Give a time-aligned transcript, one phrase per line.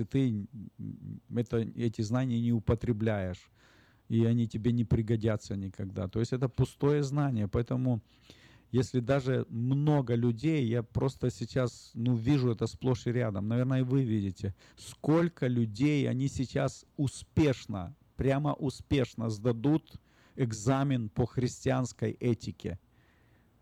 [0.00, 0.46] если ты
[1.34, 3.50] это, эти знания не употребляешь,
[4.08, 6.08] и они тебе не пригодятся никогда.
[6.08, 8.02] То есть это пустое знание, поэтому
[8.72, 13.84] если даже много людей, я просто сейчас ну, вижу это сплошь и рядом, наверное, и
[13.84, 20.00] вы видите, сколько людей они сейчас успешно, прямо успешно сдадут
[20.36, 22.78] экзамен по христианской этике.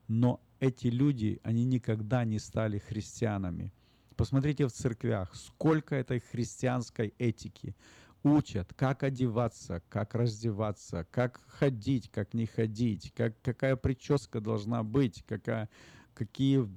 [0.09, 3.73] Но эти люди, они никогда не стали христианами.
[4.19, 7.77] Посмотрите в церквях, сколько этой христианской этики
[8.25, 15.23] учат, как одеваться, как раздеваться, как ходить, как не ходить, как, какая прическа должна быть,
[15.29, 15.71] какая,
[16.15, 16.69] какие...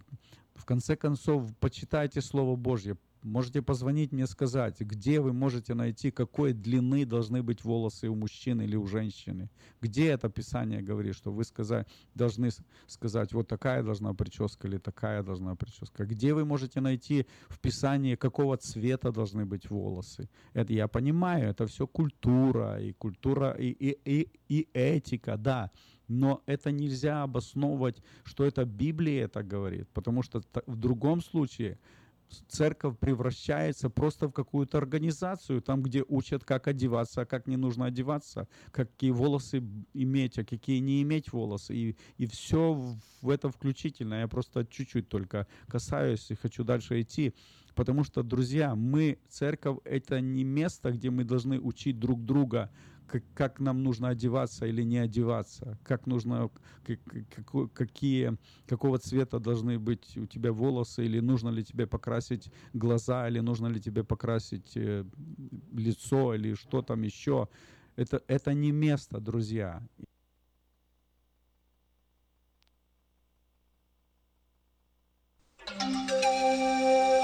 [0.53, 6.53] В конце концов, почитайте Слово Божье, Можете позвонить мне, сказать, где вы можете найти, какой
[6.53, 9.49] длины должны быть волосы у мужчины или у женщины.
[9.79, 12.49] Где это Писание говорит, что вы сказать, должны
[12.87, 16.05] сказать, вот такая должна прическа или такая должна прическа.
[16.05, 20.27] Где вы можете найти в Писании, какого цвета должны быть волосы.
[20.53, 25.69] Это я понимаю, это все культура, и культура, и, и, и, и этика, да.
[26.07, 31.77] Но это нельзя обосновывать, что это Библия это говорит, потому что в другом случае
[32.47, 37.85] церковь превращается просто в какую-то организацию, там, где учат, как одеваться, а как не нужно
[37.85, 41.75] одеваться, какие волосы иметь, а какие не иметь волосы.
[41.75, 42.73] И, и все
[43.21, 44.21] в это включительно.
[44.21, 47.33] Я просто чуть-чуть только касаюсь и хочу дальше идти.
[47.75, 52.69] Потому что, друзья, мы, церковь, это не место, где мы должны учить друг друга
[53.11, 56.49] как, как нам нужно одеваться или не одеваться, как нужно,
[56.85, 63.27] как, какие, какого цвета должны быть у тебя волосы, или нужно ли тебе покрасить глаза,
[63.27, 65.03] или нужно ли тебе покрасить э,
[65.73, 67.49] лицо, или что там еще.
[67.97, 69.81] Это, это не место, друзья.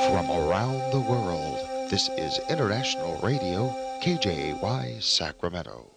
[0.09, 5.96] From around the world, this is International Radio KJY Sacramento.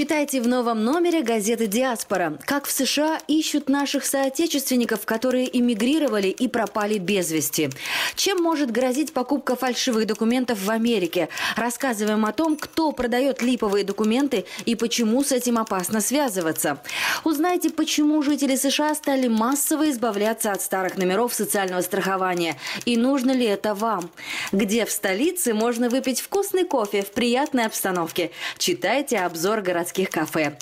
[0.00, 2.38] Читайте в новом номере газеты «Диаспора».
[2.46, 7.68] Как в США ищут наших соотечественников, которые эмигрировали и пропали без вести.
[8.14, 11.28] Чем может грозить покупка фальшивых документов в Америке?
[11.54, 16.78] Рассказываем о том, кто продает липовые документы и почему с этим опасно связываться.
[17.22, 22.56] Узнайте, почему жители США стали массово избавляться от старых номеров социального страхования.
[22.86, 24.10] И нужно ли это вам?
[24.50, 28.30] Где в столице можно выпить вкусный кофе в приятной обстановке?
[28.56, 30.56] Читайте обзор городских городских кафе.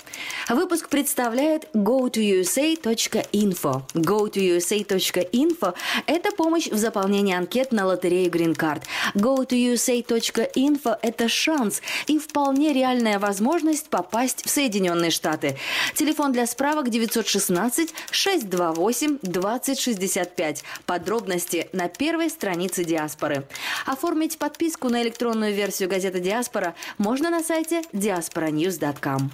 [0.49, 3.83] Выпуск представляет go2usa.info.
[3.93, 5.73] go2usa.info–
[6.07, 8.81] это помощь в заполнении анкет на лотерею Green Card.
[9.15, 15.57] go2usa.info– это шанс и вполне реальная возможность попасть в Соединенные Штаты.
[15.95, 20.63] Телефон для справок 916 628 2065.
[20.85, 23.45] Подробности на первой странице Диаспоры.
[23.85, 29.08] Оформить подписку на электронную версию газеты Диаспора можно на сайте diasporanews.com.
[29.09, 29.31] программ.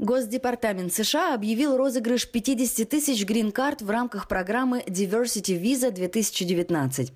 [0.00, 7.12] Госдепартамент США объявил розыгрыш 50 тысяч грин-карт в рамках программы Diversity Visa 2019.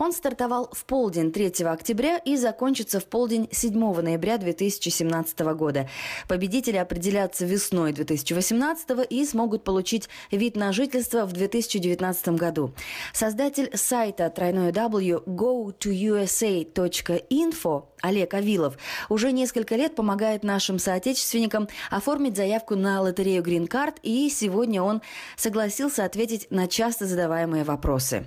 [0.00, 5.88] Он стартовал в полдень 3 октября и закончится в полдень 7 ноября 2017 года.
[6.26, 12.74] Победители определятся весной 2018 и смогут получить вид на жительство в 2019 году.
[13.12, 18.76] Создатель сайта тройной W go2usa.info Олег Авилов
[19.08, 25.00] уже несколько лет помогает нашим соотечественникам оформить заявку на лотерею Green Card, и сегодня он
[25.36, 28.26] согласился ответить на часто задаваемые вопросы.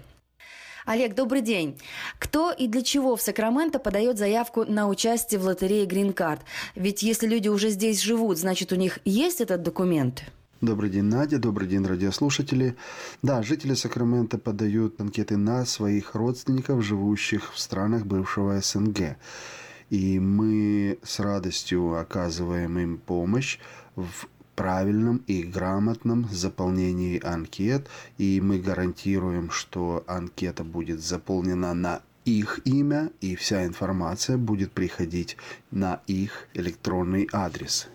[0.87, 1.77] Олег, добрый день.
[2.17, 6.39] Кто и для чего в Сакраменто подает заявку на участие в лотерее Green Card?
[6.73, 10.23] Ведь если люди уже здесь живут, значит у них есть этот документ?
[10.59, 11.37] Добрый день, Надя.
[11.37, 12.75] Добрый день, радиослушатели.
[13.21, 19.17] Да, жители Сакрамента подают анкеты на своих родственников, живущих в странах бывшего СНГ.
[19.89, 23.57] И мы с радостью оказываем им помощь
[23.95, 27.87] в правильном и грамотном заполнении анкет,
[28.17, 35.37] и мы гарантируем, что анкета будет заполнена на их имя, и вся информация будет приходить
[35.71, 37.87] на их электронный адрес.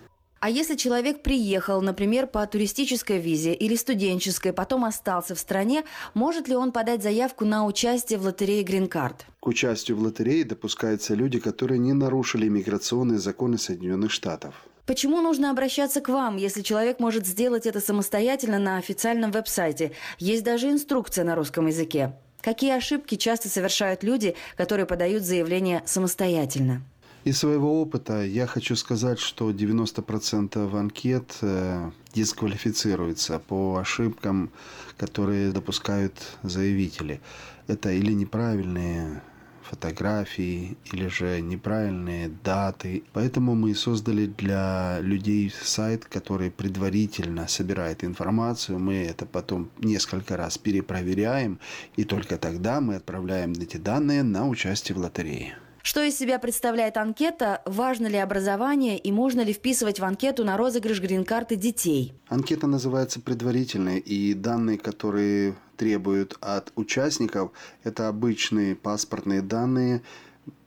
[0.43, 6.49] А если человек приехал, например, по туристической визе или студенческой, потом остался в стране, может
[6.49, 9.21] ли он подать заявку на участие в лотерее Card?
[9.39, 14.53] К участию в лотерее допускаются люди, которые не нарушили миграционные законы Соединенных Штатов.
[14.85, 19.93] Почему нужно обращаться к вам, если человек может сделать это самостоятельно на официальном веб-сайте?
[20.19, 22.17] Есть даже инструкция на русском языке.
[22.41, 26.83] Какие ошибки часто совершают люди, которые подают заявление самостоятельно?
[27.23, 34.51] Из своего опыта я хочу сказать, что 90% анкет э, дисквалифицируются по ошибкам,
[34.97, 37.21] которые допускают заявители.
[37.67, 39.21] Это или неправильные
[39.61, 43.03] фотографии или же неправильные даты.
[43.13, 48.79] Поэтому мы создали для людей сайт, который предварительно собирает информацию.
[48.79, 51.59] Мы это потом несколько раз перепроверяем,
[51.95, 55.57] и только тогда мы отправляем эти данные на участие в лотерее.
[55.85, 60.55] Что из себя представляет анкета, важно ли образование и можно ли вписывать в анкету на
[60.55, 62.13] розыгрыш грин-карты детей?
[62.29, 67.51] Анкета называется предварительной, и данные, которые требуют от участников,
[67.83, 70.01] это обычные паспортные данные,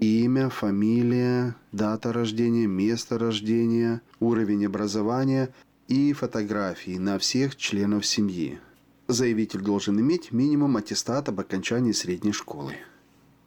[0.01, 5.49] имя, фамилия, дата рождения, место рождения, уровень образования
[5.89, 8.61] и фотографии на всех членов семьи.
[9.09, 12.75] Заявитель должен иметь минимум аттестат об окончании средней школы.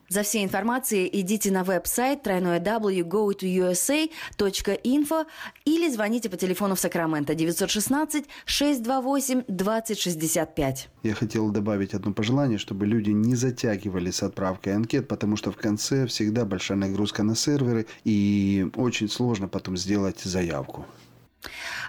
[0.09, 5.25] За всей информацией идите на веб-сайт тройное www.gotoUSA.info
[5.65, 10.89] или звоните по телефону в Сакраменто 916 628 2065.
[11.03, 15.57] Я хотел добавить одно пожелание, чтобы люди не затягивали с отправкой анкет, потому что в
[15.57, 20.87] конце всегда большая нагрузка на серверы и очень сложно потом сделать заявку.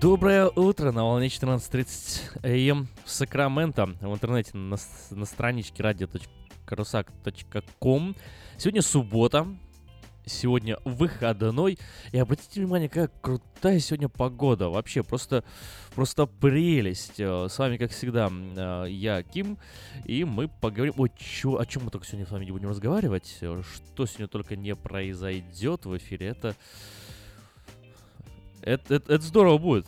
[0.01, 3.87] Доброе утро на волне 14.30 АМ в Сакраменто.
[4.01, 4.77] В интернете на,
[5.11, 8.15] на страничке radio.rusak.com.
[8.57, 9.49] Сегодня суббота,
[10.27, 11.79] сегодня выходной.
[12.13, 14.69] И обратите внимание, какая крутая сегодня погода.
[14.69, 15.45] Вообще, просто,
[15.95, 17.19] просто прелесть.
[17.19, 19.59] Э, с вами, как всегда, э, я, Ким,
[20.05, 20.95] и мы поговорим...
[20.97, 23.39] О, чё, о чем мы только сегодня с вами будем разговаривать.
[23.41, 26.55] Э, что сегодня только не произойдет в эфире, это...
[28.63, 29.87] Это, это, это здорово будет.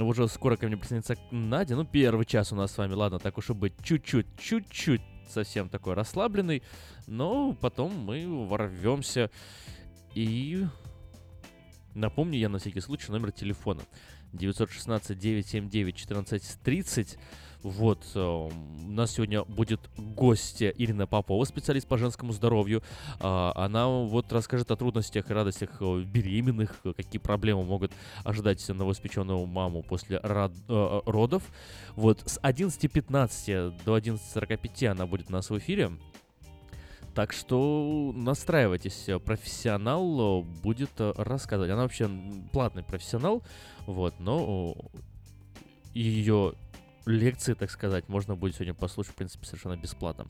[0.00, 1.76] Уже скоро ко мне присоединится Надя.
[1.76, 5.00] Ну, первый час у нас с вами, ладно, так уж и быть, чуть-чуть, чуть-чуть
[5.30, 6.62] совсем такой расслабленный.
[7.06, 9.30] Но потом мы ворвемся
[10.18, 10.66] и
[11.94, 13.82] напомню я на всякий случай номер телефона.
[14.32, 17.16] 916-979-1430.
[17.62, 18.50] Вот, э, у
[18.90, 22.82] нас сегодня будет гостья Ирина Попова, специалист по женскому здоровью.
[23.20, 27.92] Э, она вот расскажет о трудностях и радостях э, беременных, какие проблемы могут
[28.24, 30.48] ожидать новоиспеченную маму после э,
[31.06, 31.44] родов.
[31.94, 35.92] Вот, с 11.15 до 11.45 она будет у нас в эфире.
[37.18, 41.68] Так что настраивайтесь, профессионал будет рассказывать.
[41.68, 42.08] Она вообще
[42.52, 43.42] платный профессионал,
[43.86, 44.76] вот, но
[45.94, 46.54] ее
[47.06, 50.28] лекции, так сказать, можно будет сегодня послушать, в принципе, совершенно бесплатно.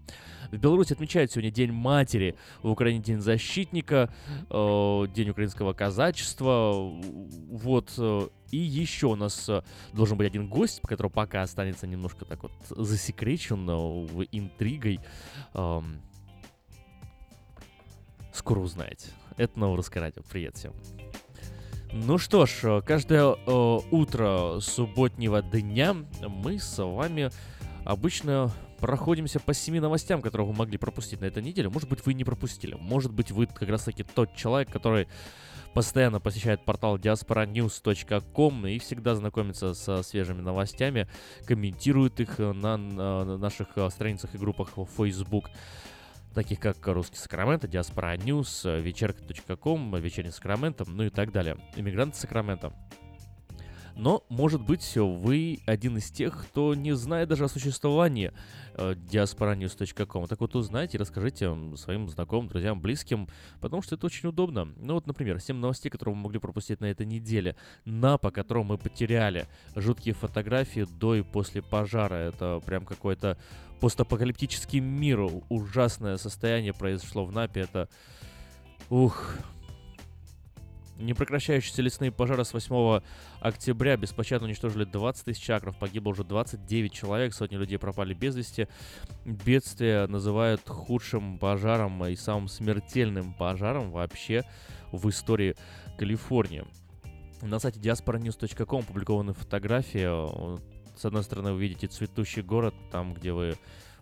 [0.50, 4.11] В Беларуси отмечают сегодня День матери, в Украине День защитника,
[4.49, 10.80] э, День украинского казачества, вот, э, и еще у нас э, должен быть один гость,
[10.80, 15.00] который пока останется немножко так вот засекречен э, интригой.
[15.52, 15.83] Э,
[18.32, 19.08] скоро узнаете.
[19.37, 20.23] Это новое русское радио.
[20.30, 20.73] Привет всем.
[21.92, 27.30] Ну что ж, э, каждое э, утро субботнего дня мы с вами
[27.85, 31.68] обычно проходимся по семи новостям, которые вы могли пропустить на этой неделе.
[31.70, 32.75] Может быть, вы не пропустили.
[32.75, 35.08] Может быть, вы как раз таки тот человек, который
[35.73, 41.08] постоянно посещает портал diasporanews.com и всегда знакомится со свежими новостями,
[41.47, 45.50] комментирует их на, на наших страницах и группах в Facebook
[46.35, 51.56] таких как «Русский Сакраменто», «Diaspora News», «Вечерка.com», «Вечерний Сакраменто», ну и так далее.
[51.76, 52.73] «Иммигранты Сакраменто».
[53.99, 58.32] Но, может быть, вы один из тех, кто не знает даже о существовании
[58.75, 60.28] э, diasporanews.com.
[60.28, 63.28] Так вот, узнайте и расскажите своим знакомым, друзьям, близким,
[63.61, 64.66] потому что это очень удобно.
[64.76, 67.56] Ну вот, например, 7 новостей, которые вы могли пропустить на этой неделе.
[67.85, 72.14] На, по которому мы потеряли жуткие фотографии до и после пожара.
[72.14, 73.37] Это прям какой-то
[73.80, 75.20] постапокалиптический мир.
[75.49, 77.62] Ужасное состояние произошло в Напе.
[77.62, 77.88] Это...
[78.90, 79.35] Ух,
[80.99, 83.00] Непрекращающиеся лесные пожары с 8
[83.40, 88.66] октября беспощадно уничтожили 20 тысяч акров, погибло уже 29 человек, сотни людей пропали без вести.
[89.25, 94.42] Бедствие называют худшим пожаром и самым смертельным пожаром вообще
[94.90, 95.54] в истории
[95.99, 96.64] Калифорнии.
[97.42, 100.58] На сайте diasporanews.com опубликованы фотографии.
[100.99, 103.57] С одной стороны, вы видите цветущий город, там, где вы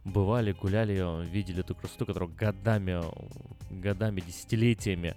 [0.04, 3.02] бывали, гуляли, видели эту красоту, которая годами,
[3.70, 5.14] годами, десятилетиями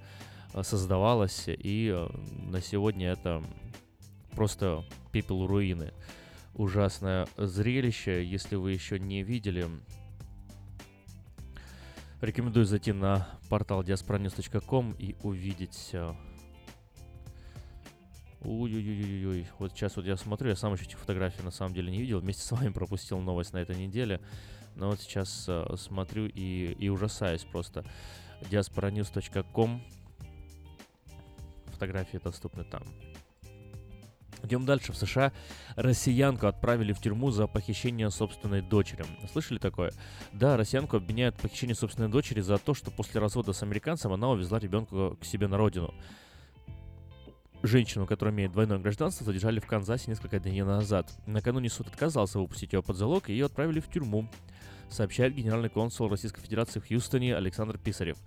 [0.54, 2.10] Э, создавалось, и э,
[2.50, 3.44] на сегодня это
[4.32, 5.94] просто пепел руины.
[6.56, 9.68] Ужасное зрелище, если вы еще не видели.
[12.22, 15.96] Рекомендую зайти на портал diasporanews.com и увидеть
[18.41, 19.48] Ой-ой-ой-ой.
[19.60, 22.19] Вот сейчас вот я смотрю, я сам еще эти фотографии на самом деле не видел.
[22.19, 24.22] Вместе с вами пропустил новость на этой неделе.
[24.75, 27.84] Но вот сейчас uh, смотрю и, и ужасаюсь просто.
[28.41, 29.81] diasporanews.com
[31.79, 32.84] фотографии доступны там.
[34.43, 34.91] Идем дальше.
[34.91, 35.31] В США
[35.75, 39.05] россиянку отправили в тюрьму за похищение собственной дочери.
[39.31, 39.91] Слышали такое?
[40.34, 44.29] Да, россиянку обвиняют в похищении собственной дочери за то, что после развода с американцем она
[44.29, 45.93] увезла ребенка к себе на родину.
[47.62, 51.12] Женщину, которая имеет двойное гражданство, задержали в Канзасе несколько дней назад.
[51.25, 54.30] Накануне суд отказался выпустить ее под залог, и ее отправили в тюрьму,
[54.89, 58.18] сообщает генеральный консул Российской Федерации в Хьюстоне Александр Писарев.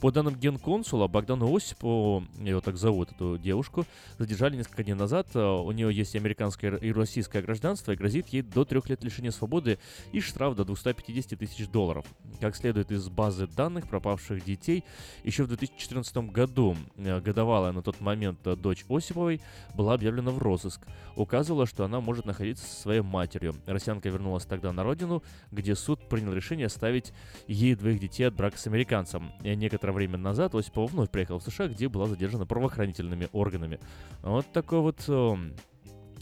[0.00, 3.86] По данным генконсула, Богдану Осипову, его так зовут, эту девушку,
[4.18, 5.28] задержали несколько дней назад.
[5.34, 9.30] Э, у нее есть американское и российское гражданство, и грозит ей до трех лет лишения
[9.30, 9.78] свободы
[10.12, 12.04] и штраф до 250 тысяч долларов.
[12.40, 14.84] Как следует из базы данных пропавших детей,
[15.22, 19.40] еще в 2014 году э, годовалая на тот момент э, дочь Осиповой
[19.74, 20.82] была объявлена в розыск.
[21.16, 23.54] Указывала, что она может находиться со своей матерью.
[23.64, 27.12] Россиянка вернулась тогда на родину, где суд принял решение оставить
[27.46, 29.32] ей двоих детей от брака с американцем.
[29.40, 33.80] Некоторое время назад Осипова вновь приехал в США, где была задержана правоохранительными органами.
[34.22, 35.36] Вот такой вот э,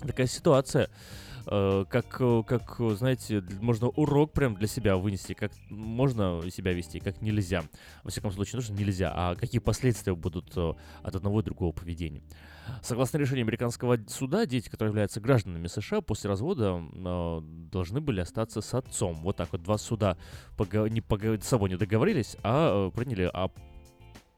[0.06, 0.88] такая ситуация.
[1.46, 7.00] Э, как, э, как, знаете, можно урок прям для себя вынести, как можно себя вести,
[7.00, 7.64] как нельзя.
[8.04, 12.22] Во всяком случае, нужно нельзя, а какие последствия будут э, от одного и другого поведения.
[12.82, 18.60] Согласно решению американского суда, дети, которые являются гражданами США, после развода э, должны были остаться
[18.60, 19.22] с отцом.
[19.22, 20.16] Вот так вот два суда
[20.56, 23.50] пого- не пого- с собой не договорились, а э, приняли а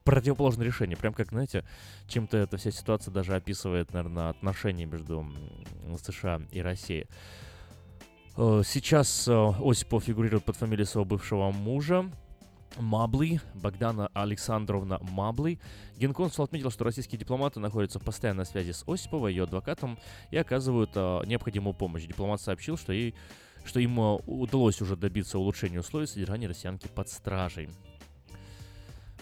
[0.05, 0.97] противоположное решение.
[0.97, 1.65] Прям как, знаете,
[2.07, 5.27] чем-то эта вся ситуация даже описывает, наверное, отношения между
[6.03, 7.07] США и Россией.
[8.37, 12.11] Э, сейчас э, Осипов фигурирует под фамилией своего бывшего мужа.
[12.79, 15.59] Мабли, Богдана Александровна Мабли.
[15.99, 19.99] Генконсул отметил, что российские дипломаты находятся в постоянной связи с Осиповой, ее адвокатом,
[20.31, 22.05] и оказывают э, необходимую помощь.
[22.05, 23.15] Дипломат сообщил, что, ей,
[23.65, 27.69] что им удалось уже добиться улучшения условий содержания россиянки под стражей.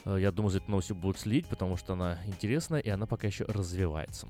[0.05, 3.27] Э, я думаю, за этой новостью будут следить, потому что она интересная, и она пока
[3.27, 4.29] еще развивается.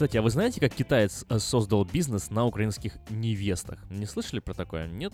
[0.00, 3.78] Кстати, а вы знаете, как китаец э, создал бизнес на украинских невестах?
[3.90, 4.88] Не слышали про такое?
[4.88, 5.12] Нет?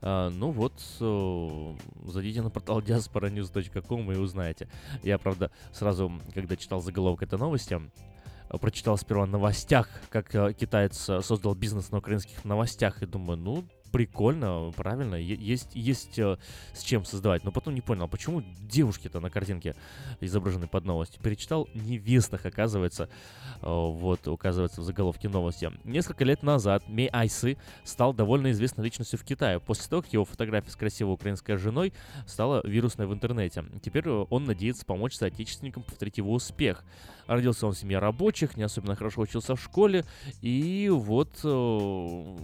[0.00, 1.76] А, ну вот, э,
[2.10, 4.68] зайдите на портал diasporanews.com и узнаете.
[5.04, 7.80] Я, правда, сразу, когда читал заголовок этой новости,
[8.60, 13.38] прочитал сперва о новостях, как э, китаец э, создал бизнес на украинских новостях, и думаю,
[13.38, 16.38] ну, прикольно, правильно, есть, есть э,
[16.72, 17.44] с чем создавать.
[17.44, 19.76] Но потом не понял, а почему девушки-то на картинке
[20.20, 21.18] изображены под новости.
[21.22, 23.08] Перечитал невестах, оказывается,
[23.60, 25.70] э, вот, указывается в заголовке новости.
[25.84, 30.24] Несколько лет назад Мей Айсы стал довольно известной личностью в Китае, после того, как его
[30.24, 31.92] фотография с красивой украинской женой
[32.26, 33.64] стала вирусной в интернете.
[33.82, 36.82] Теперь он надеется помочь соотечественникам повторить его успех.
[37.26, 40.04] Родился он в семье рабочих, не особенно хорошо учился в школе,
[40.40, 42.36] и вот э,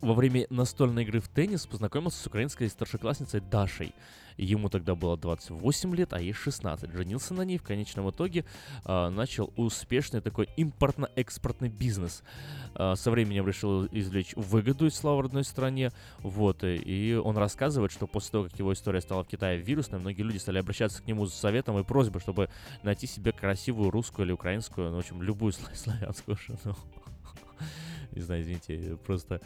[0.00, 3.94] во время настольной игры в теннис познакомился с украинской старшеклассницей Дашей.
[4.36, 6.90] Ему тогда было 28 лет, а ей 16.
[6.92, 8.46] Женился на ней, в конечном итоге
[8.86, 12.22] э, начал успешный такой импортно-экспортный бизнес.
[12.74, 15.92] Э, со временем решил извлечь выгоду из славы родной стране.
[16.20, 20.22] Вот, и он рассказывает, что после того, как его история стала в Китае вирусной, многие
[20.22, 22.48] люди стали обращаться к нему с советом и просьбой, чтобы
[22.82, 26.76] найти себе красивую русскую или украинскую, ну, в общем, любую славянскую жену.
[28.12, 29.40] Не знаю, извините, просто,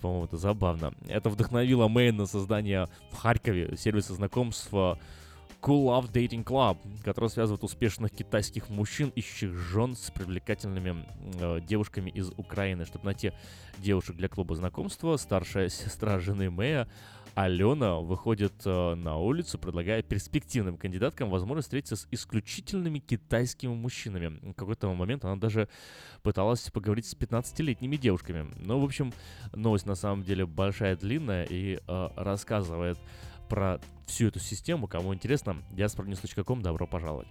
[0.00, 0.92] по-моему, это забавно.
[1.08, 4.98] Это вдохновило Мэйн на создание в Харькове сервиса знакомства
[5.60, 11.04] Cool Love Dating Club, который связывает успешных китайских мужчин, ищущих жен с привлекательными
[11.38, 12.86] э, девушками из Украины.
[12.86, 13.32] Чтобы найти
[13.78, 16.88] девушек для клуба знакомства, старшая сестра жены Мэя
[17.34, 24.38] Алена выходит э, на улицу, предлагая перспективным кандидаткам возможность встретиться с исключительными китайскими мужчинами.
[24.50, 25.68] В какой-то момент она даже
[26.22, 28.50] пыталась поговорить с 15-летними девушками.
[28.56, 29.12] Ну, в общем,
[29.52, 32.98] новость на самом деле большая, длинная и э, рассказывает
[33.48, 34.86] про всю эту систему.
[34.88, 37.28] Кому интересно, diasporanews.com, добро пожаловать.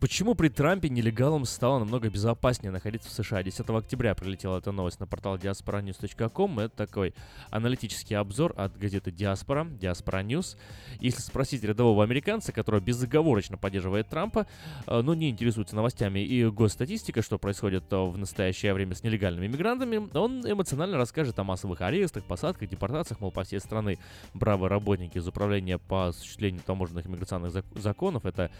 [0.00, 3.42] Почему при Трампе нелегалам стало намного безопаснее находиться в США?
[3.42, 6.58] 10 октября прилетела эта новость на портал diasporanews.com.
[6.58, 7.14] Это такой
[7.50, 10.56] аналитический обзор от газеты Diaspora, Diaspora News.
[11.00, 14.46] Если спросить рядового американца, который безоговорочно поддерживает Трампа,
[14.86, 19.48] э, но не интересуется новостями и госстатистикой, что происходит э, в настоящее время с нелегальными
[19.48, 23.98] мигрантами, он эмоционально расскажет о массовых арестах, посадках, депортациях, мол, по всей страны
[24.32, 28.24] бравые работники из управления по осуществлению таможенных иммиграционных законов.
[28.24, 28.50] Это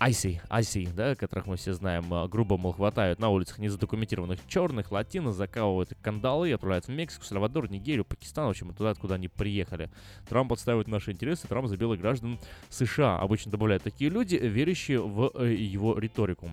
[0.00, 4.90] IC, IC, да, которых мы все знаем, а, грубо, мол, хватают на улицах незадокументированных черных,
[4.90, 9.90] латинов, закалывают кандалы, отправляют в Мексику, Сальвадор, Нигерию, Пакистан, в общем, туда, откуда они приехали.
[10.28, 12.38] Трамп отстаивает наши интересы, Трамп за белых граждан
[12.70, 13.18] США.
[13.18, 16.50] Обычно добавляют такие люди, верящие в э, его риторику.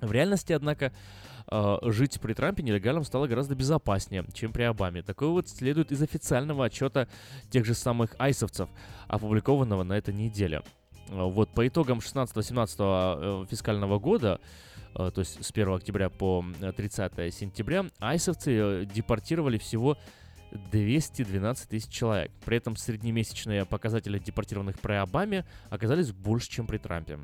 [0.00, 0.92] В реальности, однако,
[1.50, 5.02] Uh, жить при Трампе нелегалам стало гораздо безопаснее, чем при Обаме.
[5.02, 7.08] Такое вот следует из официального отчета
[7.48, 8.68] тех же самых айсовцев,
[9.06, 10.62] опубликованного на этой неделе.
[11.10, 14.40] Э, вот по итогам 16-17 э, фискального года,
[14.94, 16.44] э, то есть с 1 октября по
[16.76, 19.96] 30 сентября, айсовцы депортировали всего
[20.72, 22.30] 212 тысяч человек.
[22.44, 27.18] При этом среднемесячные показатели депортированных при Обаме оказались больше, чем при Трампе.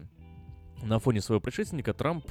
[0.82, 2.26] На фоне своего предшественника Трамп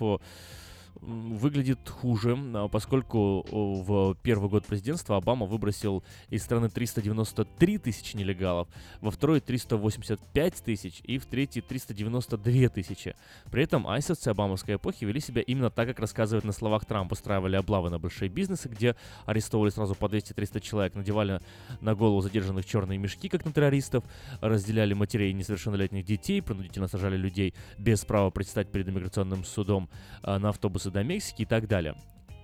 [1.01, 8.67] выглядит хуже, а, поскольку в первый год президентства Обама выбросил из страны 393 тысячи нелегалов,
[9.01, 13.15] во второй 385 тысяч и в третий 392 тысячи.
[13.51, 17.11] При этом айсовцы обамовской эпохи вели себя именно так, как рассказывает на словах Трамп.
[17.11, 21.39] Устраивали облавы на большие бизнесы, где арестовывали сразу по 200-300 человек, надевали
[21.81, 24.03] на голову задержанных черные мешки, как на террористов,
[24.41, 29.89] разделяли матерей несовершеннолетних детей, принудительно сажали людей без права предстать перед иммиграционным судом
[30.21, 30.51] а, на
[30.83, 31.95] автобусы до Мексики и так далее.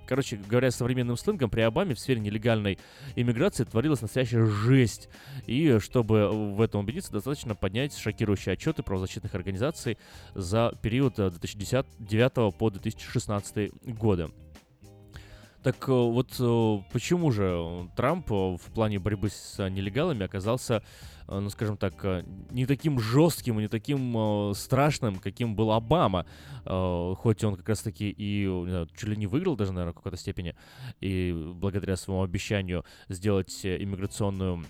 [0.07, 2.79] Короче говоря, современным сленгом, при Обаме в сфере нелегальной
[3.15, 5.07] иммиграции творилась настоящая жесть.
[5.45, 9.99] И чтобы в этом убедиться, достаточно поднять шокирующие отчеты правозащитных организаций
[10.33, 14.29] за период 2009 по 2016 годы.
[15.61, 21.49] Так э, вот э, почему же Трамп в плане борьбы с нелегалами оказался Э, ну,
[21.49, 26.25] скажем так, э, не таким жестким не таким э, страшным, каким был Обама.
[26.65, 30.55] Хоть он как раз-таки и знаю, чуть ли не выиграл даже, наверное, в какой-то степени,
[30.99, 34.65] и благодаря своему обещанию сделать иммиграционную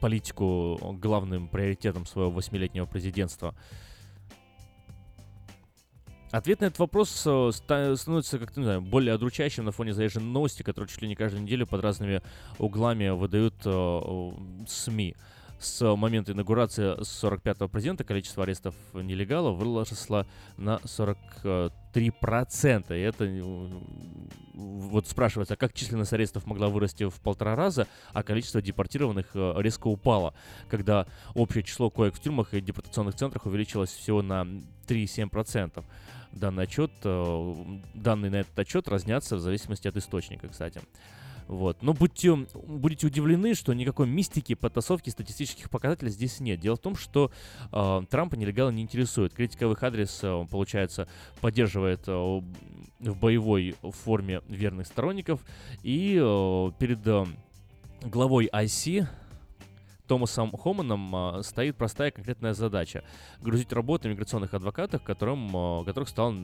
[0.00, 3.54] политику главным приоритетом своего восьмилетнего президентства.
[6.30, 10.62] Ответ на этот вопрос э, становится как-то, не знаю, более одручающим на фоне заезженной новости,
[10.62, 12.22] которые чуть ли не каждую неделю под разными
[12.58, 14.30] углами выдают э,
[14.68, 15.16] СМИ.
[15.58, 20.24] С момента инаугурации 45-го президента количество арестов нелегалов выросло
[20.56, 22.96] на 43%.
[22.96, 23.42] И это э,
[24.54, 29.88] вот спрашивается, а как численность арестов могла вырасти в полтора раза, а количество депортированных резко
[29.88, 30.34] упало,
[30.68, 34.42] когда общее число коек в тюрьмах и депортационных центрах увеличилось всего на
[34.86, 35.84] 3,7%
[36.32, 37.54] данный отчет, э,
[37.94, 40.80] данные на этот отчет разнятся в зависимости от источника, кстати.
[41.50, 41.82] Вот.
[41.82, 46.60] Но будьте, будете удивлены, что никакой мистики, потасовки, статистических показателей здесь нет.
[46.60, 47.32] Дело в том, что
[47.72, 49.34] э, Трампа нелегалы не интересует.
[49.34, 51.08] Критика в их адрес, э, получается,
[51.40, 55.40] поддерживает э, в боевой форме верных сторонников.
[55.82, 57.26] И э, перед э,
[58.02, 59.08] главой IC
[60.10, 63.04] Томасом Хоманом а, стоит простая конкретная задача—
[63.40, 66.34] грузить работу миграционных адвокатов, которым, а, которых стало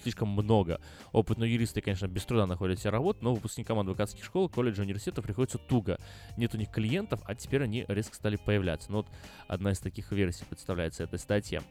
[0.00, 0.80] слишком много.
[1.10, 5.58] Опытные юристы, конечно, без труда находят себе работу, но выпускникам адвокатских школ, колледжей, университетов приходится
[5.58, 5.98] туго.
[6.36, 8.92] Нет у них клиентов, а теперь они резко стали появляться.
[8.92, 9.08] Ну вот
[9.48, 11.62] одна из таких версий представляется этой статье.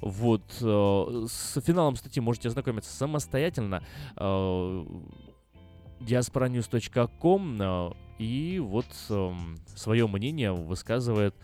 [0.00, 0.42] Вот.
[0.60, 3.80] А, с финалом статьи можете ознакомиться самостоятельно.
[6.00, 9.32] diasporanews.com э, и вот э,
[9.74, 11.34] свое мнение высказывает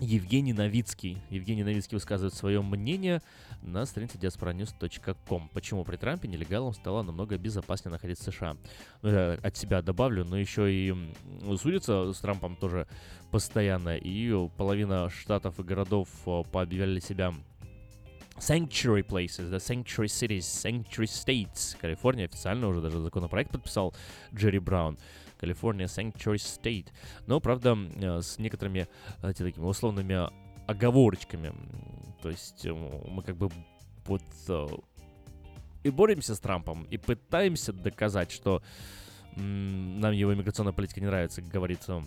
[0.00, 1.18] Евгений Новицкий.
[1.30, 3.22] Евгений Новицкий высказывает свое мнение
[3.62, 5.48] на странице diasporanews.com.
[5.48, 8.56] Почему при Трампе нелегалам стало намного безопаснее находиться в США?
[9.02, 10.94] Ну, я от себя добавлю, но еще и
[11.58, 12.86] судятся с Трампом тоже
[13.30, 17.32] постоянно, и половина штатов и городов э, пообъявляли себя
[18.38, 21.76] Sanctuary Places, да, Sanctuary Cities, Sanctuary States.
[21.80, 23.94] Калифорния официально уже даже законопроект подписал
[24.34, 24.98] Джерри Браун.
[25.38, 26.88] Калифорния Sanctuary State.
[27.26, 28.88] Но, правда, э, с некоторыми
[29.22, 30.28] эти, такими условными
[30.66, 31.52] оговорочками.
[32.22, 33.50] То есть э, мы как бы
[34.06, 34.66] вот э,
[35.82, 38.62] и боремся с Трампом, и пытаемся доказать, что
[39.36, 42.02] нам его иммиграционная политика не нравится, как говорится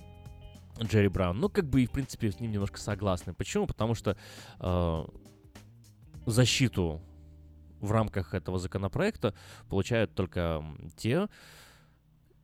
[0.82, 1.40] Джерри Браун.
[1.40, 3.34] Ну, как бы и, в принципе, с ним немножко согласны.
[3.34, 3.68] Почему?
[3.68, 4.18] Потому что
[4.60, 5.06] э,
[6.32, 7.02] защиту
[7.80, 9.34] в рамках этого законопроекта
[9.70, 10.64] получают только
[10.98, 11.28] те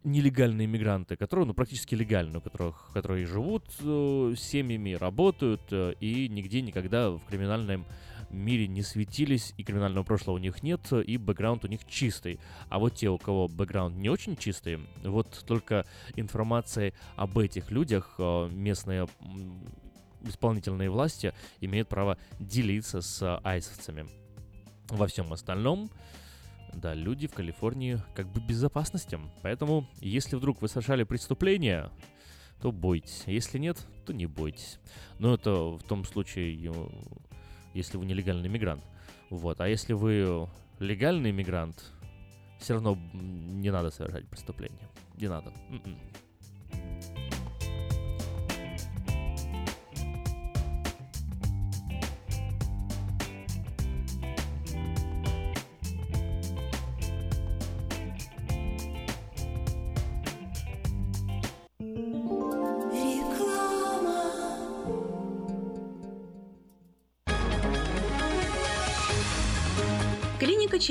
[0.05, 6.29] нелегальные мигранты, которые, ну, практически легальные, у которых, которые живут э, семьями, работают э, и
[6.29, 7.85] нигде никогда в криминальном
[8.29, 12.39] мире не светились, и криминального прошлого у них нет, и бэкграунд у них чистый.
[12.69, 18.15] А вот те, у кого бэкграунд не очень чистый, вот только информацией об этих людях
[18.19, 19.07] э, местные
[20.25, 24.07] исполнительные власти имеют право делиться с айсовцами.
[24.89, 25.89] Во всем остальном
[26.73, 29.19] да, люди в Калифорнии как бы безопасности.
[29.41, 31.89] Поэтому, если вдруг вы совершали преступление,
[32.61, 33.23] то бойтесь.
[33.25, 34.79] Если нет, то не бойтесь.
[35.19, 36.53] Но это в том случае,
[37.73, 38.83] если вы нелегальный мигрант.
[39.29, 39.61] Вот.
[39.61, 40.47] А если вы
[40.79, 41.91] легальный мигрант,
[42.59, 44.87] все равно не надо совершать преступление.
[45.15, 45.51] Не надо.
[45.69, 45.97] М-м.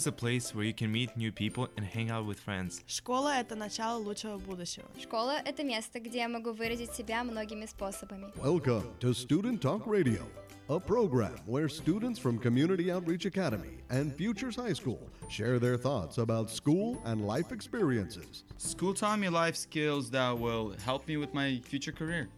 [0.00, 2.82] is a place where you can meet new people and hang out with friends.
[2.86, 4.86] Школа — это начало лучшего будущего.
[4.98, 8.32] Школа — это место, где я могу выразить себя многими способами.
[8.42, 10.26] Welcome to Student Talk Radio,
[10.68, 16.18] a program where students from Community Outreach Academy and Futures High School share their thoughts
[16.18, 18.44] about school and life experiences.
[18.56, 22.28] School taught me life skills that will help me with my future career.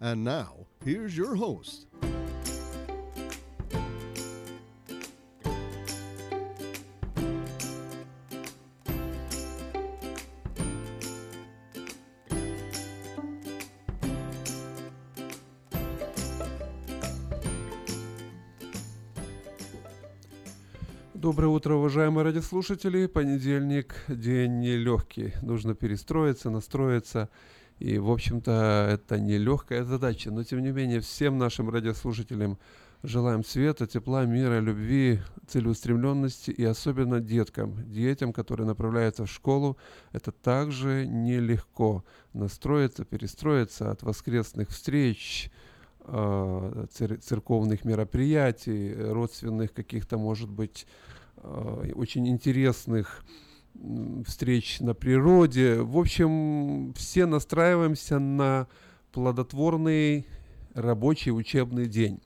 [0.00, 1.86] And now, here's your host,
[21.43, 23.05] Доброе утро, уважаемые радиослушатели.
[23.05, 25.33] Понедельник– день нелегкий.
[25.41, 27.27] Нужно перестроиться, настроиться.
[27.79, 30.31] И, в общем-то, это нелегкая задача.
[30.31, 32.59] Но, тем не менее, всем нашим радиослушателям
[33.03, 36.49] желаем света, тепла, мира, любви, целеустремленности.
[36.49, 39.77] И особенно деткам, детям, которые направляются в школу,
[40.13, 45.51] это также нелегко настроиться, перестроиться от воскресных встреч,
[46.07, 50.87] цер- церковных мероприятий, родственных каких-то, может быть,
[51.43, 53.23] очень интересных
[54.25, 55.81] встреч на природе.
[55.81, 58.67] В общем, все настраиваемся на
[59.11, 60.25] плодотворный
[60.73, 62.19] рабочий учебный день.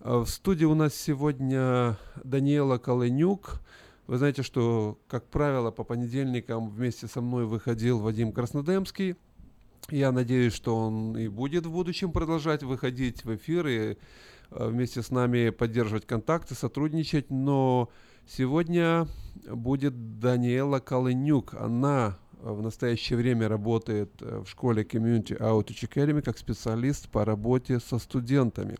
[0.00, 3.60] Э, В студии у нас сегодня Даниэла Колынюк,
[4.06, 9.16] Вы знаете, что, как правило, по понедельникам вместе со мной выходил Вадим Краснодемский.
[9.90, 13.96] Я надеюсь, что он и будет в будущем продолжать выходить в эфир и
[14.50, 17.30] э, вместе с нами поддерживать контакты, сотрудничать.
[17.30, 17.88] Но
[18.26, 19.06] сегодня
[19.48, 21.54] будет Даниэла Колынюк.
[21.54, 27.80] Она в настоящее время работает э, в школе Community Outreach Academy как специалист по работе
[27.80, 28.76] со студентами.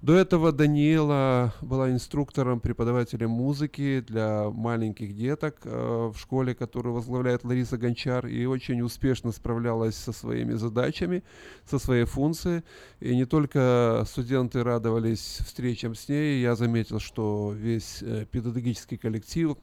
[0.00, 7.44] До этого Даниэла была инструктором, преподавателем музыки для маленьких деток э, в школе, которую возглавляет
[7.44, 11.22] Лариса Гончар, и очень успешно справлялась со своими задачами,
[11.68, 12.62] со своей функцией.
[13.00, 19.56] И не только студенты радовались встречам с ней, я заметил, что весь э, педагогический коллектив,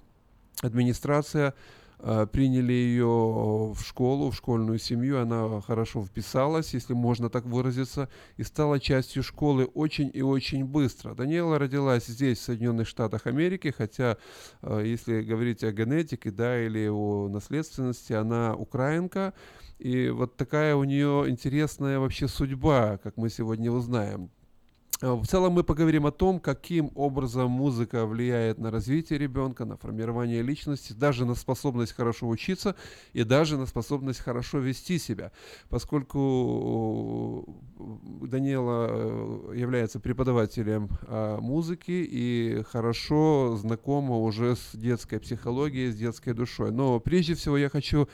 [0.62, 1.54] администрация–
[2.32, 3.06] приняли ее
[3.74, 9.24] в школу, в школьную семью, она хорошо вписалась, если можно так выразиться, и стала частью
[9.24, 11.14] школы очень и очень быстро.
[11.14, 14.18] Даниэла родилась здесь, в Соединенных Штатах Америки, хотя,
[14.62, 19.34] э, если говорить о генетике, да, или о наследственности, она украинка,
[19.78, 24.32] и вот такая у нее интересная вообще судьба, как мы сегодня узнаем.
[25.02, 29.78] Э, в целом мы поговорим о том, каким образом музыка влияет на развитие ребенка, на
[29.78, 32.76] формирование личности, даже на способность хорошо учиться
[33.14, 35.32] и даже на способность хорошо вести себя.
[35.70, 37.46] Поскольку
[37.80, 40.90] э, Даниэла э, является преподавателем
[41.42, 46.72] музыки и хорошо знакома уже с детской психологией, с детской душой.
[46.72, 48.08] Но прежде всего я хочу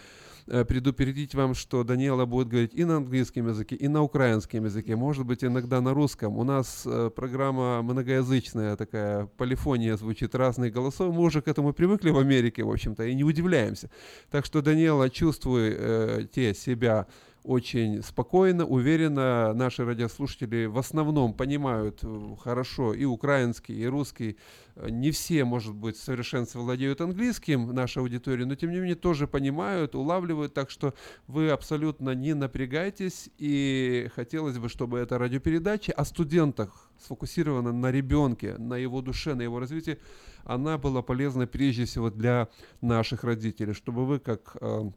[0.48, 5.26] предупредить вам, что Даниэла будет говорить и на английском языке, и на украинском языке, может
[5.26, 6.38] быть, иногда на русском.
[6.38, 11.14] У нас э, программа многоязычная, такая полифония звучит разных голосов.
[11.14, 13.90] Мы уже к этому привыкли в Америке, в общем-то, и не удивляемся.
[14.32, 17.08] Так что, Даниэла, чувствуй э, те себя
[17.48, 19.54] очень спокойно, уверенно.
[19.54, 24.38] Наши радиослушатели в основном понимают э, хорошо и украинский, и русский.
[24.76, 29.28] Э, не все, может быть, в владеют английским, наша аудитория, но тем не менее тоже
[29.28, 30.54] понимают, улавливают.
[30.54, 30.94] Так что
[31.28, 33.30] вы абсолютно не напрягайтесь.
[33.38, 39.44] И хотелось бы, чтобы эта радиопередача о студентах сфокусирована на ребенке, на его душе, на
[39.44, 40.00] его развитии,
[40.44, 42.50] она была полезна прежде всего для
[42.82, 44.92] наших родителей, чтобы вы как э,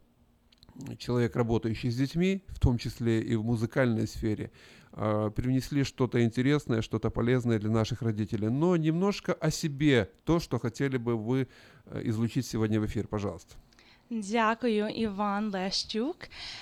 [0.98, 4.50] человек, работающий с детьми, в том числе и в музыкальной сфере,
[4.92, 8.48] а, привнесли что-то интересное, что-то полезное для наших родителей.
[8.48, 11.48] Но немножко о себе, то, что хотели бы вы
[11.86, 13.54] э, излучить сегодня в эфир, пожалуйста.
[14.10, 16.16] Дякую, Іван Лещук.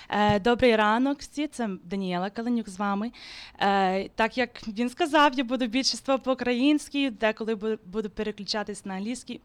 [0.09, 1.47] Е, добрий ранок всі.
[1.47, 3.11] Це Даніела Каленюк з вами.
[3.59, 9.41] Е, так як він сказав, я буду більшість по-українськи, деколи буду переключатись на англійський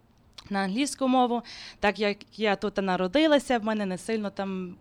[0.49, 1.41] На англійську мову,
[1.79, 4.75] так як я тут народилася, в мене не сильно там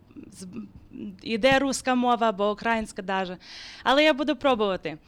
[1.22, 3.36] іде руська мова або українська даже.
[3.82, 4.98] Але я буду пробувати.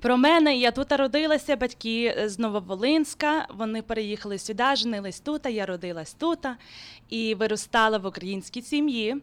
[0.00, 3.46] Про мене я тут родилася, батьки з Нововолинська.
[3.54, 6.38] Вони переїхали сюди, женились тут, я родилась тут
[7.08, 9.16] і виростала в українській сім'ї.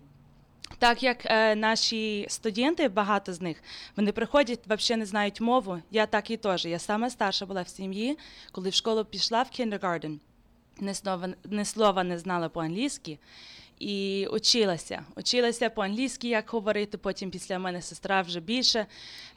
[0.78, 3.64] Так як е, наші студенти, багато з них,
[3.96, 5.80] вони приходять, взагалі не знають мову.
[5.92, 6.66] Я так і теж.
[6.66, 8.18] Я саме старша була в сім'ї,
[8.52, 10.20] коли в школу пішла в кіндергарден,
[10.80, 13.18] ні слова, ні слова не знала по-англійськи.
[13.80, 15.06] І училася.
[15.16, 16.98] Училася по-англійськи, як говорити.
[16.98, 18.86] Потім після мене сестра вже більше.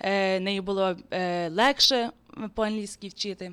[0.01, 2.11] Е, неї було е, легше
[2.55, 3.53] по-англійськи вчити.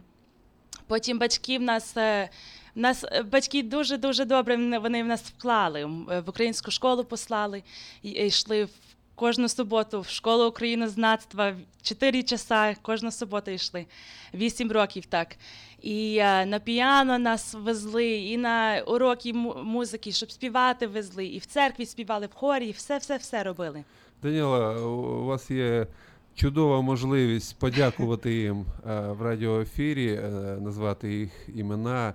[0.88, 1.98] Потім батьки в нас.
[1.98, 2.30] Е,
[2.75, 7.63] нас е, батьки дуже дуже добре вони в нас вклали е, в українську школу послали
[8.03, 8.69] і йшли в
[9.15, 13.86] кожну суботу в школу українознавства чотири часа кожну суботу йшли
[14.34, 15.36] вісім років так.
[15.82, 21.45] І е, на піано нас везли, і на уроки музики, щоб співати везли, і в
[21.45, 23.84] церкві співали в хорі, і все, все, все робили.
[24.23, 25.88] Даніла, у вас є
[26.36, 30.19] чудова можливість подякувати їм в радіоефірі,
[30.62, 32.13] назвати їх імена.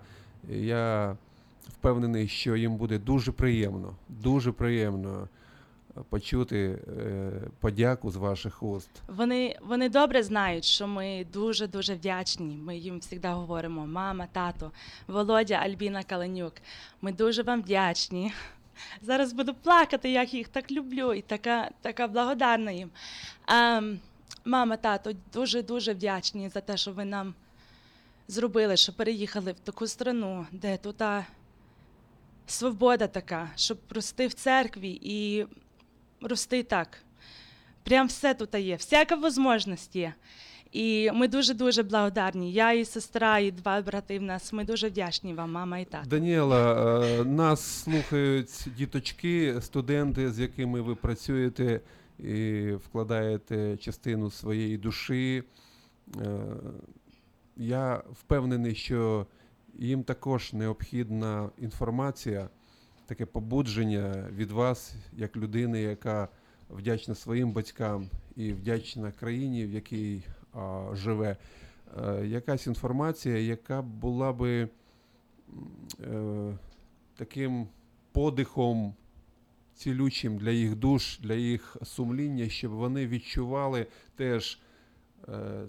[0.48, 1.16] Я
[1.68, 5.28] впевнений, що їм буде дуже приємно, дуже приємно
[6.08, 7.30] почути е,
[7.60, 8.90] подяку з ваших уст.
[9.08, 12.56] Вони вони добре знають, що ми дуже дуже вдячні.
[12.56, 14.72] Ми їм завжди говоримо: мама, тато,
[15.06, 16.52] Володя, Альбіна Каленюк.
[17.02, 18.32] Ми дуже вам вдячні.
[19.02, 22.90] Зараз буду плакати, як їх так люблю, і така така благодарна їм.
[23.46, 23.80] А,
[24.44, 27.34] мама, тато, дуже дуже вдячні за те, що ви нам
[28.28, 31.02] зробили, що переїхали в таку страну, де тут
[32.46, 35.46] свобода така, щоб рости в церкві і
[36.20, 36.98] рости так.
[37.82, 40.14] Прям все тут є, всяка можливість є.
[40.72, 42.52] І ми дуже-дуже благодарні.
[42.52, 44.52] Я і сестра, і два брати в нас.
[44.52, 46.08] Ми дуже вдячні вам, мама і тато.
[46.08, 51.80] Даніела, е, нас слухають діточки, студенти, з якими ви працюєте
[52.18, 55.42] і вкладаєте частину своєї душі.
[57.56, 59.26] Я впевнений, що
[59.74, 62.48] їм також необхідна інформація,
[63.06, 66.28] таке побудження від вас, як людини, яка
[66.70, 71.36] вдячна своїм батькам і вдячна країні, в якій а, живе.
[72.02, 74.68] Е, якась інформація, яка була би
[76.00, 76.58] е,
[77.16, 77.68] таким
[78.12, 78.94] подихом
[79.74, 83.86] цілючим для їх душ, для їх сумління, щоб вони відчували
[84.16, 84.58] теж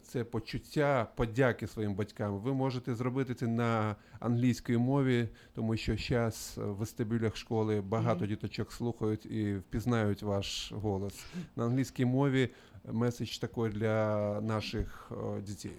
[0.02, 2.38] це почуття подяки своїм батькам.
[2.38, 8.28] Ви можете зробити це на англійській мові, тому що зараз в вестибюлях школи багато Мгм.
[8.28, 11.24] діточок слухають і впізнають ваш голос.
[11.56, 12.48] На англійській мові
[12.92, 15.72] меседж такий для наших е, дітей.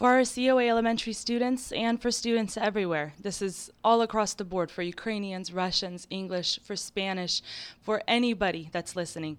[0.00, 4.68] For our COA elementary students and for students everywhere, this is all across the board
[4.76, 7.34] for Ukrainians, Russians, English, for Spanish,
[7.86, 9.34] for anybody that's listening.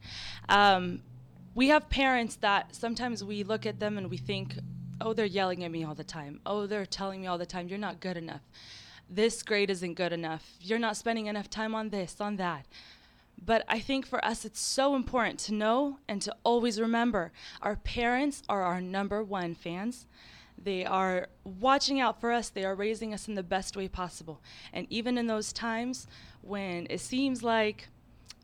[0.59, 0.83] Um,
[1.60, 4.54] we have parents that sometimes we look at them and we think,
[4.98, 6.40] oh, they're yelling at me all the time.
[6.46, 8.40] Oh, they're telling me all the time, you're not good enough.
[9.10, 10.54] This grade isn't good enough.
[10.58, 12.64] You're not spending enough time on this, on that.
[13.44, 17.30] But I think for us, it's so important to know and to always remember
[17.60, 20.06] our parents are our number one fans.
[20.56, 22.48] They are watching out for us.
[22.48, 24.40] They are raising us in the best way possible.
[24.72, 26.06] And even in those times
[26.40, 27.88] when it seems like,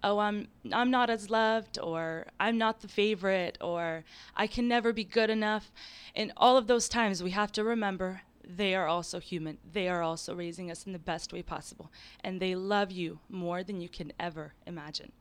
[0.03, 4.05] oh, I'm I'm not as loved, or I'm not the favorite, or
[4.37, 5.73] I can never be good enough.
[6.15, 9.59] In all of those times, we have to remember they are also human.
[9.73, 11.91] They are also raising us in the best way possible,
[12.23, 15.13] and they love you more than you can ever imagine.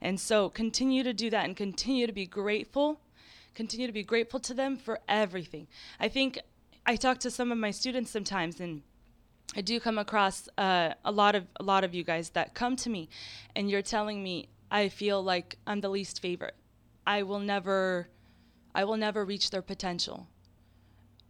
[0.00, 3.00] And so continue to do that and continue to be grateful
[3.54, 5.66] continue to be grateful to them for everything.
[5.98, 6.38] I think
[6.86, 8.82] I talk to some of my students sometimes, and
[9.56, 12.76] I do come across uh, a lot of a lot of you guys that come
[12.76, 13.08] to me,
[13.56, 16.54] and you're telling me I feel like I'm the least favorite.
[17.06, 18.08] I will never,
[18.74, 20.28] I will never reach their potential.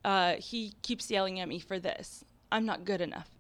[0.05, 2.25] Uh, he keeps yelling at me for this.
[2.53, 3.31] I'm not good enough.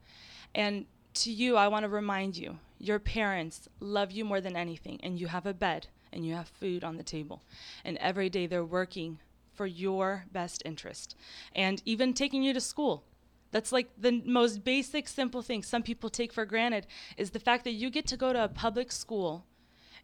[0.54, 5.00] And to you, I want to remind you, your parents love you more than anything,
[5.02, 7.42] and you have a bed and you have food on the table.
[7.84, 9.18] And every day they're working
[9.54, 11.16] for your best interest.
[11.54, 13.04] And even taking you to school.
[13.51, 17.63] That's like the most basic, simple thing some people take for granted is the fact
[17.63, 19.45] that you get to go to a public school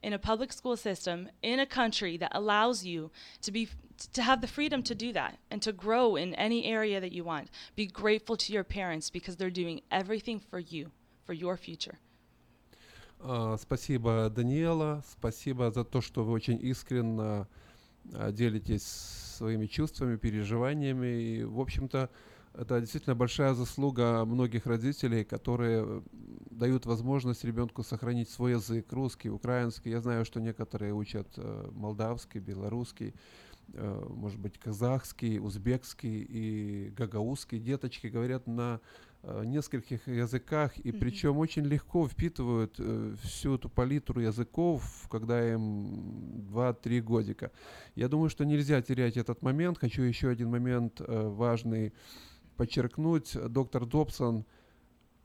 [0.01, 3.70] in a public school system in a country that allows you to be
[4.14, 7.24] to have the freedom to do that and to grow in any area that you
[7.24, 7.49] want.
[7.76, 10.91] Be grateful to your parents because they're doing everything for you,
[11.26, 11.99] for your future.
[13.20, 15.03] А, Спасибо, Даниэла.
[15.07, 17.45] Спасибо за то, что вы очень искренне
[18.14, 18.86] а, делитесь
[19.38, 21.07] своими чувствами, переживаниями.
[21.07, 22.09] И, в общем-то,
[22.59, 26.02] это действительно большая заслуга многих родителей, которые
[26.50, 29.90] дают возможность ребенку сохранить свой язык, русский, украинский.
[29.90, 33.14] Я знаю, что некоторые учат э, молдавский, белорусский,
[33.74, 37.59] э, может быть, казахский, узбекский и гагаузский.
[37.59, 38.80] Деточки говорят на
[39.22, 40.98] э, нескольких языках, и Мгм.
[41.00, 47.50] причем очень легко впитывают э, всю эту палитру языков, когда им 2-3 годика.
[47.96, 49.78] Я думаю, что нельзя терять этот момент.
[49.78, 51.92] Хочу еще один момент э, важный
[52.57, 53.36] подчеркнуть.
[53.48, 54.44] Доктор Добсон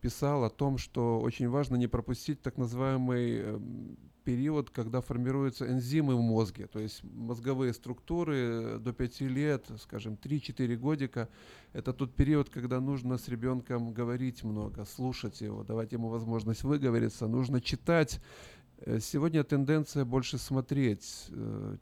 [0.01, 6.15] писал о том, что очень важно не пропустить так называемый эм, период, когда формируются энзимы
[6.15, 11.29] в мозге, то есть мозговые структуры э, до 5 лет, скажем, 3-4 годика.
[11.73, 17.27] Это тот период, когда нужно с ребенком говорить много, слушать его, давать ему возможность выговориться,
[17.27, 18.19] нужно читать.
[18.79, 21.27] Э, Сегодня тенденция больше смотреть.
[21.29, 21.77] Э,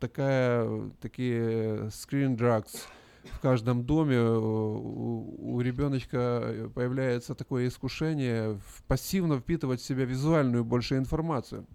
[0.00, 2.80] Такая, такие screen drugs–
[3.24, 10.64] в каждом доме э, у, у ребеночка появляется такое искушение пассивно впитывать в себя визуальную
[10.64, 11.66] больше информацию.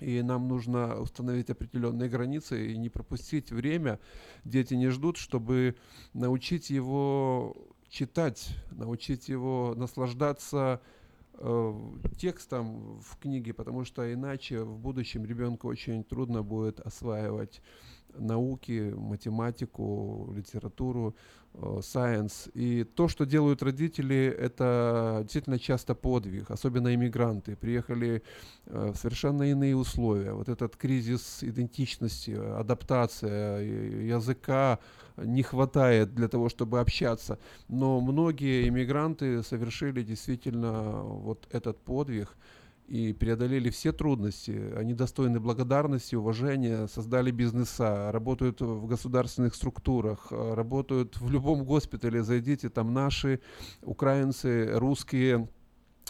[0.00, 3.98] И нам нужно установить определенные границы и не пропустить время.
[4.44, 5.76] Дети не ждут, чтобы
[6.12, 7.56] научить его
[7.88, 10.82] читать, научить его наслаждаться
[11.34, 11.74] э,
[12.18, 17.62] текстом в книге, потому что иначе в будущем ребенку очень трудно будет осваивать
[18.14, 21.14] науки, математику, литературу,
[21.54, 22.50] э, science.
[22.54, 27.56] И то, что делают родители, это действительно часто подвиг, особенно иммигранты.
[27.56, 28.22] Приехали
[28.66, 30.32] э, в совершенно иные условия.
[30.32, 34.78] Вот этот кризис идентичности, адаптация языка
[35.16, 37.38] не хватает для того, чтобы общаться.
[37.68, 42.36] Но многие иммигранты совершили действительно вот этот подвиг
[42.88, 44.72] и преодолели все трудности.
[44.76, 52.22] Они достойны благодарности, уважения, создали бизнеса, работают в государственных структурах, э, работают в любом госпитале.
[52.22, 53.40] Зайдите, там наши,
[53.82, 55.48] украинцы, русские,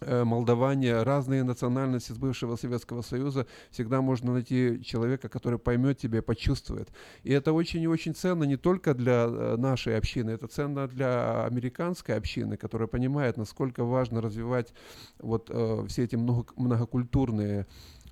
[0.02, 6.88] молдаване, разные национальности с бывшего Советского Союза, всегда можно найти человека, который поймет тебя, почувствует.
[7.22, 11.44] И это очень и очень ценно не только для э, нашей общины, это ценно для
[11.44, 14.74] американской общины, которая понимает, насколько важно развивать
[15.18, 17.66] вот э, все эти много, многокультурные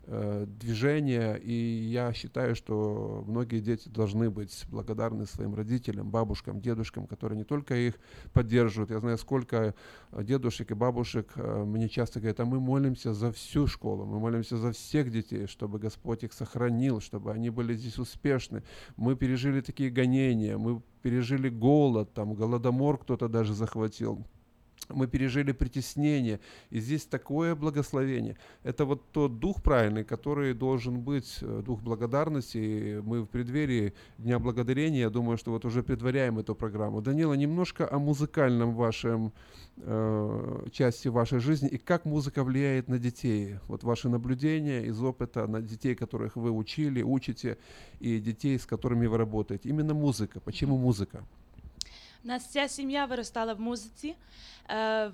[0.07, 7.07] э, движения, и я считаю, что многие дети должны быть благодарны своим родителям, бабушкам, дедушкам,
[7.07, 7.95] которые не только их
[8.33, 8.91] поддерживают.
[8.91, 9.75] Я знаю, сколько
[10.13, 14.21] э, дедушек и бабушек э, мне часто говорят, а мы молимся за всю школу, мы
[14.21, 18.63] молимся за всех детей, чтобы Господь их сохранил, чтобы они были здесь успешны.
[18.97, 24.27] Мы пережили такие гонения, мы пережили голод, там, голодомор кто-то даже захватил
[24.89, 28.37] мы пережили притеснение, и здесь такое благословение.
[28.62, 32.59] Это вот тот дух правильный, который должен быть, э, дух благодарности.
[32.59, 37.01] И мы в преддверии Дня Благодарения, я думаю, что вот уже предваряем эту программу.
[37.01, 39.33] Данила, немножко о музыкальном вашем
[39.77, 43.57] э, части вашей жизни и как музыка влияет на детей.
[43.68, 47.59] Вот ваши наблюдения из опыта на детей, которых вы учили, учите,
[48.01, 49.68] и детей, с которыми вы работаете.
[49.68, 50.41] Именно музыка.
[50.41, 51.25] Почему музыка?
[52.25, 54.14] Нас вся сім'я виростала в музиці.
[54.70, 55.11] Е,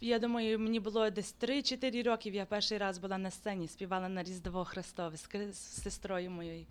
[0.00, 2.34] я думаю, мені було десь 3-4 років.
[2.34, 6.66] Я перший раз була на сцені, співала на Різдво Христове з, сестрою моєю.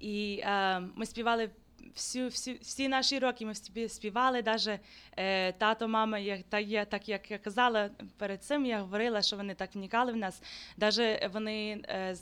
[0.00, 1.50] І е, ми співали
[1.94, 3.46] всю, всю, всі наші роки.
[3.46, 4.80] Ми спі- співали, навіть
[5.16, 9.36] е, тато, мама, як, так, я, так як я казала перед цим, я говорила, що
[9.36, 10.42] вони так вникали в нас.
[10.76, 12.16] Навіть вони е,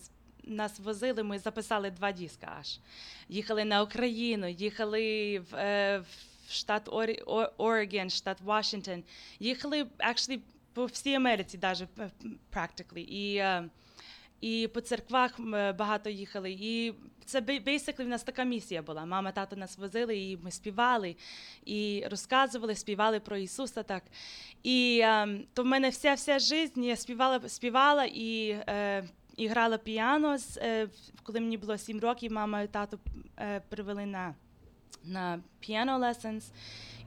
[0.45, 2.79] нас возили, ми записали два диска аж.
[3.29, 6.89] Їхали на Україну, їхали в, е, в штат
[7.59, 9.03] Орегон, штат Вашингтон.
[9.41, 10.41] Їхали actually,
[10.73, 11.89] по всій Америці, навіть
[12.53, 12.99] practically.
[12.99, 13.69] І, е,
[14.41, 15.41] і по церквах
[15.79, 16.51] багато їхали.
[16.51, 16.95] І
[17.25, 19.07] це basically в нас така місія була.
[19.07, 21.17] Мама, тато нас возили, і ми співали,
[21.65, 23.83] і розказували, співали про Ісуса.
[23.83, 24.03] Так.
[24.63, 29.05] І е, то в мене вся вся життя я співала, співала і, е,
[29.37, 30.37] і грала піано.
[30.57, 30.89] Е,
[31.23, 32.99] коли мені було 7 років, мама і тато
[33.39, 34.35] е, привели на,
[35.05, 36.43] на piano lessons.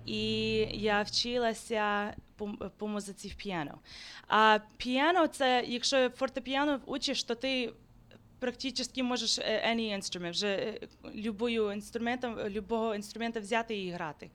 [0.05, 3.79] І я вчилася по, по музиці в піано.
[4.27, 7.73] А піано це, якщо фортепіано учиш, то ти
[8.39, 10.79] практично можеш е, any instrument, вже е,
[11.15, 14.29] любою інструментом, любого інструмента взяти і грати.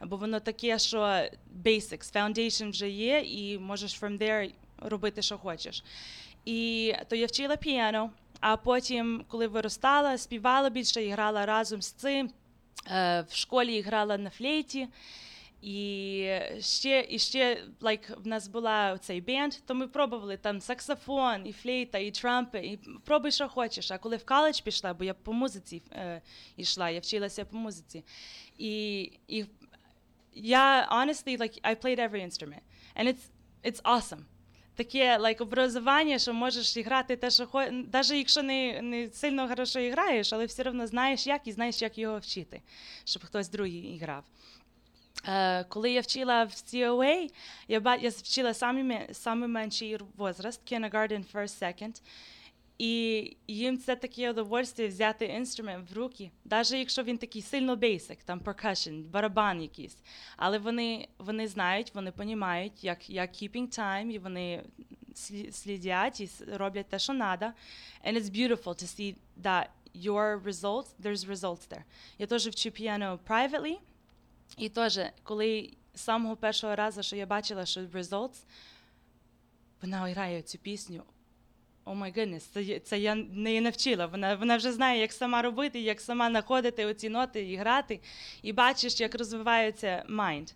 [0.00, 0.98] Бо воно таке, що
[1.64, 5.84] basics, foundation вже є, і можеш from there робити, що хочеш.
[6.44, 11.92] І то я вчила піано, а потім, коли виростала, співала більше і грала разом з
[11.92, 12.30] цим.
[12.87, 14.87] Е, В школі грала на флейті.
[15.61, 21.47] І ще, і ще like, в нас була цей бенд, то ми пробували там саксофон,
[21.47, 23.91] і флейта, і трампи, і пробуй, що хочеш.
[23.91, 26.21] А коли в коледж пішла, бо я по музиці е,
[26.57, 28.03] йшла, я вчилася по музиці.
[28.57, 29.45] І, і
[30.33, 32.61] я honestly, like, I played every instrument.
[32.95, 33.29] And it's,
[33.63, 34.25] it's awesome.
[34.76, 39.80] Таке like, образування, що можеш грати те, що хо навіть якщо не, не сильно хорошо
[39.90, 42.62] граєш, але все одно знаєш як і знаєш, як його вчити,
[43.04, 44.24] щоб хтось другий грав.
[45.28, 47.30] Е, коли я вчила в COA,
[47.68, 52.00] я, я вчила самий, ме- самий менший возраст, kindergarten, first, second.
[52.78, 58.18] І їм це таке удовольствие взяти інструмент в руки, навіть якщо він такий сильно basic,
[58.24, 59.96] там percussion, барабан якийсь.
[60.36, 64.64] Але вони, вони знають, вони розуміють, як, як keeping time, і вони
[65.50, 67.54] слідять і роблять те, що треба.
[68.06, 71.82] And it's beautiful to see that your results, there's results there.
[72.18, 73.78] Я теж вчу піано privately,
[74.58, 78.44] і теж, коли самого першого разу, що я бачила, що results,
[79.82, 81.02] вона грає цю пісню.
[81.85, 84.05] О май goodness, це, я- це я не навчила.
[84.05, 87.99] Вона, вона вже знає, як сама робити, як сама знаходити оці ноти і грати,
[88.41, 90.53] і бачиш, як розвивається mind.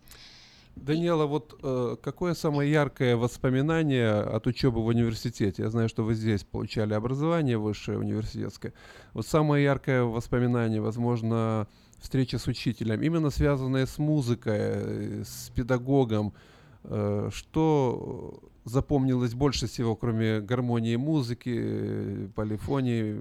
[0.76, 5.62] Даниэла, вот э, какое самое яркое воспоминание от учебы в университете?
[5.62, 8.72] Я знаю, что вы здесь получали образование высшее университетское.
[9.14, 11.66] Вот самое яркое воспоминание, возможно,
[11.98, 16.34] встреча с учителем, именно связанная с музыкой, э, с педагогом.
[16.84, 23.19] Э, что запомнилось больше всего, кроме гармонии музыки, э, полифонии?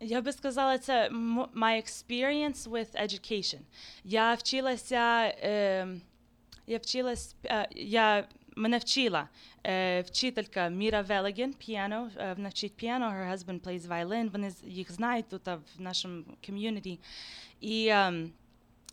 [0.00, 1.10] Я би сказала, це
[1.54, 3.60] my experience with education.
[4.04, 5.88] Я вчилася, е,
[6.66, 9.28] я вчилась, е, я мене вчила
[9.66, 14.92] е, вчителька Міра Велеген, піано, е, вона вчить піано, her husband plays violin, вони їх
[14.92, 16.98] знають тут в нашому ком'юніті.
[17.60, 18.30] І ем,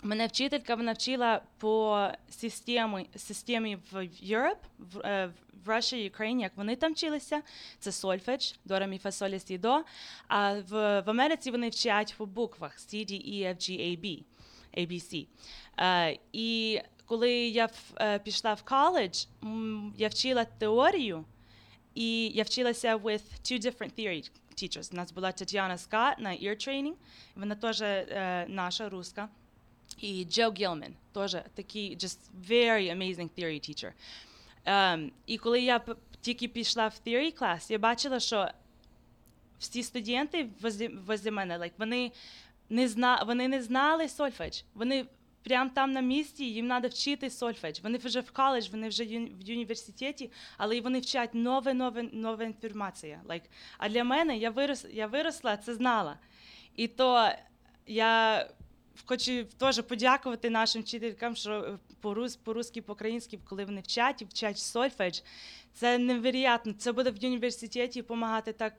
[0.03, 5.31] мене вчителька вона вчила по системі, системі в Europe, в, е,
[5.65, 7.41] Russia, Ukraine, як вони там вчилися.
[7.79, 9.83] Це сольфедж, до, ре, мі, фа, соль, сі, до.
[10.27, 14.23] А в, в Америці вони вчать по буквах C, D, E, F, G, A, B,
[14.77, 15.27] ABC.
[15.79, 19.25] Е, і коли я в- е, пішла в коледж,
[19.97, 21.25] я вчила теорію,
[21.95, 24.93] і я вчилася with two different theory teachers.
[24.93, 26.93] У нас була Тетяна Скотт на ear training,
[27.35, 29.29] вона теж е, наша руска.
[30.01, 33.91] І Джо Гілмен, теж такий just very amazing theory teacher.
[34.65, 35.81] Ем, і коли я
[36.21, 38.49] тільки пішла в theory class, я бачила, що
[39.59, 42.11] всі студенти возле, возле мене, like, вони,
[42.69, 44.61] не зна, вони не знали сольфедж.
[44.73, 45.05] Вони
[45.43, 47.79] прямо там на місці, їм треба вчити сольфедж.
[47.83, 53.21] Вони вже в коледж, вони вже в університеті, але вони вчать нове, нове, нова інформація.
[53.27, 53.43] Like,
[53.77, 56.17] а для мене я, вирос, я виросла, це знала.
[56.75, 57.31] І то
[57.87, 58.47] я
[59.04, 64.58] хочу теж подякувати нашим вчителькам, що е, по-рус, по-русски, по-українськи, коли вони вчать і вчать
[64.58, 65.20] сольфедж,
[65.74, 66.72] це невероятно.
[66.72, 68.74] Це буде в університеті допомагати так.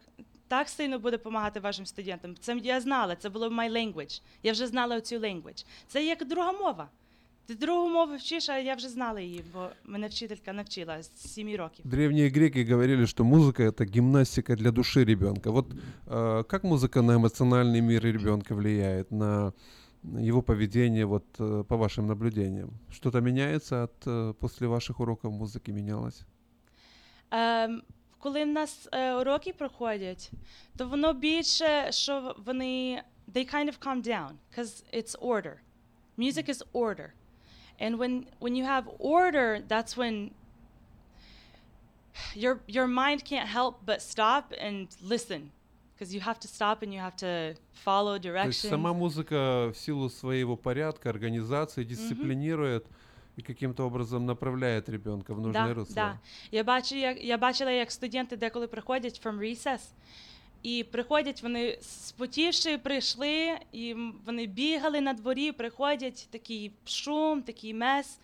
[0.48, 2.36] Так сильно буде допомагати вашим студентам.
[2.40, 4.22] Це я знала, це було my language.
[4.44, 5.66] Я вже знала цю language.
[5.88, 6.90] Це як друга мова.
[7.48, 11.56] Ти другу мову вчиш, а я вже знала її, бо мене вчителька навчила з 7
[11.56, 11.86] років.
[11.86, 15.52] Древние греки говорили, что музыка это гимнастика для души ребенка.
[15.52, 15.66] Вот
[16.08, 19.54] э, как музыка на эмоциональный мир ребенка влияет, на
[20.03, 22.71] его поведение, вот э, по вашим наблюдениям?
[22.91, 26.25] Что-то меняется от э, после ваших уроков музыки менялось?
[27.31, 27.83] Ем,
[28.19, 30.31] коли в нас е, уроки проходять,
[30.77, 35.63] то воно більше, що вони they kind of calm down because it's order.
[36.17, 37.15] Music is order.
[37.79, 40.33] And when when you have order, that's when
[42.35, 45.53] your your mind can't help but stop and listen.
[46.00, 47.56] Because you have to stop and you have to
[47.86, 48.70] follow То есть directions.
[48.70, 52.86] сама музыка в силу своего порядка, организации дисциплинирует
[53.38, 55.96] и каким-то образом направляет ребенка в нужное Да, русло.
[55.96, 56.20] да.
[56.52, 59.80] Я, бачу, як, я бачила, як студенти деколи приходять from recess,
[60.64, 67.74] і приходять вони спотівши, прийшли, і м, вони бігали на дворі, приходять такий шум, такий
[67.74, 68.20] мес.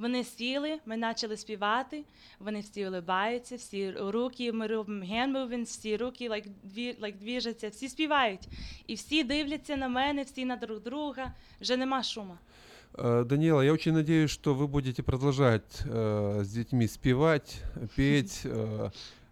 [0.00, 2.04] Вони сіли, ми почали співати,
[2.40, 7.68] вони всі улибаються, всі руки, ми робимо hand movements, всі руки like, дві, like, двіжаться,
[7.68, 8.48] всі співають.
[8.86, 12.36] І всі дивляться на мене, всі на друг друга, вже нема шуму.
[12.94, 17.62] Э, Даниэла, я очень надеюсь, что вы будете продолжать э, с детьми спевать,
[17.96, 18.40] петь.
[18.44, 18.90] э,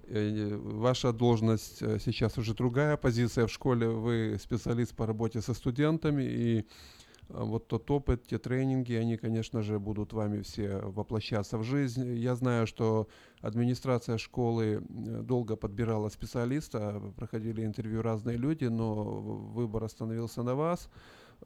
[0.08, 3.86] э, Ваша должность э, сейчас уже другая позиция в школе.
[3.88, 6.24] Вы специалист по работе со студентами.
[6.24, 6.64] И э,
[7.29, 12.15] вот тот опыт, те тренинги, они, конечно же, будут вами все воплощаться в жизнь.
[12.15, 13.07] Я знаю, что
[13.41, 20.89] администрация школы э, долго подбирала специалиста, проходили интервью разные люди, но выбор остановился на вас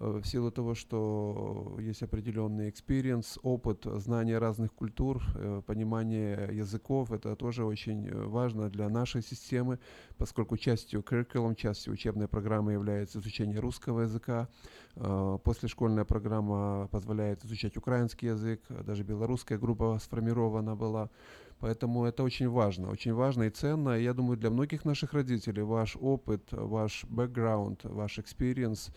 [0.03, 7.11] в силу того, что есть определенный experience, опыт, знание разных культур, э, понимание языков.
[7.11, 9.79] Это тоже очень э, важно для нашей системы,
[10.17, 14.49] поскольку частью curriculum, частью учебной программы является изучение русского языка.
[14.95, 21.09] Э, Послешкольная программа позволяет изучать украинский язык, даже белорусская группа сформирована была.
[21.59, 23.97] Поэтому это очень важно, очень важно и ценно.
[23.97, 28.91] Я думаю, для многих наших родителей ваш опыт, ваш бэкграунд, ваш experience,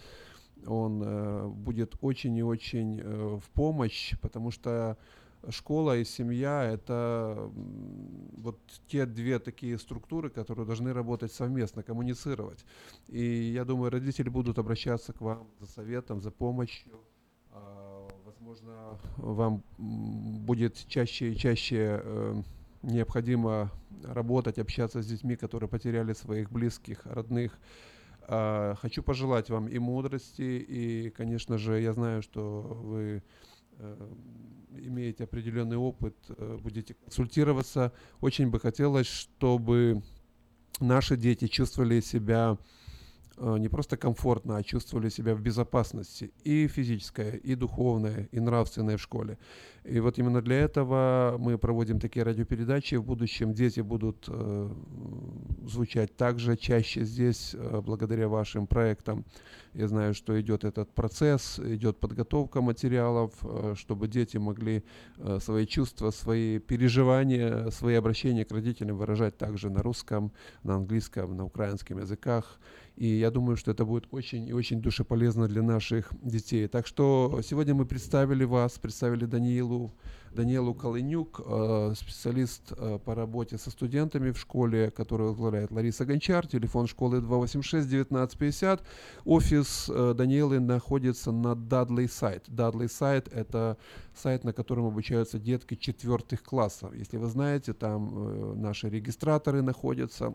[0.66, 4.96] он э, будет очень и очень э, в помощь, потому что
[5.50, 7.50] школа и семья– это
[8.36, 8.58] вот
[8.88, 12.64] те две такие структуры, которые должны работать совместно, коммуницировать.
[13.08, 17.00] И я думаю, родители будут обращаться к вам за советом, за помощью.
[17.52, 22.42] А, Возможно, вам будет чаще и чаще э,
[22.82, 23.70] необходимо
[24.04, 27.58] работать, общаться с детьми, которые потеряли своих близких, родных.
[28.28, 33.22] А, Хочу пожелать вам и мудрости, и, конечно же, я знаю, что вы
[33.78, 34.12] э,
[34.72, 37.92] имеете определенный опыт, э, будете консультироваться.
[38.20, 40.02] Очень бы хотелось, чтобы
[40.80, 42.58] наши дети чувствовали себя
[43.38, 49.02] не просто комфортно, а чувствовали себя в безопасности и физическое, и духовное, и нравственное в
[49.02, 49.38] школе.
[49.84, 52.96] И вот именно для этого мы проводим такие радиопередачи.
[52.96, 54.70] В будущем дети будут э,
[55.64, 59.24] звучать также чаще здесь, э, благодаря вашим проектам.
[59.74, 64.82] Я знаю, что идет этот процесс, идет подготовка материалов, э, чтобы дети могли
[65.18, 70.32] э, свои чувства, свои переживания, свои обращения к родителям выражать также на русском,
[70.64, 72.58] на английском, на украинском языках.
[72.96, 76.66] И я думаю, что это будет очень и очень душеполезно для наших детей.
[76.66, 79.92] Так что сегодня мы представили вас, представили Даниилу,
[80.34, 86.46] Даниэлу Колынюк, э, специалист э, по работе со студентами в школе, которую возглавляет Лариса Гончар.
[86.46, 88.80] Телефон школы 286-1950.
[89.26, 92.44] Офис э, Даниэлы находится на Дадли сайт.
[92.48, 93.76] Дадли сайт– это
[94.14, 96.94] сайт, на котором обучаются детки четвертых классов.
[96.94, 100.34] Если вы знаете, там наши регистраторы находятся,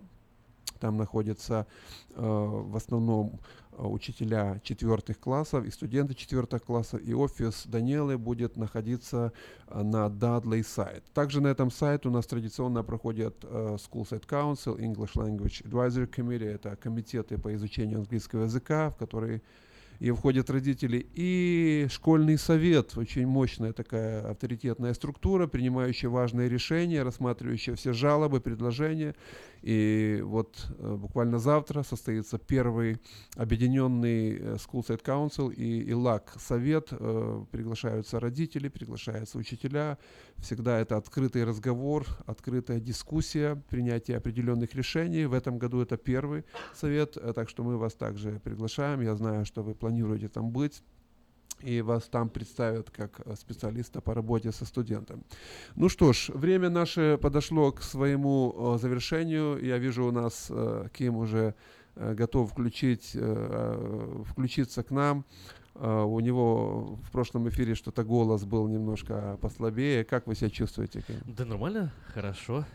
[0.80, 1.68] Там находятся
[2.10, 3.40] э, в основном
[3.72, 9.32] э, учителя четвертых классов и студенты четвертых классов, и офис Даниэлы будет находиться
[9.68, 11.04] э, на Dudley сайт.
[11.14, 16.10] Также на этом сайте у нас традиционно проходят э, School Site Council, English Language Advisory
[16.10, 19.44] Committee, это комитеты по изучению английского языка, в которые
[20.02, 27.76] и входят родители, и школьный совет, очень мощная такая авторитетная структура, принимающая важные решения, рассматривающая
[27.76, 29.14] все жалобы, предложения.
[29.62, 32.98] И вот э, буквально завтра состоится первый
[33.36, 36.88] объединенный э, School Site Council и ИЛАК совет.
[36.90, 40.00] Э, приглашаются родители, приглашаются учителя.
[40.42, 45.26] Всегда это открытый разговор, открытая дискуссия, принятие определенных решений.
[45.26, 49.02] В этом году это первый совет, э, так что мы вас также приглашаем.
[49.02, 50.82] Я знаю, что вы планируете там быть
[51.62, 55.24] и вас там представят как э, специалиста по работе со студентом.
[55.76, 59.64] Ну что ж, время наше подошло к своему э, завершению.
[59.64, 60.52] Я вижу у нас
[60.94, 61.54] Ким уже
[61.96, 63.18] готов включить,
[64.26, 65.26] включиться к нам.
[65.76, 70.04] Э, у него в прошлом эфире что-то голос был немножко послабее.
[70.04, 71.04] Как вы себя чувствуете?
[71.26, 72.66] Да нормально, хорошо.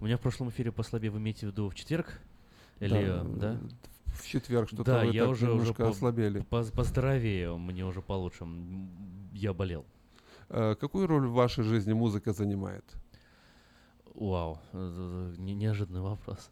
[0.00, 2.20] У меня в прошлом эфире послабее, вы имеете в виду в четверг?
[2.80, 3.56] Или, Да, да?
[4.06, 6.40] в четверг что-то Да, вы я уже, уже немножко по- ослабели.
[6.40, 8.46] по- поздоровее, мне уже получше.
[9.32, 9.84] Я болел.
[10.48, 12.84] Э, Какую роль в вашей жизни музыка занимает?
[14.14, 16.50] Вау, не- неожиданный вопрос.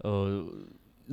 [0.00, 0.48] Э,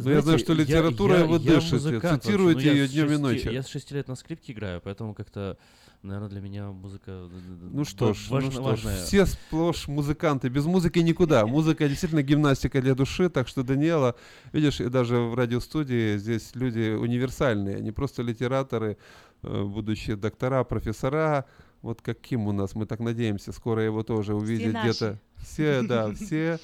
[0.03, 2.19] Ну, я знаю, что литературой вы дышите, музыкант вообще.
[2.21, 3.51] цитируете Ну, я её с днём и ночью.
[3.51, 5.57] Я с шести лет на скрипке играю, поэтому как-то,
[6.03, 7.29] наверное, для меня музыка э,
[7.71, 11.45] Ну что ж, важна- ну что ж, все сплошь музыканты, без музыки никуда.
[11.47, 14.15] Музыка действительно гимнастика для души, так что, Даниэла,
[14.53, 18.97] видишь, и даже в радиостудии здесь люди универсальные, не просто литераторы,
[19.41, 21.45] э, будущие доктора, профессора,
[21.81, 25.19] вот как Ким у нас, мы так надеемся, скоро его тоже увидеть где-то.
[25.37, 26.57] Все, да, все э,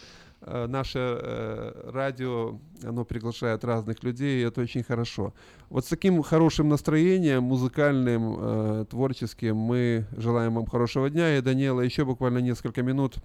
[0.45, 5.33] наше э, радио, оно приглашает разных людей, и это очень хорошо.
[5.69, 11.37] Вот с таким хорошим настроением, музыкальным, э, творческим, мы желаем вам хорошего дня.
[11.37, 13.17] И, Даниэла, еще буквально несколько минут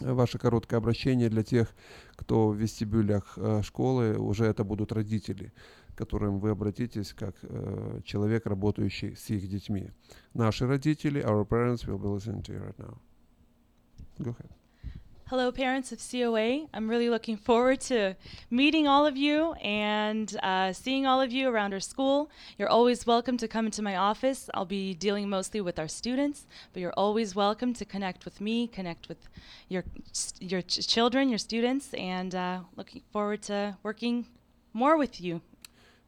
[0.00, 1.68] э, ваше короткое обращение для тех,
[2.16, 5.52] кто в вестибюлях э, школы, уже это будут родители,
[5.94, 9.90] к которым вы обратитесь как э, человек, работающий с их детьми.
[10.34, 12.98] Наши родители, our parents will be listening to you right now.
[14.18, 14.57] Go ahead.
[15.30, 16.68] Hello, parents of COA.
[16.72, 18.16] I'm really looking forward to
[18.50, 22.30] meeting all of you and uh, seeing all of you around our school.
[22.56, 24.48] You're always welcome to come into my office.
[24.54, 28.68] I'll be dealing mostly with our students, but you're always welcome to connect with me,
[28.68, 29.28] connect with
[29.68, 29.84] your
[30.40, 34.24] your ch- children, your students, and uh, looking forward to working
[34.72, 35.42] more with you.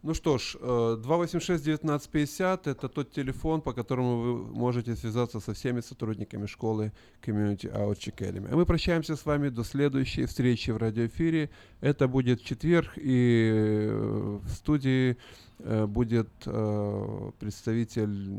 [0.03, 5.80] Ну что ж, э, 286-1950 это тот телефон, по которому вы можете связаться со всеми
[5.80, 6.92] сотрудниками школы
[7.22, 8.48] Community Outreach Academy.
[8.51, 11.51] А мы прощаемся с вами до следующей встречи в радиоэфире.
[11.82, 15.18] Это будет четверг, и э, в студии
[15.59, 18.38] э, будет э, представитель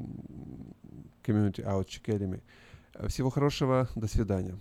[1.24, 2.42] Community Outreach Academy.
[2.96, 4.58] Э, Всего хорошего, до свидания.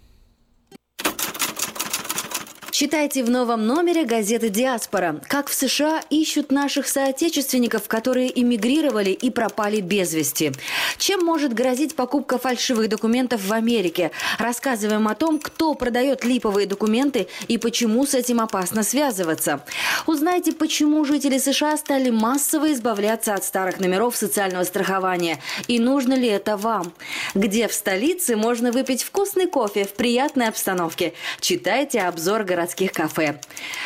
[2.81, 5.21] Читайте в новом номере газеты «Диаспора».
[5.29, 10.53] Как в США ищут наших соотечественников, которые эмигрировали и пропали без вести.
[10.97, 14.13] Чем может грозить покупка фальшивых документов в Америке?
[14.39, 19.63] Рассказываем о том, кто продает липовые документы и почему с этим опасно связываться.
[20.07, 25.39] Узнайте, почему жители США стали массово избавляться от старых номеров социального страхования.
[25.69, 26.95] И нужно ли это вам?
[27.35, 31.13] Где в столице можно выпить вкусный кофе в приятной обстановке?
[31.41, 33.41] Читайте обзор городских кафе.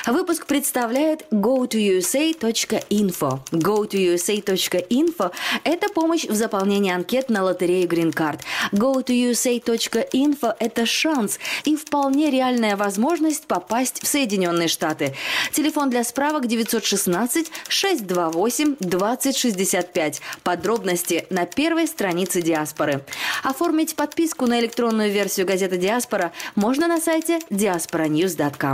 [0.07, 3.41] Выпуск представляет go2usa.info.
[3.53, 5.33] go2usa.info–
[5.65, 8.41] это помощь в заполнении анкет на лотерею Green Card.
[8.73, 15.15] go2usa.info– это шанс и вполне реальная возможность попасть в Соединенные Штаты.
[15.53, 20.21] Телефон для справок 916 628 2065.
[20.43, 23.03] Подробности на первой странице Диаспоры.
[23.43, 28.74] Оформить подписку на электронную версию газеты Диаспора можно на сайте diasporanews.com.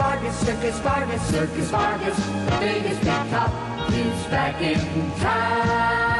[0.00, 2.16] Vargas, Circus Vargas, Circus Vargas.
[2.16, 3.90] The biggest big top.
[3.90, 4.78] He's back in
[5.20, 6.19] town.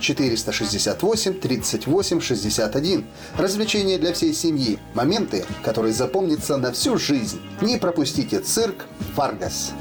[0.00, 3.06] 468 38 61.
[3.36, 4.78] Развлечения для всей семьи.
[4.94, 7.40] Моменты, которые запомнятся на всю жизнь.
[7.60, 9.72] Не пропустите цирк Варгас.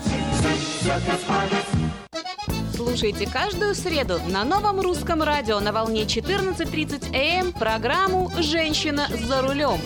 [2.75, 9.79] Слушайте каждую среду на новом русском радио на волне 14.30 АМ программу «Женщина за рулем».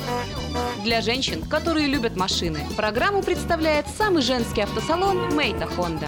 [0.83, 6.07] Для женщин, которые любят машины, программу представляет самый женский автосалон «Мейта Хонда».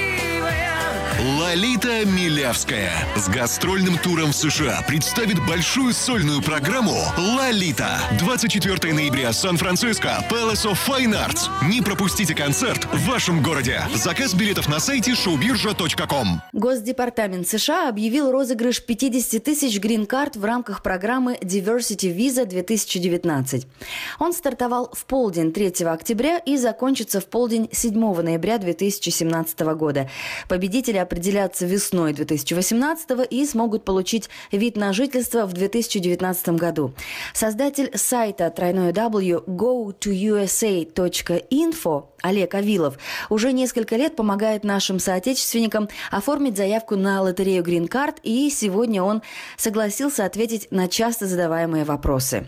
[1.21, 7.99] Лолита Милявская с гастрольным туром в США представит большую сольную программу «Лолита».
[8.17, 11.41] 24 ноября, Сан-Франциско, Palace of Fine Arts.
[11.69, 13.83] Не пропустите концерт в вашем городе.
[13.93, 16.41] Заказ билетов на сайте showbirja.com.
[16.53, 23.67] Госдепартамент США объявил розыгрыш 50 тысяч грин-карт в рамках программы Diversity Visa 2019.
[24.17, 27.93] Он стартовал в полдень 3 октября и закончится в полдень 7
[28.23, 30.09] ноября 2017 года.
[30.49, 36.93] Победители определятся весной 2018 и смогут получить вид на жительство в 2019 году.
[37.33, 42.97] Создатель сайта тройное W go2usa.info Олег Авилов
[43.29, 49.21] уже несколько лет помогает нашим соотечественникам оформить заявку на лотерею Green Card, и сегодня он
[49.57, 52.45] согласился ответить на часто задаваемые вопросы.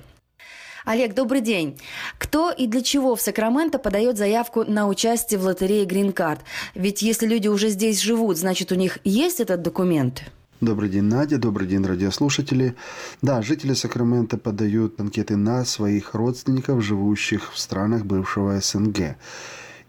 [0.86, 1.80] Олег, добрый день.
[2.18, 6.40] Кто и для чего в Сакраменто подает заявку на участие в лотерее Green Card?
[6.76, 10.24] Ведь если люди уже здесь живут, значит у них есть этот документ?
[10.60, 11.38] Добрый день, Надя.
[11.38, 12.76] Добрый день, радиослушатели.
[13.22, 19.16] Да, жители Сакрамента подают анкеты на своих родственников, живущих в странах бывшего СНГ.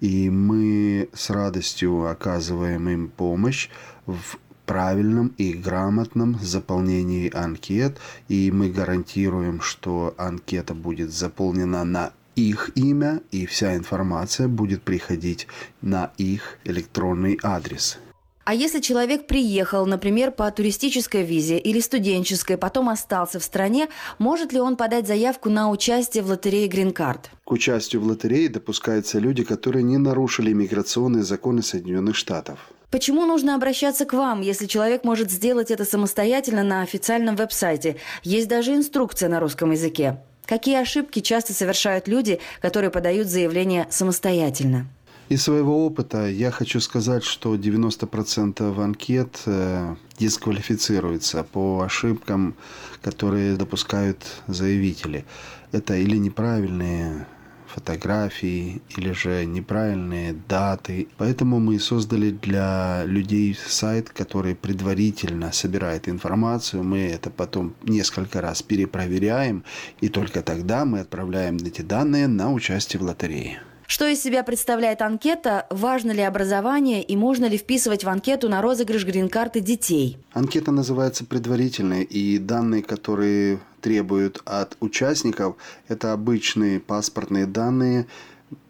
[0.00, 3.68] И мы с радостью оказываем им помощь
[4.06, 7.98] в правильном и грамотном заполнении анкет,
[8.28, 15.46] и мы гарантируем, что анкета будет заполнена на их имя, и вся информация будет приходить
[15.80, 17.98] на их электронный адрес.
[18.44, 23.88] А если человек приехал, например, по туристической визе или студенческой, потом остался в стране,
[24.18, 27.20] может ли он подать заявку на участие в лотерее Card?
[27.44, 32.58] К участию в лотерее допускаются люди, которые не нарушили миграционные законы Соединенных Штатов.
[32.90, 37.96] Почему нужно обращаться к вам, если человек может сделать это самостоятельно на официальном веб-сайте?
[38.22, 40.18] Есть даже инструкция на русском языке.
[40.44, 44.86] Какие ошибки часто совершают люди, которые подают заявление самостоятельно?
[45.30, 52.54] Из своего опыта я хочу сказать, что 90% анкет э, дисквалифицируется по ошибкам,
[53.00, 54.18] которые допускают
[54.48, 55.24] заявители.
[55.72, 57.26] Это или неправильные
[57.66, 61.08] фотографии, или же неправильные даты.
[61.16, 66.84] Поэтому мы создали для людей сайт, который предварительно собирает информацию.
[66.84, 69.64] Мы это потом несколько раз перепроверяем,
[70.02, 73.62] и только тогда мы отправляем эти данные на участие в лотерее.
[73.94, 78.60] Что из себя представляет анкета, важно ли образование и можно ли вписывать в анкету на
[78.60, 80.18] розыгрыш грин-карты детей?
[80.32, 85.54] Анкета называется предварительной, и данные, которые требуют от участников,
[85.86, 88.08] это обычные паспортные данные,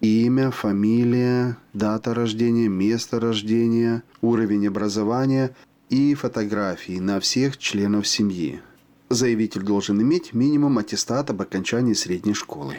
[0.03, 5.57] имя, фамилия, дата рождения, место рождения, уровень образования
[5.89, 8.61] и фотографии на всех членов семьи.
[9.09, 12.77] Заявитель должен иметь минимум аттестат об окончании средней школы.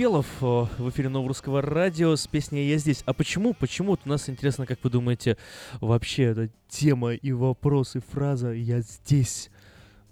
[0.00, 3.02] Кипелов э, в эфире Нового Русского Радио с песней «Я здесь».
[3.04, 3.52] А почему?
[3.52, 5.36] Почему вот у нас интересно, как вы думаете,
[5.82, 9.50] вообще эта тема и вопрос, и фраза «Я здесь»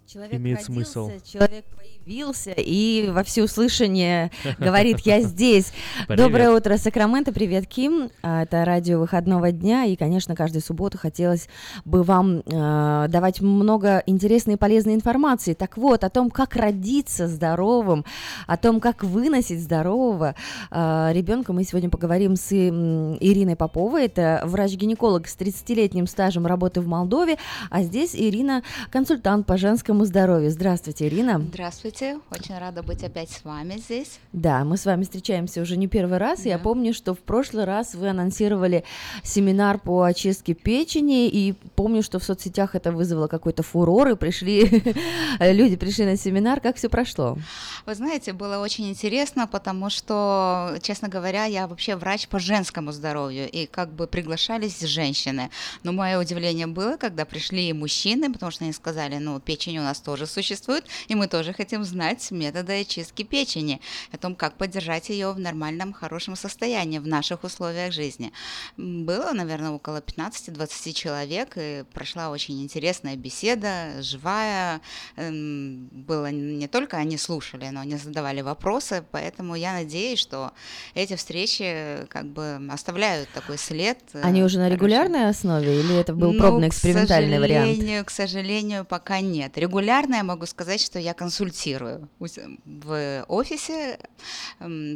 [0.08, 1.10] Человек имеет родился, смысл?
[1.22, 5.70] Человек появился и во всеуслышание говорит «Я здесь».
[6.06, 6.24] Привет.
[6.24, 7.30] Доброе утро, Сакраменто.
[7.30, 8.08] Привет, Ким.
[8.22, 9.84] А, Это радио выходного дня.
[9.84, 11.50] И, конечно, каждую субботу хотелось
[11.84, 15.52] бы вам э, давать много интересной и полезной информации.
[15.52, 18.06] Так вот, о том, как родиться здоровым,
[18.46, 20.34] о том, как выносить здорового
[20.70, 24.06] э, ребенка, мы сегодня поговорим с Ириной Поповой.
[24.06, 27.36] Это врач-гинеколог с 30-летним стажем работы в Молдове.
[27.68, 30.50] А здесь Ирина, консультант по женскому здоровью.
[30.50, 31.38] Здравствуйте, Ирина.
[31.38, 34.18] Здравствуйте, очень рада быть опять с вами здесь.
[34.32, 36.44] Да, мы с вами встречаемся уже не первый раз.
[36.44, 38.84] Я помню, что в прошлый раз вы анонсировали
[39.22, 44.82] семинар по очистке печени, и помню, что в соцсетях это вызвало какой-то фурор, и пришли
[45.40, 46.60] люди пришли на семинар.
[46.60, 47.38] Как все прошло?
[47.86, 53.48] Вы знаете, было очень интересно, потому что, честно говоря, я вообще врач по женскому здоровью,
[53.48, 55.50] и как бы приглашались женщины.
[55.82, 59.87] Но мое удивление было, когда пришли мужчины, потому что они сказали, ну, печень у нас
[59.94, 63.80] тоже существует, и мы тоже хотим знать методы очистки печени,
[64.12, 68.32] о том, как поддержать ее в нормальном, хорошем состоянии в наших условиях жизни.
[68.76, 74.80] Было, наверное, около 15-20 человек, и прошла очень интересная беседа, живая.
[75.16, 80.52] Эм, Было не только они слушали, но они задавали вопросы, поэтому я надеюсь, что
[80.94, 83.98] эти встречи как бы оставляют такой след.
[84.12, 87.70] э, Они уже на регулярной основе или это был Ну, пробный к экспериментальный вариант?
[87.70, 89.56] сожалению, К сожалению, пока нет.
[89.56, 89.77] Регулярно
[90.18, 93.98] я могу сказать, что я консультирую в офисе,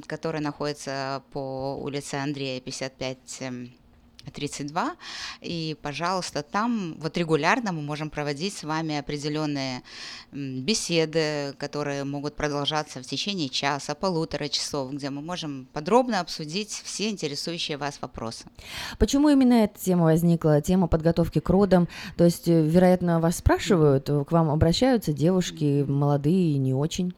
[0.06, 3.72] который находится по улице Андрея 55 м,
[4.30, 4.96] 32,
[5.40, 9.82] и, пожалуйста, там вот регулярно мы можем проводить с вами определенные
[10.32, 17.10] беседы, которые могут продолжаться в течение часа, полутора часов, где мы можем подробно обсудить все
[17.10, 18.44] интересующие вас вопросы.
[18.98, 21.88] Почему именно эта тема возникла, тема подготовки к родам?
[22.16, 27.14] То есть, э, вероятно, вас спрашивают, к вам обращаются девушки молодые не очень?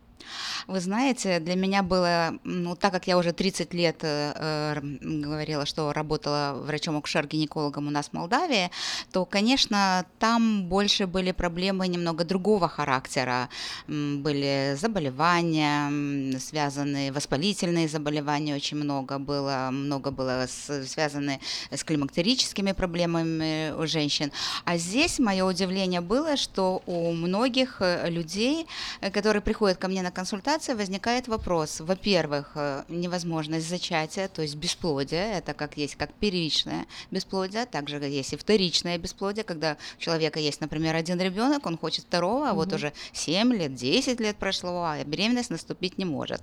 [0.67, 5.93] Вы знаете, для меня было, ну, так как я уже 30 лет э, говорила, что
[5.93, 8.71] работала врачом-акушер-гинекологом у нас в Молдавии,
[9.13, 13.49] то, конечно, там больше были проблемы немного другого характера.
[13.89, 23.73] Были заболевания, связанные, воспалительные заболевания очень много было, много было с- связаны с климактерическими проблемами
[23.79, 24.33] у женщин.
[24.65, 28.67] А здесь мое удивление было, что у многих э, людей,
[29.01, 31.81] э, которые приходят ко мне на консультацию, возникает вопрос.
[31.81, 38.33] Во-первых, э, невозможность зачатия, то есть бесплодие, это как есть как первичное бесплодие, также есть
[38.33, 42.69] и вторичное бесплодие, когда у человека есть, например, один ребенок, он хочет второго, а вот
[42.69, 42.77] Мгм.
[42.77, 46.41] уже 7 лет, 10 лет прошло, а беременность наступить не может.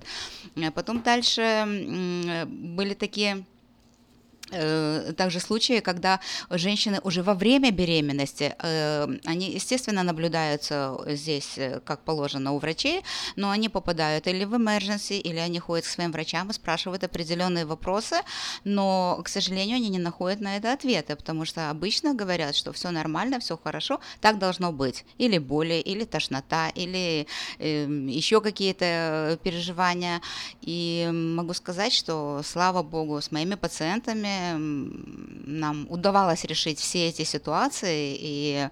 [0.56, 3.44] Э, Потом дальше э, были такие
[5.16, 12.00] также случаи, когда женщины уже во время беременности, э, они, естественно, наблюдаются здесь, э, как
[12.04, 13.02] положено, у врачей,
[13.36, 17.64] но они попадают или в emergency, или они ходят к своим врачам и спрашивают определенные
[17.64, 18.16] вопросы,
[18.64, 22.90] но, к сожалению, они не находят на это ответы, потому что обычно говорят, что все
[22.90, 25.04] нормально, все хорошо, так должно быть.
[25.18, 27.26] Или боли, или тошнота, или
[27.58, 30.20] эм, еще какие-то переживания.
[30.60, 38.16] И могу сказать, что, слава богу, с моими пациентами нам удавалось решить все эти ситуации
[38.18, 38.68] и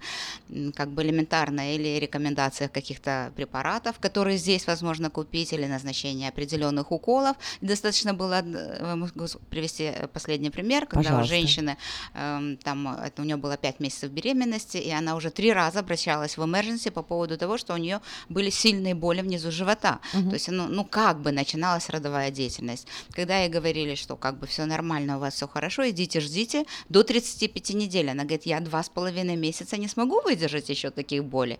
[0.75, 7.37] как бы элементарно или рекомендация каких-то препаратов, которые здесь возможно купить, или назначение определенных уколов.
[7.61, 9.07] Достаточно было э,
[9.49, 11.35] привести э, последний пример, когда у Пожалуйста.
[11.35, 11.77] женщины
[12.13, 16.37] эм, там это у нее было 5 месяцев беременности, и она уже три раза обращалась
[16.37, 19.99] в emergency по поводу того, что у нее были сильные боли внизу живота.
[20.13, 20.29] Мгм.
[20.29, 22.87] То есть, ну, ну как бы начиналась родовая деятельность.
[23.11, 27.03] Когда ей говорили, что как бы все нормально, у вас все хорошо, идите, ждите до
[27.03, 28.09] 35 недель.
[28.09, 31.59] Она говорит, я два с половиной месяца не смогу выдержать еще таких болей.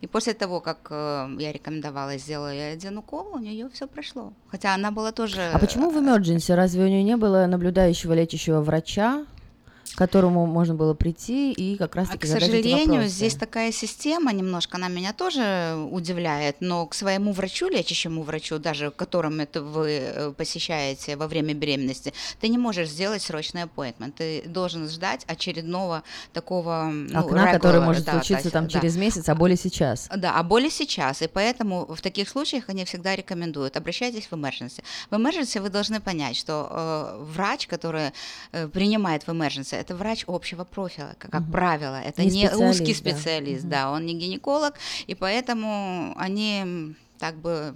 [0.00, 4.32] И после того, как э, я рекомендовала, сделала ей один укол, у нее все прошло.
[4.48, 5.50] Хотя она была тоже...
[5.52, 6.54] А почему в emergency?
[6.54, 9.26] Разве у нее не было наблюдающего лечащего врача,
[9.94, 13.72] к которому можно было прийти и как А, раз-таки к задать эти сожалению, здесь такая
[13.72, 19.62] система немножко, она меня тоже удивляет, но к своему врачу, лечащему врачу, даже которым это
[19.62, 24.14] вы э, посещаете во время беременности, ты не можешь сделать срочный appointment.
[24.16, 26.02] Ты должен ждать очередного
[26.32, 28.80] такого ну, Окна, regular, может да, случиться то там да.
[28.80, 30.08] через месяц, а боли сейчас.
[30.16, 34.82] Да, а боли сейчас, и поэтому в таких случаях они всегда рекомендуют, обращайтесь в emergency.
[35.10, 38.12] В emergency вы должны понять, что э, врач, который
[38.52, 41.52] э, принимает в emergency, это врач общего профиля, как, как Мгм.
[41.52, 42.98] правило, это Не не, специалист, узкий да.
[42.98, 43.90] специалист, да.
[43.90, 44.74] он не гинеколог,
[45.06, 47.74] и поэтому они так бы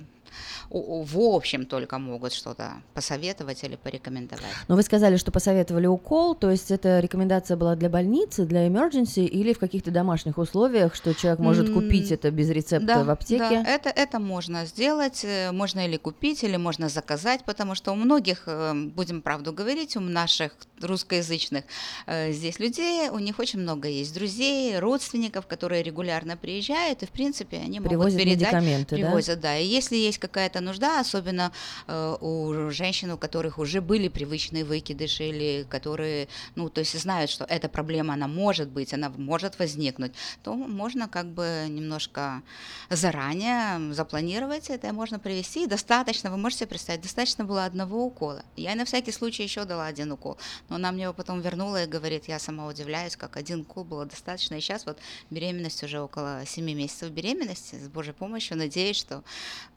[0.70, 4.44] в общем только могут что-то посоветовать или порекомендовать.
[4.68, 9.24] Но вы сказали, что посоветовали укол, то есть эта рекомендация была для больницы, для emergency
[9.24, 13.38] или в каких-то домашних условиях, что человек может купить это без рецепта Да, в аптеке?
[13.38, 17.94] да, это, это можно сделать, э, можно или купить, или можно заказать, потому что у
[17.94, 21.64] многих, э, будем правду говорить, у наших русскоязычных
[22.06, 27.10] э, здесь людей, у них очень много есть друзей, родственников, которые регулярно приезжают, и, в
[27.10, 28.40] принципе, они могут Привозят передать.
[28.52, 29.02] медикаменты, да?
[29.02, 29.56] привозят, да?
[29.58, 31.52] И если есть какая-то нужда, особенно
[31.86, 37.30] э, у женщин, у которых уже были привычные выкидыши, или которые, ну, то есть знают,
[37.30, 40.12] что эта проблема, она может быть, она может возникнуть,
[40.42, 42.42] то можно как бы немножко
[42.90, 45.64] заранее запланировать это, можно привести.
[45.64, 48.42] И достаточно, вы можете представить, достаточно было одного укола.
[48.56, 50.38] Я на всякий случай еще дала один укол,
[50.68, 54.04] но она мне его потом вернула и говорит, я сама удивляюсь, как один укол было
[54.06, 54.54] достаточно.
[54.54, 54.98] И сейчас вот
[55.30, 59.22] беременность уже около 7 месяцев беременности, с Божьей помощью, надеюсь, что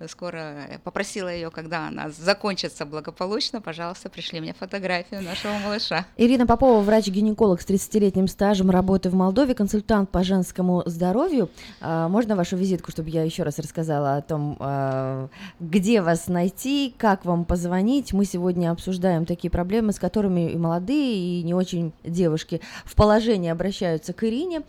[0.08, 6.06] скоро я попросила ее, когда она закончится благополучно, пожалуйста, пришли мне фотографию нашего малыша.
[6.18, 11.50] Ирина Попова, врач-гинеколог с 30-летним стажем работы в Молдове, консультант по женскому здоровью.
[11.82, 15.30] А, Можно вашу визитку, чтобы я еще раз рассказала о том, а,
[15.60, 18.14] где вас найти, как вам позвонить?
[18.14, 23.50] Мы сегодня обсуждаем такие проблемы, с которыми и молодые, и не очень девушки в положении
[23.50, 24.62] обращаются к Ирине.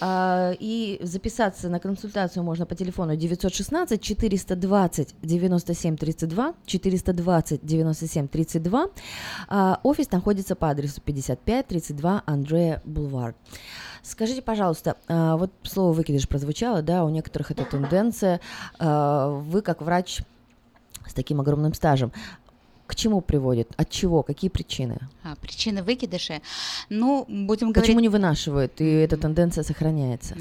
[0.00, 5.47] А, И записаться на консультацию можно по телефону 916 420 97
[5.96, 8.86] 32, 420 97 32.
[9.48, 13.34] А, Офис находится по адресу 55 32 Андрея Бульвар.
[14.02, 18.40] Скажите, пожалуйста, а, вот слово выкидыш прозвучало, да, у некоторых это тенденция.
[18.78, 20.22] А, Вы как врач
[21.06, 22.12] с таким огромным стажем,
[22.88, 23.68] к чему приводит?
[23.76, 24.22] От чего?
[24.22, 24.98] Какие причины?
[25.22, 26.40] А, причины выкидышей.
[26.88, 27.82] Ну, будем говорить...
[27.82, 30.36] Почему не вынашивают, и эта тенденция сохраняется?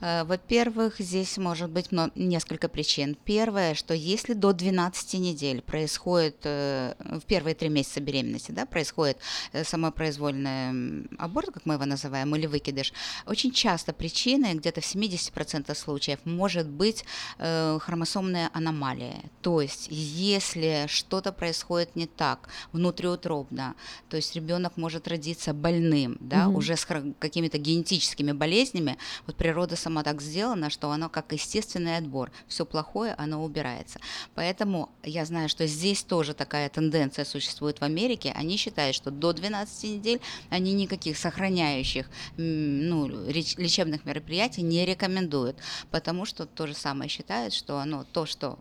[0.00, 3.16] Э, Во-первых, здесь может быть несколько причин.
[3.24, 9.18] Первое, что если до 12 недель происходит, э, в первые три месяца беременности, да, происходит
[9.52, 12.94] э, самопроизвольный аборт, как мы его называем, или выкидыш,
[13.26, 17.04] очень часто причиной, где-то в 70% случаев, может быть
[17.38, 19.22] хромосомная аномалия.
[19.42, 23.74] То есть, если что-то происходит не так внутриутробно,
[24.08, 26.56] то есть ребенок может родиться больным, да, Мгм.
[26.56, 26.86] уже с
[27.18, 32.30] какими-то генетическими болезнями, вот природа сама так сделана, что оно как естественный отбор.
[32.48, 34.00] Все плохое, оно убирается.
[34.34, 38.32] Поэтому я знаю, что здесь тоже такая тенденция существует в Америке.
[38.36, 45.56] Они считают, что до 12 недель они никаких сохраняющих ну, лечебных мероприятий не рекомендуют,
[45.90, 48.58] потому что то же самое считают, что оно то, что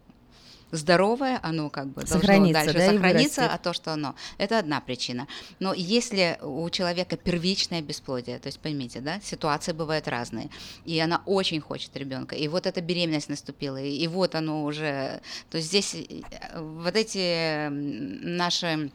[0.72, 4.82] здоровое, оно как бы должно Сохранится, дальше да, сохраниться, а то, что оно, это одна
[4.82, 5.28] причина.
[5.60, 10.50] Но если у человека первичное бесплодие, то есть поймите, да, ситуации бывают разные,
[10.86, 15.22] и она очень хочет ребенка, и вот эта беременность наступила, и, и вот оно уже,
[15.50, 18.92] то есть здесь э, вот эти наши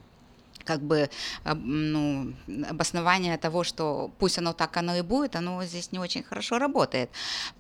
[0.65, 1.11] как бы
[1.45, 2.35] ну,
[2.69, 7.11] обоснование того, что пусть оно так оно и будет, оно здесь не очень хорошо работает.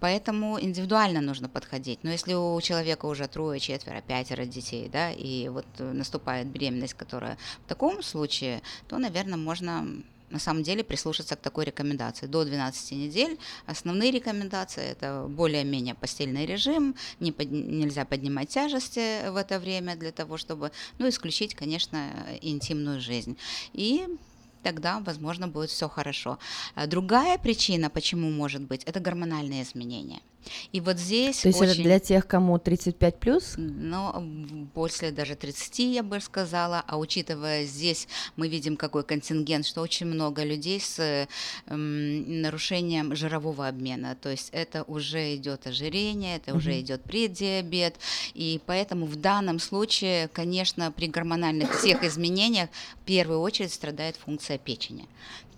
[0.00, 2.00] Поэтому индивидуально нужно подходить.
[2.02, 7.38] Но если у человека уже трое, четверо, пятеро детей, да, и вот наступает беременность, которая
[7.64, 9.86] в таком случае, то, наверное, можно
[10.34, 12.26] на самом деле прислушаться к такой рекомендации.
[12.26, 19.36] До 12 недель основные рекомендации– это более-менее постельный режим, не под- нельзя поднимать тяжести в
[19.36, 22.10] это время для того, чтобы ну, исключить, конечно,
[22.42, 23.36] интимную жизнь.
[23.72, 24.08] И
[24.64, 26.38] тогда, возможно, будет все хорошо.
[26.74, 30.20] А Другая причина, почему может быть, это гормональные изменения.
[30.72, 33.54] И вот здесь То есть это очень- для тех, кому 35 плюс?
[33.56, 39.80] м, после даже 30, я бы сказала, а учитывая здесь, мы видим какой контингент, что
[39.82, 41.26] очень много людей с э,
[41.66, 46.80] м, нарушением жирового обмена, то есть это уже идет ожирение, это уже Мгм.
[46.80, 47.96] идет преддиабет,
[48.34, 52.68] и поэтому в данном случае, конечно, при гормональных всех изменениях
[53.02, 55.06] в первую очередь страдает функция печени.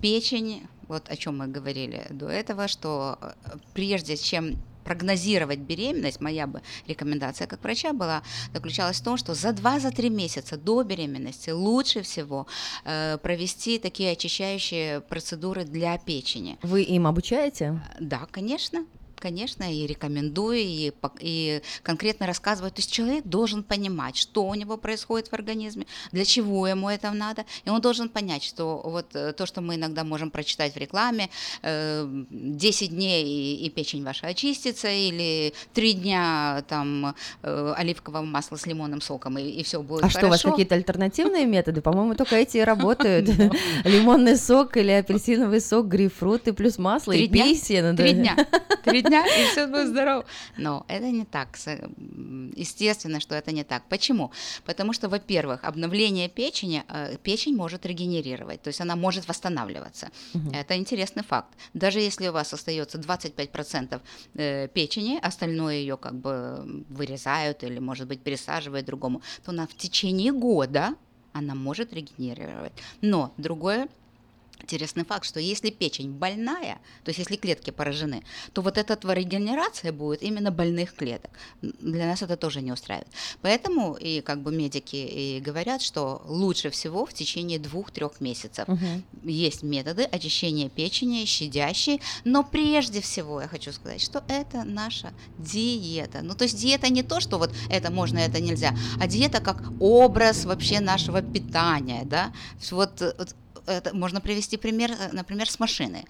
[0.00, 3.32] Печень, вот о чем мы говорили до этого, что э,
[3.74, 4.56] прежде чем
[4.86, 8.22] прогнозировать беременность, моя бы рекомендация как врача была,
[8.54, 12.46] заключалась в том, что за 2-3 месяца до беременности лучше всего
[12.84, 16.56] э, провести такие очищающие процедуры для печени.
[16.62, 17.80] Вы им обучаете?
[18.00, 18.86] Да, конечно.
[19.18, 22.70] Конечно, и рекомендую, и, и конкретно рассказываю.
[22.70, 27.10] То есть человек должен понимать, что у него происходит в организме, для чего ему это
[27.12, 27.44] надо.
[27.64, 31.30] И он должен понять, что вот э, то, что мы иногда можем прочитать в рекламе,
[31.62, 38.56] э, 10 дней и, и печень ваша очистится, или 3 дня там э, оливкового масла
[38.56, 40.18] с лимонным соком, и, и все будет А хорошо.
[40.18, 41.80] что, у вас какие-то альтернативные методы?
[41.80, 43.28] По-моему, только эти и работают.
[43.84, 47.96] Лимонный сок или апельсиновый сок, грейпфрут и плюс масло и песен.
[47.96, 48.36] Три дня.
[48.84, 50.24] Три дня, и все будет здорово.
[50.58, 51.56] Но это не так.
[52.56, 53.82] Естественно, что это не так.
[53.88, 54.30] Почему?
[54.64, 60.10] Потому что, во-первых, обновление печени, э, печень может регенерировать, то есть она может восстанавливаться.
[60.52, 61.48] Это интересный факт.
[61.74, 64.00] Даже если у вас остается 25%
[64.34, 69.74] э, печени, остальное ее как бы вырезают или, может быть, пересаживают другому, то она в
[69.74, 70.94] течение года
[71.32, 72.72] она может регенерировать.
[73.02, 73.88] Но другое
[74.62, 79.92] Интересный факт, что если печень больная, то есть если клетки поражены, то вот эта регенерация
[79.92, 81.30] будет именно больных клеток.
[81.62, 83.08] Для нас это тоже не устраивает.
[83.42, 88.66] Поэтому и как бы медики и говорят, что лучше всего в течение двух-трех месяцев.
[88.66, 89.04] Мгм.
[89.22, 96.22] Есть методы очищения печени, щадящие, но прежде всего я хочу сказать, что это наша диета.
[96.22, 99.62] Ну, то есть диета не то, что вот это можно, это нельзя, а диета как
[99.80, 102.32] образ вообще нашего питания, да.
[102.70, 103.34] Вот, вот
[103.66, 106.04] это можно привести пример, э, например, с машины.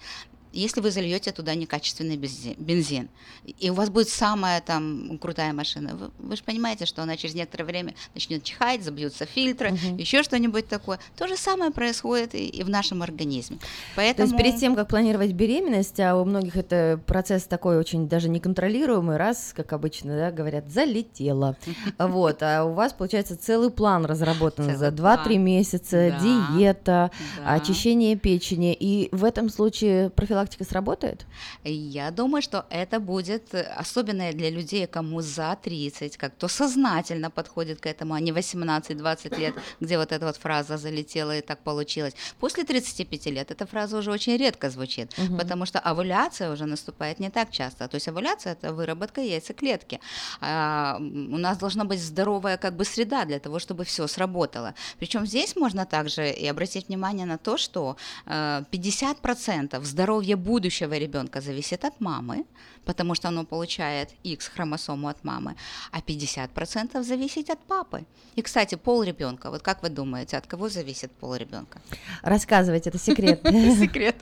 [0.57, 3.09] Если вы зальете туда некачественный бензи- бензин,
[3.45, 7.35] и у вас будет самая там крутая машина, вы, вы же понимаете, что она через
[7.35, 10.99] некоторое время начнет чихать, забьются фильтры, еще что-нибудь такое.
[11.15, 13.57] То же самое происходит и, и в нашем организме.
[13.57, 13.65] То
[13.97, 14.27] Поэтому...
[14.27, 19.17] есть перед тем, как планировать беременность, а у многих это процесс такой очень даже неконтролируемый,
[19.17, 21.55] раз, как обычно, да, говорят, залетела.
[21.99, 25.43] Вот, а у вас, получается, целый план разработан за 2-3 план.
[25.43, 27.11] месяца, диета,
[27.45, 28.75] очищение печени.
[28.79, 31.25] И в этом случае профилактика сработает?
[31.63, 37.29] Я думаю, что это будет э, особенно для людей, кому за 30, как кто сознательно
[37.31, 41.59] подходит к этому, а не 18-20 лет, где вот эта вот фраза залетела и так
[41.59, 42.13] получилось.
[42.39, 45.37] После 35 лет эта фраза уже очень редко звучит, Мгм.
[45.37, 47.87] потому что овуляция уже наступает не так часто.
[47.87, 49.99] То есть овуляция– это выработка яйцеклетки.
[50.41, 54.73] А, у нас должна быть здоровая как бы среда для того, чтобы все сработало.
[54.99, 61.41] Причем здесь можно также и обратить внимание на то, что э, 50% здоровья будущего ребенка
[61.41, 62.45] зависит от мамы,
[62.85, 65.55] потому что оно получает X хромосому от мамы,
[65.91, 68.05] а 50% зависит от папы.
[68.37, 69.49] И, кстати, пол ребенка.
[69.49, 71.79] Вот как вы думаете, от кого зависит пол ребенка?
[72.23, 73.41] Рассказывайте, это секрет.
[73.79, 74.15] Секрет.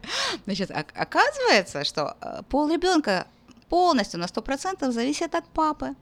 [0.45, 3.25] Значит, ок- оказывается, что э, пол ребенка
[3.69, 5.95] полностью на 100% зависит от папы.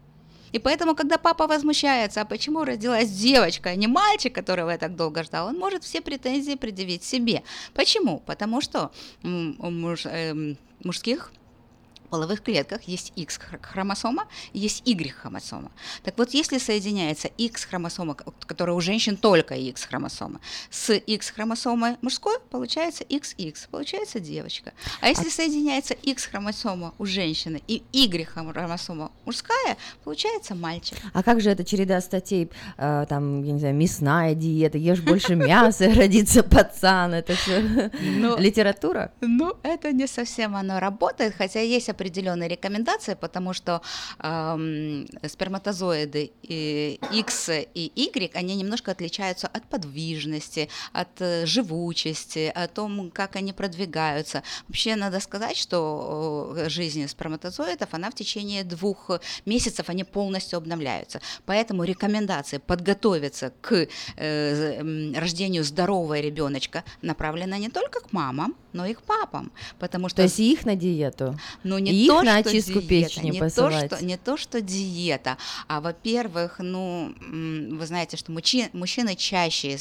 [0.53, 4.95] И поэтому, когда папа возмущается, а почему родилась девочка, а не мальчик, которого я так
[4.95, 7.41] долго ждал, он может все претензии предъявить себе.
[7.73, 8.19] Почему?
[8.25, 8.91] Потому что
[9.23, 11.31] муж- эм, мужских
[12.13, 15.71] половых клетках есть X хр- хромосома и есть Y хромосома.
[16.03, 21.31] Так вот, если соединяется X хромосома, к- которая у женщин только X хромосома, с X
[21.31, 24.73] хромосомой мужской, получается XX, получается девочка.
[25.01, 30.97] А если соединяется X хромосома у женщины и Y хромосома мужская, получается мальчик.
[31.13, 35.35] А как же эта череда статей, э, там, я не знаю, мясная диета, ешь больше
[35.35, 39.11] мяса, родится пацан, это все Ну, литература?
[39.21, 42.02] Ну, это не совсем оно работает, хотя есть определенные
[42.47, 43.81] рекомендации, потому что
[44.19, 52.67] эм, сперматозоиды и X и Y, они немножко отличаются от подвижности, от э, живучести, о
[52.67, 54.43] том, как они продвигаются.
[54.67, 59.11] Вообще надо сказать, что э, жизнь сперматозоидов, она в течение двух
[59.45, 61.21] месяцев, они полностью обновляются.
[61.45, 68.93] Поэтому рекомендации подготовиться к э, рождению здорового ребеночка направлена не только к мамам, но и
[68.93, 71.37] к папам, потому что То есть их на диету?
[71.63, 73.93] ну, не И их то, на очистку диета, печени не то, посылать?
[73.93, 75.37] что, не то, что диета,
[75.67, 79.77] а, во-первых, ну, вы знаете, что мужчи- мужчины чаще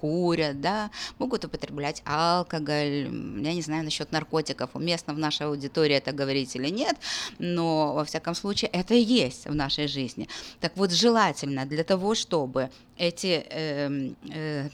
[0.00, 3.08] курят, да, могут употреблять алкоголь,
[3.42, 6.96] я не знаю насчет наркотиков, уместно в нашей аудитории это говорить или нет,
[7.38, 10.28] но, во всяком случае, это есть в нашей жизни.
[10.60, 14.68] Так вот, желательно для того, чтобы эти эм, э,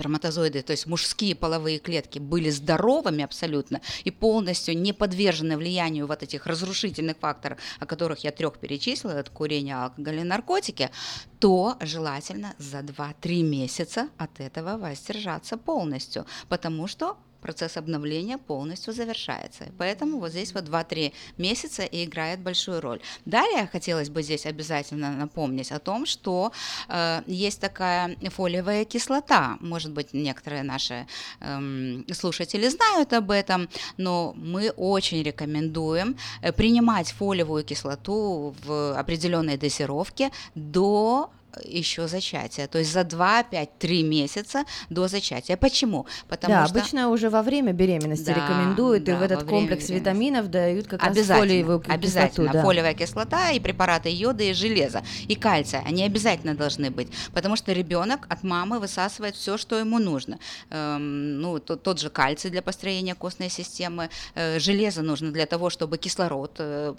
[0.00, 6.22] сперматозоиды, то есть мужские половые клетки, были здоровыми абсолютно и полностью не подвержены влиянию вот
[6.22, 10.90] этих разрушительных факторов, о которых я трех перечислила, это курение, алкоголь и наркотики,
[11.38, 19.64] то желательно за 2-3 месяца от этого воздержаться полностью, потому что процесс обновления полностью завершается.
[19.78, 23.00] Поэтому вот здесь вот 2-3 месяца и играет большую роль.
[23.24, 26.52] Далее хотелось бы здесь обязательно напомнить о том, что
[26.88, 29.56] э, есть такая фолиевая кислота.
[29.60, 31.06] Может быть, некоторые наши
[31.40, 39.56] эм, слушатели знают об этом, но мы очень рекомендуем э, принимать фолиевую кислоту в определенной
[39.56, 41.30] дозировке до
[41.64, 45.56] еще зачатия, то есть за 2, 5, 3 месяца до зачатия.
[45.56, 46.06] Почему?
[46.28, 49.88] Потому да, что обычно уже во время беременности Да, рекомендуют, и да, в этот комплекс
[49.88, 51.94] витаминов дают как раз фолиевую кислоту.
[51.94, 52.62] обязательно да.
[52.62, 57.72] фолиевая кислота и препараты йода и железа и кальция, они обязательно должны быть, потому что
[57.72, 60.38] ребенок от мамы высасывает все, что ему нужно.
[60.70, 65.70] Эм, ну тот, тот же кальций для построения костной системы, э, железо нужно для того,
[65.70, 66.94] чтобы кислород э,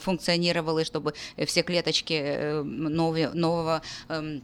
[0.00, 1.14] функционировал и чтобы
[1.46, 4.42] все клеточки э, нового эм,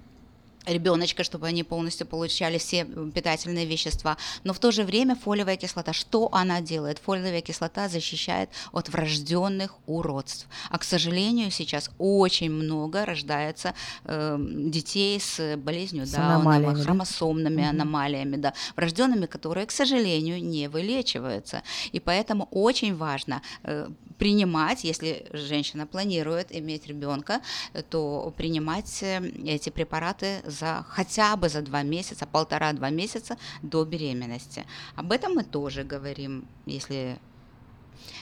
[0.66, 4.16] ребеночка, чтобы они полностью получали все питательные вещества.
[4.44, 6.98] Но в то же время фолиевая кислота, что она делает?
[6.98, 10.46] Фолиевая кислота защищает от врожденных уродств.
[10.70, 13.74] А, к сожалению, сейчас очень много рождается
[14.04, 16.82] э, детей с болезнью С Дауна, аномалиями, да?
[16.82, 17.70] хромосомными Мгм.
[17.70, 21.62] аномалиями, да, врожденными, которые, к сожалению, не вылечиваются.
[21.92, 23.88] И поэтому очень важно э,
[24.18, 27.40] принимать, если женщина планирует иметь ребенка,
[27.72, 33.85] э, то принимать э, эти препараты за хотя бы за два месяца, полтора-два месяца до
[33.85, 34.64] беременности.
[34.97, 37.18] Об этом мы тоже говорим, если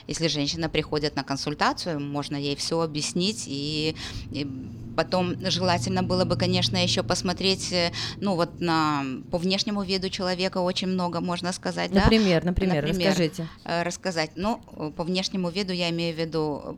[0.06, 3.96] если женщина приходит на консультацию, можно ей все объяснить и,
[4.30, 4.44] и
[4.96, 10.58] потом желательно было бы, конечно, еще посмотреть, э, ну вот на по внешнему виду человека
[10.58, 12.02] очень много можно сказать, да?
[12.02, 13.48] Например, например, расскажите.
[13.64, 14.30] э, рассказать.
[14.36, 14.58] Ну,
[14.96, 16.76] по внешнему виду я имею в виду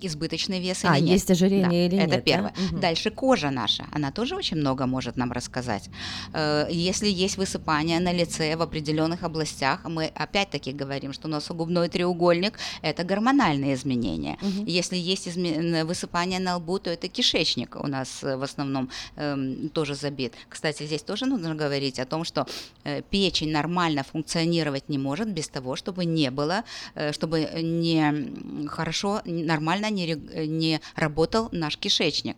[0.00, 1.12] избыточный вес А, или нет.
[1.14, 2.20] есть ожирение Да, или Это нет, да?
[2.20, 2.54] первое.
[2.70, 2.80] Мгм.
[2.80, 5.90] Дальше кожа наша, она тоже очень много может нам рассказать.
[6.32, 12.58] Э, Если есть высыпание на лице в определенных областях, мы опять-таки говорим, что носогубной треугольник–
[12.82, 14.36] это гормональные изменения.
[14.40, 14.64] Мгм.
[14.66, 19.68] Если есть изме- высыпание на лбу, то это кишечник у нас э, в основном эм,
[19.70, 20.34] тоже забит.
[20.48, 22.46] Кстати, здесь тоже нужно говорить о том, что
[22.84, 26.62] э, печень нормально функционировать не может без того, чтобы не было,
[26.94, 30.14] э, чтобы не хорошо, нормально не,
[30.46, 32.36] не работал наш кишечник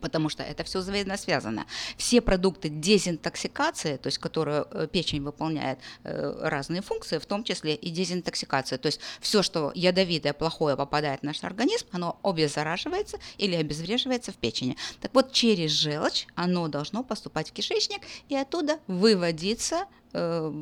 [0.00, 1.66] потому что это все взаимосвязано.
[1.96, 7.74] Все продукты дезинтоксикации, то есть которые э, печень выполняет э, разные функции, в том числе
[7.74, 8.78] и дезинтоксикация.
[8.78, 14.36] То есть все, что ядовитое, плохое попадает в наш организм, оно обеззараживается или обезвреживается в
[14.36, 14.76] печени.
[15.00, 20.52] Так вот, через желчь оно должно поступать в кишечник и оттуда выводиться э,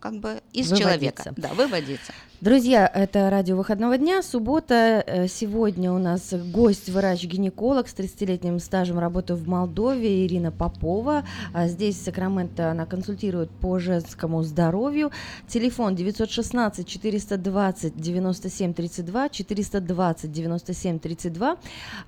[0.00, 0.76] как бы из Выводиться.
[0.76, 1.34] человека.
[1.36, 2.12] Да, выводиться.
[2.42, 5.04] Друзья, это радио выходного дня, суббота.
[5.06, 11.24] Э, Сегодня у нас гость, врач-гинеколог с 30-летним стажем работы в Молдове Ирина Попова.
[11.54, 15.12] А Здесь в Сакраменто она консультирует по женскому здоровью.
[15.46, 21.56] Телефон 916 420 97 32, 420 97 32.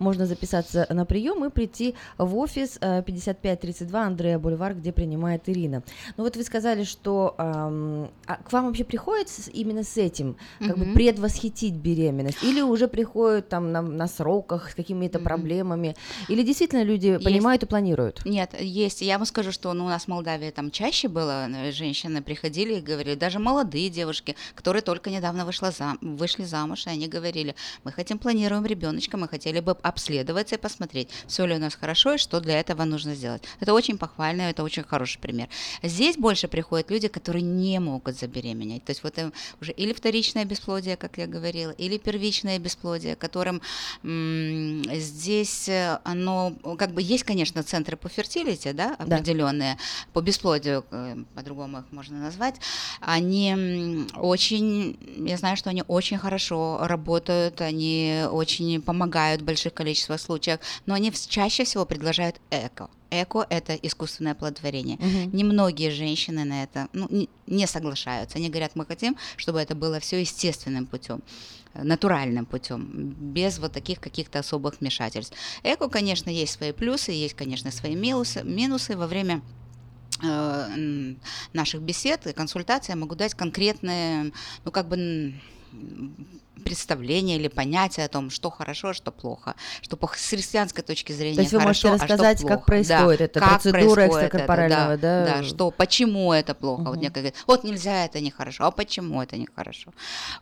[0.01, 5.85] Можно записаться на прием и прийти в офис э, 5532 Андрея Бульвар, где принимает Ирина.
[6.17, 10.24] Ну вот вы сказали, что а к вам вообще приходит с- именно с этим,
[10.59, 10.95] как бы Мгм.
[10.95, 15.95] предвосхитить беременность, или уже приходят там на, на сроках с какими-то проблемами,
[16.29, 17.25] или действительно люди Есть.
[17.25, 18.25] понимают и планируют?
[18.25, 19.03] Нет, есть.
[19.03, 22.75] Я вам скажу, что ну, у нас в Молдавии там чаще было, э, женщины приходили
[22.75, 27.55] и говорили, даже молодые девушки, которые только недавно вышла зам- вышли замуж, и они говорили,
[27.85, 32.15] мы хотим, планируем ребеночка, мы хотели бы обследоваться и посмотреть, все ли у нас хорошо
[32.15, 33.43] и что для этого нужно сделать.
[33.61, 35.49] Это очень похвально, это очень хороший пример.
[35.83, 38.85] Здесь больше приходят люди, которые не могут забеременеть.
[38.85, 43.61] То есть вот им уже или вторичное бесплодие, как я говорила, или первичное бесплодие, которым
[44.05, 49.17] здесь э, оно, как бы есть, конечно, центры по фертилити, да, Да.
[49.17, 49.77] определенные,
[50.13, 52.55] по бесплодию, э, по-другому их можно назвать,
[53.01, 54.97] они очень,
[55.27, 60.95] я знаю, что они очень хорошо работают, они очень помогают в больших количествах случаев, но
[60.95, 62.89] они чаще всего предложают эко.
[63.11, 64.97] Эко– это искусственное оплодотворение.
[64.97, 65.37] Мгм.
[65.37, 68.39] Немногие женщины на это ну, не, не соглашаются.
[68.39, 71.23] Они говорят, мы хотим, чтобы это было все естественным путем,
[71.75, 75.37] натуральным путем, без вот таких каких-то особых вмешательств.
[75.63, 78.43] Эко, конечно, есть свои плюсы, есть, конечно, свои минусы.
[78.43, 79.43] минусы во время
[80.23, 81.15] э,
[81.53, 84.33] наших бесед и консультаций я могу дать конкретные,
[84.65, 85.35] ну, как бы
[86.65, 91.13] представление или понятие о том, что хорошо, а что плохо, что по с христианской точки
[91.13, 92.67] зрения То есть вы хорошо, можете а что рассказать, как плохо.
[92.67, 95.25] происходит да, эта как процедура происходит это, экстракорпорального, да?
[95.25, 96.83] да, что, почему это плохо.
[96.83, 96.99] Вот Мгм.
[96.99, 99.93] мне говорят, вот нельзя, это нехорошо, а почему это нехорошо?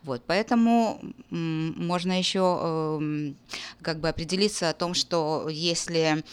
[0.03, 3.35] Вот, поэтому можно еще эм,
[3.81, 6.23] как бы определиться о том, что если э,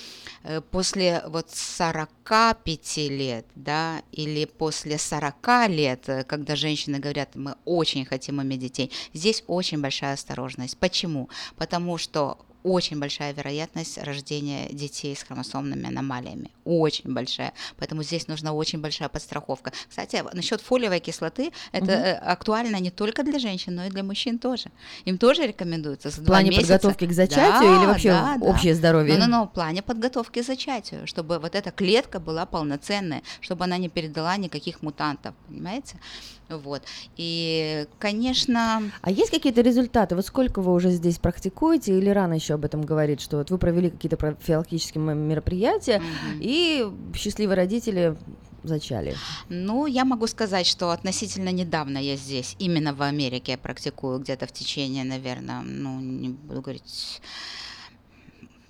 [0.71, 8.05] после вот 45 лет, да, или после 40 лет, э, когда женщины говорят, мы очень
[8.07, 10.79] хотим иметь детей, здесь очень большая осторожность.
[10.79, 11.29] Почему?
[11.57, 16.51] Потому что очень большая вероятность рождения детей с хромосомными аномалиями.
[16.65, 17.53] Очень большая.
[17.79, 19.73] Поэтому здесь нужна очень большая подстраховка.
[19.89, 24.39] Кстати, насчет фолиевой кислоты, это э, актуально не только для женщин, но и для мужчин
[24.39, 24.71] тоже.
[25.05, 26.11] Им тоже рекомендуется.
[26.11, 29.15] В плане месяца- подготовки к зачатию или вообще общее здоровье?
[29.15, 33.65] Ну, ну, ну, в плане подготовки к зачатию, чтобы вот эта клетка была полноценная, чтобы
[33.65, 35.99] она не передала никаких мутантов, понимаете?
[36.49, 36.83] Вот.
[37.17, 38.83] И, конечно...
[39.03, 40.17] А есть какие-то результаты?
[40.17, 43.59] Вот сколько вы уже здесь практикуете, или рано еще об этом говорить, что вот вы
[43.59, 46.03] провели какие-то профилактические мероприятия,
[46.41, 48.17] и счастливые родители
[48.63, 49.15] зачали?
[49.49, 54.47] Ну, я могу сказать, что относительно недавно я здесь, именно в Америке, я практикую где-то
[54.47, 57.21] в течение, наверное, ну, не буду говорить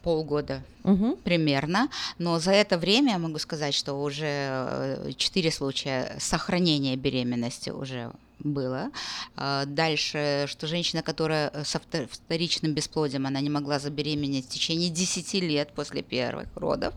[0.02, 1.16] полгода Мгм.
[1.24, 1.88] примерно,
[2.18, 8.10] но за это время я могу сказать, что уже э, четыре случая сохранения беременности уже
[8.40, 8.90] было.
[9.36, 14.48] А Дальше, что женщина, которая э, со вто- вторичным бесплодием, она не могла забеременеть в
[14.48, 16.94] течение 10 лет после первых родов,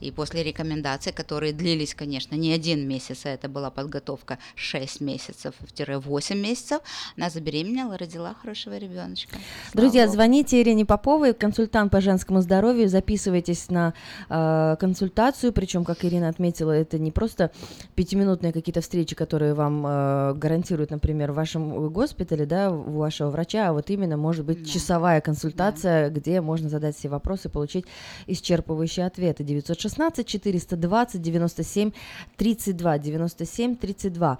[0.00, 6.34] и после рекомендаций, которые длились, конечно, не один месяц, а это была подготовка 6 месяцев-8
[6.34, 6.80] месяцев,
[7.16, 9.36] она забеременела, родила хорошего ребеночка.
[9.74, 13.94] Друзья, звоните Ирине Поповой, консультант по женскому здоровью, записывайтесь на
[14.28, 17.50] э, консультацию, причем, как Ирина отметила, это не просто
[17.94, 23.68] пятиминутные какие-то встречи, которые вам э, гарантируют, например, в вашем госпитале, да, у вашего врача,
[23.68, 27.86] а вот именно может быть часовая консультация, где можно задать все вопросы, получить
[28.26, 29.44] исчерпывающие ответы.
[29.44, 31.90] 916 420 97
[32.36, 34.38] 32 97 32.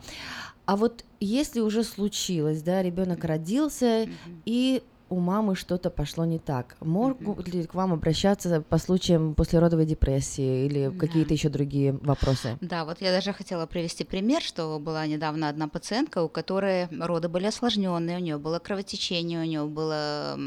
[0.67, 4.09] А вот если уже случилось, да, ребенок родился
[4.47, 6.77] и у мамы что-то пошло не так.
[6.81, 12.57] Могут ли к вам обращаться по случаям послеродовой депрессии или какие-то еще другие вопросы?
[12.61, 17.29] Да, вот я даже хотела привести пример, что была недавно одна пациентка, у которой роды
[17.29, 20.39] были осложненные, у нее было кровотечение, у нее было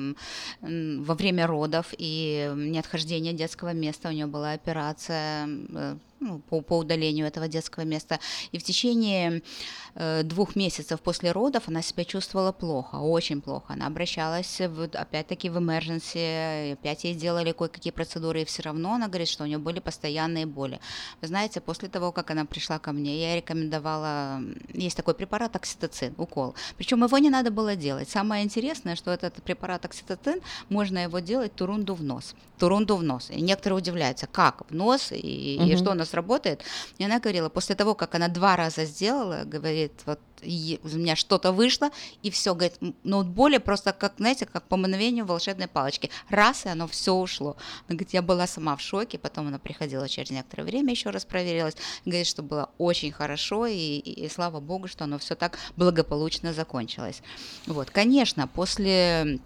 [0.61, 6.77] во время родов и неотхождение детского места, у нее была операция э, ну, по, по
[6.77, 8.19] удалению этого детского места.
[8.51, 9.41] И в течение
[10.23, 13.73] двух месяцев после родов она себя чувствовала плохо, очень плохо.
[13.73, 19.07] Она обращалась в, опять-таки в emergency, опять ей делали кое-какие процедуры, и все равно она
[19.07, 20.79] говорит, что у нее были постоянные боли.
[21.21, 24.41] Вы знаете, после того, как она пришла ко мне, я рекомендовала,
[24.73, 26.53] есть такой препарат окситоцин, укол.
[26.77, 28.09] Причем его не надо было делать.
[28.09, 32.35] Самое интересное, что этот препарат окситоцин, можно его делать турунду в нос.
[32.59, 33.29] Турунду в нос.
[33.31, 35.77] И некоторые удивляются, как в нос, и, и Мгм.
[35.77, 36.63] что у нас работает.
[36.99, 41.15] И она говорила, после того, как она два раза сделала, говорит, вот и у меня
[41.15, 41.89] что-то вышло,
[42.21, 46.11] и все, говорит, м, вот боли просто как, знаете, как по мановению волшебной палочки.
[46.29, 47.57] Раз, и оно все ушло.
[47.87, 51.25] Она говорит, я была сама в шоке, потом она приходила через некоторое время, еще раз
[51.25, 55.57] проверилась, говорит, что было очень хорошо, и, и- и слава богу, что оно все так
[55.75, 57.21] благополучно закончилось.
[57.65, 59.39] Вот, конечно, после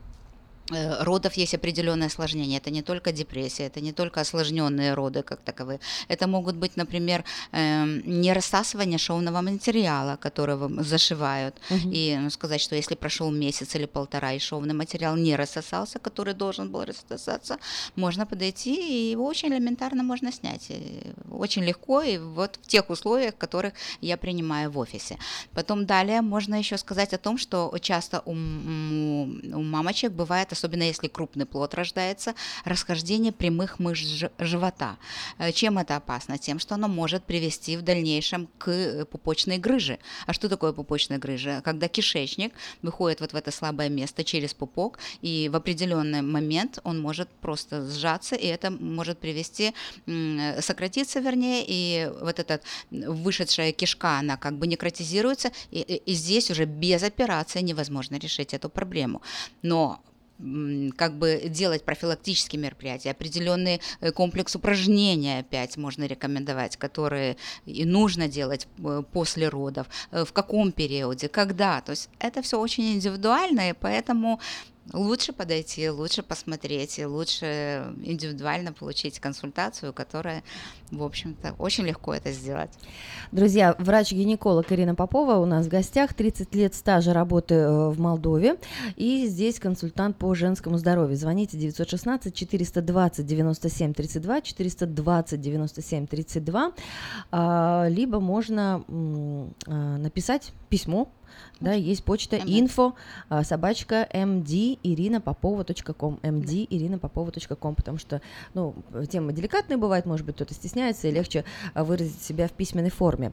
[0.99, 2.57] родов есть определенное осложнение.
[2.57, 5.79] Это не только депрессия, это не только осложненные роды как таковые.
[6.07, 11.55] Это могут быть, например, эм, не рассасывание шовного материала, которого зашивают.
[11.69, 11.91] Мгм.
[11.93, 16.33] И ну, сказать, что если прошел месяц или полтора, и шовный материал не рассосался, который
[16.33, 17.57] должен был рассосаться,
[17.95, 20.65] можно подойти, и его очень элементарно можно снять.
[20.69, 25.17] И Очень легко, и вот в тех условиях, которых я принимаю в офисе.
[25.53, 31.07] Потом далее можно еще сказать о том, что часто у, у мамочек бывает, особенно если
[31.07, 32.35] крупный плод рождается,
[32.65, 34.97] расхождение прямых мышц жи- живота.
[35.39, 36.37] Э, Чем это опасно?
[36.37, 39.97] Тем, что оно может привести в дальнейшем к э, пупочной грыже.
[40.27, 41.61] А что такое пупочная грыжа?
[41.63, 47.01] Когда кишечник выходит вот в это слабое место через пупок, и в определенный момент он
[47.01, 49.73] может просто сжаться, и это может привести,
[50.59, 52.61] сократиться, вернее, и вот эта
[52.91, 58.69] вышедшая кишка, она как бы некротизируется, и, и- здесь уже без операции невозможно решить эту
[58.69, 59.21] проблему.
[59.63, 60.01] Но
[60.95, 68.27] как бы делать профилактические мероприятия, определенный э, комплекс упражнений опять можно рекомендовать, которые и нужно
[68.27, 71.81] делать э, после родов, э, в каком периоде, когда.
[71.81, 74.39] То есть это все очень индивидуально, и поэтому
[74.93, 80.43] лучше подойти, лучше посмотреть, и лучше индивидуально получить консультацию, которая,
[80.91, 82.71] в общем-то, очень легко это сделать.
[83.31, 88.57] Друзья, врач-гинеколог Ирина Попова у нас в гостях, 30 лет стажа работы э, в Молдове,
[88.95, 91.15] и здесь консультант по женскому здоровью.
[91.15, 96.71] Звоните 916 420 97 32, 420 97 32,
[97.31, 101.11] а, либо можно а, написать письмо,
[101.59, 102.93] да, есть почта info
[103.29, 108.21] а, собачка md ирина попова.ком md ирина попова.ком потому что
[108.53, 108.75] ну
[109.09, 113.31] тема деликатная бывает может быть кто-то стесняется и легче а, выразить себя в письменной форме.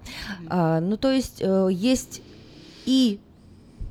[0.48, 2.22] А, ну то есть э, есть
[2.86, 3.20] и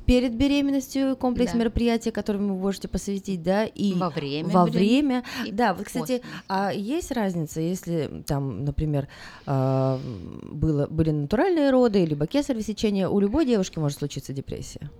[0.08, 1.58] перед беременностью комплекс Да.
[1.58, 5.22] мероприятий, которым вы можете посвятить, да, и Во время во время.
[5.46, 6.40] и Да, вот, кстати, после.
[6.48, 9.06] а есть разница, если там, например,
[9.46, 10.00] а,
[10.50, 14.90] было, были натуральные роды, либо кесарево сечение, у любой девушки может случиться депрессия?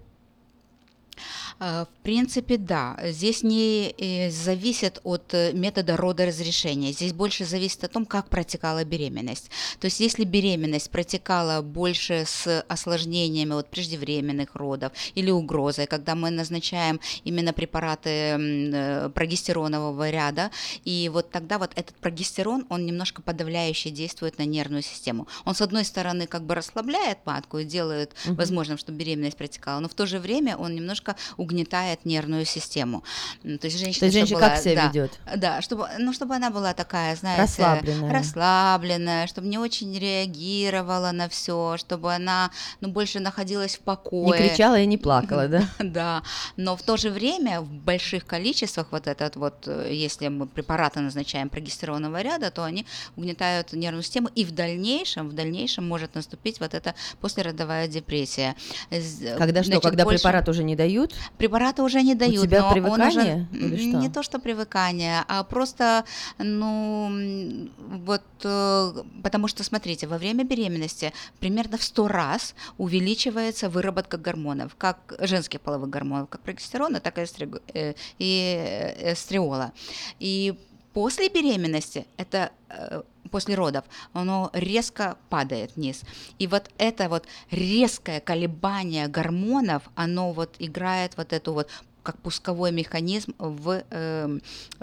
[1.61, 2.97] Э, В принципе, да.
[3.05, 6.93] Здесь не э, зависит от э, метода родоразрешения.
[6.93, 9.51] Здесь больше зависит о том, как протекала беременность.
[9.81, 16.31] То есть, если беременность протекала больше с осложнениями от преждевременных родов или угрозой, когда мы
[16.31, 20.51] назначаем именно препараты э, прогестеронового ряда,
[20.85, 25.27] и вот тогда вот этот прогестерон, он немножко подавляюще действует на нервную систему.
[25.45, 29.89] Он, с одной стороны, как бы расслабляет матку и делает возможным, чтобы беременность протекала, но
[29.89, 31.17] в то же время он немножко
[31.49, 33.03] угнетает нервную систему.
[33.43, 35.19] То есть женщина, То есть женщина была- как себя да, ведет?
[35.37, 38.13] Да, чтобы, ну, чтобы она была такая, знаете, Расслабленная.
[38.13, 42.51] расслабленная, чтобы не очень реагировала на все, чтобы она,
[42.81, 44.49] ну, больше находилась в Не покое.
[44.51, 45.63] кричала и не плакала, да?
[45.79, 46.23] Да,
[46.57, 51.01] но в то же время в больших количествах вот этот вот, э, если мы препараты
[51.01, 52.85] назначаем прогестеронового ряда, то они
[53.17, 58.55] угнетают нервную систему, и в дальнейшем, в дальнейшем может наступить вот эта послеродовая депрессия.
[59.39, 61.15] Когда что, значит, когда больше- препарат уже не дают?
[61.39, 62.43] Препараты уже не дают.
[62.43, 63.99] тебя но он привыкание уже- или что?
[64.01, 66.05] Не то, что привыкание, а просто,
[66.39, 68.93] ну, вот, э,
[69.23, 75.61] потому что, смотрите, во время беременности примерно в 100 раз увеличивается выработка гормонов, как женских
[75.61, 79.73] половых гормонов, как прогестерона, так и, эстриго- э, и э, эстриола.
[80.19, 80.55] И
[80.93, 82.51] после беременности это
[83.29, 86.03] после родов, оно резко падает вниз.
[86.39, 91.69] И вот это вот резкое колебание гормонов, оно вот играет вот эту вот
[92.09, 94.39] как пусковой механизм в э,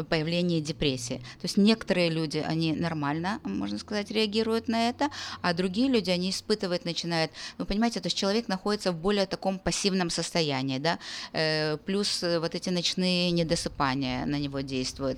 [0.10, 1.18] появлении депрессии.
[1.18, 5.10] То есть некоторые люди, они нормально, можно сказать, реагируют на это,
[5.42, 9.58] а другие люди, они испытывать начинают, ну, понимаете, то есть человек находится в более таком
[9.58, 11.00] пассивном состоянии, да,
[11.34, 15.18] э, плюс вот эти ночные недосыпания на него действуют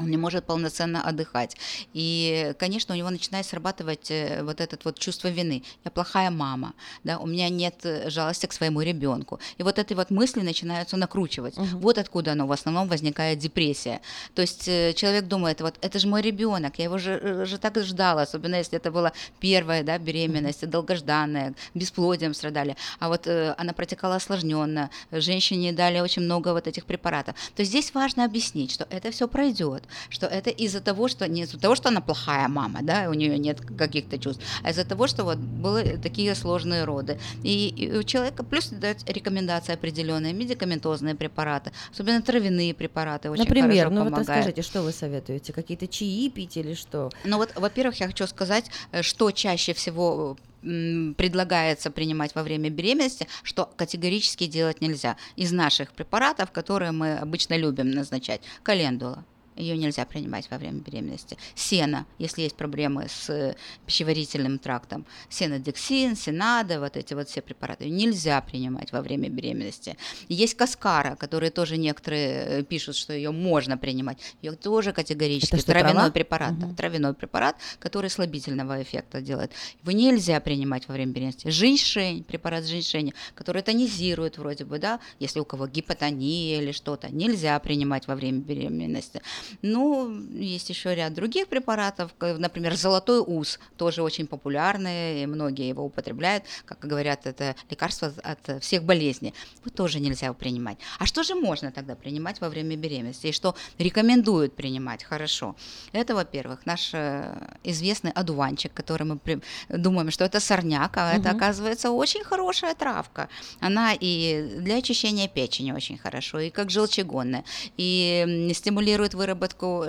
[0.00, 1.56] он не может полноценно отдыхать.
[1.94, 5.62] И, конечно, у него начинает срабатывать э, вот это вот чувство вины.
[5.84, 6.74] Я плохая мама,
[7.04, 9.38] да, у меня нет жалости к своему ребенку.
[9.58, 11.54] И вот эти вот мысли начинаются накручивать.
[11.56, 14.00] Вот откуда оно в основном возникает депрессия.
[14.34, 17.58] То есть э, человек думает, вот это же мой ребенок, я его же, э, же
[17.58, 22.76] так ждала, особенно если это была первая да, беременность, долгожданная, бесплодием страдали.
[22.98, 27.34] А вот э, она протекала осложненно, женщине дали очень много вот этих препаратов.
[27.54, 31.42] То есть здесь важно объяснить, что это все пройдет, что это из-за того, что не
[31.42, 35.06] из-за того, что она плохая мама, да, у нее нет каких-то чувств, а из-за того,
[35.06, 37.18] что вот были такие сложные роды.
[37.42, 43.84] И, и у человека плюс дать рекомендации определенные, медикаментозные препараты, особенно травяные препараты очень Например,
[43.84, 44.28] хорошо ну вот помогают.
[44.28, 45.52] расскажите, что вы советуете?
[45.52, 47.10] Какие-то чаи пить или что?
[47.24, 52.68] Ну вот, во-первых, я хочу сказать, э, что чаще всего м, предлагается принимать во время
[52.70, 55.16] беременности, что категорически делать нельзя.
[55.36, 59.24] Из наших препаратов, которые мы обычно любим назначать, календула.
[59.56, 61.36] Ее нельзя принимать во время беременности.
[61.54, 63.56] Сено, если есть проблемы с э,
[63.86, 65.04] пищеварительным трактом.
[65.28, 69.96] Сенодексин, сенада, вот эти вот все препараты нельзя принимать во время беременности.
[70.28, 74.18] Есть каскара, которые тоже некоторые э, пишут, что ее можно принимать.
[74.42, 75.54] Ее тоже категорически.
[75.54, 76.10] Это что, травяной трава?
[76.10, 76.58] препарат.
[76.58, 76.76] да, Мгм.
[76.76, 79.52] травяной препарат, который слабительного эффекта делает.
[79.82, 81.48] Его нельзя принимать во время беременности.
[81.48, 87.58] Женьшень, препарат женьшеня, который тонизирует вроде бы, да, если у кого гипотония или что-то, нельзя
[87.58, 89.20] принимать во время беременности.
[89.62, 95.84] Ну, есть еще ряд других препаратов, например, золотой ус, тоже очень популярный, и многие его
[95.84, 99.34] употребляют, как говорят, это лекарство от всех болезней.
[99.64, 100.78] Вот тоже нельзя принимать.
[100.98, 103.28] А что же можно тогда принимать во время беременности?
[103.28, 105.56] И что рекомендуют принимать хорошо?
[105.92, 107.34] Это, во-первых, наш э,
[107.64, 111.36] известный одуванчик, который мы при- думаем, что это сорняк, а это, Мгм.
[111.36, 113.28] оказывается, очень хорошая травка.
[113.60, 117.44] Она и для очищения печени очень хорошо, и как желчегонная,
[117.76, 119.29] и стимулирует выработку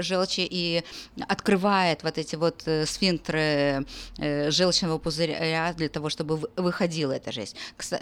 [0.01, 0.83] желчи и
[1.27, 3.85] открывает вот эти вот э, сфинктеры
[4.17, 7.55] э, желчного пузыря для того, чтобы вы- выходила эта жесть,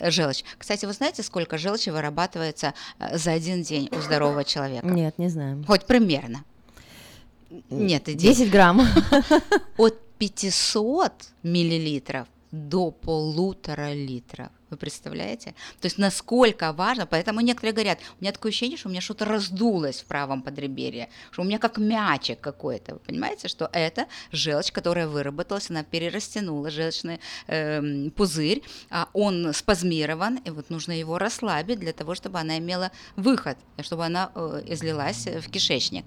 [0.10, 0.44] желчь.
[0.58, 4.88] Кстати, вы знаете, сколько желчи вырабатывается э, за один день у здорового человека?
[4.88, 5.64] Нет, не знаю.
[5.68, 6.44] Хоть примерно.
[7.70, 8.28] Нет, иди.
[8.28, 8.82] 10 грамм.
[9.78, 11.12] От 500
[11.44, 14.50] миллилитров до полутора литров.
[14.70, 15.56] Вы представляете?
[15.80, 19.26] То есть насколько важно, поэтому некоторые говорят, у меня такое ощущение, что у меня что-то
[19.26, 22.94] раздулось в правом подреберье, что у меня как мячик какой-то.
[22.94, 30.38] Вы понимаете, что это желчь, которая выработалась, она перерастянула желчный эм, пузырь, а он спазмирован,
[30.38, 35.26] и вот нужно его расслабить для того, чтобы она имела выход, чтобы она э, излилась
[35.26, 36.06] в кишечник.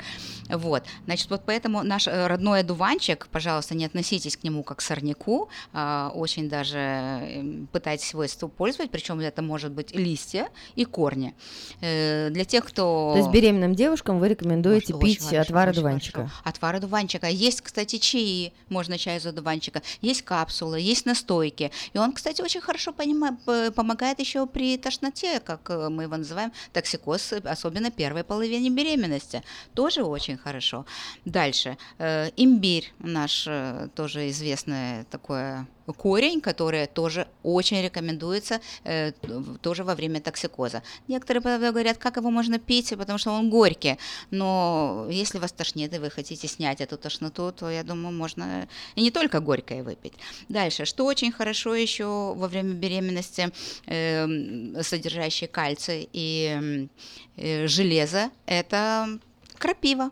[0.49, 4.81] Вот, значит, вот поэтому наш э, родной одуванчик, пожалуйста, не относитесь к нему как к
[4.81, 11.35] сорняку, а, очень даже эм, пытайтесь его использовать, причем это может быть листья и корни.
[11.81, 13.13] Э, Для тех, кто...
[13.15, 16.19] То есть беременным девушкам вы рекомендуете Очень пить отвар очень одуванчика?
[16.27, 16.35] хорошо.
[16.45, 17.27] Отвар одуванчика.
[17.29, 19.83] Есть, кстати, чаи, можно чай из одуванчика.
[20.01, 21.71] Есть капсулы, есть настойки.
[21.95, 26.17] И он, кстати, очень хорошо понима- п- помогает еще при тошноте, как э, мы его
[26.17, 29.43] называем, токсикоз, особенно первой половине беременности.
[29.75, 30.85] Тоже очень хорошо.
[31.25, 31.77] Дальше.
[31.99, 33.49] Э, Имбирь наш
[33.95, 39.13] тоже известный такое корень, который тоже очень рекомендуется э,
[39.61, 40.83] тоже во время токсикоза.
[41.09, 43.99] Некоторые говорят, как его можно пить, потому что он горький.
[44.31, 49.03] Но если вас тошнит и вы хотите снять эту тошноту, то я думаю, можно и
[49.03, 50.15] не только горькое выпить.
[50.49, 53.51] Дальше, что очень хорошо еще во время беременности,
[53.87, 56.89] эм, содержащий кальций и
[57.37, 59.19] э, железо, это
[59.59, 60.11] крапива.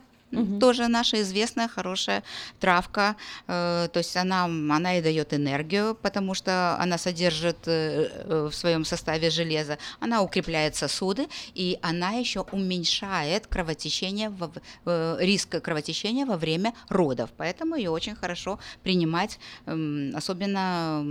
[0.60, 2.22] Тоже наша известная хорошая
[2.60, 3.16] травка,
[3.48, 8.54] э, то есть она, она и дает энергию, потому что она содержит э, э, в
[8.54, 14.52] своем составе железо, она укрепляет сосуды, и она еще уменьшает кровотечение, во-
[14.86, 21.04] э, риск кровотечения во время родов, поэтому ее очень хорошо принимать, м, особенно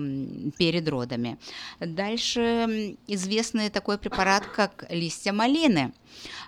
[0.57, 1.37] перед родами.
[1.79, 5.91] Дальше известный такой препарат, как листья малины.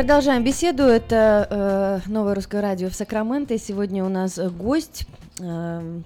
[0.00, 0.84] Продолжаем беседу.
[0.84, 3.58] Это э, новое русское радио в Сакраменто.
[3.58, 5.06] Сегодня у нас э, гость
[5.38, 6.00] э,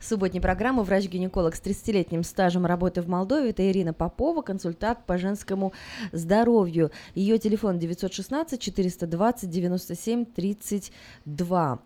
[0.00, 3.50] субботней программы врач-гинеколог с 30-летним стажем работы в Молдове.
[3.50, 5.74] Это Ирина Попова, консультант по женскому
[6.12, 6.92] здоровью.
[7.14, 11.78] Ее телефон 916 420 97 32.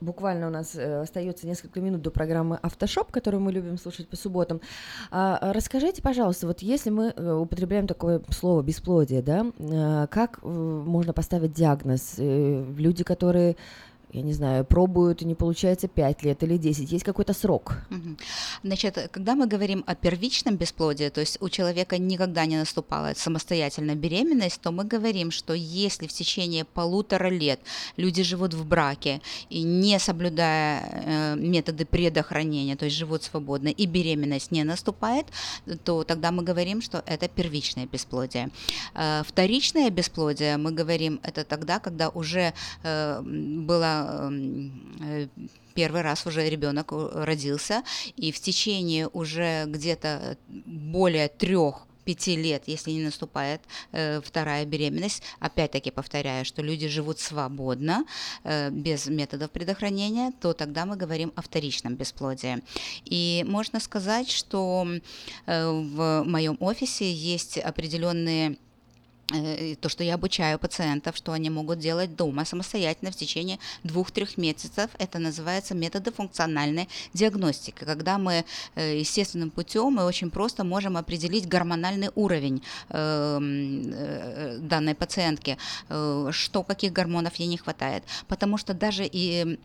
[0.00, 4.16] Буквально у нас э, остается несколько минут до программы «Автошоп», которую мы любим слушать по
[4.16, 4.60] субботам.
[5.10, 10.42] А, а расскажите, пожалуйста, вот если мы э, употребляем такое слово «бесплодие», да, э, как
[10.42, 12.14] можно поставить диагноз?
[12.18, 13.56] Люди, которые
[14.12, 16.92] я не знаю, пробуют и не получается 5 лет или 10?
[16.92, 17.76] Есть какой-то срок?
[18.62, 23.94] Значит, когда мы говорим о первичном бесплодии, то есть у человека никогда не наступала самостоятельно
[23.94, 27.60] беременность, то мы говорим, что если в течение полутора лет
[27.96, 29.20] люди живут в браке
[29.50, 35.26] и не соблюдая э, методы предохранения, то есть живут свободно, и беременность не наступает,
[35.84, 38.50] то тогда мы говорим, что это первичное бесплодие.
[38.94, 43.22] Э, Вторичное бесплодие, мы говорим, это тогда, когда уже э,
[45.00, 45.26] э,
[45.74, 47.82] первый раз уже ребенок э, родился,
[48.16, 53.60] и в течение уже где-то более трех пяти лет, если не наступает
[53.92, 58.06] э, вторая беременность, опять-таки повторяю, что люди живут свободно,
[58.44, 62.62] э, без методов предохранения, то тогда мы говорим о вторичном бесплодии.
[63.04, 68.56] И можно сказать, что э, в моем офисе есть определенные
[69.80, 74.90] то, что я обучаю пациентов, что они могут делать дома самостоятельно в течение двух-трех месяцев.
[74.98, 78.44] Это называется методы функциональной диагностики, когда мы
[78.74, 86.28] э, естественным путем мы очень просто можем определить гормональный уровень эм, э, данной пациентки, э,
[86.30, 88.04] что каких гормонов ей не хватает.
[88.28, 89.56] Потому что даже и э,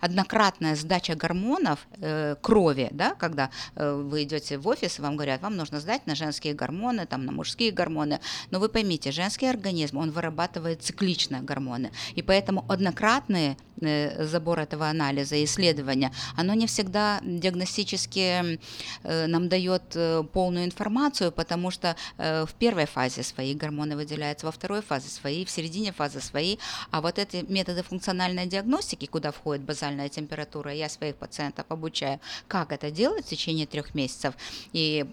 [0.00, 5.56] однократная сдача гормонов э, крови, да, когда э, вы идете в офис, вам говорят, вам
[5.56, 8.20] нужно сдать на женские гормоны, там, на мужские гормоны,
[8.50, 14.88] но вы поймите, женский организм, он вырабатывает циклично гормоны, и поэтому однократный э, забор этого
[14.88, 18.58] анализа, исследования, оно не всегда диагностически
[19.02, 24.46] э, нам дает э, полную информацию, потому что э, в первой фазе свои гормоны выделяются,
[24.46, 26.56] во второй фазе свои, в середине фазы свои,
[26.90, 32.72] а вот эти методы функциональной диагностики, куда входит базальная температура, я своих пациентов обучаю, как
[32.72, 34.34] это делать в течение трех месяцев,
[34.72, 35.04] и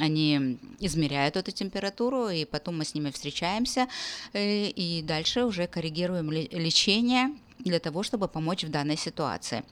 [0.00, 3.88] они измеряют эту температуру, и потом мы с ними встречаемся,
[4.34, 9.64] э, и дальше уже коррегируем ле- лечение для того, чтобы помочь в данной ситуации.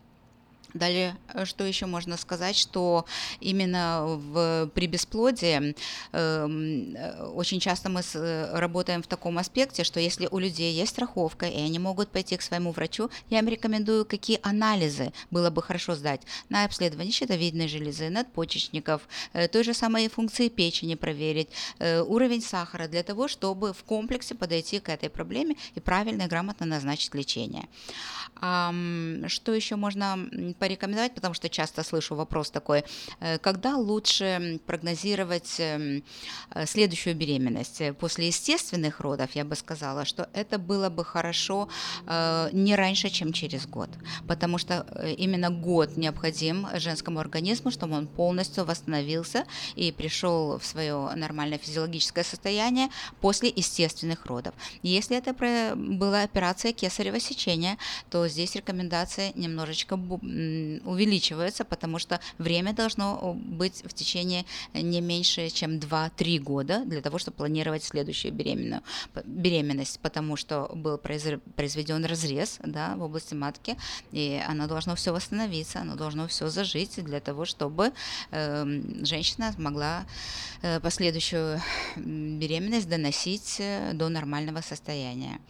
[0.74, 3.04] Далее, э, что еще можно сказать, что
[3.40, 5.74] именно в, при бесплодии
[6.12, 10.72] эм, э, очень часто мы с- э, работаем в таком аспекте, что если у людей
[10.72, 15.50] есть страховка, и они могут пойти к своему врачу, я им рекомендую, какие анализы было
[15.50, 19.02] бы хорошо сдать на обследование щитовидной железы, надпочечников,
[19.34, 24.34] э, той же самой функции печени проверить, э, уровень сахара, для того, чтобы в комплексе
[24.34, 27.68] подойти к этой проблеме и правильно и грамотно назначить лечение.
[28.40, 30.18] Ам, Что еще можно
[30.62, 32.84] порекомендовать, потому что часто слышу вопрос такой,
[33.20, 36.04] э, когда лучше прогнозировать эм,
[36.54, 37.80] э, следующую беременность?
[37.80, 41.68] Э, После естественных родов я бы сказала, что это было бы хорошо
[42.52, 43.88] не раньше, чем через год,
[44.28, 44.86] потому что
[45.18, 49.44] именно год необходим женскому организму, чтобы он полностью восстановился
[49.76, 52.88] и пришел в свое нормальное физиологическое состояние
[53.20, 54.54] после естественных родов.
[54.82, 55.32] Если это
[55.76, 57.78] была операция кесарево сечения,
[58.10, 59.96] то здесь рекомендации немножечко
[60.84, 67.18] увеличиваются, потому что время должно быть в течение не меньше, чем 2-3 года для того,
[67.18, 68.82] чтобы планировать следующую беременную,
[69.24, 73.76] беременность, потому что был произведен разрез да, в области матки,
[74.12, 77.92] и оно должно все восстановиться, оно должно все зажить для того, чтобы
[78.30, 80.04] эм, женщина смогла
[80.62, 81.60] э, последующую
[81.96, 85.40] беременность доносить э, до нормального состояния.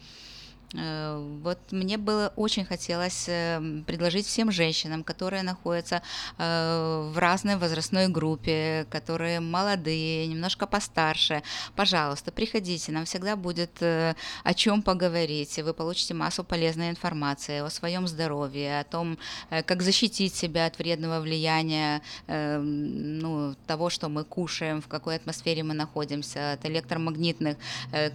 [0.73, 6.01] Э, Вот мне было очень хотелось э, предложить всем женщинам, которые находятся
[6.37, 11.43] э, в разной возрастной группе, которые молодые, немножко постарше,
[11.75, 15.59] пожалуйста, приходите, нам всегда будет э, о чем поговорить.
[15.59, 19.17] Вы получите массу полезной информации о своем здоровье, о том,
[19.49, 25.63] как защитить себя от вредного влияния э, ну, того, что мы кушаем, в какой атмосфере
[25.63, 27.57] мы находимся, от электромагнитных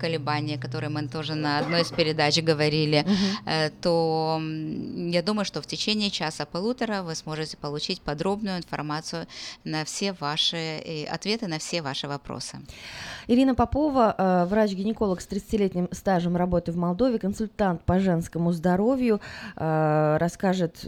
[0.00, 3.04] колебаний, которые мы тоже на одной из передач говорили,
[3.46, 4.40] э, то
[5.12, 9.26] я думаю, что в течение часа-полутора вы сможете получить подробную информацию
[9.64, 12.58] на все ваши э, ответы на все ваши вопросы.
[13.28, 19.20] Ирина Попова, э, врач-гинеколог с 30-летним стажем работы в Молдове, консультант по женскому здоровью,
[19.56, 20.86] расскажет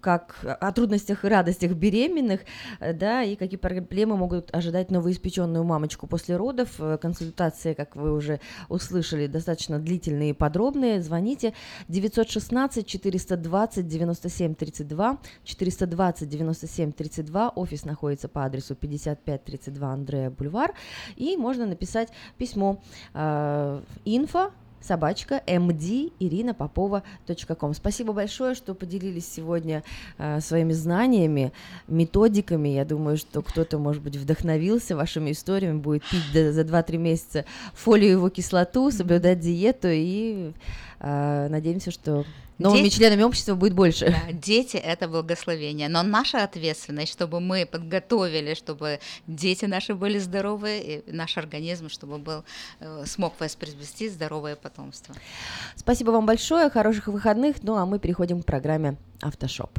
[0.00, 2.40] как о трудностях и радостях беременных,
[2.80, 6.68] э, да, и какие проблемы могут ожидать новоиспеченную мамочку после родов.
[6.78, 11.02] Э, Консультации, как вы уже услышали, достаточно длительные и подробные.
[11.02, 11.54] Звоните
[11.88, 17.48] 916 420 97 32, 420 97 32.
[17.50, 20.74] Офис находится по адресу 5532 Андрея Бульвар.
[21.16, 22.80] И можно написать письмо
[23.14, 27.74] э, info собачка md ирина попова.ком.
[27.74, 29.82] Спасибо большое, что поделились сегодня
[30.18, 31.52] э, своими знаниями,
[31.86, 32.68] методиками.
[32.68, 37.44] Я думаю, что кто-то, может быть, вдохновился вашими историями, будет пить за 2-3 месяца
[37.74, 40.52] фолиевую кислоту, соблюдать диету и
[41.00, 42.24] надеемся, что
[42.58, 44.06] новыми Дети- членами общества будет больше.
[44.10, 50.78] Да, дети– это благословение, но наша ответственность, чтобы мы подготовили, чтобы дети наши были здоровы,
[50.78, 52.44] и наш организм, чтобы был,
[52.80, 55.14] э, смог воспроизвести здоровое потомство.
[55.76, 57.62] Спасибо вам большое, хороших выходных.
[57.62, 59.78] Ну а мы переходим к программе «Автошоп».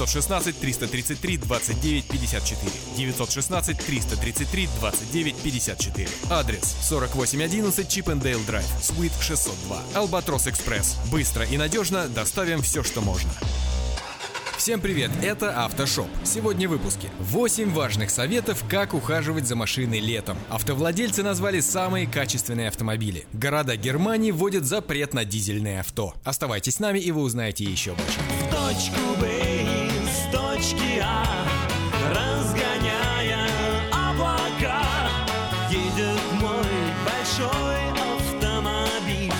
[0.01, 2.71] 916 333 29 54.
[2.97, 6.09] 916 333 29 54.
[6.29, 9.83] Адрес 4811 Чипендейл Драйв, Суит 602.
[9.93, 10.97] Албатрос Экспресс.
[11.11, 13.29] Быстро и надежно доставим все, что можно.
[14.61, 16.07] Всем привет, это Автошоп.
[16.23, 20.37] Сегодня в выпуске 8 важных советов, как ухаживать за машиной летом.
[20.49, 23.25] Автовладельцы назвали самые качественные автомобили.
[23.33, 26.13] Города Германии вводят запрет на дизельные авто.
[26.23, 28.19] Оставайтесь с нами и вы узнаете еще больше.
[28.51, 29.30] точку Б из
[31.03, 31.23] А,
[32.09, 33.47] разгоняя
[33.91, 34.81] облака,
[35.69, 36.73] едет мой
[37.05, 37.81] большой
[38.15, 39.33] автомобиль.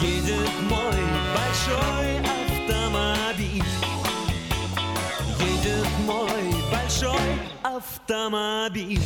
[0.00, 1.00] Едет мой
[1.34, 3.64] большой автомобиль.
[5.40, 9.00] Едет мой большой автомобиль.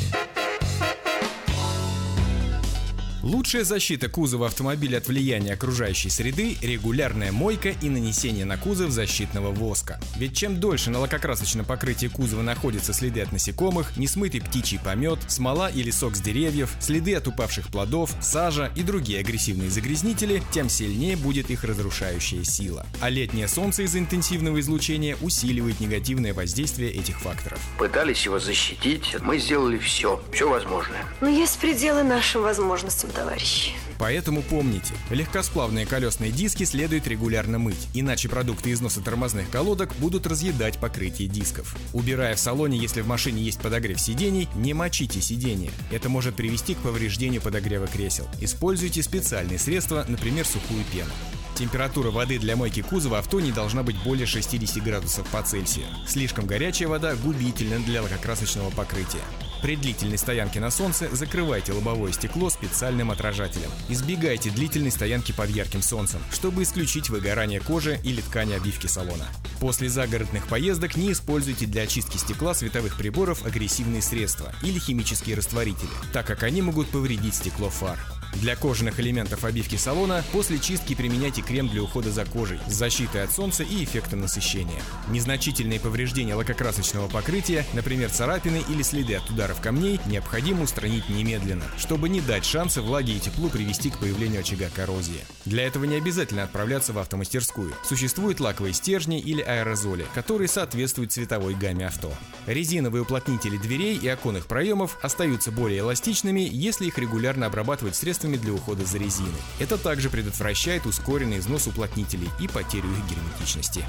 [3.23, 9.51] Лучшая защита кузова автомобиля от влияния окружающей среды– регулярная мойка и нанесение на кузов защитного
[9.51, 10.01] воска.
[10.16, 15.69] Ведь чем дольше на лакокрасочном покрытии кузова находятся следы от насекомых, несмытый птичий помет, смола
[15.69, 21.16] или сок с деревьев, следы от упавших плодов, сажа и другие агрессивные загрязнители, тем сильнее
[21.16, 22.86] будет их разрушающая сила.
[23.01, 27.59] А летнее солнце из-за интенсивного излучения усиливает негативное воздействие этих факторов.
[27.78, 31.05] Пытались его защитить, мы сделали все, все возможное.
[31.20, 33.73] Но есть пределы нашим возможностям, товарищи.
[33.99, 40.79] Поэтому помните, легкосплавные колесные диски следует регулярно мыть, иначе продукты износа тормозных колодок будут разъедать
[40.79, 41.77] покрытие дисков.
[41.93, 45.71] Убирая в салоне, если в машине есть подогрев сидений, не мочите сиденье.
[45.91, 48.29] Это может привести к повреждению подогрева кресел.
[48.41, 51.11] Используйте специальные средства, например, сухую пену.
[51.59, 55.87] Температура воды для мойки кузова авто не должна быть более 60 градусов по Цельсию.
[56.07, 59.23] Слишком горячая вода губительна для лакокрасочного покрытия.
[59.63, 63.71] При длительной стоянке на солнце закрывайте лобовое стекло специальным отражателем.
[63.89, 69.27] Избегайте длительной стоянки под ярким солнцем, чтобы исключить выгорание кожи или ткани обивки салона.
[69.61, 75.91] После загородных поездок не используйте для очистки стекла световых приборов агрессивные средства или химические растворители,
[76.13, 77.99] так как они могут повредить стекло фар.
[78.35, 83.25] Для кожаных элементов обивки салона после чистки применяйте крем для ухода за кожей с защитой
[83.25, 84.81] от солнца и эффектом насыщения.
[85.09, 92.09] Незначительные повреждения лакокрасочного покрытия, например царапины или следы от ударов камней, необходимо устранить немедленно, чтобы
[92.09, 95.25] не дать шанса влаге и теплу привести к появлению очага коррозии.
[95.45, 97.75] Для этого не обязательно отправляться в автомастерскую.
[97.85, 102.13] Существуют лаковые стержни или аэрозоли, которые соответствуют цветовой гамме авто.
[102.47, 108.53] Резиновые уплотнители дверей и оконных проемов остаются более эластичными, если их регулярно обрабатывать средствами для
[108.53, 109.31] ухода за резиной.
[109.61, 113.85] Это также предотвращает ускоренный износ уплотнителей и потерю их герметичности.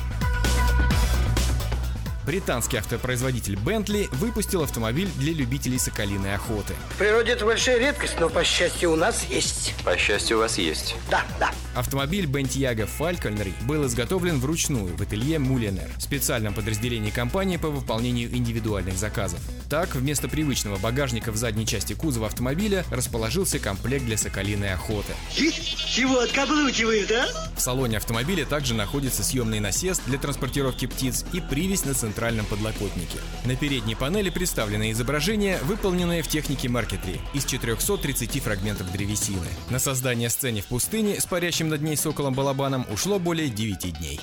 [2.29, 6.75] Британский автопроизводитель Bentley выпустил автомобиль для любителей соколиной охоты.
[6.91, 9.73] В природе это большая редкость, но, по счастью, у нас есть.
[9.83, 10.95] По счастью, у вас есть.
[11.09, 11.49] Да, да.
[11.73, 18.95] Автомобиль Bentayga Falconry был изготовлен вручную в ателье Мулинер, специальном подразделении компании по выполнению индивидуальных
[18.95, 19.39] заказов.
[19.67, 25.13] Так, вместо привычного багажника в задней части кузова автомобиля расположился комплект для соколиной охоты.
[25.31, 27.27] Чего откаблучивает, а?
[27.55, 33.17] В салоне автомобиля также находится съемный насест для транспортировки птиц и привязь на центральном подлокотнике.
[33.45, 39.47] На передней панели представлены изображения, выполненные в технике маркетри из 430 фрагментов древесины.
[39.69, 44.19] На создание сцены в пустыне с парящим над ней соколом-балабаном ушло более 9 дней.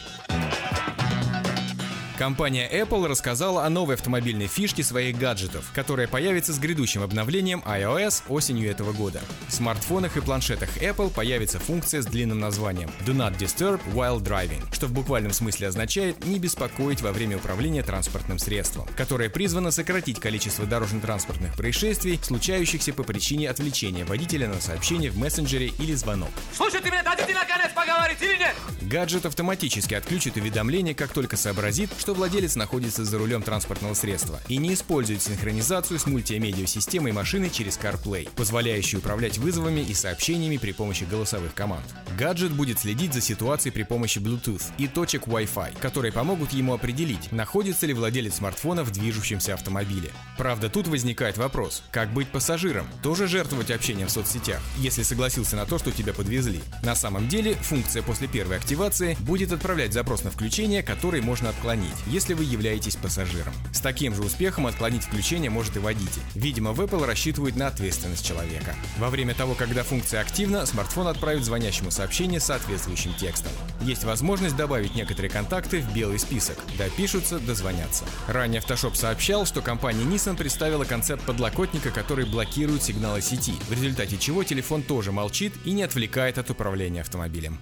[2.18, 8.22] Компания Apple рассказала о новой автомобильной фишке своих гаджетов, которая появится с грядущим обновлением iOS
[8.28, 9.20] осенью этого года.
[9.48, 14.62] В смартфонах и планшетах Apple появится функция с длинным названием Do Not Disturb While Driving,
[14.72, 20.18] что в буквальном смысле означает «не беспокоить во время управления транспортным средством», которое призвано сократить
[20.18, 26.30] количество дорожно-транспортных происшествий, случающихся по причине отвлечения водителя на сообщение в мессенджере или звонок.
[26.56, 28.54] Слушай, ты мне дадите наконец поговорить или нет?
[28.80, 34.58] Гаджет автоматически отключит уведомление, как только сообразит, что владелец находится за рулем транспортного средства и
[34.58, 41.02] не использует синхронизацию с мультимедиа-системой машины через CarPlay, позволяющую управлять вызовами и сообщениями при помощи
[41.02, 41.84] голосовых команд.
[42.16, 47.32] Гаджет будет следить за ситуацией при помощи Bluetooth и точек Wi-Fi, которые помогут ему определить,
[47.32, 50.12] находится ли владелец смартфона в движущемся автомобиле.
[50.38, 52.86] Правда, тут возникает вопрос, как быть пассажиром?
[53.02, 56.60] Тоже жертвовать общением в соцсетях, если согласился на то, что тебя подвезли?
[56.84, 61.95] На самом деле, функция после первой активации будет отправлять запрос на включение, который можно отклонить,
[62.06, 63.52] если вы являетесь пассажиром.
[63.72, 66.22] С таким же успехом отклонить включение может и водитель.
[66.34, 68.74] Видимо, в Apple рассчитывают на ответственность человека.
[68.98, 73.52] Во время того, когда функция активна, смартфон отправит звонящему сообщение с соответствующим текстом.
[73.80, 76.58] Есть возможность добавить некоторые контакты в белый список.
[76.78, 78.04] Допишутся, дозвонятся.
[78.26, 84.18] Ранее Автошоп сообщал, что компания Nissan представила концепт подлокотника, который блокирует сигналы сети, в результате
[84.18, 87.58] чего телефон тоже молчит и не отвлекает от управления автомобилем.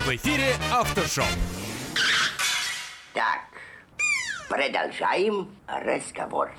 [0.00, 1.24] В эфире Автошоу.
[3.12, 3.42] Так,
[4.48, 6.50] продолжаем разговор.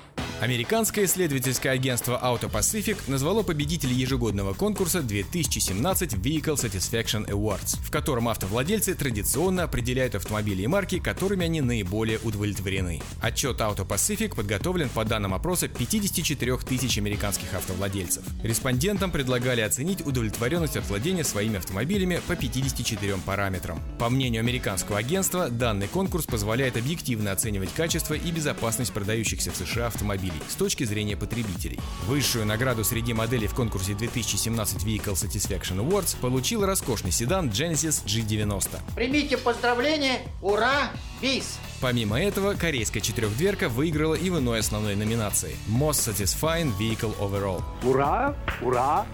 [0.44, 8.28] Американское исследовательское агентство Auto Pacific назвало победителей ежегодного конкурса 2017 Vehicle Satisfaction Awards, в котором
[8.28, 13.00] автовладельцы традиционно определяют автомобили и марки, которыми они наиболее удовлетворены.
[13.22, 18.22] Отчет Auto Pacific подготовлен по данным опроса 54 тысяч американских автовладельцев.
[18.42, 23.80] Респондентам предлагали оценить удовлетворенность от владения своими автомобилями по 54 параметрам.
[23.98, 29.86] По мнению американского агентства, данный конкурс позволяет объективно оценивать качество и безопасность продающихся в США
[29.86, 31.78] автомобилей с точки зрения потребителей.
[32.06, 38.80] Высшую награду среди моделей в конкурсе 2017 Vehicle Satisfaction Awards получил роскошный седан Genesis G90.
[38.94, 40.90] Примите поздравления, ура,
[41.20, 41.58] бис!
[41.80, 47.62] Помимо этого, корейская четырехдверка выиграла и в иной основной номинации– Most Satisfying Vehicle Overall.
[47.82, 49.06] Ура, ура,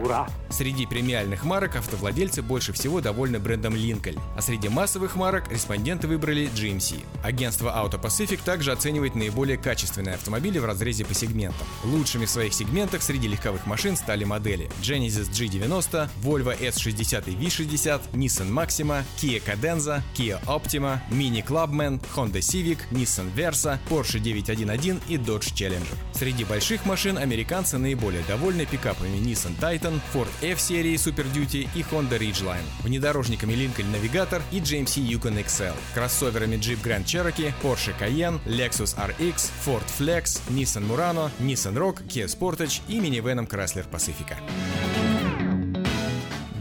[0.00, 0.26] ура!
[0.50, 6.48] Среди премиальных марок автовладельцы больше всего довольны брендом Lincoln, а среди массовых марок респонденты выбрали
[6.54, 7.02] GMC.
[7.24, 11.66] Агентство Auto Pacific также оценивает наиболее качественные автомобили в разрезе по сегментам.
[11.84, 18.00] Лучшими в своих сегментах среди легковых машин стали модели Genesis G90, Volvo S60 и V60,
[18.12, 25.16] Nissan Maxima, Kia Cadenza, Kia Optima, Mini Clubman, Honda Civic, Nissan Versa, Porsche 911 и
[25.16, 25.96] Dodge Challenger.
[26.12, 32.18] Среди больших машин американцы наиболее довольны пикапами Nissan Titan, Ford F-серии Super Duty и Honda
[32.18, 38.94] Ridgeline, внедорожниками Lincoln Navigator и GMC Yukon XL, кроссоверами Jeep Grand Cherokee, Porsche Cayenne, Lexus
[38.96, 44.38] RX, Ford Flex, Nissan Murano, Nissan Rogue, Kia Sportage и минивеном Chrysler Pacifica.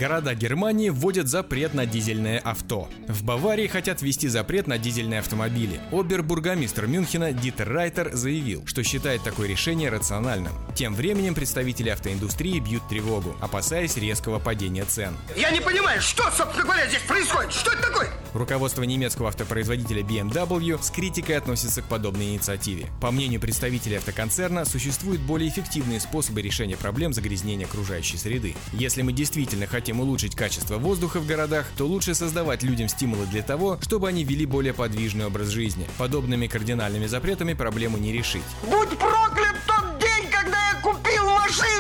[0.04, 2.90] Города Германии вводят запрет на дизельное авто.
[3.08, 5.80] В Баварии хотят ввести запрет на дизельные автомобили.
[5.94, 10.52] Обербургомистр Мюнхена Дитер Райтер заявил, что считает такое решение рациональным.
[10.76, 15.14] Тем временем представители автоиндустрии бьют тревогу, опасаясь резкого падения цен.
[15.38, 17.54] Я не понимаю, что, собственно говоря, здесь происходит?
[17.54, 18.10] Что это такое?
[18.34, 22.88] Руководство немецкого автопроизводителя BMW с критикой относится к подобной инициативе.
[23.00, 28.56] По мнению представителей автоконцерна, существуют более эффективные способы решения проблем загрязнения окружающей среды.
[28.74, 33.42] Если мы действительно хотим улучшить качество воздуха в городах, то лучше создавать людям стимулы для
[33.42, 35.88] того, чтобы они вели более подвижный образ жизни.
[35.98, 38.44] Подобными кардинальными запретами проблему не решить.
[38.64, 41.73] Будь проклят тот день, когда я купил машину!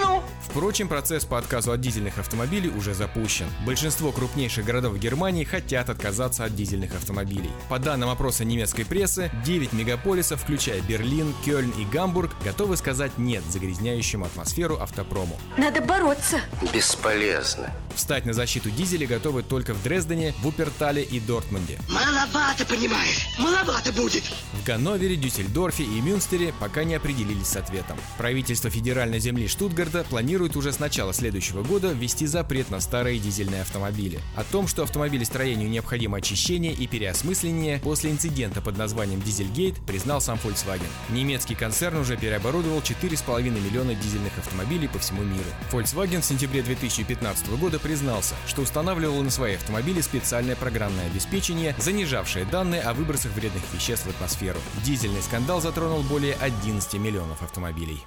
[0.53, 3.47] Впрочем, процесс по отказу от дизельных автомобилей уже запущен.
[3.65, 7.49] Большинство крупнейших городов Германии хотят отказаться от дизельных автомобилей.
[7.69, 13.43] По данным опроса немецкой прессы, 9 мегаполисов, включая Берлин, Кёльн и Гамбург, готовы сказать «нет»
[13.49, 15.39] загрязняющему атмосферу автопрому.
[15.57, 16.39] Надо бороться.
[16.71, 17.73] Бесполезно.
[17.95, 21.79] Встать на защиту дизеля готовы только в Дрездене, Вупертале и Дортмунде.
[21.89, 23.27] Маловато, понимаешь?
[23.39, 24.23] Маловато будет.
[24.53, 27.97] В Ганновере, Дюссельдорфе и Мюнстере пока не определились с ответом.
[28.19, 33.17] Правительство федеральной земли Штутгарта планирует планирует уже с начала следующего года ввести запрет на старые
[33.17, 34.19] дизельные автомобили.
[34.35, 40.37] О том, что автомобилестроению необходимо очищение и переосмысление, после инцидента под названием «Дизельгейт» признал сам
[40.43, 40.81] Volkswagen.
[41.09, 45.45] Немецкий концерн уже переоборудовал 4,5 миллиона дизельных автомобилей по всему миру.
[45.71, 52.45] Volkswagen в сентябре 2015 года признался, что устанавливал на свои автомобили специальное программное обеспечение, занижавшее
[52.45, 54.59] данные о выбросах вредных веществ в атмосферу.
[54.83, 58.03] Дизельный скандал затронул более 11 миллионов автомобилей.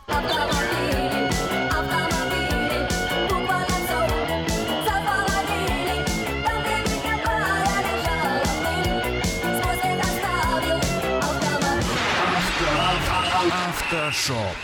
[13.97, 14.57] Автошоп.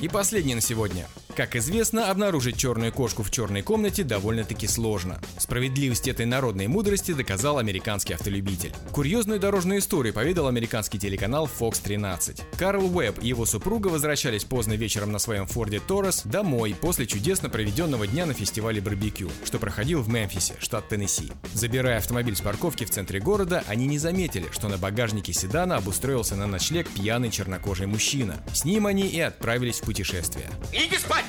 [0.00, 1.06] И последнее на сегодня.
[1.38, 5.20] Как известно, обнаружить черную кошку в черной комнате довольно-таки сложно.
[5.38, 8.72] Справедливость этой народной мудрости доказал американский автолюбитель.
[8.90, 12.42] Курьезную дорожную историю поведал американский телеканал Fox 13.
[12.58, 17.48] Карл Уэбб и его супруга возвращались поздно вечером на своем Форде Торрес домой после чудесно
[17.48, 21.30] проведенного дня на фестивале барбекю, что проходил в Мемфисе, штат Теннесси.
[21.54, 26.34] Забирая автомобиль с парковки в центре города, они не заметили, что на багажнике седана обустроился
[26.34, 28.42] на ночлег пьяный чернокожий мужчина.
[28.52, 30.50] С ним они и отправились в путешествие.
[30.72, 31.27] Идите спать!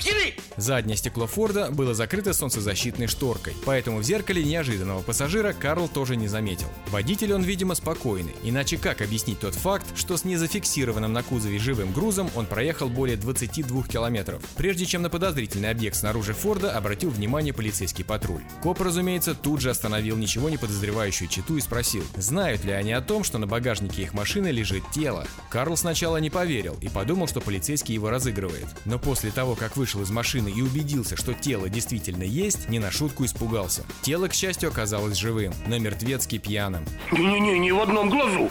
[0.00, 0.34] Пьяны!
[0.56, 6.26] Заднее стекло Форда было закрыто солнцезащитной шторкой, поэтому в зеркале неожиданного пассажира Карл тоже не
[6.26, 6.68] заметил.
[6.88, 11.92] Водитель он, видимо, спокойный, иначе как объяснить тот факт, что с незафиксированным на кузове живым
[11.92, 17.52] грузом он проехал более 22 километров, прежде чем на подозрительный объект снаружи Форда обратил внимание
[17.52, 18.42] полицейский патруль.
[18.62, 23.00] Коп, разумеется, тут же остановил ничего не подозревающую читу и спросил, знают ли они о
[23.00, 25.26] том, что на багажнике их машины лежит тело.
[25.50, 28.66] Карл сначала не поверил и подумал, что полицейский его разыгрывает.
[28.84, 32.90] Но после того, как вышел из машины и убедился, что тело действительно есть, не на
[32.90, 33.84] шутку испугался.
[34.02, 36.84] Тело, к счастью, оказалось живым, но мертвецки пьяным.
[37.10, 38.50] Не-не-не, ни в одном глазу.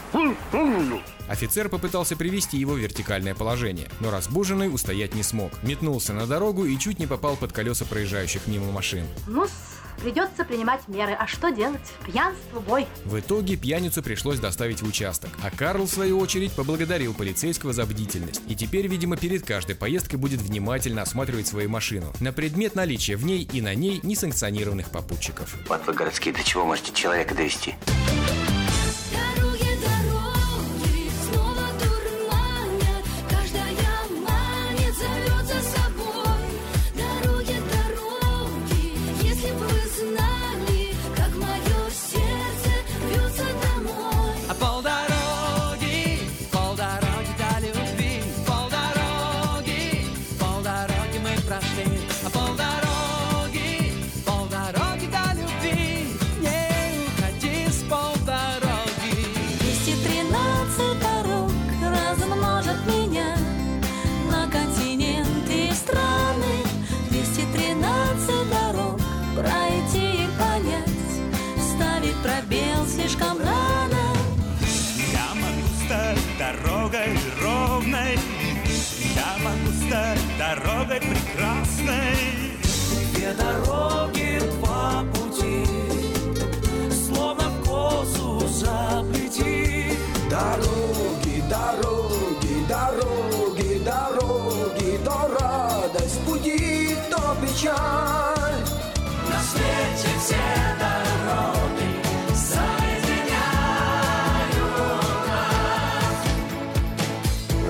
[1.30, 5.52] Офицер попытался привести его в вертикальное положение, но разбуженный устоять не смог.
[5.62, 9.06] Метнулся на дорогу и чуть не попал под колеса проезжающих мимо машин.
[9.28, 9.48] ну
[10.00, 11.14] придется принимать меры.
[11.14, 11.82] А что делать?
[12.06, 12.88] Пьянство, бой.
[13.06, 17.86] В итоге пьяницу пришлось доставить в участок, а Карл, в свою очередь, поблагодарил полицейского за
[17.86, 18.42] бдительность.
[18.48, 23.26] И теперь, видимо, перед каждой поездкой будет внимательно осматривать свою машину на предмет наличия в
[23.26, 25.56] ней и на ней несанкционированных попутчиков.
[25.68, 27.76] Вот вы городские, до чего можете человека довести?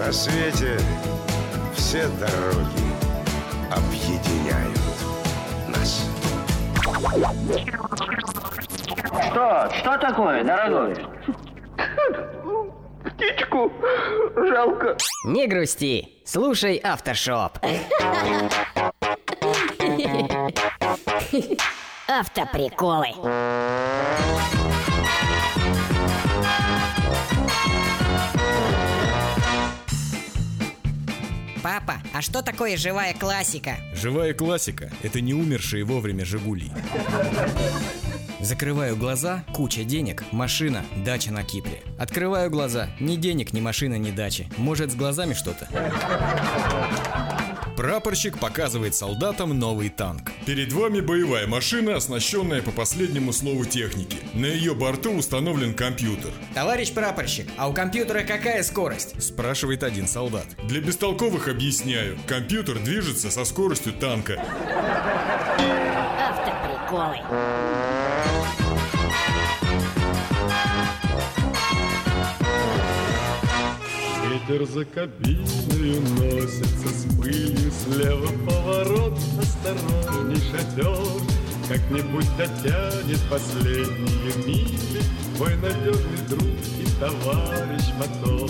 [0.10, 0.80] На свете
[1.76, 2.82] все дороги
[3.72, 4.80] объединяют
[5.68, 6.04] нас.
[9.30, 9.70] Что?
[9.72, 10.96] Что такое, дорогой?
[13.06, 13.72] Птичку
[14.36, 14.98] жалко.
[15.26, 17.60] Не грусти, слушай Автошоп.
[22.12, 23.10] Автоприколы.
[31.62, 33.76] Папа, а что такое живая классика?
[33.94, 36.72] Живая классика– это не умершие вовремя «Жигули».
[38.40, 41.84] Закрываю глаза– куча денег, машина, дача на Кипре.
[42.00, 44.50] Открываю глаза– ни денег, ни машина, ни дачи.
[44.58, 45.68] Может, с глазами что-то?
[47.80, 50.34] Прапорщик показывает солдатам новый танк.
[50.46, 54.18] Перед вами боевая машина, оснащенная по последнему слову техники.
[54.34, 56.32] На ее борту установлен компьютер.
[56.54, 59.24] Товарищ прапорщик, а у компьютера какая скорость?
[59.24, 60.46] Спрашивает один солдат.
[60.66, 62.20] Для бестолковых объясняю.
[62.28, 64.44] Компьютер движется со скоростью танка.
[66.20, 67.20] Автоприколы.
[74.48, 81.22] Ветер за кабиной носится с пылью Слева поворот, осторожней шатер
[81.68, 85.04] Как-нибудь дотянет последние мили
[85.36, 88.50] Твой надежный друг и товарищ мотор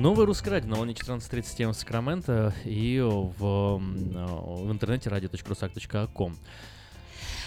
[0.00, 6.38] Новый русский радио на волне 14.37 в Сакраменто и в, в интернете radio.rusak.com.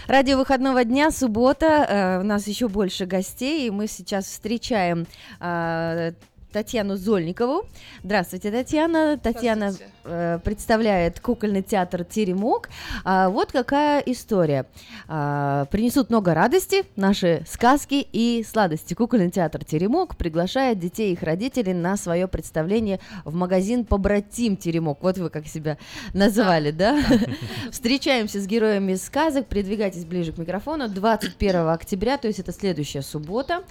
[0.06, 1.66] Радио выходного дня, суббота.
[1.66, 5.08] Э, у нас еще больше гостей, и мы сейчас встречаем
[5.40, 6.12] э,
[6.54, 7.66] Татьяну Зольникову.
[8.04, 9.18] Здравствуйте, Татьяна.
[9.18, 9.74] Татьяна
[10.04, 12.70] э, представляет кукольный театр «Теремок».
[13.04, 14.68] А, вот какая история.
[15.08, 18.94] А, принесут много радости наши сказки и сладости.
[18.94, 25.00] Кукольный театр «Теремок» приглашает детей и их родителей на свое представление в магазин «Побратим Теремок».
[25.02, 25.80] Вот вы как себя
[26.14, 27.04] называли, да?
[27.72, 29.48] Встречаемся с героями сказок.
[29.48, 30.88] Придвигайтесь ближе к микрофону.
[30.88, 33.64] 21 октября, то есть это следующая суббота.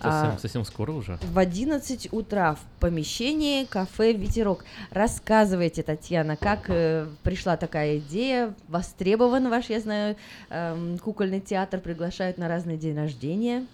[0.00, 1.18] Совсем, совсем скоро уже.
[1.22, 4.64] В 11 утра утра в помещении кафе «Ветерок».
[4.92, 8.54] Рассказывайте, Татьяна, как э, пришла такая идея?
[8.68, 10.16] Востребован ваш, я знаю,
[10.48, 13.66] эм, кукольный театр, приглашают на разные день рождения.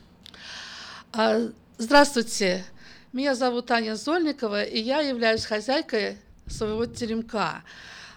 [1.12, 2.64] А, Здравствуйте,
[3.12, 6.16] меня зовут Аня Зольникова, и я являюсь хозяйкой
[6.46, 7.62] своего теремка.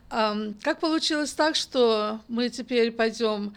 [0.10, 3.54] Как получилось так, что мы теперь пойдем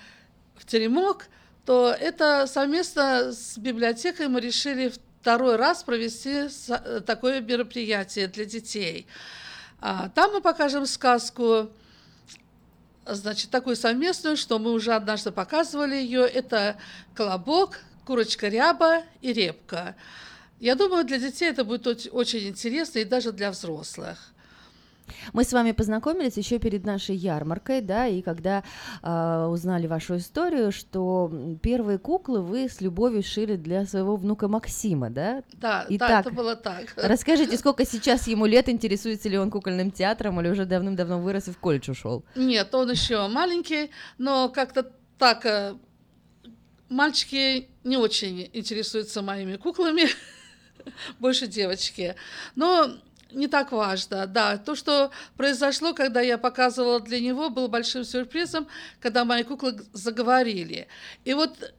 [0.57, 1.29] в теремок,
[1.65, 4.93] то это совместно с библиотекой мы решили
[5.23, 9.07] второй раз провести э, такое мероприятие для детей.
[9.81, 11.71] А, Там мы покажем сказку,
[13.07, 16.23] значит, такую совместную, что мы уже однажды показывали ее.
[16.23, 16.77] Это
[17.15, 19.95] «Колобок», «Курочка ряба» и «Репка».
[20.59, 24.32] Я думаю, для детей это будет оч- очень интересно и даже для взрослых.
[25.33, 28.65] Мы с вами познакомились еще перед нашей ярмаркой, да, и когда
[29.03, 35.11] а, узнали вашу историю, что первые куклы вы с любовью шили для своего внука Максима,
[35.11, 35.43] да?
[35.55, 36.93] Да, да, Итак, это было так.
[36.97, 41.51] Расскажите, сколько сейчас ему лет, интересуется ли он кукольным театром, или уже давным-давно вырос и
[41.51, 42.25] в колледж ушел?
[42.35, 45.75] Нет, он еще маленький, но как-то так э,
[46.89, 50.07] мальчики не очень интересуются моими куклами,
[51.19, 52.15] больше девочки.
[52.55, 52.91] Но
[53.35, 54.59] не так важно, да.
[54.59, 58.67] То, что произошло, когда я показывала для него, было большим сюрпризом,
[59.01, 60.89] когда мои куклы заговорили.
[61.25, 61.73] И вот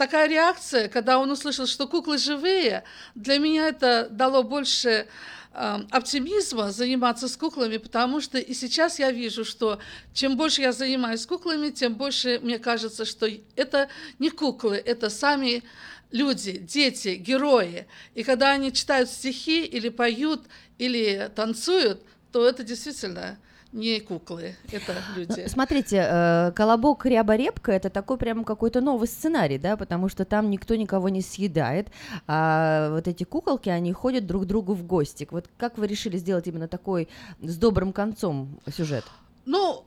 [0.00, 2.84] такая реакция, когда он услышал, что куклы живые,
[3.14, 5.06] для меня это дало больше
[5.52, 9.78] э, оптимизма заниматься с куклами, потому что и сейчас я вижу, что
[10.14, 13.88] чем больше я занимаюсь куклами, тем больше мне кажется, что это
[14.18, 15.62] не куклы, это сами
[16.10, 17.86] люди, дети, герои.
[18.14, 20.42] И когда они читают стихи или поют,
[20.78, 23.38] или танцуют, то это действительно
[23.72, 25.46] не куклы, это люди.
[25.46, 30.50] Смотрите, э, «Колобок, ряба, репка»— это такой прям какой-то новый сценарий, да, потому что там
[30.50, 31.88] никто никого не съедает,
[32.26, 35.28] а вот эти куколки, они ходят друг к другу в гости.
[35.30, 37.08] Вот как вы решили сделать именно такой
[37.40, 39.04] с добрым концом сюжет?
[39.46, 39.84] Ну,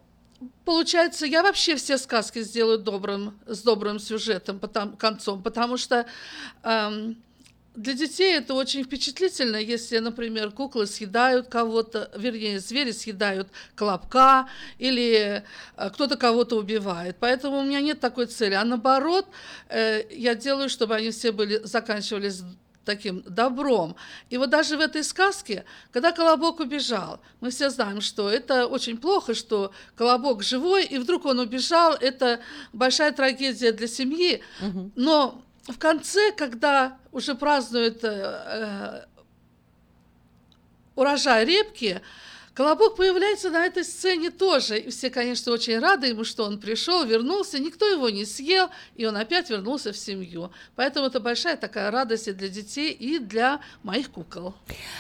[0.66, 6.06] получается, я вообще все сказки сделаю добрым, с добрым сюжетом, потом, концом, потому что
[6.64, 7.18] эм,
[7.76, 14.48] для детей это очень впечатлительно, если, например, куклы съедают кого-то, вернее, звери съедают колобка
[14.78, 15.44] или
[15.78, 17.18] э, кто-то кого-то убивает.
[17.20, 18.54] Поэтому у меня нет такой цели.
[18.54, 19.28] А наоборот,
[19.70, 22.44] э, я делаю, чтобы они все были, заканчивались
[22.86, 23.96] таким добром.
[24.30, 28.98] И вот даже в этой сказке, когда Колобок убежал, мы все знаем, что это очень
[28.98, 32.42] плохо, что Колобок живой, и вдруг он убежал, это
[32.74, 34.42] большая трагедия для семьи.
[34.96, 39.06] Но в конце, когда уже празднуют э, э,
[40.96, 42.02] урожай репки,
[42.54, 44.78] Колобок появляется на этой сцене тоже.
[44.78, 47.58] И все, конечно, очень рады ему, что он пришел, вернулся.
[47.58, 50.52] Никто его не съел, и он опять вернулся в семью.
[50.76, 54.54] Поэтому это большая такая радость и для детей, и для моих кукол.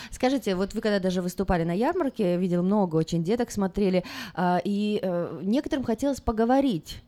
[0.09, 4.03] Скажите, вот вы когда даже выступали на ярмарке, я видела много очень деток, смотрели,
[4.33, 7.03] а, и э, некоторым хотелось поговорить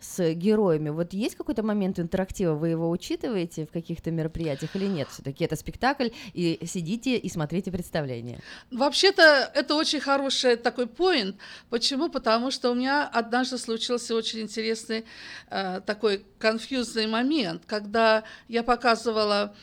[0.00, 0.90] с героями.
[0.90, 5.08] Вот есть какой-то момент интерактива, вы его учитываете в каких-то мероприятиях или нет?
[5.10, 8.40] Все-таки это спектакль, и сидите и смотрите представление.
[8.70, 11.36] Вообще-то это очень хороший такой поинт.
[11.70, 12.08] Почему?
[12.08, 15.04] Потому что у меня однажды случился очень интересный
[15.50, 19.54] э, такой конфьюзный момент, когда я показывала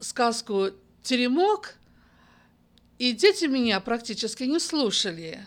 [0.00, 0.70] сказку
[1.02, 1.76] «Теремок»,
[2.98, 5.46] и дети меня практически не слушали.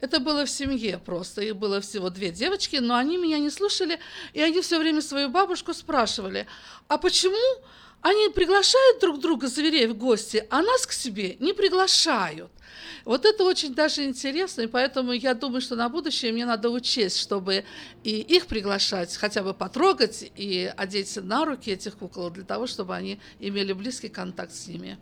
[0.00, 1.42] Это было в семье просто.
[1.42, 3.98] Их было всего две девочки, но они меня не слушали,
[4.32, 6.46] и они все время свою бабушку спрашивали,
[6.88, 7.62] а почему
[8.02, 12.50] они приглашают друг друга зверей в гости, а нас к себе не приглашают?
[13.04, 17.18] Вот это очень даже интересно, и поэтому я думаю, что на будущее мне надо учесть,
[17.18, 17.64] чтобы
[18.04, 22.94] и их приглашать, хотя бы потрогать и одеть на руки этих кукол, для того, чтобы
[22.94, 24.98] они имели близкий контакт с ними.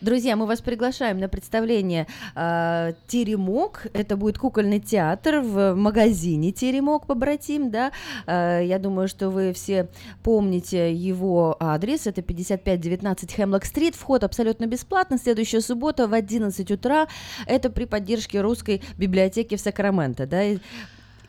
[0.00, 3.86] Друзья, мы вас приглашаем на представление э, «Теремок».
[3.92, 7.92] Это будет кукольный театр в магазине «Теремок» побратим, да.
[8.26, 9.88] Э, я думаю, что вы все
[10.22, 12.06] помните его адрес.
[12.06, 13.94] Это 5519 Хемлок-стрит.
[13.94, 15.18] Вход абсолютно бесплатный.
[15.18, 17.08] Следующая суббота в 11 утра.
[17.46, 20.42] Это при поддержке русской библиотеки в Сакраменто, да.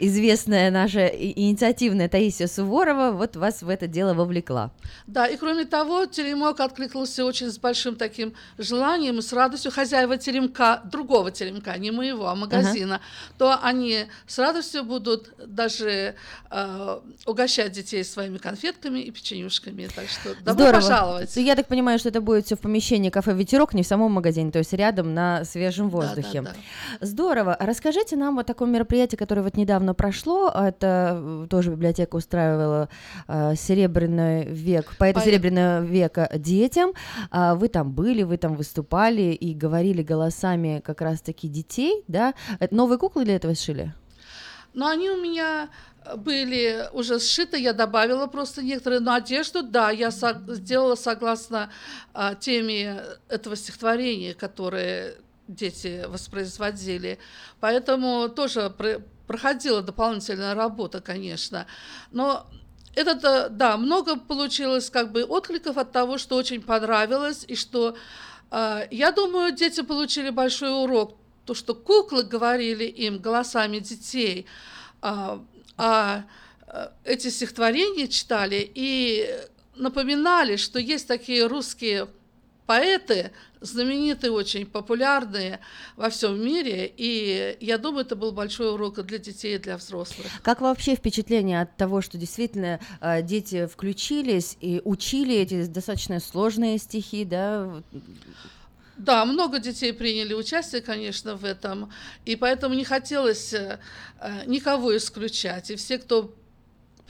[0.04, 4.72] Известная наша инициативная Таисия Суворова вот вас в это дело вовлекла.
[5.08, 9.72] Да, и кроме того, теремок откликнулся очень с большим таким желанием и с радостью.
[9.72, 13.00] Хозяева теремка, другого теремка, не моего, а магазина,
[13.38, 16.16] то они с радостью будут даже
[16.50, 19.88] э, угощать детей своими конфетками и печенюшками.
[19.96, 20.82] Так что добро Здорово.
[20.82, 21.36] пожаловать.
[21.36, 24.52] Я так понимаю, что это будет все в помещении кафе Ветерок, не в самом магазине,
[24.52, 26.42] то есть рядом на свежем воздухе.
[26.42, 26.54] да,
[27.02, 27.54] Здорово.
[27.54, 30.50] А Расскажите нам о таком мероприятии, которое вот недавно давно прошло.
[30.50, 32.90] Это э, тоже библиотека устраивала
[33.28, 35.26] э, Серебряный век, поэта Поэт.
[35.26, 36.92] Серебряного века детям.
[37.30, 42.34] А Вы там были, вы там выступали и говорили голосами как раз-таки детей, да?
[42.60, 43.94] Это новые куклы для этого сшили?
[44.74, 45.70] Но они у меня
[46.16, 51.70] были уже сшиты, я добавила просто некоторые, но одежду, да, я со- сделала согласно
[52.14, 55.16] а, теме этого стихотворения, которое
[55.48, 57.18] дети воспроизводили.
[57.60, 58.74] Поэтому тоже
[59.32, 61.66] проходила дополнительная работа, конечно.
[62.12, 62.48] Но
[62.96, 67.96] это, да, да, много получилось как бы откликов от того, что очень понравилось, и что,
[68.50, 74.46] а, я думаю, дети получили большой урок, то, что куклы говорили им голосами детей,
[75.02, 75.42] а,
[75.78, 76.26] а
[76.68, 79.34] э, эти стихотворения читали и
[79.76, 82.10] напоминали, что есть такие русские
[82.66, 83.32] поэты,
[83.62, 85.60] знаменитые очень, популярные
[85.96, 89.78] во всем мире, и я думаю, это был большой урок и для детей, и для
[89.78, 90.28] взрослых.
[90.42, 96.78] Как вообще впечатление от того, что действительно э, дети включились и учили эти достаточно сложные
[96.80, 97.82] стихи, да?
[98.98, 101.92] Да, много детей приняли участие, конечно, в этом,
[102.26, 103.80] и поэтому не хотелось э,
[104.46, 105.72] никого исключать.
[105.72, 106.36] И все, кто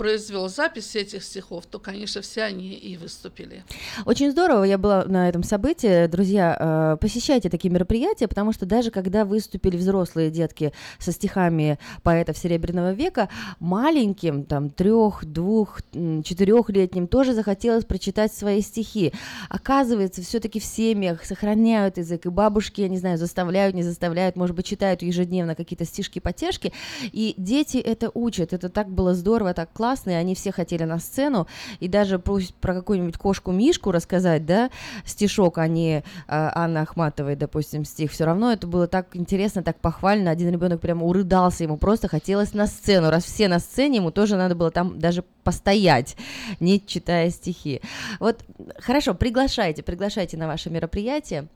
[0.01, 3.63] произвел запись этих стихов, то, конечно, все они и выступили.
[4.03, 6.07] Очень здорово, я была на этом событии.
[6.07, 12.35] Друзья, э, посещайте такие мероприятия, потому что даже когда выступили взрослые детки со стихами поэтов
[12.35, 13.29] Серебряного века,
[13.59, 19.13] маленьким, там, трех, двух, четырехлетним тоже захотелось прочитать свои стихи.
[19.49, 24.55] Оказывается, все-таки в семьях сохраняют язык, и бабушки, я не знаю, заставляют, не заставляют, может
[24.55, 26.73] быть, читают ежедневно какие-то стишки-потешки,
[27.03, 28.51] и дети это учат.
[28.51, 31.47] Это так было здорово, так классно, и они все хотели на сцену,
[31.79, 34.69] и даже пусть про какую-нибудь кошку-мишку рассказать, да,
[35.05, 39.77] стишок, а не а, Анна Ахматовой, допустим, стих, все равно это было так интересно, так
[39.79, 44.11] похвально, один ребенок прямо урыдался, ему просто хотелось на сцену, раз все на сцене, ему
[44.11, 46.15] тоже надо было там даже постоять,
[46.59, 47.81] не читая стихи.
[48.19, 48.43] Вот,
[48.79, 51.47] хорошо, приглашайте, приглашайте на ваше мероприятие.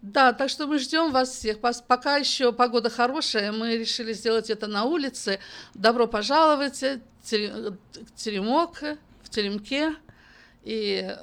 [0.00, 1.58] Да, так что мы ждем вас всех.
[1.60, 5.40] Пока еще погода хорошая, мы решили сделать это на улице.
[5.74, 8.80] Добро пожаловать в в теремок,
[9.22, 9.94] в теремке,
[10.62, 11.16] и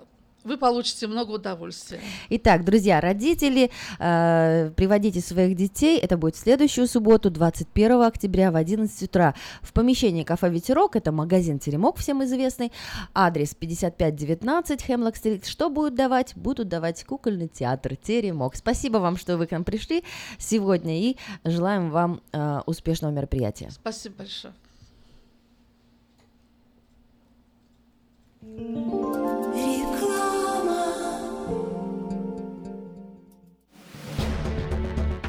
[0.46, 2.00] вы получите много удовольствия.
[2.30, 6.00] Итак, друзья, родители, э, приводите своих детей.
[6.00, 9.34] Это будет в следующую субботу, 21 октября в 11 утра.
[9.62, 12.72] В помещении кафе «Ветерок», это магазин «Теремок», всем известный.
[13.14, 15.46] Адрес 5519 Хемлок-стрит.
[15.46, 16.36] Что будут давать?
[16.36, 18.56] Будут давать кукольный театр «Теремок».
[18.56, 20.04] Спасибо вам, что вы к нам пришли
[20.38, 23.72] сегодня и желаем вам э, успешного мероприятия.
[23.72, 24.54] Спасибо большое.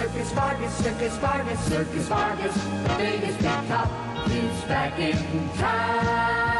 [0.00, 2.54] Circus Vargas, Circus Vargas, Circus Vargas.
[2.54, 3.90] The biggest big.
[4.30, 6.59] He's back in town.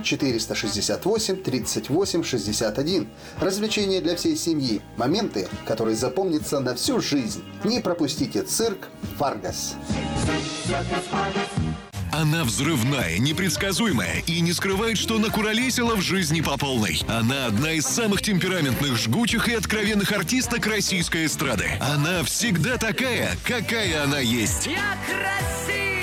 [0.03, 3.07] 468 38 61.
[3.39, 4.81] Развлечения для всей семьи.
[4.97, 7.43] Моменты, которые запомнятся на всю жизнь.
[7.63, 9.75] Не пропустите цирк Варгас.
[12.11, 17.01] Она взрывная, непредсказуемая и не скрывает, что накуролесила в жизни по полной.
[17.07, 21.69] Она одна из самых темпераментных, жгучих и откровенных артисток российской эстрады.
[21.79, 24.67] Она всегда такая, какая она есть.
[24.67, 26.00] Я красивая.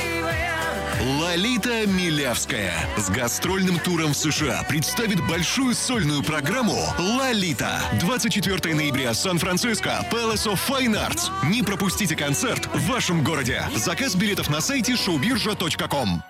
[1.00, 7.80] Лолита Милявская с гастрольным туром в США представит большую сольную программу «Лолита».
[8.00, 11.30] 24 ноября, Сан-Франциско, Palace of Fine Arts.
[11.48, 13.62] Не пропустите концерт в вашем городе.
[13.76, 16.20] Заказ билетов на сайте showbirja.com.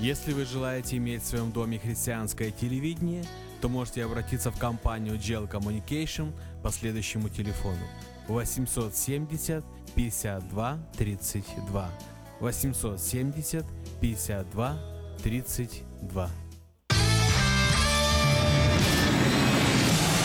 [0.00, 3.24] Если вы желаете иметь в своем доме христианское телевидение,
[3.60, 6.32] то можете обратиться в компанию Gel Communication
[6.64, 7.86] по следующему телефону
[8.26, 9.64] 870
[9.94, 11.90] 52 32
[12.40, 13.64] 870
[14.00, 14.76] 52
[15.22, 16.47] 32.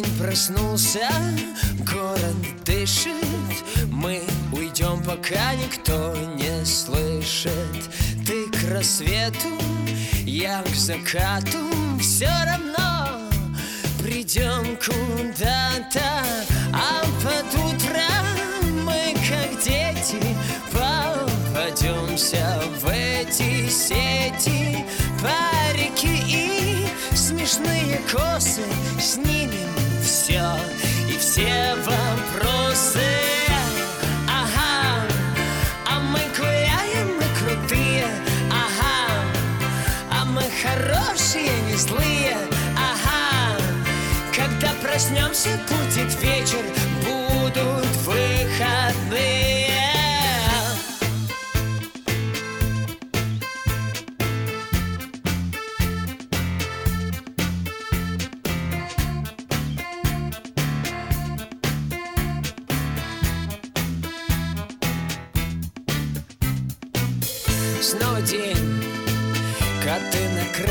[0.00, 1.10] День проснулся,
[1.92, 3.64] город дышит.
[3.90, 4.22] Мы
[4.52, 7.52] уйдем, пока никто не слышит.
[8.24, 9.60] Ты к рассвету,
[10.24, 11.58] я к закату.
[12.00, 13.28] Все равно
[14.00, 16.22] придем куда-то.
[16.72, 18.04] А под утро
[18.84, 20.22] мы, как дети
[20.70, 24.84] Попадемся в эти сети.
[25.20, 28.62] Парики и смешные косы
[29.00, 29.77] Снимем
[31.30, 33.04] все вопросы.
[34.26, 35.04] Ага,
[35.86, 38.06] а мы гуляем, мы крутые.
[38.50, 39.24] Ага,
[40.10, 42.34] а мы хорошие, не злые.
[42.76, 43.60] Ага,
[44.34, 46.64] когда проснемся, будет вечер
[47.04, 48.37] Будут выходные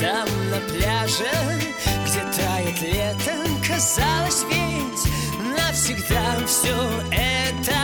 [0.01, 1.31] Там на пляже,
[2.07, 3.33] где тает лето
[3.67, 6.77] Казалось ведь навсегда все
[7.11, 7.77] это.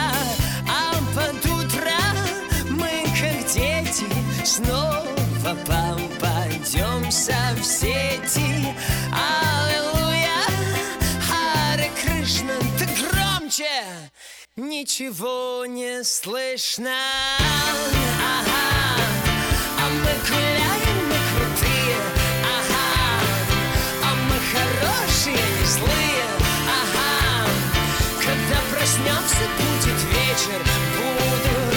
[0.68, 1.98] А под утро
[2.68, 4.06] мы, как дети
[4.44, 5.04] Снова
[5.42, 5.79] попадемся
[14.70, 16.94] Ничего не слышно.
[18.22, 19.02] Ага,
[19.80, 21.96] а мы гуляем, мы крутые.
[22.56, 22.86] Ага,
[24.04, 26.24] а мы хорошие, не злые.
[26.78, 27.50] Ага,
[28.24, 30.60] когда проснемся, будет вечер.
[30.94, 31.69] Будут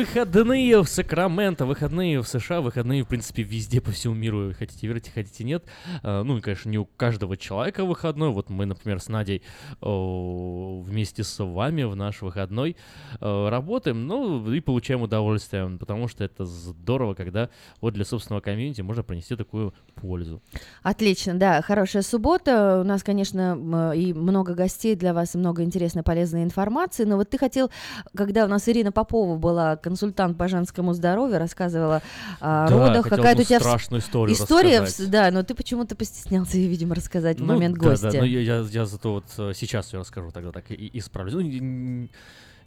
[0.00, 4.54] Выходные в Сакраменто, выходные в США, выходные, в принципе, везде по всему миру.
[4.58, 5.62] Хотите верите, хотите нет.
[6.02, 8.30] А, Ну и, конечно, не у каждого человека выходной.
[8.30, 9.42] Вот мы, например, с Надей
[9.82, 12.78] вместе с вами в наш выходной
[13.20, 17.50] э, работаем, ну и получаем удовольствие, потому что это здорово, когда
[17.82, 20.40] вот для собственного комьюнити можно принести такую пользу.
[20.82, 22.80] Отлично, да, хорошая суббота.
[22.80, 27.04] У нас, конечно, и много гостей для вас, и много интересной, полезной информации.
[27.04, 27.70] Но вот ты хотел,
[28.16, 32.00] когда у нас Ирина Попова была консультант по женскому здоровью, рассказывала
[32.38, 35.10] о Да, родах, какая-то у тебя страшную историю история, рассказать.
[35.10, 38.12] да, но ты почему-то постеснялся ее, видимо, рассказать в Ну, момент да, гостя.
[38.12, 41.40] Да, но я, я, я зато вот э, сейчас ее расскажу, тогда так и, исправлю.
[41.40, 42.08] Ну,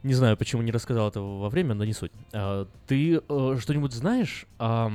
[0.04, 2.12] не, знаю, почему не рассказал этого во время, но не суть.
[2.34, 4.92] А, ты э, что-нибудь знаешь о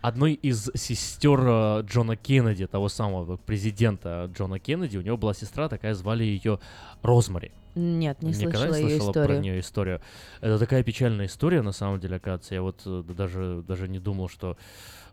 [0.00, 5.68] одной из сестер э, Джона Кеннеди, того самого президента Джона Кеннеди, у него была сестра,
[5.68, 6.58] такая звали ее
[7.02, 7.52] Розмари.
[7.74, 9.40] Нет, не Никогда слышала не ее слышала про историю.
[9.40, 10.00] нее историю.
[10.40, 12.54] Это такая печальная история, на самом деле, оказывается.
[12.54, 14.56] Я вот э, даже, даже не думал, что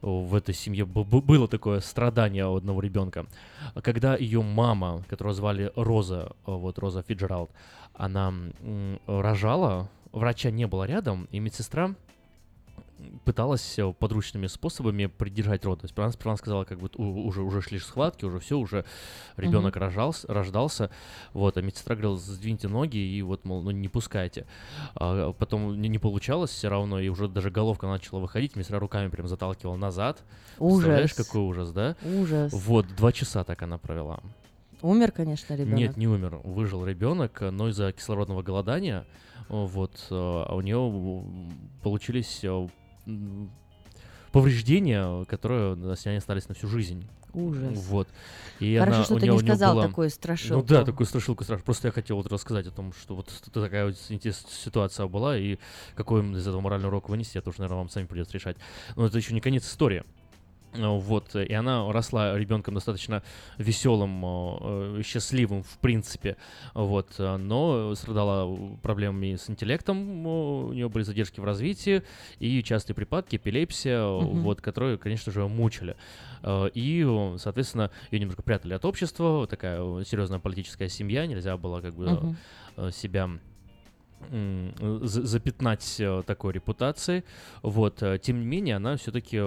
[0.01, 3.25] в этой семье было такое страдание у одного ребенка.
[3.81, 7.51] Когда ее мама, которую звали Роза, э, вот Роза Фиджералд,
[7.93, 8.33] она
[9.07, 11.95] рожала, врача не было рядом, и медсестра
[13.25, 15.81] пыталась подручными способами придержать род.
[15.81, 18.85] То есть она сперва сказала, как бы уже, уже шли схватки, уже все, уже
[19.37, 20.89] ребенок рожался, рождался.
[21.33, 24.45] Вот, а медсестра говорила, сдвиньте ноги и вот, мол, ну не пускайте.
[24.95, 29.09] А потом не, не получалось все равно, и уже даже головка начала выходить, медсестра руками
[29.09, 30.23] прям заталкивала назад.
[30.57, 31.27] Представляешь, Ужас.
[31.27, 31.95] какой ужас, да?
[32.03, 32.53] Ужас.
[32.53, 34.19] Вот, два часа так она провела.
[34.81, 35.77] Умер, конечно, ребенок.
[35.77, 36.39] Нет, не умер.
[36.43, 39.05] Выжил ребенок, но из-за кислородного голодания
[39.49, 41.25] вот э, а у нее
[41.81, 42.69] получились м,
[44.31, 47.07] повреждения, которые с ней остались на всю жизнь.
[47.33, 47.77] Ужас.
[47.87, 48.07] Вот.
[48.59, 50.67] И Хорошо, она, что у ты неё- не сказал было- такую Ну страшилку.
[50.67, 51.63] да, такую страшилку страшно.
[51.63, 55.57] Просто я хотел вот рассказать о том, что вот такая вот интересная ситуация была, и
[55.95, 58.57] какой из этого моральный урок вынести, это уже, наверное, вам сами придется решать.
[58.95, 60.03] Но это еще не конец истории.
[60.73, 63.23] Э, Вот, и она росла ребенком достаточно
[63.57, 66.37] веселым, э, счастливым, в принципе,
[66.73, 70.29] вот, э, но страдала проблемами с интеллектом, э,
[70.69, 72.03] у нее были задержки в развитии
[72.39, 74.41] и частые припадки, эпилепсия, э, Мгм.
[74.41, 75.95] вот, которые, конечно же, мучили.
[76.43, 81.57] Э, И, э, соответственно, ее немножко прятали от общества, такая э, серьезная политическая семья, нельзя
[81.57, 82.35] было как бы
[82.77, 83.29] э, э, себя
[85.01, 87.23] запятнать э, такой репутацией.
[87.61, 89.37] Вот, э, тем не менее, она все-таки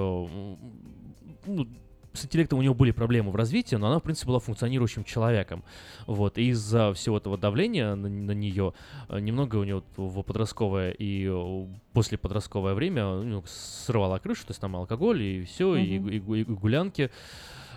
[1.46, 1.66] ну,
[2.12, 5.64] с интеллектом у нее были проблемы в развитии, но она, в принципе, была функционирующим человеком.
[6.06, 8.74] Вот, и из-за всего этого давления на, нее
[9.08, 14.60] немного у нее в подростковое и э, после подростковое время ну, срывала крышу, то есть
[14.60, 16.08] там алкоголь и все, и, Мгм.
[16.10, 17.10] и гу- и гулянки.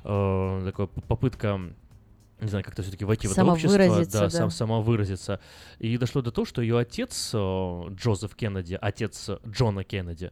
[0.03, 1.61] Э, такая попытка
[2.41, 4.29] не знаю, как-то все-таки войти в это общество, да, да.
[4.29, 5.39] сам- самовыразиться.
[5.79, 10.31] И дошло до того, что ее отец, э, Джозеф Кеннеди, отец Джона Кеннеди,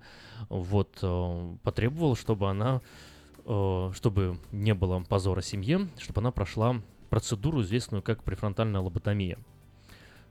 [0.49, 3.12] вот, э, потребовал, чтобы она, э,
[3.45, 9.37] чтобы не было позора семье, чтобы она прошла процедуру, известную как префронтальная лоботомия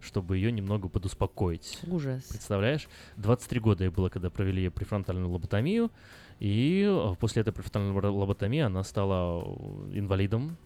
[0.01, 1.79] чтобы ее немного подуспокоить.
[1.87, 2.25] Ужас.
[2.25, 2.89] Представляешь?
[3.19, 5.93] 23 года ей было, когда провели префронтальную лоботомию,
[6.41, 10.57] и э, после этой префронтальной ло- лоботомии она стала э, инвалидом,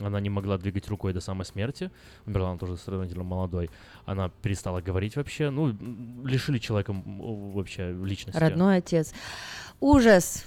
[0.00, 1.90] она не могла двигать рукой до самой смерти.
[2.26, 3.70] Умерла она тоже сравнительно молодой.
[4.04, 5.48] Она перестала говорить вообще.
[5.50, 5.68] Ну,
[6.24, 8.38] лишили человека вообще личности.
[8.38, 9.14] Родной отец.
[9.80, 10.44] Ужас.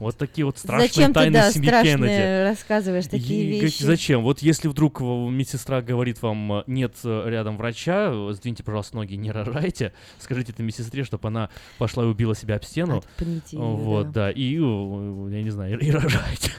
[0.00, 2.48] Вот такие вот страшные Зачем ты, тайны да, семьи страшные Кеннеди.
[2.48, 3.82] рассказываешь такие И вещи?
[3.82, 4.22] Зачем?
[4.22, 9.30] Вот если вдруг медсестра говорит вам, э, нет э, рядом врача, сдвиньте, пожалуйста, ноги, не
[9.30, 12.98] рожайте, скажите этой медсестре, чтобы она пошла и убила себя об стену.
[12.98, 16.52] Отпните её, Вот, да, и, э, я не знаю, и рожайте.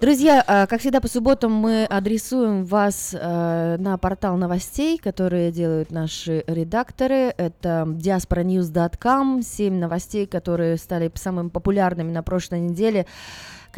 [0.00, 5.90] Друзья, а, как всегда по субботам мы адресуем вас э, на портал новостей, которые делают
[5.90, 7.34] наши редакторы.
[7.36, 13.06] Это diasporanews.com, 7 новостей, которые стали самыми популярными на прошлой неделе.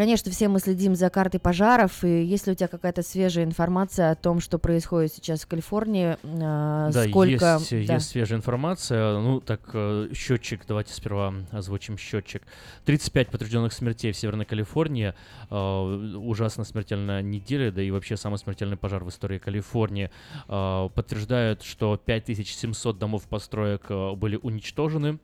[0.01, 4.15] Конечно, все мы следим за картой пожаров, и если у тебя какая-то свежая информация о
[4.15, 7.59] том, что происходит сейчас в Калифорнии, э, Да, сколько...
[7.61, 7.95] есть, да.
[7.97, 9.19] есть свежая информация.
[9.19, 12.45] Ну, так, э, счетчик, давайте сперва озвучим счетчик.
[12.87, 15.13] 35 подтвержденных смертей в Северной Калифорнии.
[15.51, 20.11] Э, Ужасно смертельная неделя, да и вообще самый смертельный пожар в истории Калифорнии.
[20.49, 25.19] Э, Подтверждают, что 5700 домов построек э, были уничтожены.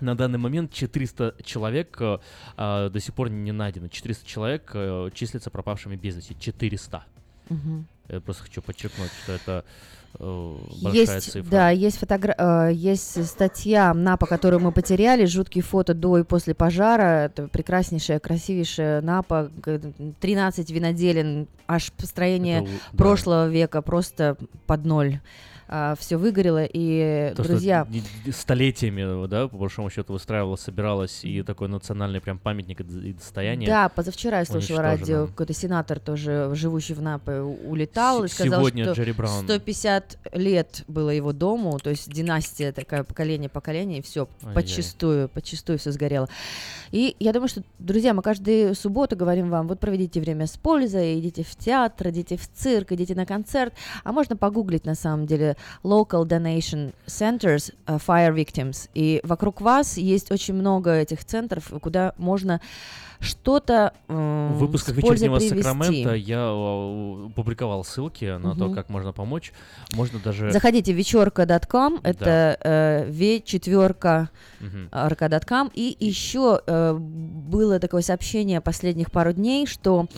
[0.00, 2.18] На данный момент 400 человек э,
[2.56, 3.88] э, до сих пор не найдено.
[3.88, 6.34] 400 человек э, числятся пропавшими без вести.
[6.38, 7.04] 400.
[7.48, 7.86] Мгм.
[8.08, 9.64] Я просто хочу подчеркнуть, что это
[10.18, 11.50] э, большая Есть, цифра.
[11.50, 12.34] да, есть, фотогра...
[12.36, 18.18] э, есть статья НАПа, которую мы потеряли, жуткие фото до и после пожара, это прекраснейшая,
[18.18, 22.98] красивейшая НАПа, г- 13 виноделин, аж построение Это у- да.
[22.98, 25.20] прошлого века, просто под ноль.
[25.98, 27.86] Все выгорело, и, То, друзья,
[28.30, 33.68] столетиями, да, по большому счету выстраивалось, собиралось, и такой национальный прям памятник и и достояние.
[33.68, 38.60] Да, позавчера я слушала радио, какой-то сенатор тоже, живущий в Напе, улетал и С- сказал,
[38.60, 39.44] сегодня что Джерри Браун.
[39.44, 44.54] 150 лет было его дому, то есть династия такая, поколение поколение, и все, Ай-яй.
[44.54, 46.28] подчистую, подчистую все сгорело.
[46.90, 51.18] И я думаю, что, друзья, мы каждую субботу говорим вам, вот проведите время с пользой,
[51.18, 53.72] идите в театр, идите в цирк, идите на концерт,
[54.04, 58.88] а можно погуглить на самом деле local donation centers uh, fire victims.
[58.94, 62.60] И вокруг вас есть очень много этих центров, куда можно
[63.20, 65.62] что-то э, В выпусках вечернего привести.
[65.62, 68.74] Сакрамента я э, публиковал ссылки на то, Мгм.
[68.74, 69.52] как можно помочь.
[69.94, 70.50] Можно даже...
[70.50, 74.28] Заходите вечерка.com, это э, v4
[74.60, 74.88] Мгм.
[74.90, 80.08] rk.com, и еще э, было такое сообщение последних пару дней, что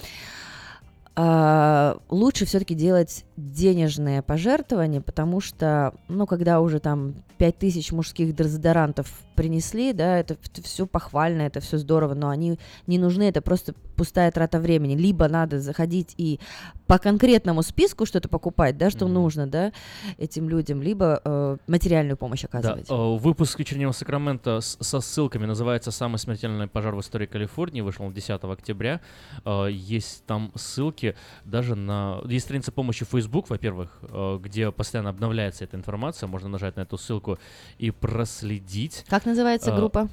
[1.17, 9.13] а, лучше все-таки делать денежные пожертвования, потому что, ну, когда уже там 5000 мужских дезодорантов
[9.35, 14.31] принесли, да, это все похвально, это все здорово, но они не нужны, это просто пустая
[14.31, 14.95] трата времени.
[14.97, 16.39] Либо надо заходить и
[16.87, 19.73] по конкретному списку что-то покупать, да, что нужно, да,
[20.19, 22.89] этим людям, либо э, материальную помощь Да, оказывать.
[22.89, 27.81] э, выпуск вечернего Сакрамента с- со ссылками называется «Самый смертельный пожар в истории Калифорнии».
[27.81, 29.01] Вышел он 10 октября.
[29.45, 32.21] Э, Есть там ссылки даже на...
[32.27, 36.27] Есть страница помощи Facebook, во-первых, э, где постоянно обновляется эта информация.
[36.27, 37.39] Можно нажать на эту ссылку
[37.79, 39.05] и проследить.
[39.09, 40.09] Как называется Э, группа?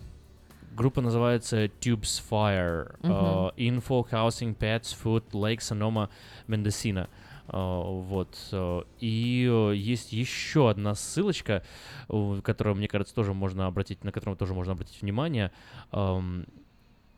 [0.76, 2.96] Группа называется Tubes Fire.
[3.04, 6.10] Э, Info, Housing, Pets, Food, Lake, Sonoma,
[6.48, 7.08] Mendocino.
[7.48, 8.38] Вот.
[9.02, 11.64] И есть еще одна ссылочка,
[12.44, 15.52] которую, мне кажется, тоже можно обратить, на которую тоже можно обратить внимание.
[15.92, 16.46] Эм,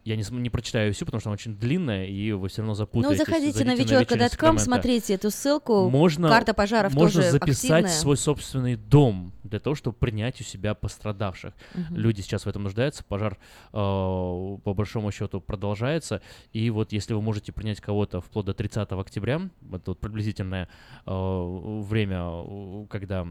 [0.06, 2.76] Я не, не прочитаю всю, потому что она очень длинная, и вы все равно Ну,
[2.76, 3.18] запутаетесь.
[3.20, 5.90] заходите на Зайдите вечерка.com, смотрите эту ссылку.
[5.90, 7.90] Можно, Карта пожаров можно тоже записать активная.
[7.90, 11.54] свой собственный дом для того, чтобы принять у себя пострадавших.
[11.74, 11.96] Мгм.
[11.96, 13.38] Люди сейчас в этом нуждаются, пожар
[13.72, 18.92] э, по большому счету продолжается, и вот если вы можете принять кого-то вплоть до 30
[18.92, 20.68] октября, это вот приблизительное
[21.06, 23.28] э, время, когда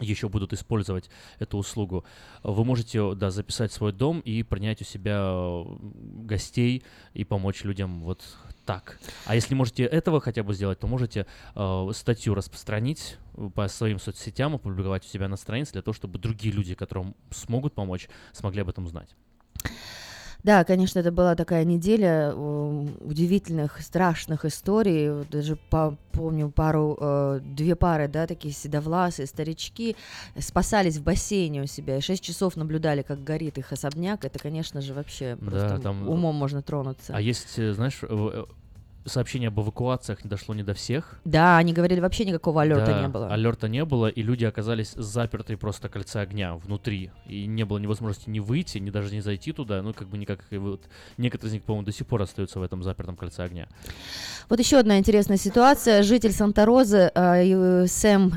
[0.00, 2.04] еще будут использовать эту услугу,
[2.42, 6.82] вы можете, да, записать свой дом и принять у себя гостей
[7.14, 8.22] и помочь людям вот
[8.66, 8.98] так.
[9.24, 13.98] А если можете этого хотя бы сделать, то можете э, статью распространить э, по своим
[13.98, 18.62] соцсетям, опубликовать у себя на странице для того, чтобы другие люди, которым смогут помочь, смогли
[18.62, 19.14] об этом узнать.
[20.46, 25.24] Да, конечно, это была такая неделя э, удивительных, страшных историй.
[25.28, 29.96] Даже по- помню пару, э, две пары, да, такие седовласые старички
[30.38, 34.24] спасались в бассейне у себя и шесть часов наблюдали, как горит их особняк.
[34.24, 37.12] Это, конечно же, вообще Да, просто там, умом можно тронуться.
[37.12, 38.44] А есть, э, знаешь, э, э,
[39.06, 41.18] сообщение об эвакуациях не дошло не до всех.
[41.24, 43.32] Да, они говорили, вообще никакого алерта Да, не было.
[43.32, 47.10] Алерта не было, и люди оказались заперты просто кольца огня внутри.
[47.26, 49.82] И не было ни возможности ни выйти, ни даже не зайти туда.
[49.82, 50.40] Ну, как бы никак.
[50.50, 50.82] и вот
[51.16, 53.68] некоторые из них, по-моему, до сих пор остаются в этом запертом кольце огня.
[54.48, 56.02] Вот еще одна интересная ситуация.
[56.02, 58.32] Житель Санта-Розы э, э, Сэм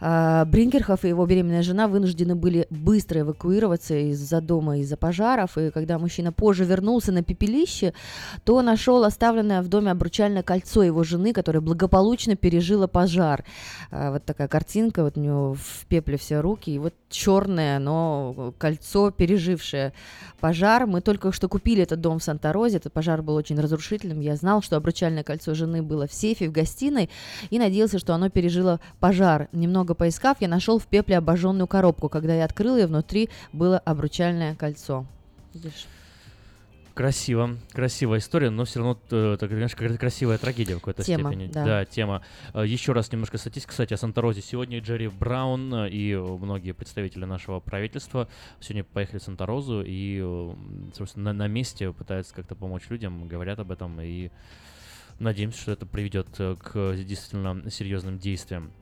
[0.00, 5.58] э, Бринкерхоф и его беременная жена вынуждены были быстро эвакуироваться из-за дома, из-за пожаров.
[5.58, 7.94] И когда мужчина позже вернулся на пепелище,
[8.44, 13.44] то нашел оставленное в доме обручальное кольцо его жены, которое благополучно пережило пожар.
[13.90, 18.54] Э, Вот такая картинка, вот у него в пепле все руки, и вот черное, но
[18.58, 19.92] кольцо, пережившее
[20.40, 20.86] пожар.
[20.86, 24.20] Мы только что купили этот дом в Санта-Розе, этот пожар был очень разрушительным.
[24.20, 27.10] Я знал, что обручальное кольцо жены было в сейфе в гостиной
[27.50, 29.48] и надеялся, что оно пережило пожар.
[29.52, 32.08] Немного поискав, я нашел в пепле обожженную коробку.
[32.08, 35.06] Когда я открыл ее, внутри было обручальное кольцо.
[35.54, 35.86] Видишь?
[36.94, 41.50] Красиво, красивая история, но все равно, э, знаешь, какая-то красивая трагедия в какой-то Тема, степени.
[41.50, 41.84] да.
[41.84, 42.22] тема.
[42.52, 44.42] Э, Еще раз немножко статистики, кстати, о Санта-Розе.
[44.42, 48.28] Сегодня Джерри Браун э, и многие представители нашего правительства
[48.60, 50.54] сегодня поехали в Санта-Розу и, э,
[50.94, 54.30] собственно, на, на месте пытаются как-то помочь людям, говорят об этом и
[55.20, 58.72] надеемся, что это приведет к действительно серьезным действиям.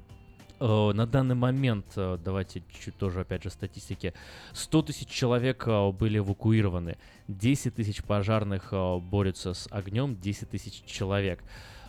[0.61, 4.13] Э, На данный момент, э, давайте чуть тоже, опять же, статистики,
[4.53, 6.97] 100 тысяч человек э, были эвакуированы,
[7.29, 11.43] 10 тысяч пожарных борются с огнем, 10 тысяч человек.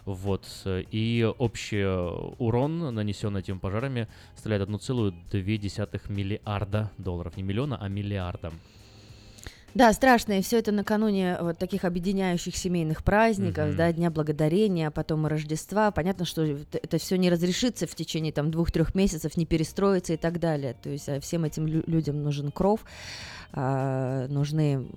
[0.06, 0.45] Вот.
[0.65, 1.83] И общий
[2.39, 7.38] урон, нанесенный этими пожарами, составляет 1,2 миллиарда долларов.
[7.38, 8.51] Не миллиона, а миллиарда.
[9.73, 13.77] Да, страшно, и все это накануне вот таких объединяющих семейных праздников, Мгм.
[13.77, 15.91] да, Дня Благодарения, а потом и Рождества.
[15.91, 20.39] Понятно, что это, все не разрешится в течение там двух-трех месяцев, не перестроится и так
[20.39, 20.75] далее.
[20.81, 22.83] То есть а, всем этим лю- людям нужен кров,
[23.53, 24.88] а, нужны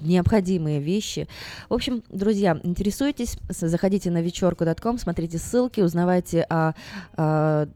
[0.00, 1.26] необходимые вещи.
[1.70, 6.74] В общем, друзья, интересуйтесь, заходите на вечерку.ком, смотрите ссылки, узнавайте о,
[7.16, 7.66] о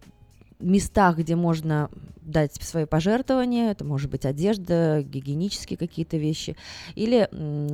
[0.61, 1.91] местах, где можно
[2.21, 6.57] дать свои пожертвования, это может быть одежда, гигиенические какие-то вещи,
[6.95, 7.29] или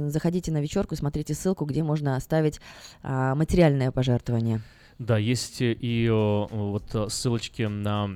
[0.08, 2.60] заходите на вечерку, смотрите ссылку, где можно оставить
[3.02, 4.62] а, материальное пожертвование.
[4.98, 8.10] Да, есть и э, вот э, ссылочки на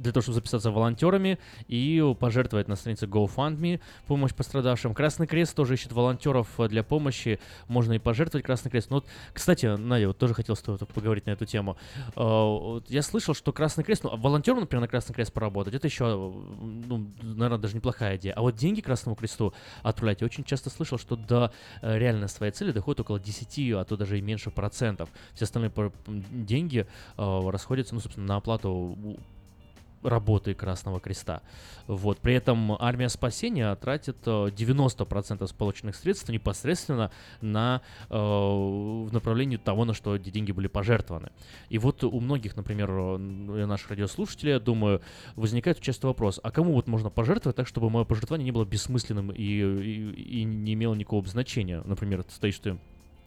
[0.00, 1.38] для того, чтобы записаться волонтерами
[1.68, 4.94] и пожертвовать на странице GoFundMe помощь пострадавшим.
[4.94, 7.38] Красный Крест тоже ищет волонтеров э, для помощи.
[7.68, 8.90] Можно и пожертвовать Красный Крест.
[8.90, 11.76] Ну, вот, кстати, Надя, вот тоже хотел с тобой поговорить на эту тему.
[12.16, 16.04] Э, Я слышал, что Красный Крест, ну, волонтером, например, на Красный Крест поработать, это еще,
[16.04, 18.32] ну, наверное, даже неплохая идея.
[18.34, 22.52] А вот деньги Красному Кресту отправлять, я очень часто слышал, что до э, реально своей
[22.52, 25.10] цели доходит около 10, а то даже и меньше процентов.
[25.34, 25.72] Все остальные
[26.06, 28.96] деньги расходятся, ну, собственно, на оплату
[30.02, 31.42] работы Красного Креста.
[31.86, 32.18] Вот.
[32.18, 39.56] При этом армия спасения тратит э, 90% с полученных средств непосредственно на э, в направлении
[39.56, 41.30] того, на что эти деньги были пожертвованы.
[41.68, 45.02] И вот у многих, например, э, наших радиослушателей, я думаю,
[45.36, 49.30] возникает часто вопрос, а кому вот можно пожертвовать так, чтобы мое пожертвование не было бессмысленным
[49.30, 51.82] и, и, и не имело никакого значения?
[51.84, 52.78] Например, стоишь ты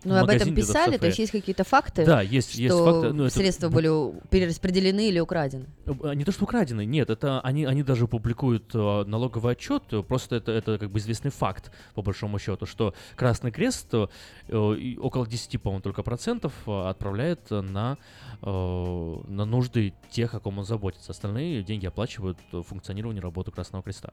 [0.04, 3.14] Ну, об этом писали, то есть есть какие-то факты, Да, есть, что есть факты.
[3.14, 3.90] ну, это средства были
[4.30, 5.66] перераспределены или украдены.
[5.86, 10.04] А, Не то, что украдены, нет, это они, они даже публикуют э, налоговый отчет, э,
[10.04, 14.08] просто это, это как бы известный факт, по большому счету, что Красный Крест э,
[14.48, 17.98] э, около 10, по-моему, только процентов э, отправляет на,
[18.42, 21.12] э, на нужды тех, о ком он заботится.
[21.12, 24.12] Остальные деньги оплачивают э, функционирование работы Красного Креста.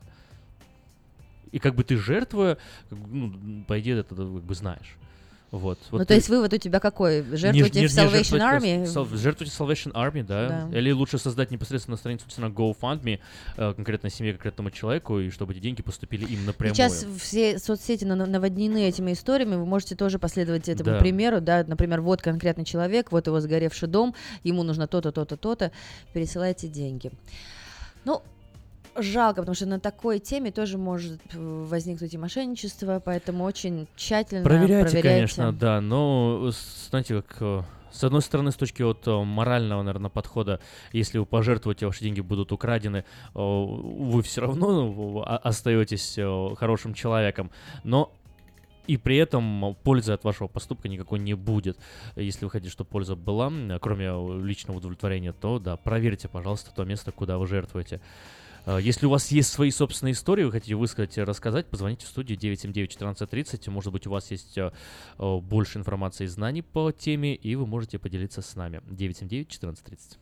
[1.53, 2.59] И как бы ты бы,
[2.91, 4.97] ну, по идее, это ты как бы знаешь.
[5.51, 5.79] Вот.
[5.91, 7.23] ну, вот то ты- есть вывод у тебя какой?
[7.37, 8.87] Жертвуйте не- в Salvation Army?
[8.87, 10.69] сал- жертвуйте Salvation Army, да.
[10.71, 10.79] Да.
[10.79, 13.19] Или лучше создать непосредственно страницу на GoFundMe
[13.57, 16.77] э, конкретной семье, конкретному человеку, и чтобы эти деньги поступили им напрямую.
[16.77, 20.99] Сейчас все соцсети на- наводнены этими историями, вы можете тоже последовать этому Да.
[20.99, 24.15] примеру, да, например, вот конкретный человек, вот его сгоревший дом,
[24.45, 25.73] ему нужно то-то, то-то, то-то,
[26.13, 27.11] пересылайте деньги.
[28.05, 28.23] Ну,
[28.97, 34.43] жалко, потому что на такой теме тоже может э, возникнуть и мошенничество, поэтому очень тщательно
[34.45, 35.09] Проверяйте, проверяйте.
[35.09, 36.53] конечно, да, но, э,
[36.91, 37.37] знаете, как...
[37.41, 37.63] э,
[37.93, 40.61] С одной стороны, с точки вот морального, наверное, подхода,
[40.93, 43.05] если вы пожертвуете, ваши деньги будут украдены,
[43.35, 46.17] вы все равно ну, остаетесь
[46.57, 47.51] хорошим человеком.
[47.83, 48.13] Но
[48.87, 51.79] и при этом пользы от вашего поступка никакой не будет.
[52.17, 54.07] Если вы хотите, чтобы польза была, кроме
[54.43, 58.01] личного удовлетворения, то да, проверьте, пожалуйста, то место, куда вы жертвуете.
[58.67, 62.09] Э, Если у вас есть свои собственные истории, вы хотите высказать и рассказать, позвоните в
[62.09, 63.71] студию 979-1430.
[63.71, 64.73] Может быть, у вас есть э,
[65.19, 68.81] э, больше информации и знаний по теме, и вы можете поделиться с нами.
[68.91, 70.19] 979-1430.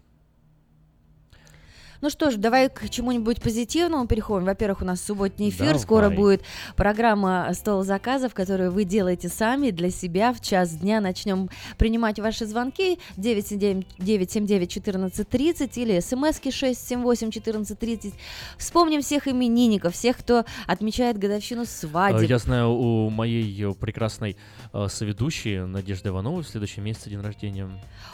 [2.01, 4.47] Ну что ж, давай к чему-нибудь позитивному переходим.
[4.47, 6.17] Во-первых, у нас субботний эфир, скоро Давай.
[6.17, 6.43] будет
[6.77, 10.33] программа «Стол заказов», которую вы делаете сами для себя.
[10.33, 18.15] В час дня начнем принимать ваши звонки 979-1430 или смски 678-1430.
[18.59, 22.29] Вспомним всех именинников, всех, кто отмечает годовщину свадеб.
[22.29, 24.37] Я знаю, у моей прекрасной
[24.73, 27.69] э, соведущей Надежды Ивановой в следующем месяце день рождения.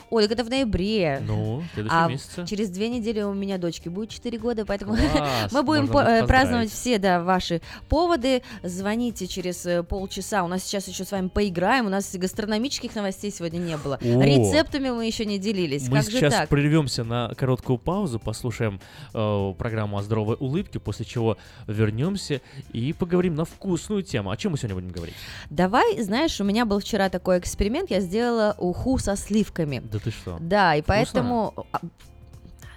[0.08, 1.20] Ой, так это в ноябре.
[1.26, 2.46] Ну, в следующем а месяце.
[2.46, 6.70] через две недели у меня дочке будет 4 года, поэтому Класс, мы будем э, праздновать
[6.70, 8.43] все, да, ваши поводы.
[8.62, 10.44] Звоните через э, полчаса.
[10.44, 11.86] У нас сейчас еще с вами поиграем.
[11.86, 13.99] У нас гастрономических новостей сегодня не было.
[14.01, 14.23] О!
[14.23, 15.89] Рецептами мы еще не делились.
[15.89, 16.49] Мы как же сейчас так?
[16.49, 18.81] прервемся на короткую паузу, послушаем
[19.12, 21.36] э, программу о здоровой улыбке, после чего
[21.67, 22.41] вернемся
[22.73, 24.31] и поговорим на вкусную тему.
[24.31, 25.17] О чем мы сегодня будем говорить?
[25.51, 27.91] Давай, знаешь, у меня был вчера такой эксперимент.
[27.91, 29.83] Я сделала уху со сливками.
[29.91, 30.36] Да ты что?
[30.41, 31.67] Да, и поэтому...
[31.73, 31.81] а,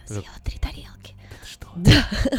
[0.08, 1.16] Съела три тарелки.
[1.76, 1.92] Да.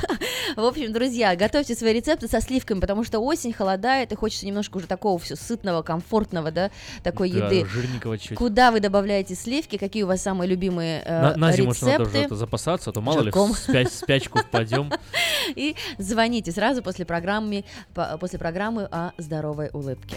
[0.56, 4.78] В общем, друзья, готовьте свои рецепты со сливками, потому что осень холодает, и хочется немножко
[4.78, 6.70] уже такого все сытного, комфортного, да,
[7.04, 7.68] такой Да, еды.
[7.68, 8.36] жирненького чуть.
[8.36, 9.76] Куда вы добавляете сливки?
[9.78, 12.34] Какие у вас самые любимые э, На, на зиму что надо уже рецепты?
[12.34, 13.50] запасаться, а то мало Жирком.
[13.50, 14.92] ли в спя- спячку впадем.
[15.54, 17.64] И звоните сразу после программы,
[17.94, 20.16] по- после программы о здоровой улыбке.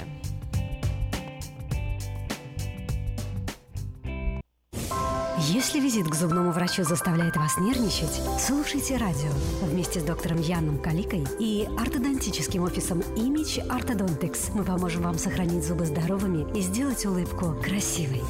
[5.49, 9.31] Если визит к зубному врачу заставляет вас нервничать, слушайте радио
[9.63, 14.51] вместе с доктором Яном Каликой и ортодонтическим офисом Image Orthodontics.
[14.53, 18.21] Мы поможем вам сохранить зубы здоровыми и сделать улыбку красивой.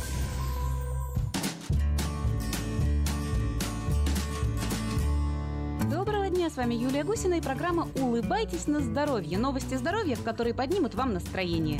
[5.91, 9.37] Доброго дня, с вами Юлия Гусина и программа «Улыбайтесь на здоровье».
[9.37, 11.77] Новости здоровья, которые поднимут вам настроение.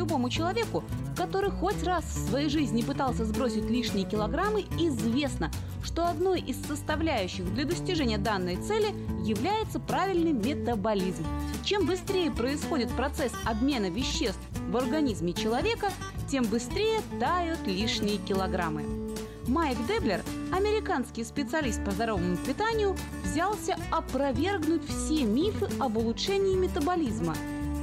[0.00, 0.82] Любому человеку,
[1.14, 5.50] который хоть раз в своей жизни пытался сбросить лишние килограммы, известно,
[5.84, 11.22] что одной из составляющих для достижения данной цели является правильный метаболизм.
[11.64, 15.90] Чем быстрее происходит процесс обмена веществ в организме человека,
[16.30, 18.84] тем быстрее тают лишние килограммы.
[19.46, 27.36] Майк Деблер, американский специалист по здоровому питанию, взялся опровергнуть все мифы об улучшении метаболизма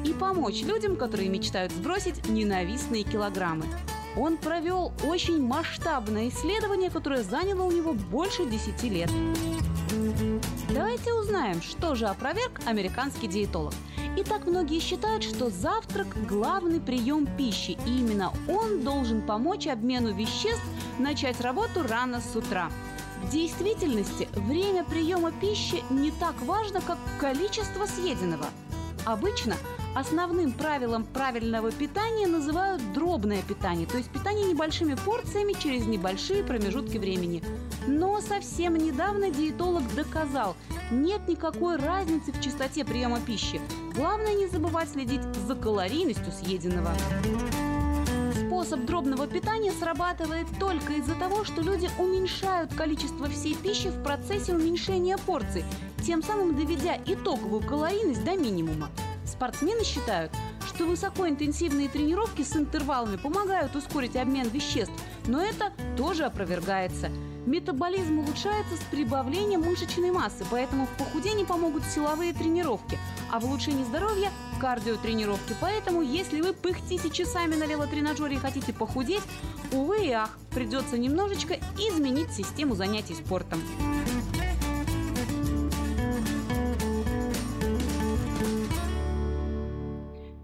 [0.08, 3.66] и помочь людям, которые мечтают сбросить ненавистные килограммы.
[4.16, 9.12] Он провел очень масштабное исследование, которое заняло у него больше 10 лет.
[10.74, 13.74] Давайте узнаем, что же опроверг американский диетолог.
[14.18, 20.64] Итак, многие считают, что завтрак– главный прием пищи, и именно он должен помочь обмену веществ
[20.98, 22.72] начать работу рано с утра.
[23.24, 28.48] В действительности время приема пищи не так важно, как количество съеденного.
[29.08, 29.56] Обычно
[29.96, 36.98] основным правилом правильного питания называют дробное питание, то есть питание небольшими порциями через небольшие промежутки
[36.98, 37.42] времени.
[37.88, 40.58] Но совсем недавно диетолог доказал,
[40.92, 43.62] нет никакой разницы в частоте приема пищи.
[43.96, 46.92] Главное не забывать следить за калорийностью съеденного.
[48.58, 54.56] Способ дробного питания срабатывает только из-за того, что люди уменьшают количество всей пищи в процессе
[54.56, 55.64] уменьшения порций,
[56.04, 58.90] тем самым доведя итоговую калорийность до минимума.
[59.26, 60.32] Спортсмены считают,
[60.66, 64.94] что высокоинтенсивные тренировки с интервалами помогают ускорить обмен веществ,
[65.28, 67.12] но это тоже опровергается.
[67.48, 73.00] Метаболизм улучшается с прибавлением мышечной массы, поэтому в похудении помогут силовые тренировки,
[73.32, 75.56] а в улучшении здоровья– кардиотренировки.
[75.62, 79.22] Поэтому, если вы пыхтите часами на велотренажере и хотите похудеть,
[79.72, 83.62] увы и ах, придется немножечко изменить систему занятий спортом.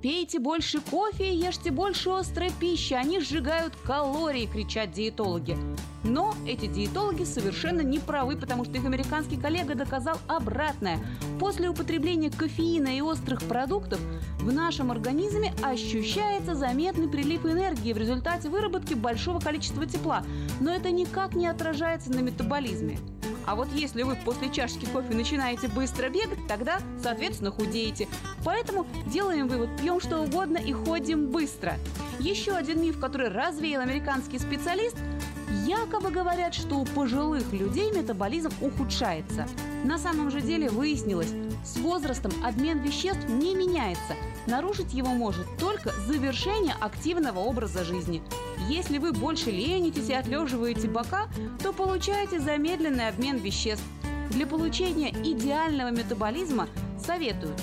[0.02, 5.58] Пейте больше кофе и ешьте больше острой пищи, они сжигают калории, кричат диетологи.
[6.04, 11.00] Но эти диетологи совершенно не правы, потому что их американский коллега доказал обратное.
[11.40, 14.00] После употребления кофеина и острых продуктов
[14.40, 20.24] в нашем организме ощущается заметный прилив энергии в результате выработки большого количества тепла,
[20.60, 22.98] но это никак не отражается на метаболизме.
[23.46, 28.08] А вот если вы после чашки кофе начинаете быстро бегать, тогда, соответственно, худеете.
[28.46, 31.74] Поэтому делаем вывод, пьем что угодно и ходим быстро.
[32.20, 34.96] Еще один миф, который развеял американский специалист,
[35.66, 39.48] якобы говорят, что у пожилых людей метаболизм ухудшается.
[39.84, 44.16] На самом же деле выяснилось, с возрастом обмен веществ не меняется.
[44.48, 48.22] Нарушить его может только завершение активного образа жизни.
[48.70, 51.28] Если вы больше ленитесь и отлеживаете бока,
[51.62, 53.84] то получаете замедленный обмен веществ.
[54.32, 56.68] Для получения идеального метаболизма
[57.06, 57.62] советуют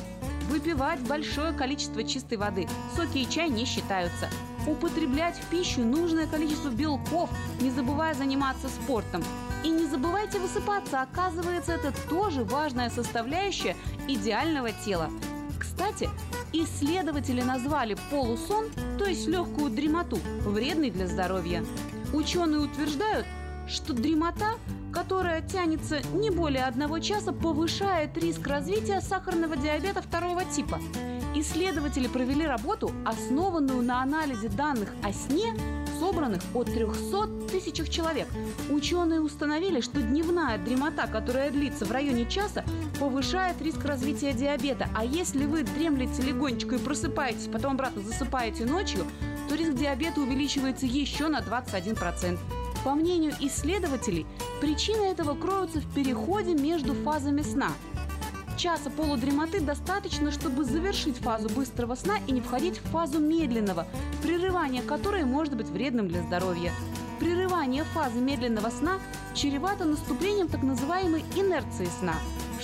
[0.51, 2.69] выпивать большое количество чистой воды.
[2.97, 4.29] Соки и чай не считаются.
[4.67, 7.31] Употреблять в пищу нужное количество белков,
[7.61, 9.25] не забывая заниматься спортом.
[9.65, 13.77] И не забывайте высыпаться, оказывается, это тоже важная составляющая
[14.09, 15.11] идеального тела.
[15.59, 16.09] Кстати,
[16.53, 18.67] исследователи назвали полусон,
[18.99, 21.65] то есть легкую дремоту, вредной для здоровья.
[22.13, 23.27] Ученые утверждают,
[23.71, 24.55] что дремота,
[24.93, 30.81] которая тянется не более одного часа, повышает риск развития сахарного диабета второго типа.
[31.35, 35.55] Исследователи провели работу, основанную на анализе данных о сне,
[36.01, 38.27] собранных от 300 тысячах человек.
[38.71, 42.65] Ученые установили, что дневная дремота, которая длится в районе часа,
[42.99, 44.89] повышает риск развития диабета.
[44.97, 49.07] А если вы дремлете легонечко и просыпаетесь, потом обратно засыпаете ночью,
[49.49, 52.39] то риск диабета увеличивается еще на 21%.
[52.85, 54.27] По мнению исследователей,
[54.61, 57.73] причины этого кроются в переходе между фазами сна.
[58.57, 63.87] Часа полудремоты достаточно, чтобы завершить фазу быстрого сна и не входить в фазу медленного,
[64.23, 66.73] прерывание которой может быть вредным для здоровья.
[67.19, 68.99] Прерывание фазы медленного сна
[69.35, 72.15] чревато наступлением так называемой инерции сна.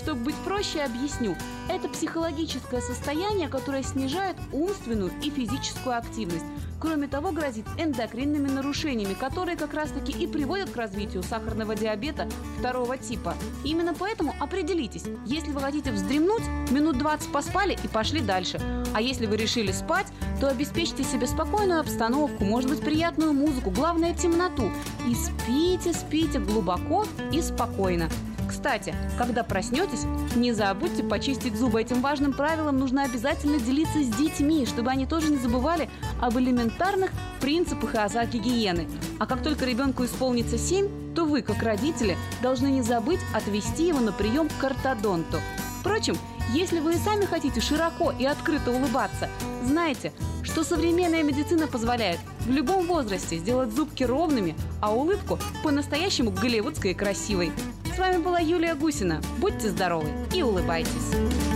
[0.06, 1.34] Чтобы быть проще, объясню.
[1.68, 6.44] Это психологическое состояние, которое снижает умственную и физическую активность.
[6.80, 12.96] Кроме того, грозит эндокринными нарушениями, которые как раз-таки и приводят к развитию сахарного диабета второго
[12.96, 13.34] типа.
[13.64, 18.60] Именно поэтому определитесь, если вы хотите вздремнуть, минут 20 поспали и пошли дальше.
[18.94, 20.06] А если вы решили спать,
[20.40, 24.70] то обеспечьте себе спокойную обстановку, может быть приятную музыку, главное темноту.
[25.08, 28.08] И спите, спите глубоко и спокойно.
[28.48, 31.80] Кстати, когда проснетесь, не забудьте почистить зубы.
[31.80, 35.88] Этим важным правилом нужно обязательно делиться с детьми, чтобы они тоже не забывали
[36.20, 37.10] об элементарных
[37.40, 38.86] принципах и азах гигиены.
[39.18, 44.00] А как только ребенку исполнится 7, то вы, как родители, должны не забыть отвести его
[44.00, 45.40] на прием к ортодонту.
[45.80, 46.16] Впрочем,
[46.52, 49.28] если вы и сами хотите широко и открыто улыбаться,
[49.64, 56.92] знайте, что современная медицина позволяет в любом возрасте сделать зубки ровными, а улыбку по-настоящему голливудской
[56.92, 57.52] и красивой.
[57.96, 59.22] С вами была Юлия Гусина.
[59.38, 61.55] Будьте здоровы и улыбайтесь.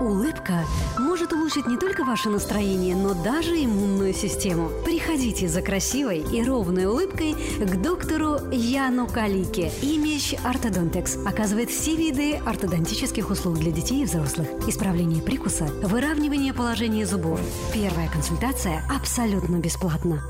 [0.00, 0.64] Улыбка
[0.98, 4.70] может улучшить не только ваше настроение, но даже иммунную систему.
[4.82, 9.70] Приходите за красивой и ровной улыбкой к доктору Яну Калике.
[9.82, 14.48] Имидж Ортодонтекс оказывает все виды ортодонтических услуг для детей и взрослых.
[14.66, 17.38] Исправление прикуса, выравнивание положения зубов.
[17.74, 20.22] Первая консультация абсолютно бесплатна.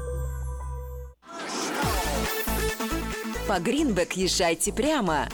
[3.46, 5.28] По Greenback езжайте прямо.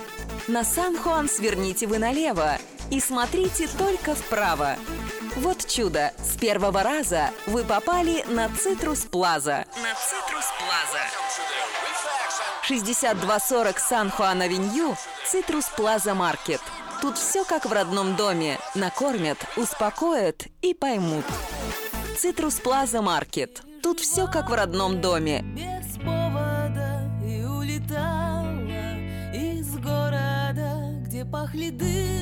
[0.47, 2.59] На San Juan сверните вы налево
[2.91, 4.77] и смотрите только вправо.
[5.37, 6.13] Вот чудо!
[6.19, 9.67] С первого раза вы попали на Citrus Plaza.
[9.83, 11.05] На Citrus Plaza.
[12.63, 16.61] 6240 San Juan Avenue, Citrus Plaza Market.
[17.03, 18.59] Тут все как в родном доме.
[18.75, 21.25] Накормят, успокоят и поймут.
[22.19, 23.63] Citrus Plaza Market.
[23.83, 25.43] Тут все как в родном доме.
[25.43, 28.47] без повода и улетала
[29.33, 32.16] из города, где пахли дымом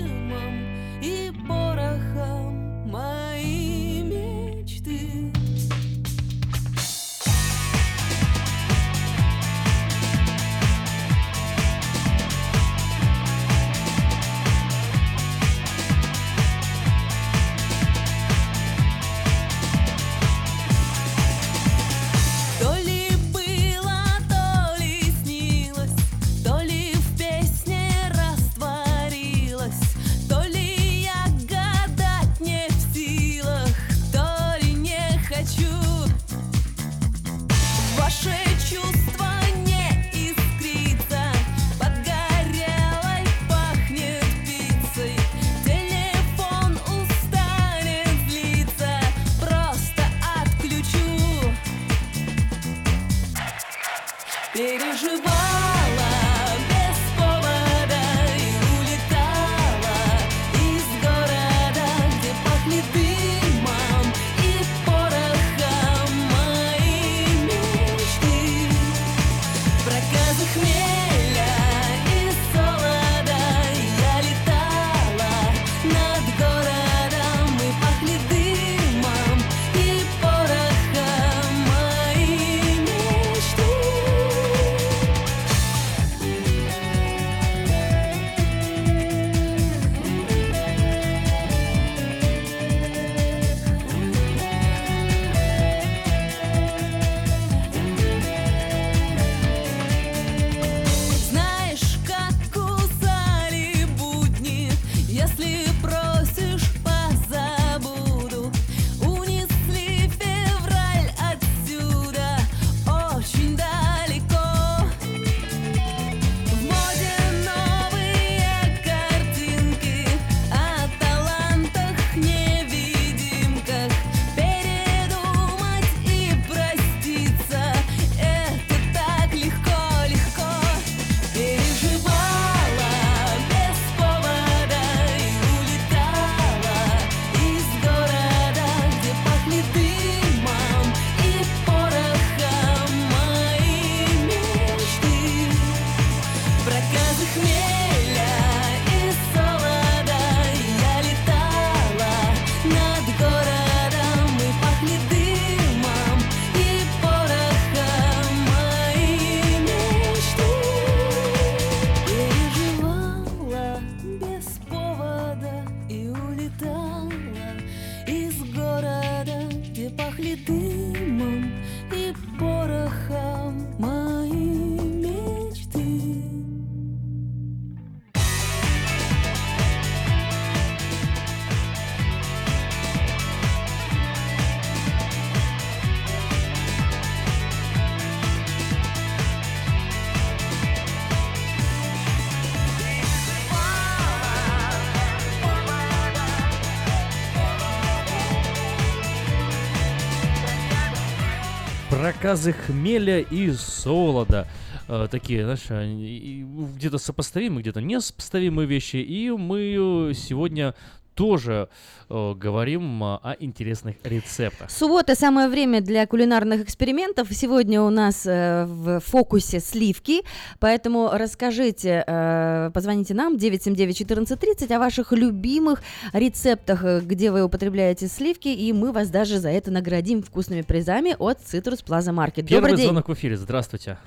[202.24, 204.48] рассказы хмеля и солода.
[204.88, 208.96] Э, такие, знаешь, где-то сопоставимые, где-то несопоставимые вещи.
[208.96, 210.74] И мы сегодня
[211.14, 211.68] тоже
[212.08, 214.70] э, говорим а, о интересных рецептах.
[214.70, 217.28] Суббота самое время для кулинарных экспериментов.
[217.30, 220.22] Сегодня у нас э, в фокусе сливки,
[220.58, 228.48] поэтому расскажите, э, позвоните нам 979-1430 о ваших любимых рецептах, э, где вы употребляете сливки,
[228.48, 232.46] и мы вас даже за это наградим вкусными призами от Citrus Plaza Market.
[232.46, 232.86] Первый Добрый день.
[232.86, 233.36] звонок в эфире.
[233.36, 233.98] Здравствуйте.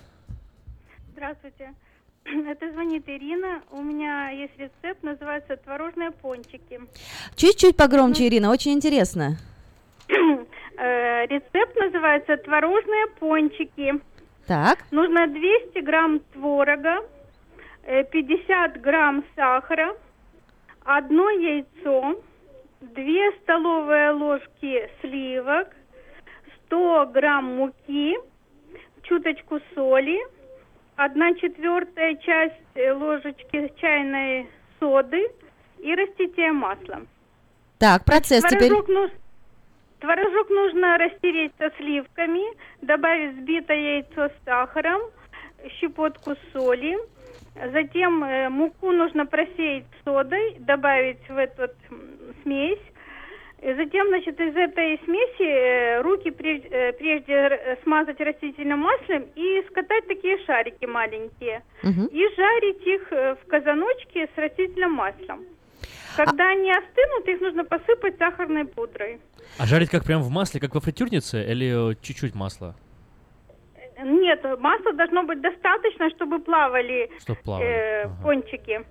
[1.13, 1.73] Здравствуйте.
[2.47, 3.61] Это звонит Ирина.
[3.71, 6.81] У меня есть рецепт, называется творожные пончики.
[7.35, 9.37] Чуть-чуть погромче, Ирина, очень интересно.
[10.79, 13.99] Э, Рецепт называется творожные пончики.
[14.45, 14.77] Так.
[14.91, 16.99] Нужно 200 грамм творога,
[17.81, 19.97] э, 50 грамм сахара,
[20.85, 22.21] одно яйцо,
[22.81, 25.69] 2 столовые ложки сливок,
[26.67, 28.15] 100 грамм муки,
[29.01, 30.19] чуточку соли,
[30.97, 35.27] 1 четвертая часть э, ложечки чайной соды
[35.79, 37.01] и раститие масла.
[37.77, 38.69] Так, процесс теперь.
[38.69, 39.11] Творожок, нуж-
[39.99, 42.41] Творожок нужно растереть со сливками,
[42.81, 45.01] добавить взбитое яйцо с сахаром,
[45.79, 46.97] щепотку соли.
[47.71, 51.49] Затем э, муку нужно просеять содой, добавить в м,
[52.43, 52.79] смесь.
[53.61, 59.25] И затем, значит, из этой смеси э, руки прежде, э, прежде р- смазать растительным маслом
[59.35, 61.63] и скатать такие шарики маленькие.
[61.83, 65.43] И жарить их э, в казаночке с растительным маслом.
[66.15, 69.19] Когда они остынут, их нужно посыпать сахарной пудрой.
[69.57, 72.75] А жарить как прям в масле, как во фритюрнице, или э, чуть-чуть масла?
[74.03, 78.85] Нет, масла должно быть достаточно, чтобы плавали, Чтоб плавали, э, пончики.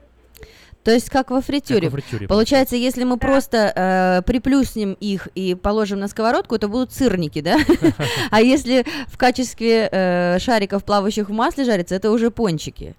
[0.87, 1.81] То есть как во фритюре.
[1.81, 6.69] Как во фритюре, Получается, если мы просто э, приплюснем их и положим на сковородку, это
[6.69, 7.57] будут сырники, да?
[8.31, 12.95] А если в качестве э, шариков, плавающих в масле, жарится, это уже пончики.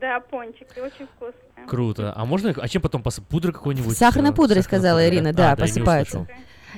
[0.00, 1.66] Да, пончики, очень вкусные.
[1.68, 2.14] Круто.
[2.16, 3.28] А можно а чем потом посыпать?
[3.28, 3.98] Пудрой какой-нибудь?
[3.98, 6.26] Сахарной э, пудрой, сказала Ирина, да, посыпается.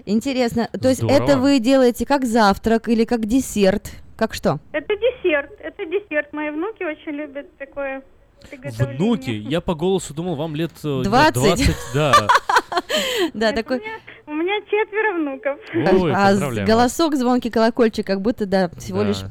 [0.07, 0.69] Интересно.
[0.73, 3.93] То есть это вы делаете как завтрак или как десерт?
[4.17, 4.59] Как что?
[4.73, 6.33] Это десерт, это десерт.
[6.33, 8.03] Мои внуки очень любят такое.
[8.79, 11.35] Внуки, я по голосу думал, вам лет э, лет 20.
[11.35, 12.13] 20, да.
[13.35, 13.83] Да, такой...
[14.27, 15.59] У меня четверо внуков.
[16.03, 19.09] Ой, а голосок, звонкий колокольчик, как будто, да, всего Да.
[19.09, 19.23] лишь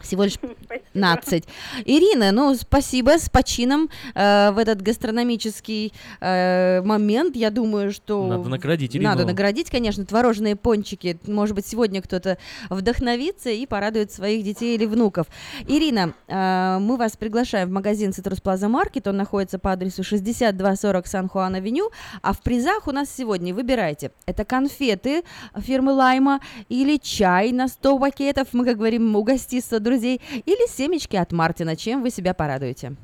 [0.00, 0.38] всего лишь
[0.92, 1.44] 15.
[1.84, 7.36] Ирина, ну, спасибо, с почином э, в этот гастрономический э, момент.
[7.36, 8.26] Я думаю, что...
[8.26, 9.08] Надо наградить Ирину.
[9.08, 11.18] Надо наградить, конечно, творожные пончики.
[11.26, 12.38] Может быть, сегодня кто-то
[12.70, 15.26] вдохновится и порадует своих детей или внуков.
[15.66, 19.08] Ирина, э, мы вас приглашаем в магазин Citrus Plaza Market.
[19.08, 21.90] Он находится по адресу 6240 Сан-Хуан-Авеню.
[22.22, 25.22] А в призах у нас сегодня, выбирайте, это конфеты
[25.56, 31.32] фирмы Лайма или чай на 100 пакетов, мы, как говорим, угоститься друзей, или семечки от
[31.32, 31.76] Мартина.
[31.76, 32.94] Чем вы себя порадуете?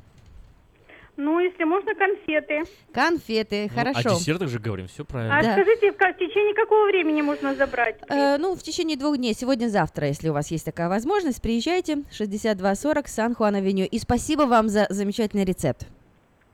[1.21, 2.63] Ну, если можно, конфеты.
[2.93, 4.09] Конфеты, Ну, хорошо.
[4.15, 5.37] О десертах же говорим, все правильно.
[5.37, 5.51] А Да.
[5.51, 7.97] скажите, в, в течение какого времени можно забрать?
[8.07, 13.07] Э, ну, в течение двух дней, сегодня-завтра, если у вас есть такая возможность, приезжайте, 6240
[13.09, 13.85] Сан-Хуан-Авеню.
[13.85, 15.87] И спасибо вам за замечательный рецепт.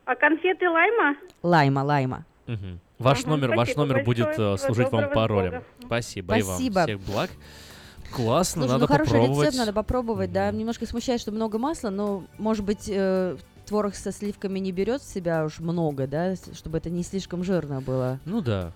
[0.06, 1.16] А конфеты лайма?
[1.44, 2.26] Лайма, лайма.
[2.48, 2.80] Мгм.
[2.98, 4.54] Ваш Ага, номер, ваш спасибо номер будет большое.
[4.56, 5.52] э, служить вам паролем.
[5.52, 5.64] Бога.
[5.86, 6.74] Спасибо, и Спасибо.
[6.76, 6.86] вам.
[6.88, 7.30] Всех благ.
[8.12, 9.48] Классно, Слушай, надо ну хороший попробовать.
[9.48, 10.52] рецепт, надо попробовать, да.
[10.52, 15.12] Немножко смущает, что много масла, но, может быть, э, творог со сливками не берет в
[15.12, 18.20] себя уж много, да, чтобы это не слишком жирно было.
[18.26, 18.72] Ну да.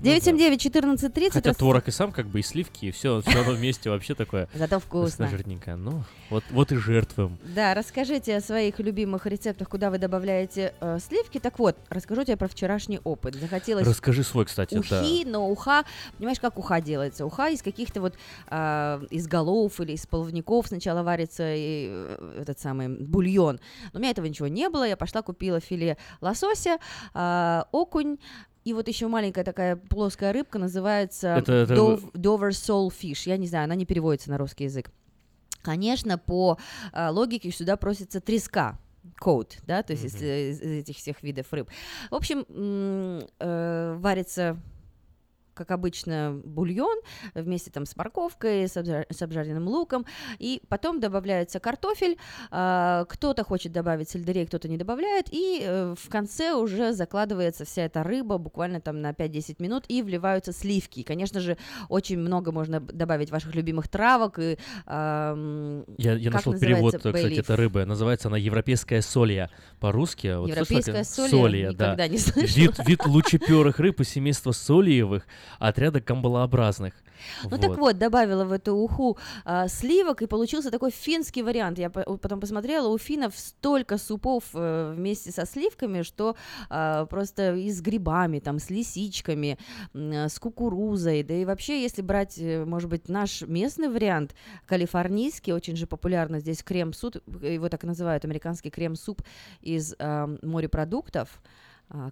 [0.00, 1.30] 979-1430.
[1.30, 4.14] Хотя рас- творог и сам как бы и сливки, и все, все равно вместе вообще
[4.14, 4.48] такое.
[4.54, 5.28] Зато вкусно.
[5.28, 5.76] жирненькое.
[5.76, 7.38] Ну, вот, вот и жертвуем.
[7.54, 11.38] Да, расскажите о своих любимых рецептах, куда вы добавляете э, сливки.
[11.38, 13.34] Так вот, расскажу тебе про вчерашний опыт.
[13.34, 14.80] Захотелось Расскажи свой, кстати, да.
[14.80, 15.84] ухи, но уха,
[16.18, 17.26] понимаешь, как уха делается?
[17.26, 18.14] Уха из каких-то вот
[18.48, 23.60] а, из голов или из половников сначала варится и, э, этот самый бульон.
[23.92, 26.78] Но у меня этого ничего не было, я пошла купила филе лосося,
[27.14, 28.18] а, окунь,
[28.64, 33.22] и вот еще маленькая такая плоская рыбка называется Это- это- Dov- Dover Soul Fish.
[33.28, 34.90] Я не знаю, она не переводится на русский язык.
[35.62, 36.58] Конечно, по
[36.92, 38.78] а, логике сюда просится треска.
[39.18, 41.68] Коут, да, то есть из, э, из этих всех видов рыб.
[42.10, 42.44] В общем,
[43.38, 44.58] э, варится
[45.60, 46.98] как обычно, бульон
[47.34, 50.06] вместе там с морковкой, с, обжар- с обжаренным луком,
[50.38, 52.16] и потом добавляется картофель,
[52.50, 57.82] а, кто-то хочет добавить сельдерей, кто-то не добавляет, и э, в конце уже закладывается вся
[57.82, 61.00] эта рыба буквально там на 5-10 минут, и вливаются сливки.
[61.00, 61.58] И, конечно же,
[61.90, 64.56] очень много можно добавить ваших любимых травок, и
[65.98, 67.12] Я, я нашел перевод, называется?
[67.12, 67.84] кстати, это рыба.
[67.84, 70.28] Называется она европейская солья по-русски.
[70.38, 71.28] Вот слышала Европейская как- солья?
[71.30, 72.08] Солья, да.
[72.08, 72.56] не слышала.
[72.60, 75.26] Вид, вид лучеперых рыб из семейства сольевых.
[75.58, 76.94] Отряда камбалообразных.
[77.44, 81.78] Ну так вот, добавила в эту уху а, сливок, и получился такой финский вариант.
[81.78, 86.36] Я по- потом посмотрела, у финнов столько супов э, вместе со сливками, что
[86.68, 89.58] а, просто и с грибами, там, с лисичками,
[89.94, 94.34] э, с кукурузой, да и вообще, если брать, э, может быть, наш местный вариант,
[94.66, 99.22] калифорнийский, очень же популярно здесь крем-суп, его так называют, американский крем-суп
[99.60, 101.40] из а, морепродуктов,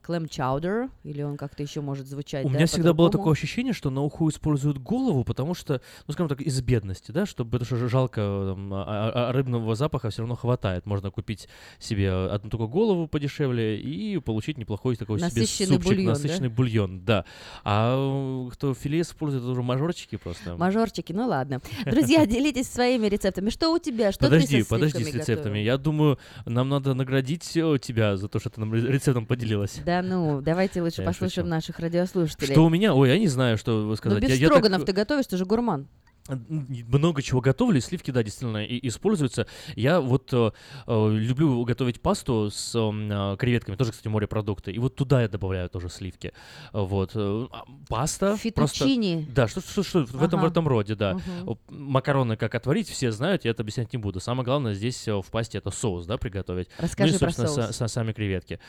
[0.03, 3.73] клэм чаудер, или он как-то еще может звучать, У да, меня всегда было такое ощущение,
[3.73, 7.67] что на уху используют голову, потому что, ну, скажем так, из бедности, да, чтобы, потому
[7.67, 8.21] что жалко,
[8.55, 8.85] там, а-
[9.15, 10.85] а- а рыбного запаха все равно хватает.
[10.87, 11.49] Можно купить
[11.79, 16.11] себе одну только голову подешевле и получить неплохой такой себе Насыщенный супчик, бульон, да?
[16.13, 17.25] насыщенный бульон, да.
[17.65, 20.57] А э, кто филе использует, это уже мажорчики просто.
[20.57, 21.61] Мажорчики, ну ладно.
[21.87, 23.51] Друзья, делитесь своими рецептами.
[23.51, 24.11] Что у тебя?
[24.13, 25.59] Что подожди, ты со подожди с рецептами.
[25.61, 29.68] Я думаю, нам надо наградить э, тебя за то, что ты нам ре- рецептом поделилась.
[29.85, 32.53] Да ну, давайте лучше послушаем наших радиослушателей.
[32.53, 32.95] Что у меня?
[32.95, 34.23] Ой, я не знаю, что Ну, сказать.
[34.23, 35.87] без Я- я так- строганов ты готовишь, ты же гурман.
[36.29, 39.47] Много чего готовлю, сливки, да, действительно, и используются.
[39.77, 40.51] Я вот э,
[40.87, 45.69] э, люблю готовить пасту с э, креветками, тоже, кстати, морепродукты, и вот туда я добавляю
[45.69, 46.33] тоже сливки.
[46.73, 47.13] Вот.
[47.15, 48.79] э, а, Паста просто...
[48.85, 49.27] Фетучини.
[49.35, 51.19] Да, что, что, что в, этом, в этом роде, да.
[51.47, 54.21] О, Макароны как отварить, все знают, я это объяснять не буду.
[54.21, 56.69] Самое главное здесь э, в пасте это соус, да, приготовить.
[56.79, 57.77] Расскажи ну и, про собственно, соус.
[57.77, 58.61] са- са- сами креветки.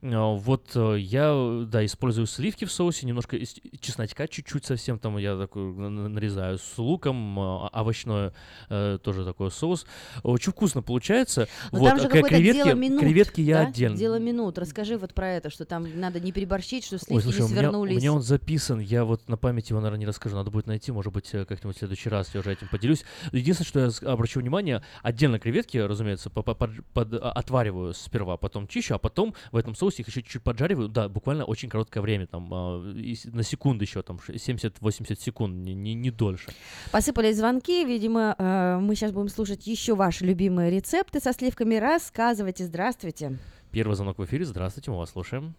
[0.00, 3.36] Вот я, да, использую сливки в соусе, немножко
[3.80, 8.32] чесночка чуть-чуть совсем там я такой на- на- нарезаю с луком, э, овощной
[8.68, 9.86] э, тоже такой соус.
[10.22, 11.48] Очень вкусно получается.
[11.72, 13.00] Но вот, там же креветки, дело минут.
[13.00, 13.68] креветки я да?
[13.68, 13.96] отдельно.
[13.96, 14.58] Дело минут.
[14.58, 17.48] Расскажи вот про это, что там надо не переборщить, что Ой, сливки слушай, не у
[17.48, 17.96] меня, у свернулись.
[17.96, 21.12] меня он записан, я вот на память его, наверное, не расскажу, надо будет найти, может
[21.12, 23.04] быть, э, как-нибудь в следующий раз я уже этим поделюсь.
[23.32, 28.36] Единственное, что я обращу внимание, отдельно креветки, разумеется, по- по- под- под- а, отвариваю сперва,
[28.36, 32.00] потом чищу, а потом в этом соусе их еще чуть-чуть поджариваю, да, буквально очень короткое
[32.00, 36.50] время, там, а, на секунду еще, там, ш- 70-80 секунд, не, не, не дольше.
[36.92, 41.74] Посыпались звонки, видимо, э, мы сейчас будем слушать еще ваши любимые рецепты со сливками.
[41.76, 43.32] Рассказывайте, здравствуйте.
[43.70, 45.54] Первый звонок в эфире, здравствуйте, мы вас слушаем.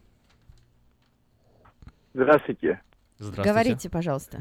[2.16, 2.82] Здравствуйте.
[3.20, 3.50] Здравствуйте.
[3.52, 4.40] Говорите, пожалуйста.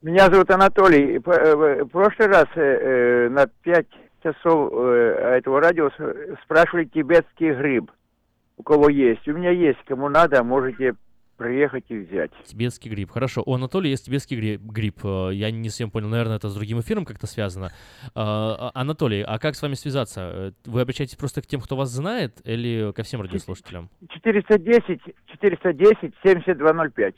[0.00, 1.18] Меня зовут Анатолий.
[1.18, 3.88] П- э, В прошлый раз э, э, на пять
[4.22, 5.90] часов э, этого радио
[6.44, 7.90] спрашивали тибетский гриб.
[8.56, 9.28] У кого есть?
[9.28, 9.78] У меня есть.
[9.86, 10.94] Кому надо, можете
[11.36, 12.30] приехать и взять.
[12.44, 13.10] Тибетский гриб.
[13.10, 13.42] Хорошо.
[13.44, 14.62] У Анатолия есть тибетский гриб.
[14.62, 15.00] гриб.
[15.04, 17.72] Э, Я не совсем понял, наверное, это с другим эфиром как-то связано.
[18.14, 20.20] А, а, Анатолий, а как с вами связаться?
[20.20, 23.90] Э, Вы обращаетесь просто к тем, кто вас знает, или ко всем радиослушателям?
[24.10, 27.14] 410 410 7205.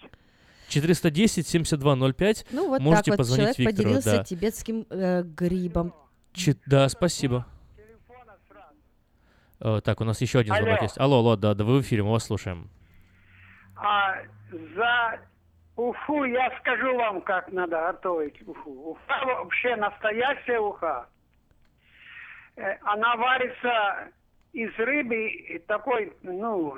[0.68, 2.46] 410 7205.
[2.52, 3.76] Ну вот Можете так вот позвонить человек Виктору.
[3.88, 4.24] поделился да.
[4.24, 5.94] тибетским э, грибом.
[6.34, 7.46] Чет- да, спасибо.
[9.60, 10.82] Э, так, у нас еще один звонок Алло.
[10.82, 10.98] есть.
[10.98, 12.70] Алло, алло, да, да, вы в эфире, мы вас слушаем.
[13.80, 14.16] А
[14.50, 15.20] за
[15.76, 18.90] Уфу я скажу вам, как надо готовить Уфу.
[18.90, 21.08] Уфа вообще настоящая уха.
[22.56, 24.08] Э, Она варится
[24.52, 26.76] из рыбы такой, ну,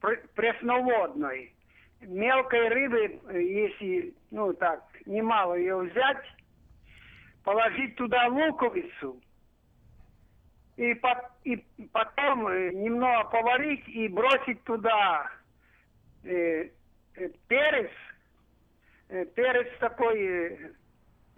[0.00, 1.54] пр- пресноводной.
[2.00, 6.24] Мелкой рыбы, если, ну так, немало ее взять,
[7.44, 9.20] положить туда луковицу,
[10.76, 11.56] и, по- и
[11.92, 15.30] потом э, немного поварить и бросить туда
[16.24, 16.68] э,
[17.16, 17.90] э, перец,
[19.08, 20.70] э, перец такой э,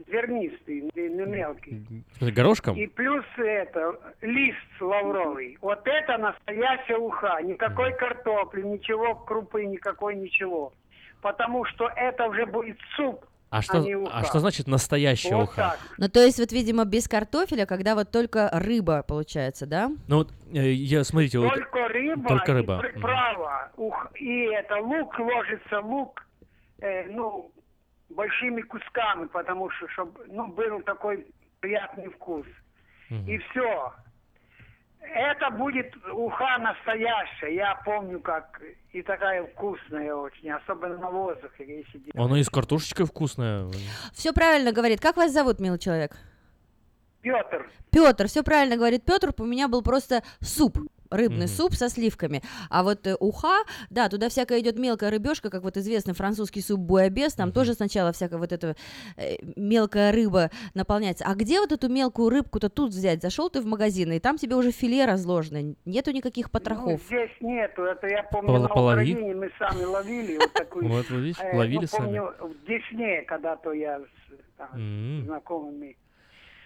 [0.08, 2.04] зернистый, не мелкий.
[2.20, 2.76] С горошком?
[2.76, 5.58] И плюс это, лист лавровый.
[5.60, 7.38] Вот это настоящая уха.
[7.42, 10.72] Никакой картопли, ничего, крупы никакой, ничего.
[11.20, 14.10] Потому что это уже будет суп, А а, что, не уха.
[14.14, 15.56] а что значит настоящая Вот уха?
[15.56, 15.78] так.
[15.98, 19.90] Ну, то есть, вот, видимо, без картофеля, когда вот только рыба получается, да?
[20.08, 21.52] Ну, вот, э, я, смотрите, вот...
[21.52, 22.74] Только рыба, Только и рыба.
[22.76, 22.82] Мгм.
[22.82, 23.70] приправа.
[23.76, 26.26] Ух, и это лук ложится, лук,
[26.80, 27.52] э, ну,
[28.08, 31.26] большими кусками, потому что, чтобы, ну, был такой
[31.60, 32.46] приятный вкус.
[33.10, 33.92] И все.
[35.02, 37.54] Это будет уха настоящая.
[37.54, 38.60] Я помню, как
[38.92, 42.14] и такая вкусная очень, особенно на воздухе, если делать.
[42.14, 43.66] Оно и с картошечкой вкусное.
[44.14, 45.00] Все правильно говорит.
[45.00, 46.16] Как вас зовут, милый человек?
[47.20, 47.70] Петр.
[47.90, 49.32] Петр, все правильно говорит Петр.
[49.38, 50.78] У меня был просто суп
[51.12, 51.48] рыбный Мгм.
[51.48, 52.42] суп со сливками.
[52.70, 56.80] А вот э, уха, да, туда всякая идет мелкая рыбешка, как вот известный французский суп
[56.80, 58.76] буябес, там тоже сначала всякая вот эта
[59.16, 61.24] э, мелкая рыба наполняется.
[61.26, 63.22] А где вот эту мелкую рыбку-то тут взять?
[63.22, 67.00] Зашел ты в магазин, и там тебе уже филе разложено, нету никаких Ну, потрохов.
[67.06, 69.12] здесь нету, это я помню Пол- на полови.
[69.12, 70.88] Украине мы сами ловили вот такую.
[70.88, 72.04] Вот, видишь, э, ловили ну, сами.
[72.18, 74.72] помню, в Десне когда-то я с
[75.24, 75.96] знакомыми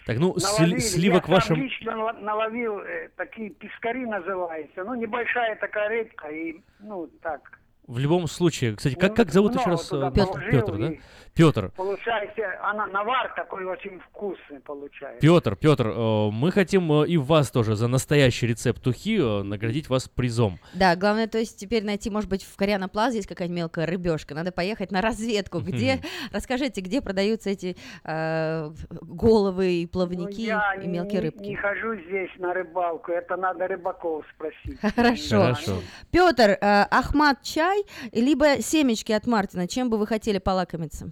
[0.06, 0.78] Так, ну, наловили.
[0.78, 1.56] сливок я вашим...
[1.56, 7.40] лично наловил, э, такие пескари называются, ну, небольшая такая рыбка, и, ну, так,
[7.88, 9.88] В любом случае, кстати, как, как зовут еще много раз?
[9.88, 10.92] туда Петр, Петр, да?
[10.92, 11.00] и
[11.36, 11.70] Петр.
[11.76, 15.20] Получается, она навар такой очень вкусный получается.
[15.20, 19.90] Петр, Петр, э, мы хотим э, и вас тоже за настоящий рецепт тухи э, наградить
[19.90, 20.58] вас призом.
[20.72, 24.34] Да, главное, то есть теперь найти, может быть, в Кориана Плаза есть какая-нибудь мелкая рыбешка.
[24.34, 25.60] Надо поехать на разведку.
[25.60, 26.00] Где,
[26.32, 28.70] расскажите, где продаются эти э,
[29.02, 31.48] головы и плавники Ну, Я и мелкие не, рыбки?
[31.48, 34.80] не хожу здесь на рыбалку, это надо рыбаков спросить.
[34.80, 35.42] Хорошо.
[35.42, 35.82] Хорошо.
[36.10, 39.68] Петр, э, Ахмат чай, либо семечки от Мартина.
[39.68, 41.10] Чем бы вы хотели полакомиться?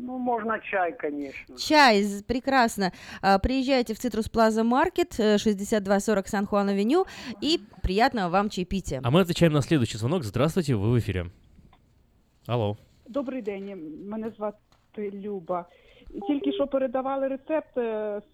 [0.00, 1.56] Ну, можно чай, конечно.
[1.56, 2.90] Чай, з- прекрасно.
[3.20, 7.04] А, Приезжайте в Citrus Plaza Market, э, 6240 San Juan Avenue,
[7.42, 9.00] и приятного вам чаепития.
[9.04, 10.22] А мы отвечаем на следующий звонок.
[10.24, 11.26] Здравствуйте, вы в эфире.
[12.46, 12.76] Алло.
[13.08, 13.76] Добрий день,
[14.08, 15.66] мене звати Люба.
[16.26, 17.74] Тільки що передавали рецепт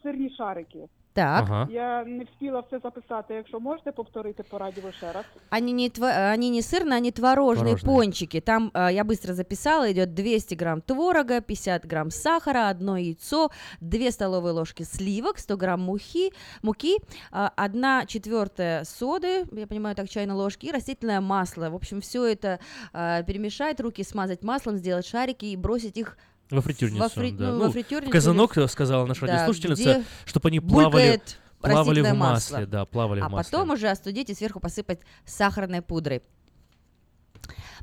[0.03, 0.79] сирні шарики.
[1.15, 1.43] Так.
[1.49, 1.69] Ага.
[1.71, 3.35] Я не встигла все записати.
[3.35, 5.25] Якщо можете повторити по радіо ще раз.
[5.51, 7.85] Они не, тва- они не сырные, они творожные, Творожные.
[7.85, 8.41] пончики.
[8.41, 14.11] Там а, я быстро записала, идет 200 грамм творога, 50 грамм сахара, одно яйцо, 2
[14.11, 16.99] столовые ложки сливок, 100 грамм мухи, муки,
[17.31, 21.71] 1 четвертая соды, я понимаю, так чайной ложки, и растительное масло.
[21.71, 22.59] В общем, все это
[22.93, 26.19] а, перемешать, руки смазать маслом, сделать шарики и бросить их
[26.55, 27.47] Во фритюрницу, Во фри- да.
[27.49, 31.21] ну, Ну, во в фритюрницу казанок, или- сказала наша Да, радиослушательница, чтобы они плавали,
[31.61, 32.67] плавали в масле, масло.
[32.67, 33.51] да, плавали а в масле.
[33.53, 36.23] потом уже остудить и сверху посыпать сахарной пудрой.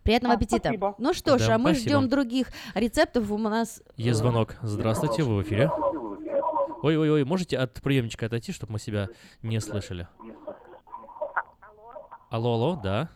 [0.03, 0.64] Приятного А, аппетита.
[0.69, 0.95] спасибо.
[0.98, 1.98] Ну что ж, Да, а мы спасибо.
[2.00, 3.30] ждем других рецептов.
[3.30, 4.56] У нас Есть звонок.
[4.61, 5.69] Здравствуйте, вы в эфире.
[6.82, 9.09] Ой-ой-ой, можете от приемничка отойти, чтобы мы себя
[9.43, 10.08] не слышали?
[12.30, 13.09] Алло, алло, да.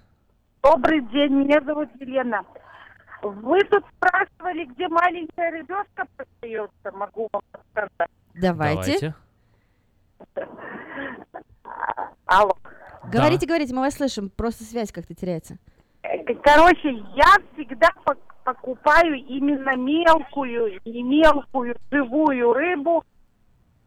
[0.62, 2.42] Добрый день, меня зовут Елена.
[3.32, 8.10] Вы тут спрашивали, где маленькая рыбешка продается, могу вам рассказать.
[8.36, 9.16] Давайте.
[12.26, 12.54] Алло.
[13.12, 14.30] Говорите, говорите, мы вас слышим.
[14.30, 15.58] Просто связь как-то теряется.
[16.44, 23.04] Короче, я всегда пок- покупаю именно мелкую, не мелкую, живую рыбу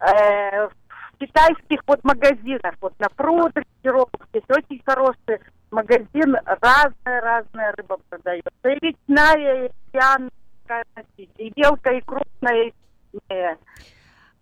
[0.01, 0.73] э, в
[1.19, 2.75] китайских вот магазинах.
[2.81, 5.41] Вот на пруд здесь очень хороший
[5.71, 8.51] магазин, разная-разная рыба продается.
[8.65, 10.85] И речная, и пьяная,
[11.17, 12.73] и мелкая, и крупная, и
[13.13, 13.59] крупная.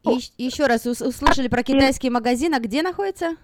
[0.03, 2.55] И ещ- еще раз ус- услышали про китайский магазин.
[2.55, 3.37] А где находится?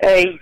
[0.00, 0.40] Эй,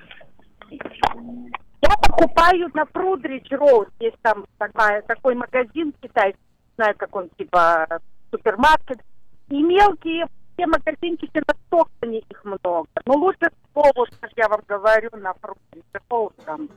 [0.70, 3.88] Я покупаю на Прудридж Роуд.
[4.00, 7.86] Есть там такая, такой магазин китайский, не знаю, как он, типа
[8.30, 9.00] супермаркет.
[9.48, 10.26] И мелкие
[10.66, 12.88] магазинчики на Стоктоне их много.
[13.06, 16.68] Но лучше всего, вот, как я вам говорю, на Прудридж Роуд там.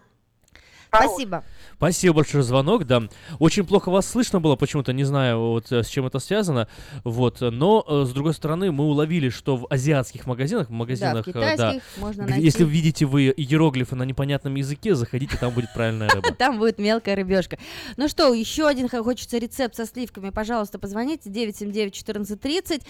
[0.93, 1.43] Спасибо.
[1.77, 3.03] Спасибо большое за звонок, да.
[3.39, 6.67] Очень плохо вас слышно было, почему-то не знаю, вот э, с чем это связано,
[7.05, 7.39] вот.
[7.39, 11.81] Но э, с другой стороны, мы уловили, что в азиатских магазинах, в магазинах, э, китайских
[11.97, 12.45] можно где- найти.
[12.45, 16.33] если вы видите вы иероглифы на непонятном языке, заходите, там будет правильная рыба.
[16.37, 17.57] Там будет мелкая рыбешка.
[17.97, 20.29] Ну что, еще один хочется рецепт со сливками.
[20.29, 22.81] Пожалуйста, позвоните 979-1430.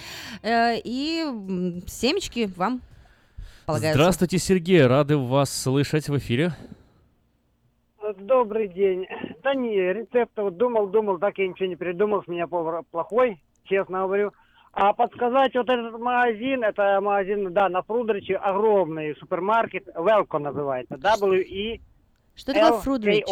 [0.41, 2.81] э, и семечки вам
[3.65, 3.99] полагаются.
[3.99, 6.55] Здравствуйте, Сергей, рады вас слышать в эфире.
[8.17, 9.05] Добрый день.
[9.43, 13.41] Да не, рецепта вот думал, думал, так я ничего не придумал, с меня повар плохой,
[13.65, 14.31] честно говорю.
[14.73, 21.79] А подсказать вот этот магазин, это магазин, да, на Фрудриче, огромный супермаркет, Велко называется, W-E
[22.35, 23.23] Что такое Фрудридж?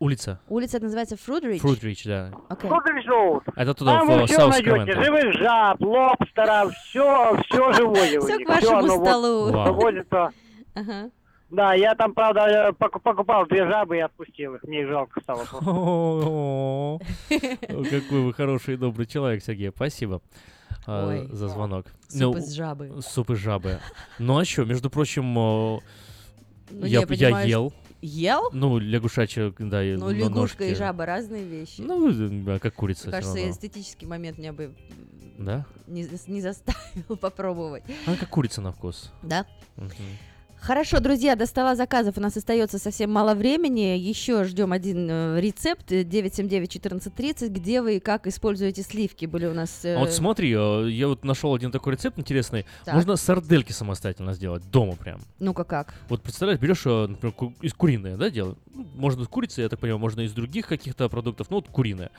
[0.00, 0.40] Улица.
[0.48, 1.60] Улица называется Фрудридж?
[1.60, 2.32] Фрудрич, да.
[2.48, 2.68] Окей.
[2.68, 3.44] Фрудридж Роуд.
[3.54, 8.26] Это туда, Там в вы все Саус найдете, живых жаб, лобстеров, все, все живое у
[8.26, 8.44] них.
[8.44, 9.52] к вашему оно вот столу.
[9.52, 9.64] Вау.
[9.64, 10.30] Проводится.
[10.74, 11.10] Ага.
[11.52, 15.20] Да, я там, правда, э, пок- покупал две жабы и отпустил их, мне их жалко
[15.20, 15.44] стало.
[17.90, 19.70] Какой вы хороший и добрый человек, Сергей.
[19.70, 20.22] Спасибо
[20.86, 21.28] Ой.
[21.30, 21.86] за звонок.
[22.08, 23.02] Суп из жабы.
[23.02, 23.80] Суп из жабы.
[24.18, 25.80] Ну а что, между прочим, э,
[26.70, 27.72] Ну, я, я ел.
[28.00, 28.48] Ел?
[28.52, 31.82] Ну, лягушачья, да, Ну, лягушка и жаба разные вещи.
[31.82, 33.08] Ну, как курица.
[33.08, 34.74] Мне кажется, эстетический момент меня бы
[35.38, 35.66] Да?
[35.86, 37.84] не, не заставил попробовать.
[38.06, 39.12] Она как курица на вкус.
[39.22, 39.44] Да?
[39.76, 39.92] Мгм.
[40.62, 43.98] Хорошо, друзья, до стола заказов у нас остается совсем мало времени.
[43.98, 49.26] Еще ждем один э, рецепт э, 979-1430, где вы и как используете сливки.
[49.26, 49.84] Были у нас...
[49.84, 52.64] э, А вот смотри, э, я вот нашел один такой рецепт интересный.
[52.84, 52.94] Так.
[52.94, 55.18] Можно сардельки самостоятельно сделать дома прям.
[55.40, 55.94] Ну-ка как?
[56.08, 58.56] Вот представляешь, берешь, э, например, ку- из куриное, да, дело?
[58.74, 62.10] Можно из курицы, я так понимаю, можно из других каких-то продуктов, ну вот куриное.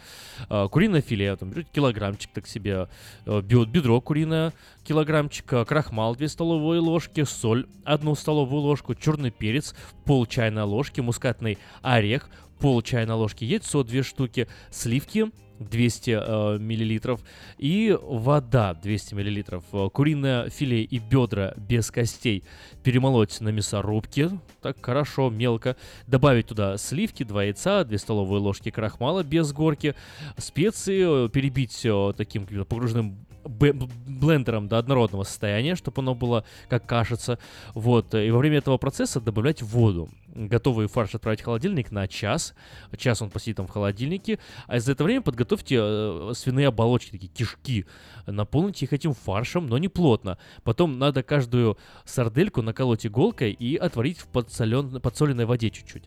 [0.49, 2.87] А, Куриное филе, там берете килограммчик так себе,
[3.25, 9.73] бе- бедро куриное, килограммчик, э, крахмал 2 столовые ложки, соль 1 столовую ложку, черный перец,
[10.05, 15.31] пол чайной ложки, мускатный орех, пол чайной ложки яйцо 2 штуки, сливки
[15.69, 17.21] 200 э, миллилитров
[17.57, 19.63] и вода 200 миллилитров.
[19.73, 22.43] Э, Куриное филе и бедра без костей
[22.83, 25.75] перемолоть на мясорубке, так хорошо, мелко.
[26.07, 29.95] Добавить туда сливки, 2 яйца, 2 столовые ложки крахмала без горки,
[30.37, 37.39] специи, э, перебить э, таким погруженным блендером до однородного состояния, чтобы оно было как кашица.
[37.73, 38.13] Вот.
[38.13, 40.09] И во время этого процесса добавлять воду.
[40.35, 42.55] Готовый фарш отправить в холодильник на час.
[42.97, 44.39] Час он посидит там в холодильнике.
[44.65, 47.85] А за это время подготовьте э, свиные оболочки, такие кишки.
[48.25, 50.39] Наполните их этим фаршем, но не плотно.
[50.63, 54.99] Потом надо каждую сардельку наколоть иголкой и отварить в подсолен...
[55.01, 56.05] подсоленной воде чуть-чуть.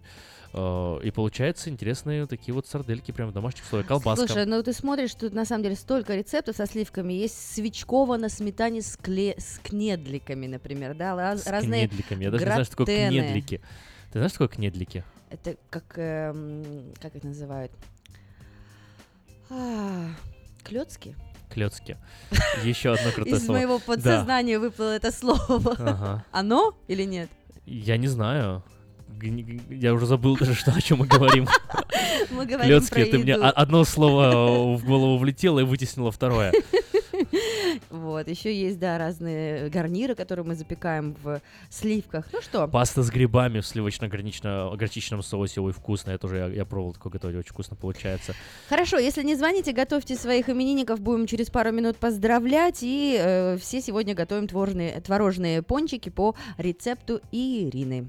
[0.55, 3.87] Э, И получается интересные такие вот сардельки прямо в домашних условиях.
[3.87, 4.27] Колбаска.
[4.27, 7.13] Слушай, ну ты смотришь, тут на самом деле столько рецептов со сливками.
[7.13, 9.37] Есть свечково на сметане с, кле...
[9.39, 12.25] с кнедликами, например, да, раз- С разные кнедликами.
[12.25, 13.11] Я даже не знаю, что такое гратены.
[13.23, 13.61] кнедлики.
[14.13, 15.05] Ты знаешь, что такое кнедлики?
[15.31, 17.73] Это как, эм, как это называют?
[19.51, 20.07] А,
[20.65, 21.17] клёцки?
[21.51, 21.97] Клёцки.
[22.65, 23.59] Еще одно крутое Из слово.
[23.59, 23.85] моего Да.
[23.85, 26.25] подсознания выплыло это слово.
[26.33, 27.29] Оно или нет?
[27.65, 28.63] Я не знаю.
[29.71, 31.49] Я уже забыл даже, что, о чем мы говорим.
[32.31, 36.53] Мы говорим Клёцки, ты мне одно слово в голову влетело и вытеснило второе.
[37.91, 41.41] Вот, еще есть, да, разные гарниры, которые мы запекаем в
[41.71, 42.27] сливках.
[42.33, 45.61] Ну что, Паста с грибами в сливочно-горчичном соусе.
[45.61, 46.11] Ой, вкусно.
[46.11, 47.37] Я тоже я, я пробовал такое готовить.
[47.37, 48.35] Очень вкусно получается.
[48.69, 52.79] Хорошо, если не звоните, готовьте своих именинников, будем через пару минут поздравлять.
[52.83, 58.09] И э, все сегодня готовим творожные, творожные пончики по рецепту Ирины.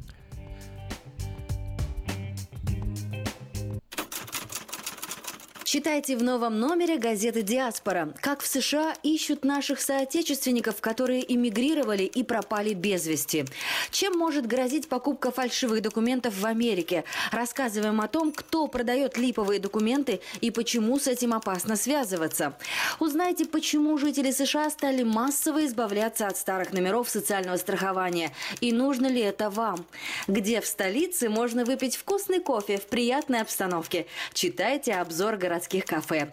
[5.68, 8.14] Читайте в новом номере газеты «Диаспора».
[8.22, 13.44] Как в США ищут наших соотечественников, которые эмигрировали и пропали без вести.
[13.92, 17.04] Чем может грозить покупка фальшивых документов в Америке?
[17.34, 22.58] Рассказываем о том, кто продает липовые документы и почему с этим опасно связываться.
[23.02, 28.32] Узнайте, почему жители США стали массово избавляться от старых номеров социального страхования.
[28.62, 29.86] И нужно ли это вам?
[30.30, 34.08] Где в столице можно выпить вкусный кофе в приятной обстановке?
[34.32, 36.32] Читайте обзор городских кафе.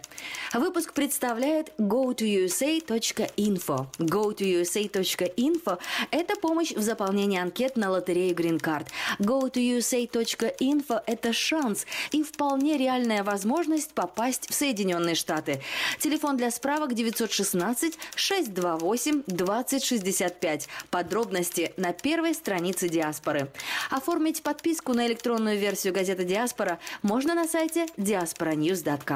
[0.53, 3.87] Выпуск представляет go2usa.info.
[3.97, 5.79] go2usa.info–
[6.11, 8.85] это помощь в заполнении анкет на лотерею Green Card.
[9.19, 15.59] go2usa.info– это шанс и вполне реальная возможность попасть в Соединенные Штаты.
[15.99, 20.67] Телефон для справок 916 628 2065.
[20.91, 23.49] Подробности на первой странице Диаспоры.
[23.89, 29.14] Оформить подписку на электронную версию газеты Диаспора можно на сайте diasporanews.com.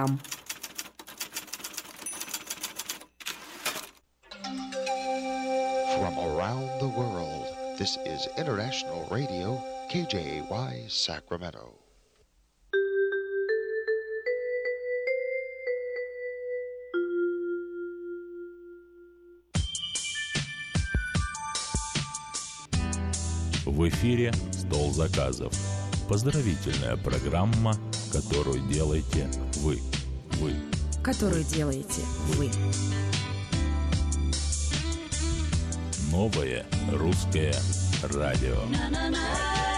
[5.99, 7.47] From around the world,
[7.77, 11.73] this is International Radio, KJY Sacramento.
[23.67, 25.53] В эфире «Стол заказов».
[26.10, 27.76] Поздравительная программа,
[28.12, 29.80] которую делаете вы.
[30.40, 30.56] Вы.
[31.04, 32.50] которую делаете вы.
[36.12, 37.54] Новое русское
[38.02, 38.56] радио.
[38.56, 39.69] Вот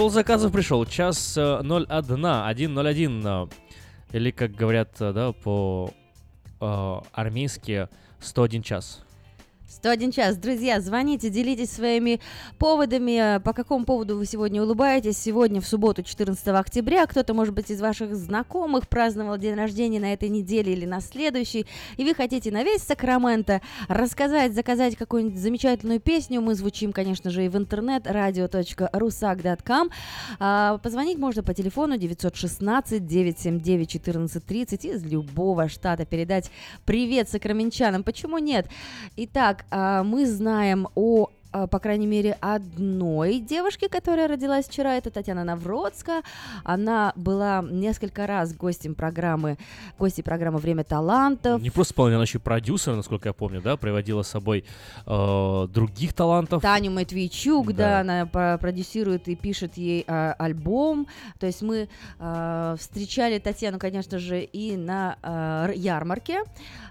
[0.00, 0.86] стол заказов пришел.
[0.86, 3.26] Час э, 01, 101.
[3.26, 3.46] э,
[4.14, 5.92] Или, как говорят, э, да, по
[6.58, 7.86] э, армейски
[8.18, 9.02] 101 час.
[9.80, 10.36] 101 час.
[10.36, 12.20] Друзья, звоните, делитесь своими
[12.58, 13.40] поводами.
[13.42, 15.16] По какому поводу вы сегодня улыбаетесь?
[15.16, 20.12] Сегодня, в субботу, 14 октября, кто-то, может быть, из ваших знакомых праздновал день рождения на
[20.12, 21.64] этой неделе или на следующей,
[21.96, 26.42] и вы хотите на весь Сакраменто рассказать, заказать какую-нибудь замечательную песню.
[26.42, 29.88] Мы звучим, конечно же, и в интернет, radio.rusak.com.
[30.40, 36.04] А, Позвонить можно по телефону 916-979-1430 из любого штата.
[36.04, 36.50] Передать
[36.84, 38.04] привет сакраменчанам.
[38.04, 38.68] Почему нет?
[39.16, 44.96] Итак, мы знаем о а, по крайней мере, одной девушке, которая родилась вчера.
[44.96, 46.22] Это Татьяна Навродская.
[46.64, 49.56] Она была несколько раз гостем программы,
[49.98, 51.60] гостей программы «Время талантов».
[51.60, 54.64] Не просто исполняла, она еще и продюсер, насколько я помню, да, приводила с собой
[55.06, 56.62] э, других талантов.
[56.62, 58.00] Таню Матвейчук, да, Да.
[58.00, 58.26] она
[58.58, 61.06] продюсирует и пишет ей а, альбом.
[61.38, 61.88] То есть мы
[62.18, 66.42] а, встречали Татьяну, конечно же, и на р- ярмарке,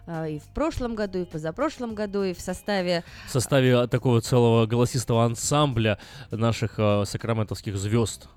[0.07, 4.21] а, и в прошлом году, и в позапрошлом году, и в составе В составе такого
[4.21, 5.99] целого голосистого ансамбля
[6.31, 8.27] наших э, сакраментовских звезд.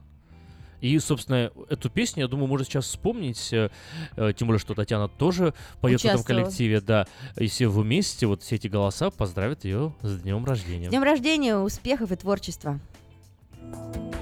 [0.81, 3.70] И, собственно, эту песню, я думаю, можно сейчас вспомнить, э,
[4.16, 7.07] э, тем более, что Татьяна тоже поет в этом коллективе, да.
[7.36, 10.89] И все вместе, вот все эти голоса поздравят ее с днем рождения.
[10.89, 12.81] С днем рождения, успехов и творчества.
[13.70, 14.12] Москва!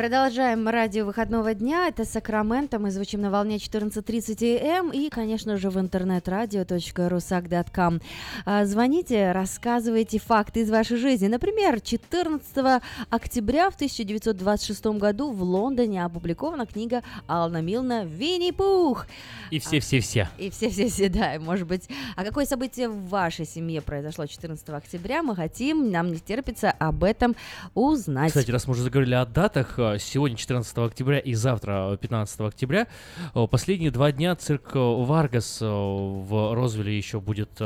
[0.00, 1.86] Продолжаем радио выходного дня.
[1.86, 2.78] Это Сакраменто.
[2.78, 8.00] Мы звучим на волне 14.30 АМ и, конечно же, в интернет-радио.русак.ком.
[8.46, 11.26] А, Звоните, рассказывайте факты из вашей жизни.
[11.26, 19.06] Например, 14 октября в 1926 году в Лондоне опубликована книга Алана Милна «Винни-Пух».
[19.50, 20.30] И все-все-все.
[20.38, 21.90] И все-все-все, да, может быть.
[22.16, 25.22] А какое событие в вашей семье произошло 14 октября?
[25.22, 27.36] Мы хотим, нам не терпится об этом
[27.74, 28.28] узнать.
[28.28, 32.40] Кстати, раз мы уже заговорили о датах, э, сегодня 14 октября и завтра э, 15
[32.40, 32.86] октября,
[33.34, 37.60] э, последние два дня цирк э, Варгас э, в Розвилле еще будет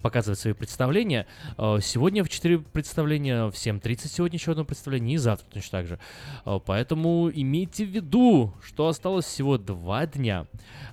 [0.00, 1.26] показывать свои представления.
[1.58, 5.86] Э, Сегодня в 4 представления, в 7.30 сегодня еще одно представление, и завтра точно так
[5.86, 5.98] же.
[6.46, 10.46] Э, Поэтому имейте в виду, что осталось всего два дня.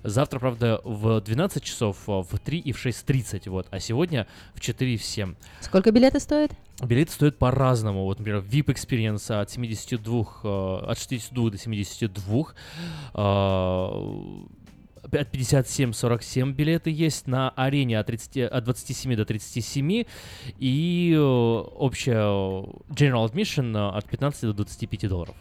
[0.04, 4.60] Завтра, правда, в 12 часов, э, в 3 и в 6.30, вот, а сегодня в
[4.60, 5.36] 4 и в 7.
[5.62, 6.52] Сколько билеты стоят?
[6.84, 8.04] Билеты стоят по-разному.
[8.04, 12.54] Вот, например, VIP Experience от 72, э, от 62 до 72.
[15.12, 20.06] От 57-47 билеты есть на арене от, 30, от 27 до 37
[20.60, 22.64] и э, общая э,
[22.94, 25.36] General Admission э, от 15 до 25 долларов.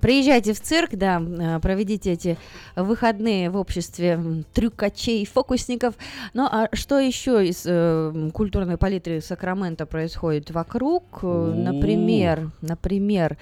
[0.00, 1.22] Приезжайте в цирк, да,
[1.62, 2.36] проведите эти
[2.76, 5.94] выходные в обществе трюкачей, фокусников.
[6.34, 11.22] Ну а что еще из э, культурной палитры Сакрамента происходит вокруг?
[11.22, 13.38] Например, например,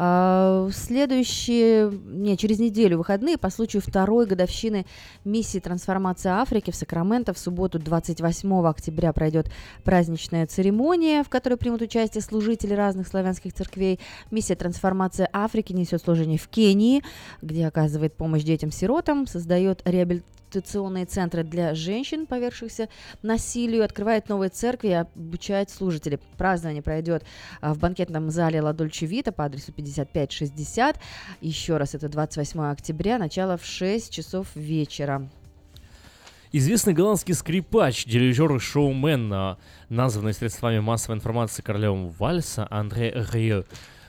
[0.00, 4.86] а, следующие, не, через неделю выходные по случаю второй годовщины
[5.24, 9.50] миссии трансформации Африки в Сакраменто в субботу 28 октября пройдет
[9.82, 13.98] праздничная церемония, в которой примут участие служители разных славянских церквей.
[14.30, 17.02] Миссия трансформации Африки несет служение в Кении,
[17.42, 19.82] где оказывает помощь детям-сиротам, создает
[20.48, 22.88] реабилитационные центры для женщин, повергшихся
[23.22, 26.18] насилию, открывает новые церкви и обучает служителей.
[26.36, 27.24] Празднование пройдет
[27.60, 31.00] а, в банкетном зале Ла Дольче Вита по адресу 5560.
[31.40, 35.28] Еще раз, это 28 октября, начало в 6 часов вечера.
[36.50, 39.56] Известный голландский скрипач, дирижер и шоумен,
[39.90, 43.64] названный средствами массовой информации королем вальса Андре Рио,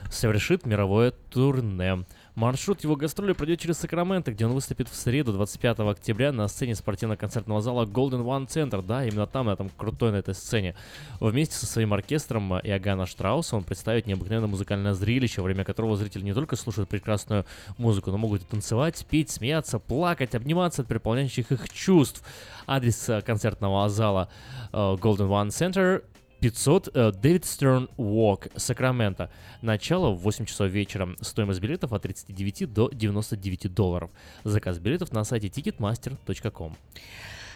[0.09, 2.06] совершит мировое турне.
[2.40, 6.74] Маршрут его гастроли пройдет через Сакраменто, где он выступит в среду, 25 октября, на сцене
[6.74, 8.82] спортивно-концертного зала Golden One Center.
[8.82, 10.74] Да, именно там, на этом крутой на этой сцене.
[11.19, 15.98] Вместе со своим оркестром а, Иоганна Штрауса он представит необыкновенное музыкальное зрелище, во время которого
[15.98, 17.45] зрители не только слушают прекрасную
[17.77, 22.24] музыку, но могут и танцевать, петь, смеяться, плакать, обниматься от переполняющих их чувств.
[22.68, 24.30] Адрес а, концертного зала
[24.72, 26.03] а, Golden One Center
[26.40, 29.30] 500 э, Дэвид Стерн Walk, Сакраменто.
[29.61, 31.09] Начало в 8 часов вечера.
[31.22, 34.09] Стоимость билетов от 39 до 99 долларов.
[34.43, 36.76] Заказ билетов на сайте ticketmaster.com.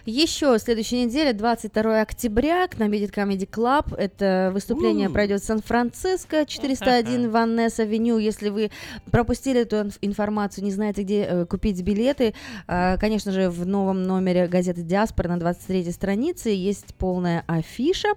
[0.05, 3.95] Еще следующей неделе, 22 октября, к нам едет Comedy Club.
[3.97, 8.17] Это выступление пройдет в Сан-Франциско, 401 Ваннес Авеню.
[8.17, 8.69] Если вы
[9.11, 12.33] пропустили эту инф- информацию, не знаете, где э, купить билеты,
[12.67, 18.09] э, конечно же, в новом номере газеты «Диаспора» на 23 странице есть полная афиша.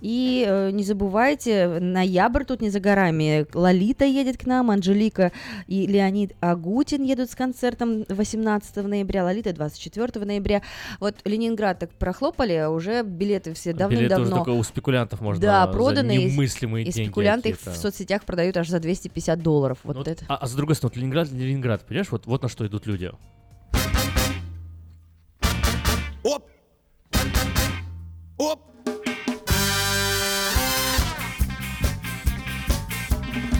[0.00, 3.48] И э, не забывайте, ноябрь тут не за горами.
[3.52, 5.32] Лолита едет к нам, Анжелика
[5.66, 10.62] и Леонид Агутин едут с концертом 18 ноября, Лолита 24 ноября.
[11.00, 14.36] Вот Ленинград так прохлопали, а уже билеты все Билеты уже давным-давно.
[14.44, 16.12] только у спекулянтов можно да, проданы.
[16.14, 19.78] и- немыслимые и деньги спекулянты их в соцсетях продают аж за 250 долларов.
[19.82, 20.24] Вот, Вот, это.
[20.28, 23.10] а, а с другой стороны, вот Ленинград, Ленинград, понимаешь, вот, вот на что идут люди.
[26.22, 26.44] Оп!
[28.38, 28.60] Оп!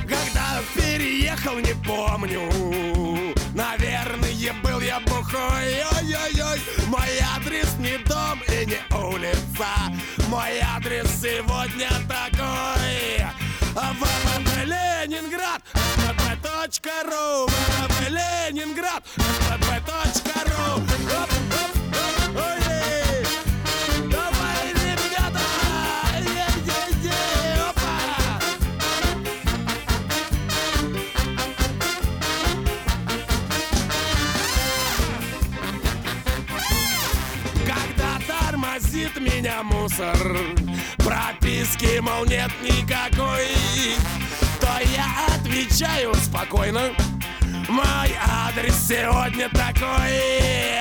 [0.09, 2.43] Когда переехал, не помню
[3.55, 4.31] Наверное,
[4.63, 5.01] был я
[5.33, 9.67] бухой Ой-ой-ой Мой адрес не дом и не улица.
[10.29, 13.27] Мой адрес сегодня такой.
[13.75, 20.92] ВВП Ленинград ВВП.ру ВВП Ленинград ВВП.ру
[39.53, 40.17] меня мусор.
[40.99, 43.49] Прописки, мол, нет никакой.
[44.61, 46.91] То я отвечаю спокойно.
[47.69, 48.17] Мой
[48.47, 50.81] адрес сегодня такой.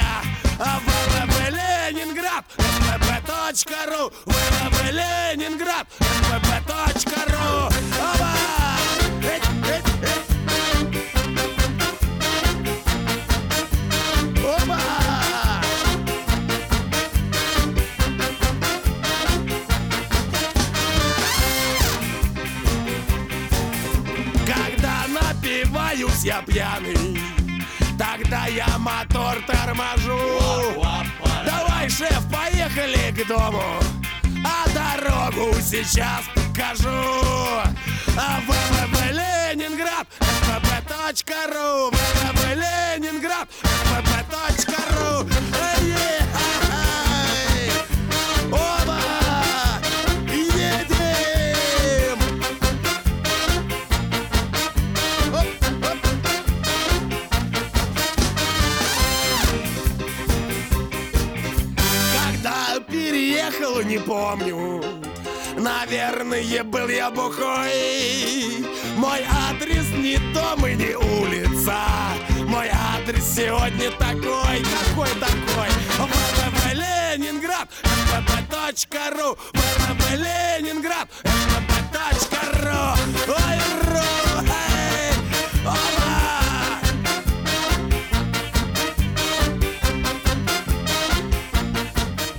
[0.58, 2.46] ВВП Ленинград.
[2.58, 5.88] ВВП.ру ВВП Ленинград.
[6.00, 7.68] ВВП.ру
[8.00, 8.34] Опа!
[9.22, 10.31] Эть, эть.
[26.46, 27.20] Пьяный
[27.98, 30.20] Тогда я мотор торможу.
[31.46, 33.64] Давай, шеф, поехали к дому
[34.46, 36.90] А дорогу сейчас покажу.
[38.08, 45.28] ВВП Ленинград ВВП.ру ВВП Ленинград ВВП.ру
[63.92, 64.82] не помню.
[65.58, 68.66] Наверное, был я бухой.
[68.96, 71.76] Мой адрес не дом и не улица.
[72.48, 75.70] Мой адрес сегодня такой, какой такой.
[75.98, 82.96] ВВП Ленинград, ВВП.ру ВВП Ленинград, ВВП.ру
[83.28, 83.81] Ой,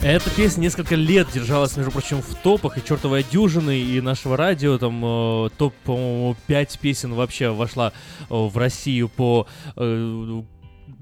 [0.04, 4.76] Эта песня несколько лет держалась, между прочим, в топах и чертовой дюжины, и нашего радио,
[4.76, 10.42] там э, топ, по-моему, 5 песен вообще вошла э, в Россию по э,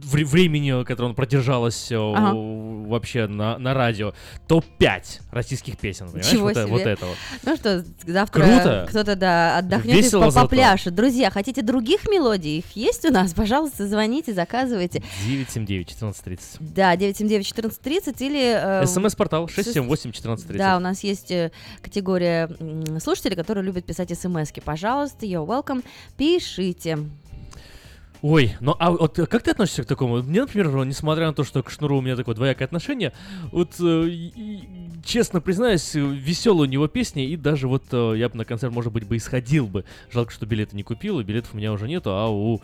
[0.04, 2.32] времени, которое он продержалась э, Ага.
[2.34, 4.12] вообще на, на радио.
[4.48, 6.32] Топ-5 российских песен, понимаешь?
[6.34, 6.66] Вот, э- себе.
[6.66, 7.16] вот это вот.
[7.44, 8.86] Ну что, завтра Круто.
[8.88, 10.46] кто-то, да, отдохнет и Весело зато.
[10.46, 10.94] попляшет.
[10.94, 12.58] Друзья, хотите других мелодий?
[12.58, 13.32] Их есть у нас?
[13.34, 15.02] Пожалуйста, звоните, заказывайте.
[15.28, 16.38] 979-1430.
[16.60, 18.82] Да, 979-1430 или...
[18.82, 20.56] э, СМС-портал шест- 678-1430.
[20.56, 21.32] Да, у нас есть
[21.82, 22.48] категория
[23.00, 24.60] слушателей, которые любят писать смс-ки.
[24.60, 25.84] Пожалуйста, you're welcome,
[26.16, 26.98] пишите.
[28.22, 30.22] Ой, ну а вот э, как ты относишься к такому?
[30.22, 33.12] Мне, например, несмотря на то, что к шнуру у меня такое двоякое отношение,
[33.50, 34.68] вот э, и- и,
[35.02, 38.92] честно признаюсь, веселая у него песня, и даже вот э, я бы на концерт, может
[38.92, 39.84] быть, бы и сходил бы.
[40.12, 42.60] Жалко, что билеты не купил, и билетов у меня уже нету, а у,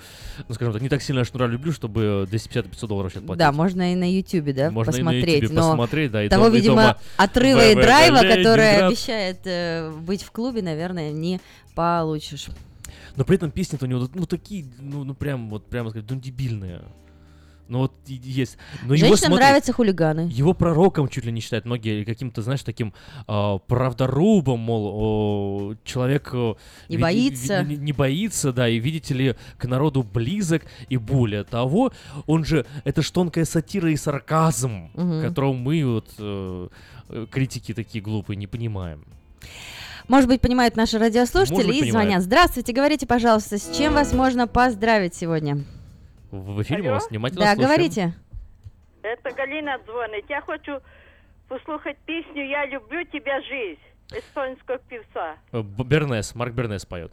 [0.47, 3.39] ну скажем так, не так сильно шнура люблю, чтобы 250-500 долларов сейчас платить.
[3.39, 5.43] Да, можно и на Ютубе, да, Можно и на посмотреть.
[5.43, 9.91] Ютубе посмотреть, да, и того, дом- и видимо, дома отрыва и драйва, который обещает э,
[10.03, 11.41] быть в клубе, наверное, не
[11.75, 12.49] получишь.
[13.17, 16.21] Но при этом песни-то у него, ну, такие, ну, ну прям, вот, прямо сказать, ну,
[16.21, 16.83] дебильные.
[17.69, 18.59] Ну, вот есть.
[18.85, 20.31] Но его, Женщинам смотри, нравятся хулиганы.
[20.33, 22.93] Его пророком чуть ли не считают многие, каким-то, знаешь, таким
[23.27, 26.33] а, правдорубом, мол, о, человек...
[26.33, 26.57] о,
[26.89, 27.63] Не види- боится.
[27.63, 31.93] ви- не, боится, да, и, видите ли, к народу близок, и более того,
[32.27, 35.23] он же, это ж тонкая сатира и сарказм, Мгм.
[35.23, 36.69] которого мы, вот, э,
[37.09, 39.03] э, критики такие глупые, не понимаем.
[40.09, 42.07] Может быть, понимают наши радиослушатели Может быть, и понимают.
[42.09, 42.23] звонят.
[42.23, 45.65] Здравствуйте, говорите, пожалуйста, с чем вас можно поздравить сегодня?
[46.31, 47.69] В, эфире мы вас внимательно Да, слушаем.
[47.69, 48.15] говорите.
[49.03, 50.25] Это Галина дзвонить.
[50.29, 50.79] Я хочу
[51.49, 53.81] послухати пісню Я люблю тебя жизнь
[54.17, 55.35] естонського певца.
[55.53, 57.11] Э, Б- Бернес, Марк Бернес поет.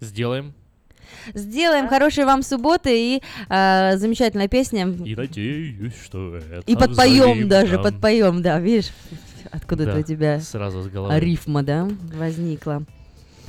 [0.00, 0.52] Сделаем.
[1.34, 4.86] Сделаем хорошей вам субботы и э, замечательная песня.
[5.06, 7.48] И надеюсь, что это И подпоем взаимно.
[7.48, 8.90] даже, подпоем, да, видишь,
[9.52, 11.18] откуда-то Да, у тебя сразу с головы.
[11.20, 12.82] рифма, да, возникла.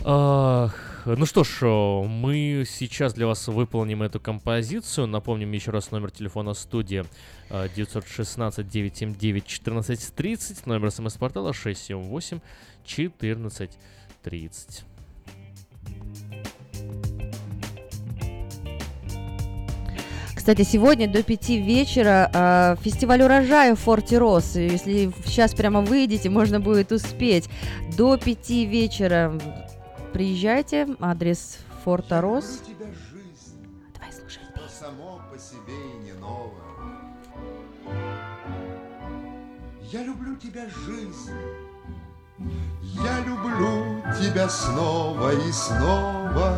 [0.06, 0.74] Ах,
[1.06, 5.08] ну что ж, о, мы сейчас для вас выполним эту композицию.
[5.08, 7.04] Напомним еще раз номер телефона студии
[7.50, 12.40] э, 916-979-1430, номер смс-портала 678-1430.
[20.40, 24.56] Кстати, сегодня до пяти вечера э, фестиваль урожая в Форте Рос.
[24.56, 27.50] Если сейчас прямо выйдете, можно будет успеть.
[27.98, 29.38] До пяти вечера
[30.14, 30.88] приезжайте.
[31.02, 32.62] Адрес Форта Рос.
[33.94, 34.42] Давай слушай.
[34.80, 36.54] Само по себе и не ново.
[39.92, 41.32] Я люблю тебя, жизнь.
[42.82, 46.58] Я люблю тебя снова и снова.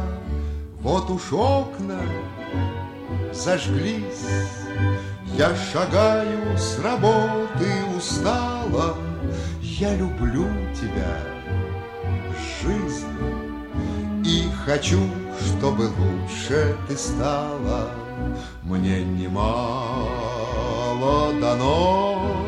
[0.81, 1.99] Вот уж окна
[3.33, 4.27] зажглись.
[5.37, 8.97] Я шагаю с работы устала.
[9.61, 11.17] Я люблю тебя,
[12.61, 13.07] жизнь.
[14.25, 14.99] И хочу,
[15.39, 17.91] чтобы лучше ты стала.
[18.63, 19.33] Мне немало
[21.39, 22.45] дано.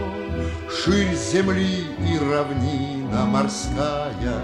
[0.70, 4.44] Ширь земли и равнина морская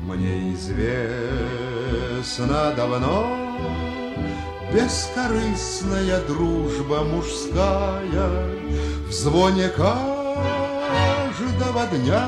[0.00, 1.52] Мне известно
[2.76, 3.91] давно.
[4.72, 8.48] Бескорыстная дружба мужская
[9.06, 9.96] В звоне каждого
[11.88, 12.26] дня.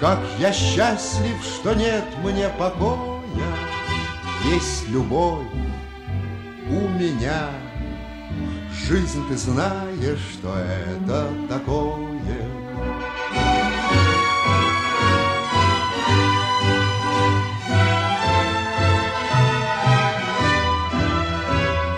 [0.00, 3.22] Как я счастлив, что нет мне покоя
[4.46, 5.46] Есть любовь
[6.68, 7.50] у меня.
[8.88, 12.65] Жизнь, ты знаешь, что это такое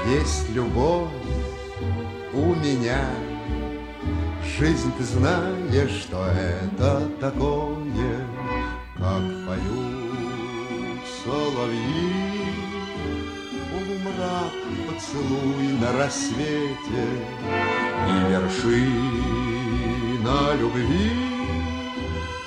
[0.09, 1.09] есть любовь
[2.33, 3.05] у меня.
[4.59, 8.27] Жизнь, ты знаешь, что это такое,
[8.97, 12.29] как поют соловьи.
[13.71, 14.53] Полумрак
[14.89, 17.05] поцелуй на рассвете
[18.09, 19.29] И вершина
[20.59, 21.13] любви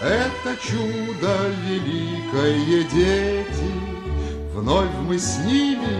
[0.01, 1.33] Это чудо
[1.67, 3.72] великое, дети
[4.53, 5.95] Вновь мы с ними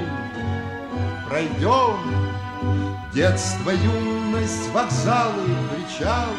[1.32, 1.98] пройдем.
[3.14, 6.30] Детство, юность, вокзалы, причалы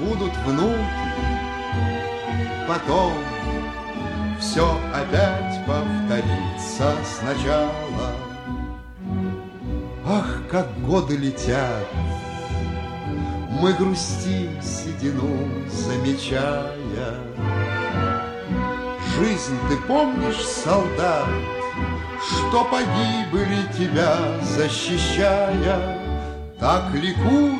[0.00, 0.78] Будут внуки,
[2.66, 3.12] потом
[4.40, 8.14] Все опять повторится сначала.
[10.06, 11.86] Ах, как годы летят.
[13.60, 17.14] Мы грустим седину, замечая.
[19.16, 21.28] Жизнь, ты помнишь, солдат
[22.20, 25.98] что погибли тебя защищая,
[26.58, 27.58] Так ликуй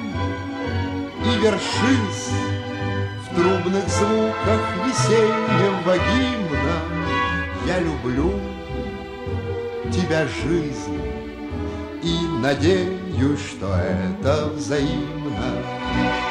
[1.24, 2.30] и вершись
[3.22, 6.78] В трубных звуках весеннего гимна.
[7.66, 8.32] Я люблю
[9.92, 11.00] тебя, жизнь,
[12.02, 16.27] И надеюсь, что это взаимно.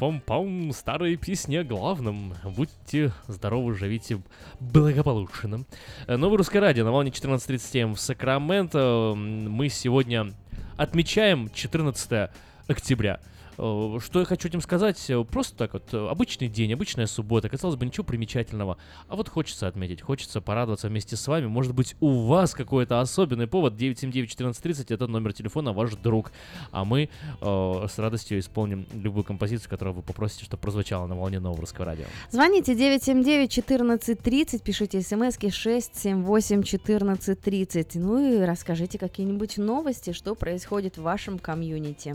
[0.00, 2.32] Пам старые песни о главном.
[2.42, 4.22] Будьте здоровы, живите
[4.58, 5.66] благополучно.
[6.06, 9.12] Э, Новое русское радио на волне 14.37 в Сакраменто.
[9.14, 10.32] Мы сегодня
[10.78, 12.30] отмечаем 14
[12.66, 13.20] октября.
[13.60, 15.10] Э, Что я хочу этим сказать?
[15.10, 18.76] Э, Просто так вот, э, обычный день, обычная суббота, казалось бы, ничего примечательного.
[19.08, 21.46] А вот хочется отметить, хочется порадоваться вместе с вами.
[21.46, 23.74] Может быть, у вас какой-то особенный повод.
[23.74, 26.32] 979-1430 это номер телефона, ваш друг.
[26.70, 27.08] А мы
[27.40, 31.86] э, с радостью исполним любую композицию, которую вы попросите, чтобы прозвучала на волне нового русского
[31.86, 32.04] радио.
[32.30, 37.98] Звоните 979-1430, пишите смски 678-1430.
[37.98, 42.14] Ну и расскажите какие-нибудь новости, что происходит в вашем комьюнити.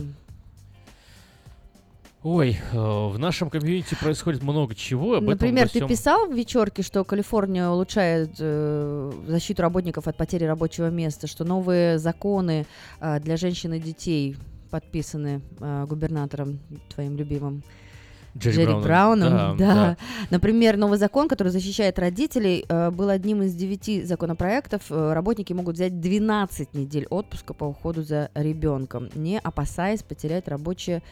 [2.28, 5.14] Ой, э, в нашем комьюнити происходит много чего.
[5.18, 10.18] Об Например, во ты всем- писал в вечерке, что Калифорния улучшает э, защиту работников от
[10.18, 12.66] потери рабочего места, что новые законы
[13.00, 14.38] э, для женщин и детей
[14.72, 16.60] подписаны э, губернатором
[16.96, 17.62] твоим любимым.
[18.36, 18.82] Джерри Брауном.
[18.82, 19.74] Брауном, Да, да.
[19.76, 19.98] да.
[20.32, 24.82] Например, новый закон, который защищает родителей, э, был одним из девяти законопроектов.
[24.90, 31.04] Э, Работники могут взять 12 недель отпуска по уходу за ребенком, не опасаясь потерять рабочее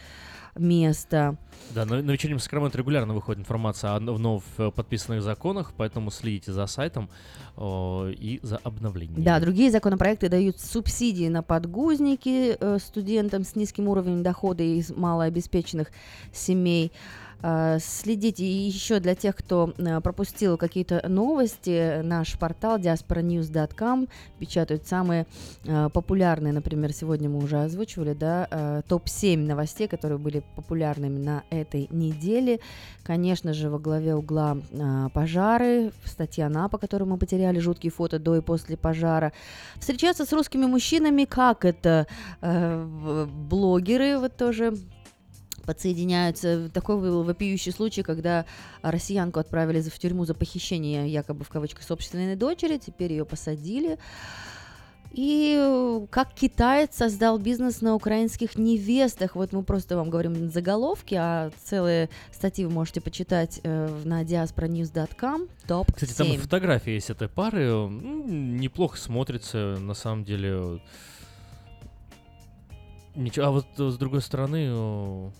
[0.55, 1.37] место.
[1.71, 6.51] Да, на, на вечернем Сакраменто регулярно выходит информация о вновь э, подписанных законах, поэтому следите
[6.51, 7.09] за сайтом
[7.57, 9.23] э, и за обновлениями.
[9.23, 15.91] Да, другие законопроекты дают субсидии на подгузники э, студентам с низким уровнем дохода из малообеспеченных
[16.31, 16.91] семей.
[17.43, 24.07] Э, Следите и еще для тех, кто э, пропустил какие-то новости, наш портал diasporanews.com
[24.39, 25.27] печатают самые
[25.65, 31.43] э, популярные, например, сегодня мы уже озвучивали, да, э, топ-7 новостей, которые были популярными на
[31.49, 32.59] этой неделе.
[33.03, 34.57] Конечно же, во главе угла
[35.13, 39.33] пожары, статья НАПа, которую мы потеряли, жуткие фото до и после пожара.
[39.77, 42.07] Встречаться с русскими мужчинами, как это
[42.41, 44.75] блогеры вот тоже
[45.65, 46.69] подсоединяются.
[46.69, 48.45] Такой был вопиющий случай, когда
[48.81, 53.97] россиянку отправили в тюрьму за похищение, якобы в кавычках, собственной дочери, теперь ее посадили.
[55.13, 59.35] И как китаец создал бизнес на украинских невестах.
[59.35, 65.49] Вот мы просто вам говорим заголовки, а целые статьи вы можете почитать э, на diasporanews.com.
[65.67, 67.65] Топ Кстати, там и фотографии есть этой пары.
[67.69, 70.81] Неплохо смотрится, на самом деле.
[73.13, 75.31] Ничего, а вот с другой стороны,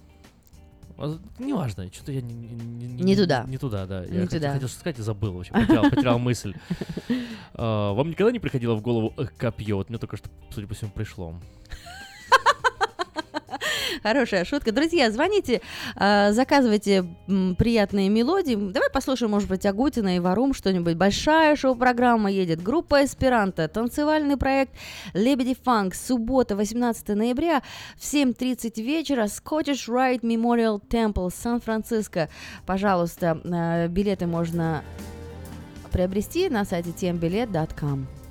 [1.40, 3.44] неважно, что-то я не, не, Не туда.
[3.48, 4.06] Не туда, да.
[4.06, 4.54] Не я туда.
[4.54, 6.54] хотел что сказать и забыл вообще, потерял, потерял мысль.
[7.56, 9.76] А, Вам никогда не приходило в голову копье?
[9.78, 11.36] Вот мне только что, судя по всему, пришло.
[14.02, 14.72] Хорошая шутка.
[14.72, 15.62] Друзья, звоните,
[15.96, 17.06] а, заказывайте
[17.58, 18.56] приятные мелодии.
[18.56, 20.96] Давай послушаем, может быть, Агутина и Варум что-нибудь.
[20.96, 22.62] Большая шоу-программа едет.
[22.62, 24.74] Группа «Эсперанто», танцевальный проект
[25.14, 25.96] «Лебеди Фанк».
[25.96, 27.62] Суббота, 18 ноября
[27.98, 29.26] в 7.30 вечера.
[29.26, 32.30] Scottish Rite Memorial Temple, Сан-Франциско.
[32.66, 34.84] Пожалуйста, а, билеты можно
[35.92, 38.23] приобрести на сайте tmbilet.com.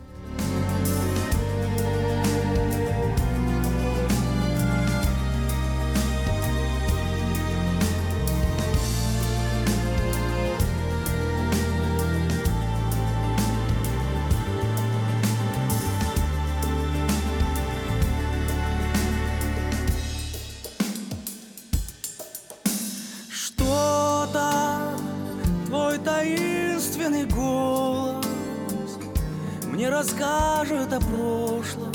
[29.83, 31.93] Мне расскажет о прошлом.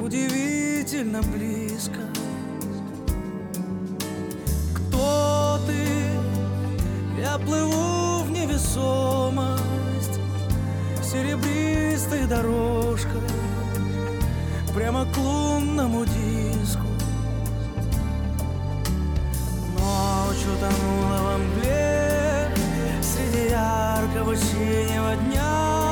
[0.00, 2.00] Удивительно близко.
[4.74, 7.20] Кто ты?
[7.20, 10.18] Я плыву в невесомость.
[11.02, 13.20] Серебристой дорожкой
[14.74, 16.86] Прямо к лунному диску.
[19.78, 22.48] Ночь утонула во мгле
[23.02, 25.91] Среди яркого синего дня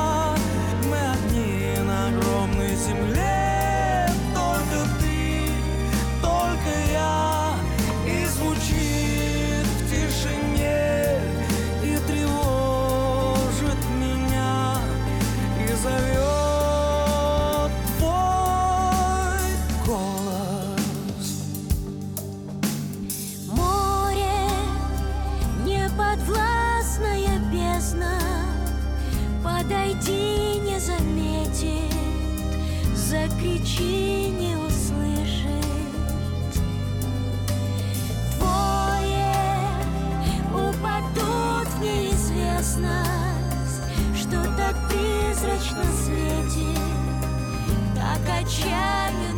[48.51, 49.31] отчаянно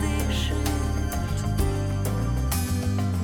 [0.00, 0.56] дышит.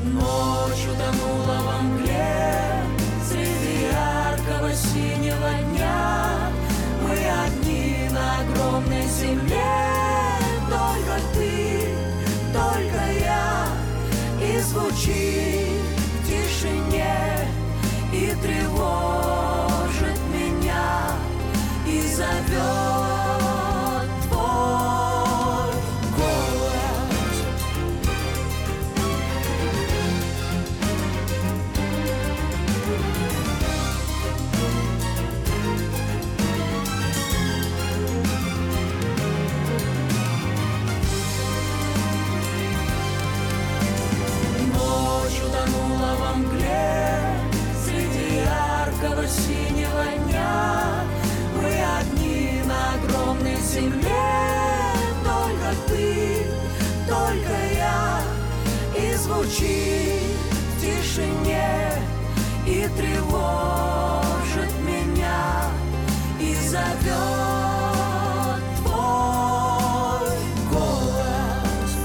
[0.04, 2.82] Ночь утонула во мгле
[3.28, 6.50] Среди яркого синего дня.
[7.02, 9.62] Мы одни на огромной земле.
[10.68, 11.94] Только ты,
[12.52, 13.66] только я.
[14.42, 15.80] И звучит
[16.12, 17.48] в тишине
[18.12, 21.16] И тревожит меня
[21.86, 23.05] И зовет
[59.46, 59.66] звучит
[60.76, 61.92] в тишине
[62.66, 65.70] И тревожит меня
[66.40, 66.84] И зовет
[68.82, 70.28] твой
[70.70, 71.96] голос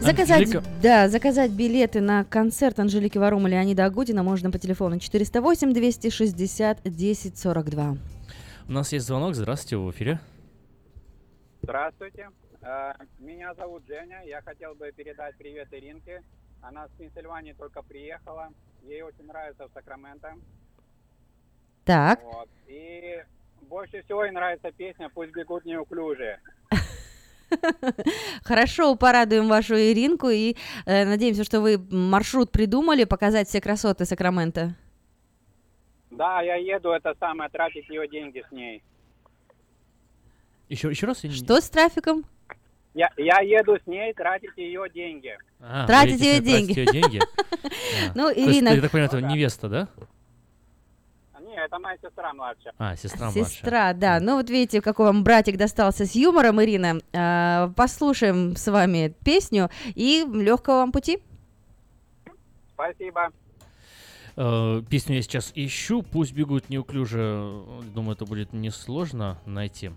[0.00, 0.64] Заказать, Анжелика.
[0.82, 6.80] да, заказать билеты на концерт Анжелики Варум и Леонида Агутина можно по телефону 408 260
[6.80, 7.96] 1042.
[8.68, 9.34] У нас есть звонок.
[9.34, 10.18] Здравствуйте, в эфире.
[11.62, 12.28] Здравствуйте.
[12.62, 14.22] Э, Меня зовут Женя.
[14.24, 16.22] Я хотел бы передать привет Иринке.
[16.60, 18.48] Она с Пенсильвании только приехала.
[18.82, 20.34] Ей очень нравится в Сакраменто.
[21.84, 22.48] Так, Вот.
[22.66, 23.22] И
[23.62, 26.40] больше всего ей нравится песня «Пусть бегут неуклюжие».
[28.44, 34.74] хорошо, порадуем вашу Иринку и э, надеемся, что вы маршрут придумали показать все красоты Сакрамента.
[36.10, 38.82] Да, я еду, это самое, тратить ее деньги с ней.
[40.72, 41.20] Еще, еще раз?
[41.20, 42.24] Что с трафиком?
[42.94, 45.36] Я, я еду с ней, тратить ее деньги.
[45.60, 46.78] А, Тратить ее едете, тратить деньги.
[46.80, 47.20] её деньги?
[47.20, 48.12] А.
[48.14, 49.88] Ну, Ирина- Я так понимаю, это невеста, да?
[51.40, 52.72] Не, это моя сестра младшая.
[52.78, 53.44] А, сестра младшая.
[53.44, 54.18] Сестра, да.
[54.20, 57.00] Ну вот видите, какой вам братик достался с юмором, Ирина.
[57.12, 61.18] А, Послушаем с вами песню и легкого вам пути.
[62.72, 63.28] Спасибо.
[64.36, 66.02] Э, Песню я сейчас ищу.
[66.02, 67.52] Пусть бегут неуклюже.
[67.94, 69.90] Думаю, это будет несложно найти.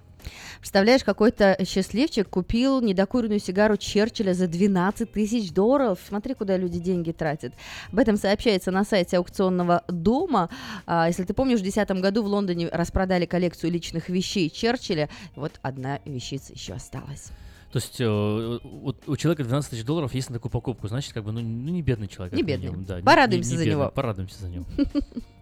[0.59, 5.99] Представляешь, какой-то счастливчик купил недокуренную сигару Черчилля за 12 тысяч долларов.
[6.07, 7.53] Смотри, куда люди деньги тратят.
[7.91, 10.49] Об этом сообщается на сайте аукционного дома.
[10.85, 15.09] А, если ты помнишь, в 2010 году в Лондоне распродали коллекцию личных вещей Черчилля.
[15.35, 17.29] Вот одна вещица еще осталась.
[17.71, 21.25] То есть э, вот у человека 12 тысяч долларов есть на такую покупку, значит, как
[21.25, 22.33] бы, ну, ну не бедный человек.
[22.33, 22.67] Не бедный.
[22.67, 23.91] минимум, да, не- Порадуемся не- не за бедный, него.
[23.93, 24.65] Порадуемся за него.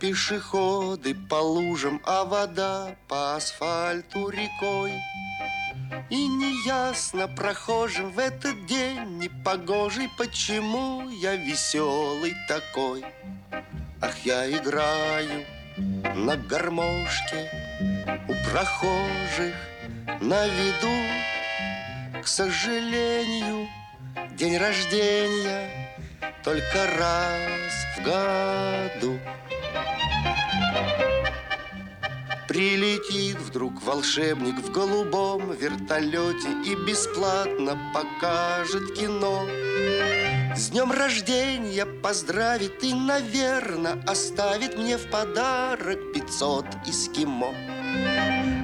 [0.00, 4.92] пешеходы по лужам, а вода по асфальту рекой.
[6.08, 13.04] И неясно прохожим в этот день непогожий, почему я веселый такой.
[14.00, 15.44] Ах, я играю
[16.16, 17.50] на гармошке
[18.26, 19.54] у прохожих
[20.20, 22.22] на виду.
[22.22, 23.68] К сожалению,
[24.36, 25.79] день рождения
[26.42, 29.18] только раз в году.
[32.48, 39.46] Прилетит вдруг волшебник в голубом вертолете И бесплатно покажет кино.
[40.56, 47.54] С днем рождения поздравит и, наверное, Оставит мне в подарок 500 эскимо.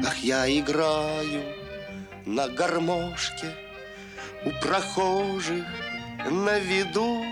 [0.05, 1.43] Ах, я играю
[2.25, 3.55] на гармошке
[4.45, 5.65] У прохожих
[6.29, 7.25] на виду.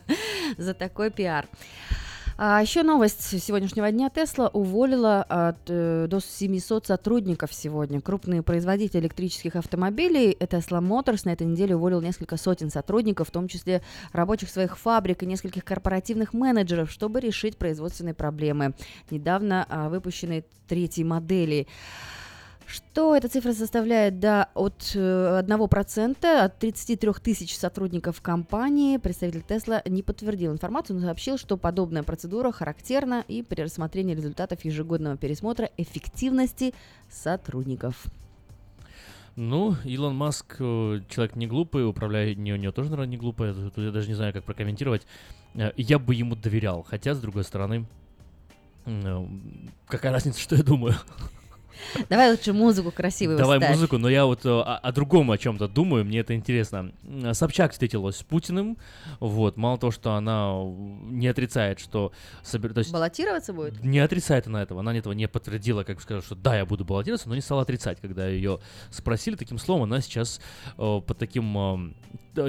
[0.57, 1.47] за такой пиар.
[2.35, 4.09] А еще новость сегодняшнего дня.
[4.09, 8.01] Тесла уволила от, э, до 700 сотрудников сегодня.
[8.01, 13.47] Крупные производители электрических автомобилей Tesla Motors на этой неделе уволил несколько сотен сотрудников, в том
[13.47, 18.73] числе рабочих своих фабрик и нескольких корпоративных менеджеров, чтобы решить производственные проблемы.
[19.11, 21.67] Недавно а, выпущенной третьей модели.
[22.73, 24.19] Что эта цифра составляет?
[24.19, 28.97] Да, от э, 1%, от 33 тысяч сотрудников компании.
[28.97, 34.65] Представитель Тесла не подтвердил информацию, но сообщил, что подобная процедура характерна и при рассмотрении результатов
[34.65, 36.73] ежегодного пересмотра эффективности
[37.11, 38.05] сотрудников.
[39.35, 43.19] Ну, Илон Маск э, человек не глупый, управление у него тоже, наверное, не.
[43.19, 45.05] Тут я даже не знаю, как прокомментировать.
[45.53, 47.85] Э, Я бы ему доверял, хотя, с другой стороны,
[48.85, 49.25] э,
[49.87, 50.95] какая разница, что я думаю.
[52.09, 53.71] Давай лучше музыку красивую Давай ставь.
[53.71, 56.91] музыку, но я вот э, о, о другом о чем-то думаю, мне это интересно.
[57.33, 58.77] Собчак встретилась с Путиным,
[59.19, 60.53] вот, мало того, что она
[61.09, 62.11] не отрицает, что...
[62.43, 63.83] собер- то есть Баллотироваться будет?
[63.83, 67.29] не отрицает она этого, она этого не подтвердила, как сказала, что да, я буду баллотироваться,
[67.29, 70.39] но не стала отрицать, когда ее спросили таким словом, она сейчас
[70.77, 71.93] э, под таким э,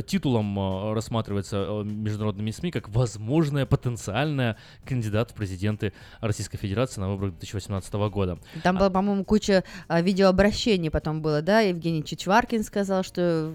[0.06, 7.10] титулом э, рассматривается э, международными СМИ как возможная потенциальная кандидат в президенты Российской Федерации на
[7.10, 8.38] выборах 2018 года.
[8.62, 11.60] Там было, по-моему, куча а, видеообращений потом было, да?
[11.60, 13.52] Евгений Чичваркин сказал, что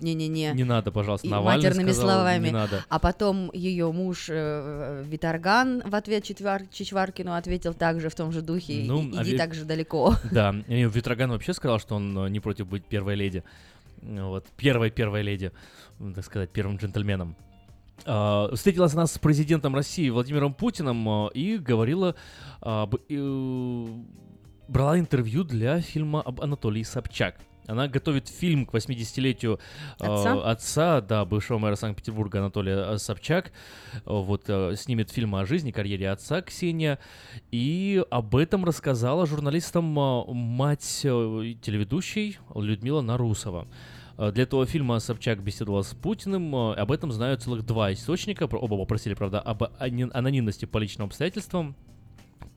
[0.00, 0.52] не-не-не.
[0.52, 2.46] Не надо, пожалуйста, И Навальный матерными сказал, словами.
[2.46, 2.84] не надо.
[2.88, 8.42] А потом ее муж э, Виторган в ответ Чичвар- Чичваркину ответил также в том же
[8.42, 8.84] духе.
[8.86, 10.14] Ну, «И- а Иди Ви- так же далеко.
[10.32, 13.44] Да, и Витроган вообще сказал, что он э, не против быть первой леди.
[14.04, 15.50] Ну Вот, первой первой леди,
[16.14, 17.36] так сказать, первым джентльменом.
[18.04, 22.14] А, Встретилась она с президентом России Владимиром Путиным э, и говорила
[22.60, 22.96] об...
[23.08, 23.86] э,
[24.68, 27.36] брала интервью для фильма об Анатолии Собчак.
[27.66, 29.58] Она готовит фильм к 80-летию
[29.98, 30.50] э, Отца?
[30.50, 33.52] отца, да, бывшего мэра Санкт-Петербурга Анатолия э, Собчак.
[34.04, 36.98] Вот э, снимет фильм о жизни, карьере отца Ксения.
[37.50, 43.66] И об этом рассказала журналистам мать э, телеведущей Людмила Нарусова.
[44.16, 46.54] Э, Для этого фильма Собчак беседовала с Путиным.
[46.54, 48.44] э, Об этом знают целых два источника.
[48.44, 51.74] Оба попросили, правда, об анонимности по личным обстоятельствам.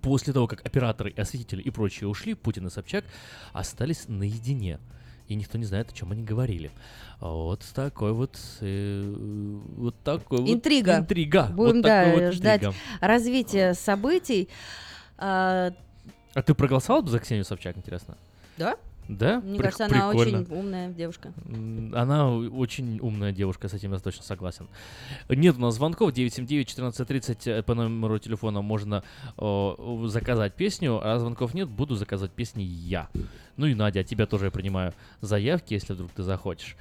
[0.02, 3.04] После того, как операторы, осветители и прочие ушли, Путин и Собчак
[3.52, 4.80] остались наедине.
[5.28, 6.72] И никто не знает, о чем они говорили.
[7.20, 8.40] Вот такой вот...
[8.62, 9.04] э,
[9.76, 10.50] вот такой вот...
[10.50, 11.00] Интрига.
[11.00, 11.48] Интрига.
[11.48, 12.76] Будем, вот да, вот ждать интрига.
[13.02, 14.48] развития событий.
[15.18, 15.74] А,
[16.34, 18.18] А ты проголосовал бы за Ксению Собчак, интересно?
[18.58, 18.78] да?
[19.08, 19.40] Да?
[19.40, 20.40] Мне Прик- кажется, она прикольно.
[20.42, 21.34] очень умная девушка.
[21.94, 24.68] Она очень умная девушка, с этим я точно согласен.
[25.30, 29.04] Нет у нас звонков, 979-1430 э, по номеру телефона можно
[29.38, 33.10] э, заказать песню, а звонков нет, буду заказывать песни я.
[33.56, 36.76] Ну и Надя, от тебя тоже я принимаю заявки, если вдруг ты захочешь.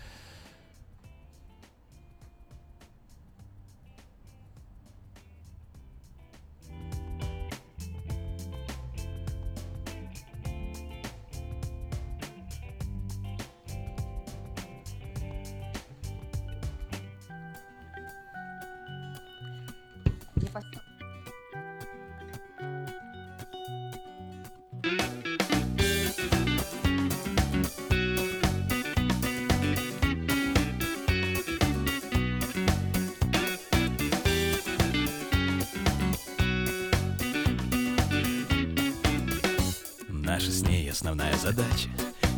[41.46, 41.90] Задача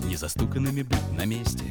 [0.04, 1.64] Не застуканными быть на месте.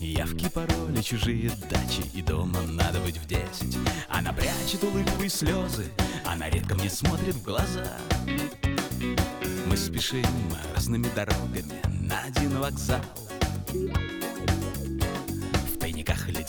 [0.00, 3.76] Явки, пароли, чужие дачи И дома надо быть в десять.
[4.08, 5.90] Она прячет улыбку и слезы
[6.24, 7.86] Она редко мне смотрит в глаза.
[9.66, 10.24] Мы спешим
[10.74, 11.74] разными дорогами
[12.08, 13.00] На один вокзал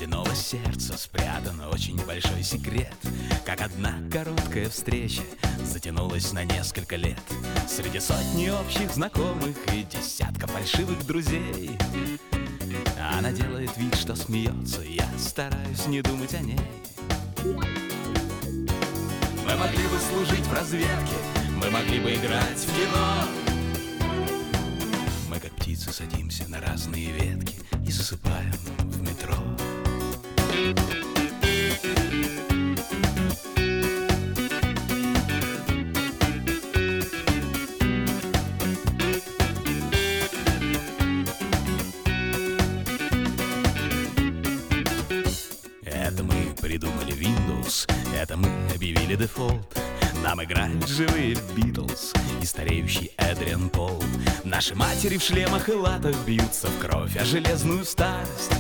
[0.04, 2.94] ледяного сердца Спрятан очень большой секрет.
[3.46, 5.22] Как одна короткая встреча
[5.64, 7.22] Затянулась на несколько лет.
[7.68, 11.78] Среди сотни общих знакомых И десятка фальшивых друзей.
[13.18, 16.60] Она делает вид, что смеется Я стараюсь не думать о ней.
[19.46, 21.16] Мы могли бы служить в разведке
[21.56, 23.24] Мы могли бы играть в кино.
[25.30, 27.56] Мы как птицы садимся на разные ветки
[27.88, 29.38] И засыпаем в метро
[49.24, 49.80] дефолт.
[50.22, 52.12] Нам играют живые Битлз
[52.42, 54.04] и стареющий Эдриан Пол.
[54.44, 58.52] Наши матери в шлемах и латах бьются в кровь, а железную старость.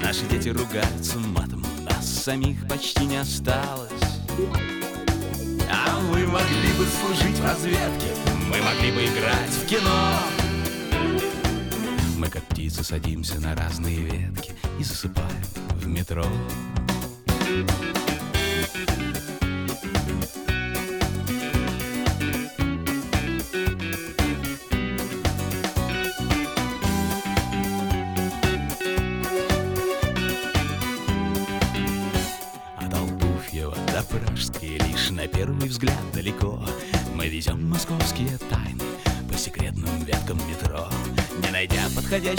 [0.00, 3.90] Наши дети ругаются матом, нас самих почти не осталось.
[5.68, 8.14] А мы могли бы служить в разведке,
[8.48, 10.18] мы могли бы играть в кино.
[12.16, 16.26] Мы как птицы садимся на разные ветки и засыпаем в метро.
[17.42, 18.01] От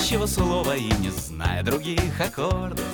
[0.04, 2.86] подходящего слова и не зная других аккордов.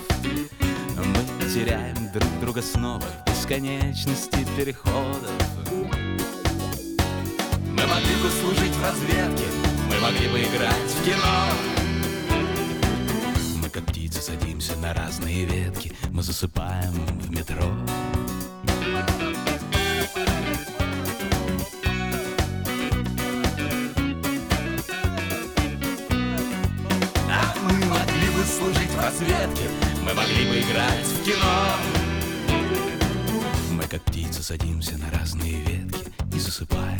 [0.95, 5.31] Мы теряем друг друга снова в бесконечности переходов.
[7.65, 9.45] Мы могли бы служить в разведки
[9.89, 11.47] Мы могли бы играть в кино.
[13.63, 17.65] Мы как птицы садимся на разные ветки Мы засыпаем в метро
[30.09, 31.75] Мы могли бы играть в кино.
[33.73, 36.99] Мы как птицы садимся на разные ветки И засыпаем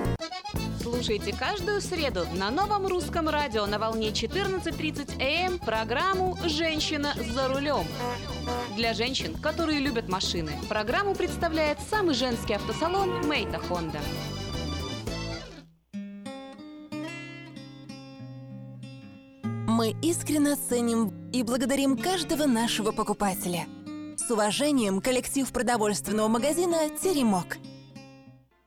[1.01, 7.87] Слушайте каждую среду на новом русском радио на волне 14.30 АМ программу «Женщина за рулем».
[8.77, 13.99] Для женщин, которые любят машины, программу представляет самый женский автосалон «Мейта Хонда».
[19.43, 23.65] Мы искренне ценим и благодарим каждого нашего покупателя.
[24.17, 27.57] С уважением, коллектив продовольственного магазина «Теремок».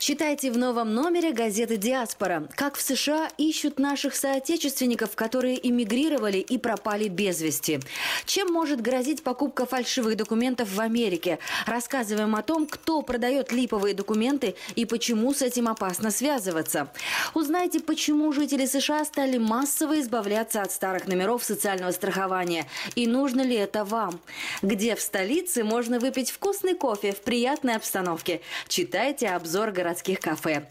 [0.00, 2.48] Читайте в новом номере газеты «Диаспора».
[2.56, 7.80] Как в США ищут наших соотечественников, которые эмигрировали и пропали без вести.
[8.24, 11.38] Чем может грозить покупка фальшивых документов в Америке?
[11.66, 16.90] Рассказываем о том, кто продает липовые документы и почему с этим опасно связываться.
[17.34, 22.66] Узнайте, почему жители США стали массово избавляться от старых номеров социального страхования.
[22.94, 24.18] И нужно ли это вам?
[24.62, 28.40] Где в столице можно выпить вкусный кофе в приятной обстановке?
[28.66, 30.66] Читайте обзор городских кафе.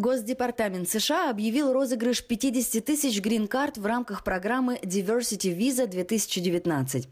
[0.01, 7.07] Госдепартамент США объявил розыгрыш 50 тысяч грин-карт в рамках программы Diversity Visa 2019.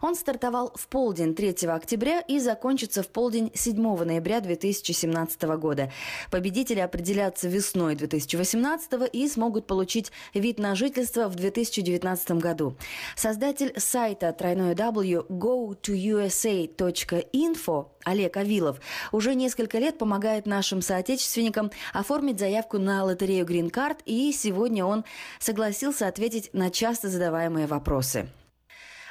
[0.00, 5.92] Он стартовал в полдень 3 октября и закончится в полдень 7 ноября 2017 года.
[6.32, 12.76] Победители определятся весной 2018 и смогут получить вид на жительство в 2019 году.
[13.14, 18.80] Создатель сайта тройное W go2usa.info Олег Авилов
[19.12, 25.04] уже несколько лет помогает нашим соотечественникам оформить заявку на лотерею Green Card, и сегодня он
[25.38, 28.28] согласился ответить на часто задаваемые вопросы.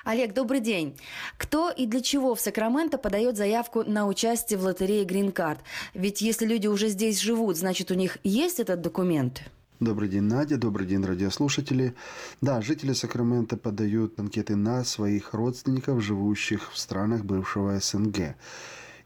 [0.03, 0.97] Олег, добрый день.
[1.37, 5.59] Кто и для чего в Сакраменто подает заявку на участие в лотерее Green Card?
[5.93, 9.43] Ведь если люди уже здесь живут, значит у них есть этот документ?
[9.79, 10.57] Добрый день, Надя.
[10.57, 11.95] Добрый день, радиослушатели.
[12.39, 18.35] Да, жители Сакрамента подают анкеты на своих родственников, живущих в странах бывшего СНГ.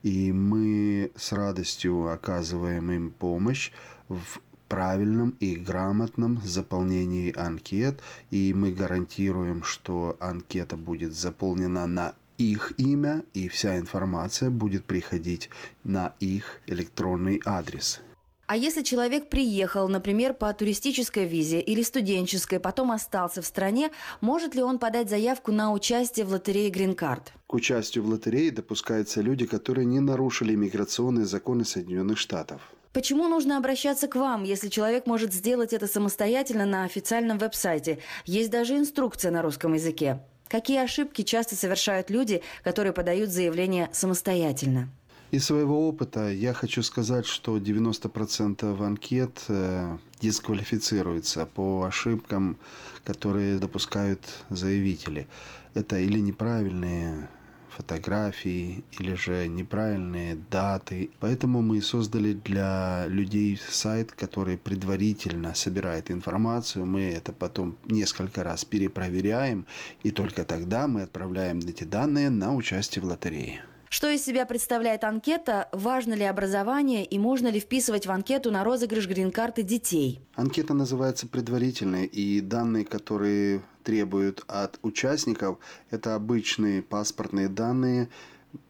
[0.06, 3.72] И мы с радостью оказываем им помощь
[4.08, 8.02] в правильном и грамотном заполнении анкет.
[8.30, 15.50] И мы гарантируем, что анкета будет заполнена на их имя, и вся информация будет приходить
[15.84, 18.00] на их электронный адрес.
[18.48, 23.90] А если человек приехал, например, по туристической визе или студенческой, потом остался в стране,
[24.22, 27.24] может ли он подать заявку на участие в лотерее Card?
[27.48, 32.62] К участию в лотерее допускаются люди, которые не нарушили миграционные законы Соединенных Штатов.
[32.94, 37.98] Почему нужно обращаться к вам, если человек может сделать это самостоятельно на официальном веб-сайте?
[38.26, 40.22] Есть даже инструкция на русском языке.
[40.48, 44.90] Какие ошибки часто совершают люди, которые подают заявление самостоятельно?
[45.32, 52.58] Из своего опыта я хочу сказать, что 90% анкет э, дисквалифицируется по ошибкам,
[53.04, 55.28] которые допускают заявители.
[55.74, 57.28] Это или неправильные
[57.76, 61.10] фотографии, или же неправильные даты.
[61.20, 66.86] Поэтому мы создали для людей сайт, который предварительно собирает информацию.
[66.86, 69.66] Мы это потом несколько раз перепроверяем,
[70.04, 73.64] и только тогда мы отправляем эти данные на участие в лотерее.
[73.90, 78.64] Что из себя представляет анкета, важно ли образование и можно ли вписывать в анкету на
[78.64, 80.22] розыгрыш грин-карты детей?
[80.36, 85.60] Анкета называется предварительной, и данные, которые требуют от участников,
[85.92, 88.10] это обычные паспортные данные,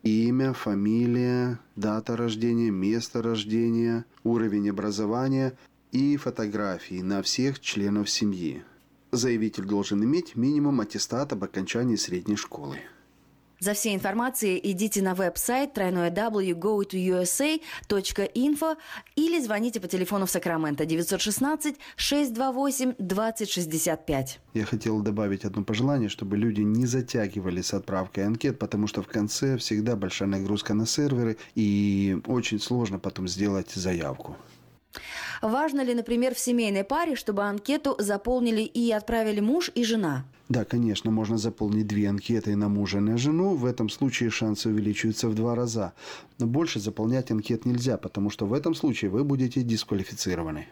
[0.03, 5.58] имя, фамилия, дата рождения, место рождения, уровень образования
[5.92, 8.64] и фотографии на всех членов семьи.
[9.11, 12.80] Заявитель должен иметь минимум аттестат об окончании средней школы.
[13.59, 18.77] За всей информацией идите на веб-сайт тройное w.go2usa.info
[19.16, 24.40] или звоните по телефону в Сакраменто 916 628 2065.
[24.53, 29.08] Я хотел добавить одно пожелание, чтобы люди не затягивали с отправкой анкет, потому что в
[29.08, 34.35] конце всегда большая нагрузка на серверы и очень сложно потом сделать заявку.
[35.41, 40.25] Важно ли, например, в семейной паре, чтобы анкету заполнили и отправили муж и жена?
[40.48, 43.56] Да, конечно, можно заполнить две анкеты на мужа и на жену.
[43.56, 45.93] В этом случае шансы увеличиваются в два раза.
[46.38, 50.67] Но больше заполнять анкет нельзя, потому что в этом случае вы будете дисквалифицированы.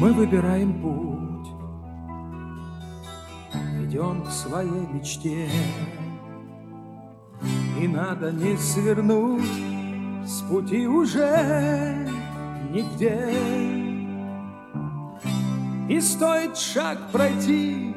[0.00, 1.48] Мы выбираем путь,
[3.84, 5.50] идем к своей мечте.
[7.82, 9.42] И надо не свернуть
[10.24, 12.08] с пути уже
[12.70, 13.34] нигде.
[15.88, 17.92] И стоит шаг пройти,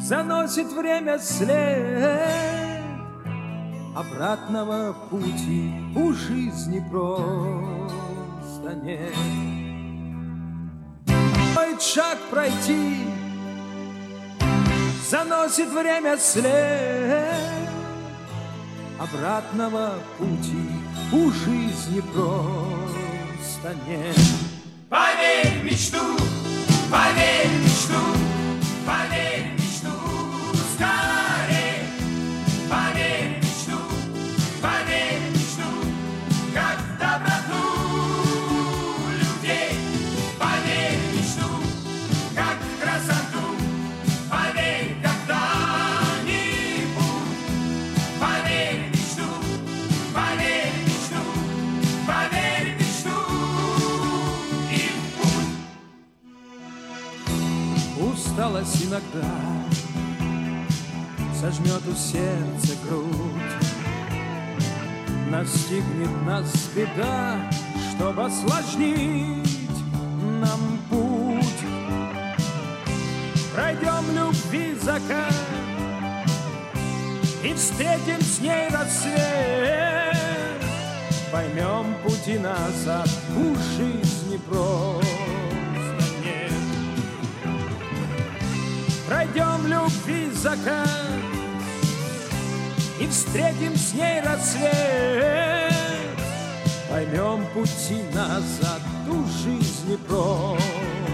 [0.00, 2.80] заносит время след.
[3.96, 9.16] Обратного пути у жизни просто нет.
[11.50, 12.98] Стоит шаг пройти,
[15.10, 17.45] заносит время след.
[18.98, 20.70] Обратного пути
[21.12, 24.16] у жизни просто нет.
[24.88, 25.98] Поверь мечту,
[26.90, 28.00] поверь мечту,
[28.86, 29.55] поверь
[58.86, 59.26] иногда
[61.34, 63.10] сожмет у сердца грудь.
[65.30, 67.50] Настигнет нас беда,
[67.94, 69.68] чтобы осложнить
[70.40, 71.44] нам путь.
[73.54, 75.34] Пройдем любви закат
[77.42, 80.16] и встретим с ней рассвет.
[81.32, 85.15] Поймем пути назад, у жизни просто
[89.06, 90.88] Пройдем любви закат
[93.00, 95.72] И встретим с ней рассвет.
[96.90, 101.05] Поймем пути назад У жизни просто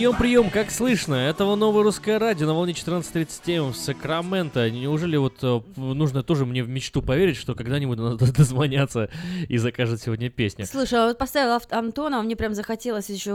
[0.00, 1.12] Прием, прием, как слышно?
[1.14, 4.70] Это новое русское радио на волне 14.37 в Сакраменто.
[4.70, 9.10] Неужели вот э, нужно тоже мне в мечту поверить, что когда-нибудь надо дозвоняться
[9.46, 10.64] и закажет сегодня песню?
[10.64, 13.34] Слушай, а вот поставила Ав- Антона, мне прям захотелось еще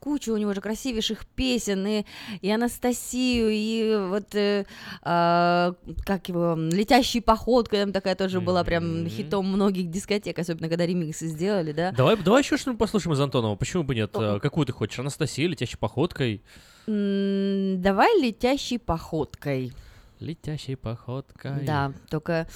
[0.00, 2.04] кучу у него же красивейших песен, и,
[2.40, 4.64] и Анастасию, и вот, э,
[5.02, 10.86] а, как его, «Летящий походка», там такая тоже была прям хитом многих дискотек, особенно когда
[10.86, 11.92] ремиксы сделали, да?
[11.92, 13.56] Давай, давай еще что-нибудь послушаем из Антонова.
[13.56, 14.10] Почему бы нет?
[14.14, 14.98] Э, Какую ты хочешь?
[14.98, 16.42] Анастасия, летящей походкой?
[16.86, 19.72] М, Давай «Летящей походкой».
[20.20, 21.64] Летящей походкой.
[21.64, 22.46] Да, только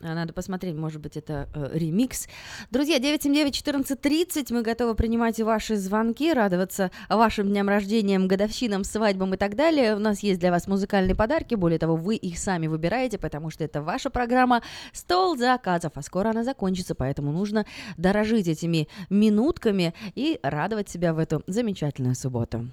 [0.00, 2.28] э, надо посмотреть, может быть, это э, ремикс.
[2.70, 9.56] Друзья, 979-1430, мы готовы принимать ваши звонки, радоваться вашим дням рождения, годовщинам, свадьбам и так
[9.56, 9.96] далее.
[9.96, 13.64] У нас есть для вас музыкальные подарки, более того, вы их сами выбираете, потому что
[13.64, 17.66] это ваша программа «Стол заказов», а скоро она закончится, поэтому нужно
[17.96, 22.70] дорожить этими минутками и радовать себя в эту замечательную субботу.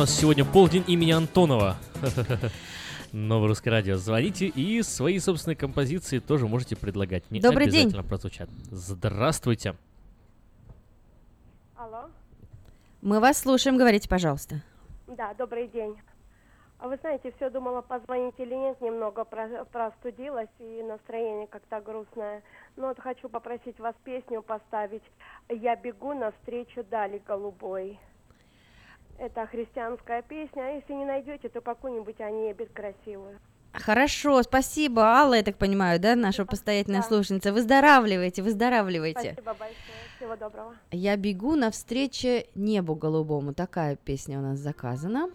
[0.00, 1.76] Нас сегодня полдень имени Антонова.
[3.12, 3.96] Новое русское радио.
[3.96, 7.30] Звоните и свои собственные композиции тоже можете предлагать.
[7.30, 7.88] Не Добрый день.
[7.88, 8.48] обязательно прозвучат.
[8.70, 9.74] Здравствуйте.
[11.76, 12.08] Алло.
[13.02, 14.62] Мы вас слушаем, говорите, пожалуйста.
[15.06, 15.94] Да, добрый день.
[16.78, 22.42] А вы знаете, все думала, позвонить или нет, немного про- простудилась и настроение как-то грустное.
[22.76, 25.02] Ну вот хочу попросить вас песню поставить
[25.50, 27.98] «Я бегу навстречу дали голубой».
[29.20, 33.38] Это христианская песня, а если не найдете, то какую-нибудь о небе красивую.
[33.74, 35.02] Хорошо, спасибо.
[35.02, 37.52] Алла, я так понимаю, да, наша постоянная слушательница.
[37.52, 39.34] Выздоравливайте, выздоравливайте.
[39.34, 39.76] Спасибо большое,
[40.16, 40.74] всего доброго.
[40.90, 43.52] Я бегу навстречу небу голубому.
[43.52, 45.28] Такая песня у нас заказана.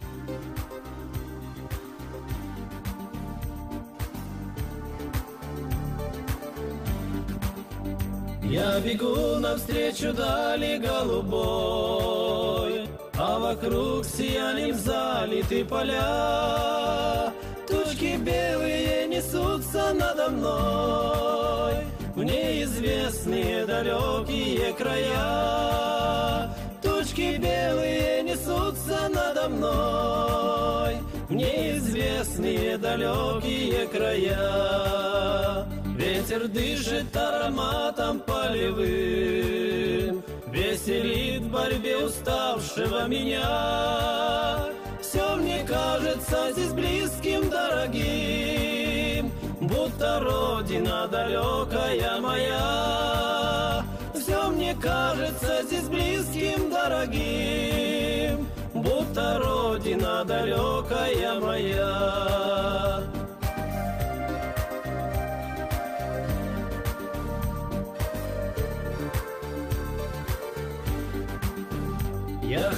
[8.42, 12.88] Я бегу навстречу дали голубой,
[13.28, 17.32] А вокруг сиянием залиты поля.
[17.66, 21.74] Тучки белые несутся надо мной
[22.14, 26.54] В неизвестные далекие края.
[26.80, 30.98] Тучки белые несутся надо мной
[31.28, 35.66] В неизвестные далекие края.
[35.98, 40.22] Ветер дышит ароматом полевым,
[40.56, 44.70] Веселит в борьбе уставшего меня.
[45.02, 53.84] Все мне кажется здесь близким, дорогим, Будто родина далекая моя.
[54.14, 63.02] Все мне кажется здесь близким, дорогим, Будто родина далекая моя.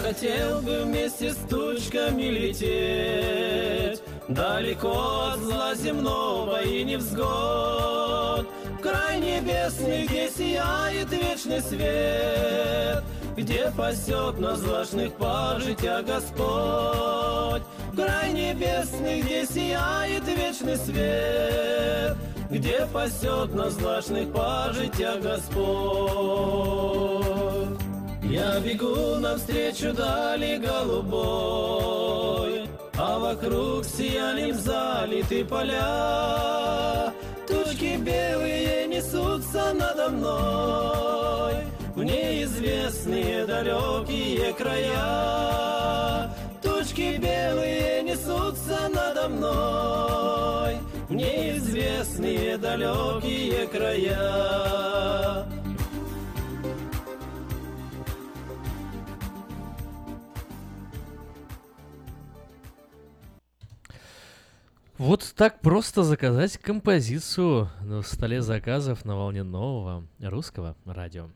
[0.09, 4.01] Хотел бы вместе с тучками лететь.
[4.29, 8.47] Далеко от зла земного и невзгод.
[8.79, 13.05] В край небесный, где сияет вечный свет.
[13.37, 17.63] Где пасет на злачных пажитя Господь.
[17.93, 22.17] В край небесный, где сияет вечный свет.
[22.51, 26.59] Где пасет на злачных пажитя Господь
[28.31, 37.13] я бегу навстречу дали голубой, А вокруг сиянием залиты поля.
[37.47, 41.55] Тучки белые несутся надо мной
[41.95, 46.31] В неизвестные далекие края.
[46.63, 50.77] Тучки белые несутся надо мной
[51.09, 55.47] В неизвестные далекие края.
[64.99, 71.31] Вот так просто заказать композицию на столе заказов на волне нового русского радио.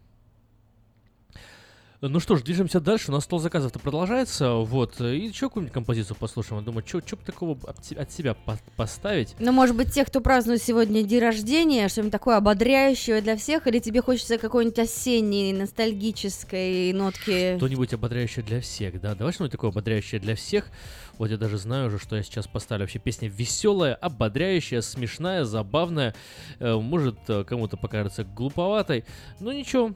[2.04, 3.12] Ну что ж, движемся дальше.
[3.12, 4.54] У нас стол заказов-то продолжается.
[4.54, 5.00] Вот.
[5.00, 6.58] И еще какую-нибудь композицию послушаем.
[6.58, 7.56] Я думаю, что бы такого
[7.96, 9.36] от себя по- поставить?
[9.38, 13.78] Ну, может быть, те, кто празднует сегодня день рождения, что-нибудь такое ободряющее для всех, или
[13.78, 17.56] тебе хочется какой-нибудь осенней, ностальгической нотки?
[17.58, 19.14] Что-нибудь ободряющее для всех, да?
[19.14, 20.70] Давай что-нибудь такое ободряющее для всех.
[21.18, 22.82] Вот я даже знаю уже, что я сейчас поставлю.
[22.82, 26.16] Вообще песня веселая, ободряющая, смешная, забавная.
[26.58, 29.04] Э, Может, э, кому-то покажется глуповатой.
[29.38, 29.92] Но ничего,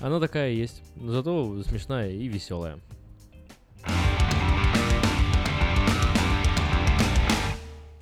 [0.00, 0.82] она такая есть.
[0.96, 2.78] Зато смешная и веселая.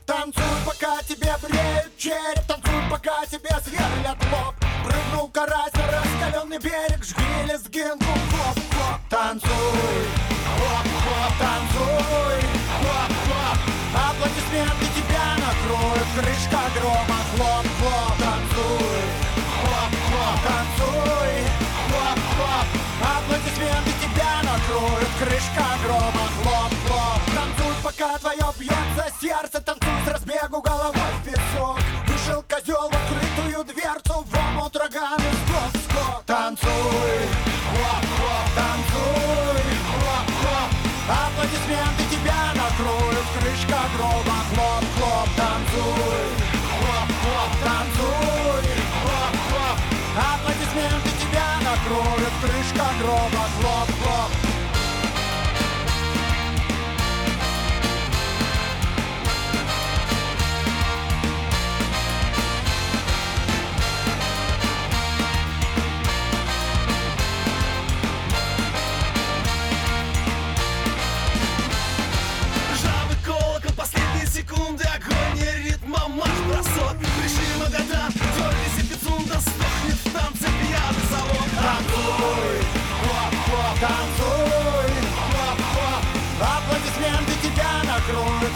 [0.07, 4.55] Танцуй, пока тебе бреют череп Танцуй, пока тебе сверлят лоб
[4.85, 9.51] Прыгнул карась на раскаленный берег Жги лезгинку, хлоп-хлоп Танцуй,
[10.59, 12.41] хлоп-хлоп Танцуй,
[12.79, 13.59] хлоп-хлоп
[13.95, 19.03] Аплодисменты тебя накроют Крышка грома, хлоп-хлоп Танцуй,
[19.63, 21.32] хлоп-хлоп Танцуй,
[28.03, 30.93] Пока твое бьется сердце Танцуй с разбегу головой.
[31.25, 31.25] В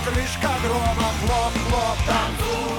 [0.07, 2.77] вспышка грома, хлоп-хлоп, танцуй.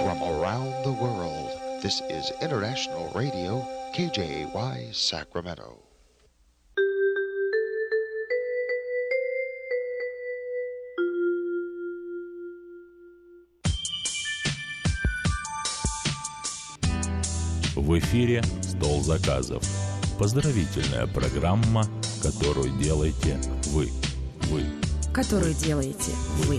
[0.00, 1.50] From around the world,
[1.80, 3.64] this is International Radio,
[3.94, 5.78] KJY Sacramento.
[17.76, 19.62] В эфире «Стол заказов».
[20.18, 21.84] Поздравительная программа,
[22.22, 23.38] которую делаете
[23.72, 23.90] вы.
[24.50, 24.64] Вы.
[25.14, 26.12] Которую делаете
[26.46, 26.58] вы.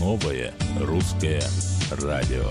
[0.00, 1.40] Новое русское
[1.92, 2.42] радио.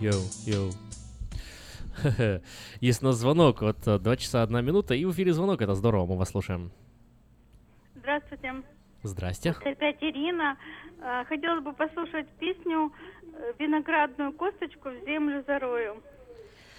[0.00, 0.70] Йоу, йоу.
[2.80, 5.74] Есть у нас звонок, вот э, два часа одна минута, и в эфире звонок, это
[5.74, 6.72] здорово, мы вас слушаем.
[7.96, 8.62] Здравствуйте.
[9.02, 9.50] Здрасте.
[9.50, 10.56] Это опять Ирина.
[11.02, 12.92] А, Хотелось бы послушать песню
[13.34, 16.02] э, «Виноградную косточку в землю зарою».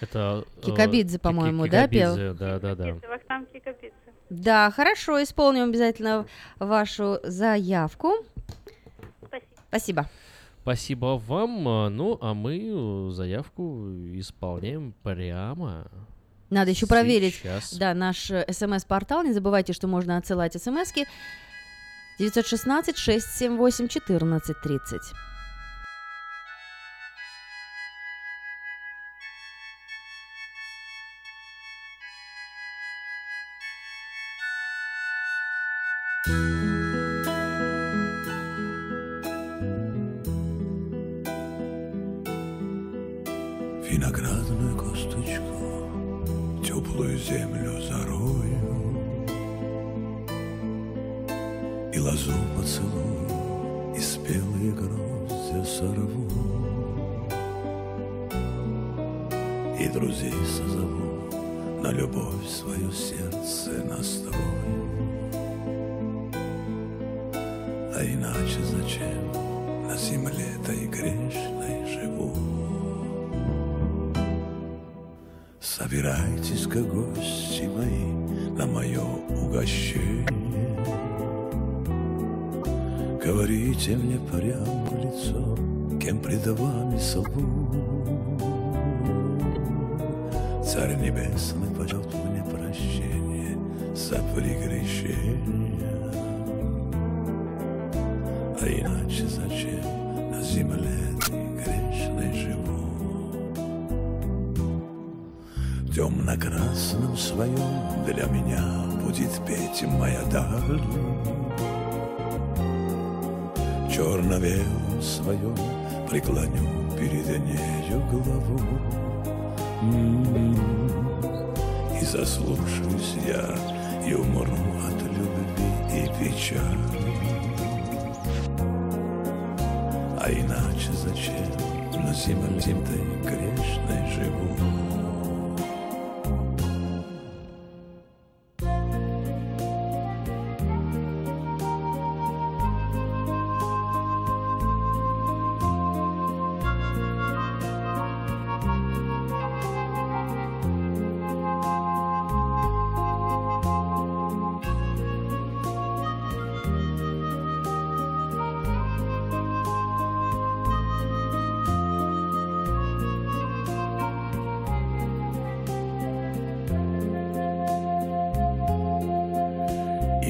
[0.00, 0.44] Это...
[0.58, 2.14] э, Кикабидзе, Ки- по-моему, да, пел?
[2.14, 2.88] Кикабидзе, Да, да, да.
[2.90, 3.92] Это Вахтанг Кикабидзе.
[4.30, 6.26] Да, хорошо, исполним обязательно
[6.58, 8.12] вашу заявку.
[9.68, 10.06] Спасибо.
[10.62, 11.66] Спасибо вам.
[11.68, 15.86] э, Ну, а мы заявку исполняем прямо.
[16.50, 17.74] Надо еще проверить, Сейчас.
[17.74, 19.24] да, наш э, смс-портал.
[19.24, 21.06] Не забывайте, что можно отсылать смски
[22.18, 23.24] 916
[23.56, 25.31] 678 14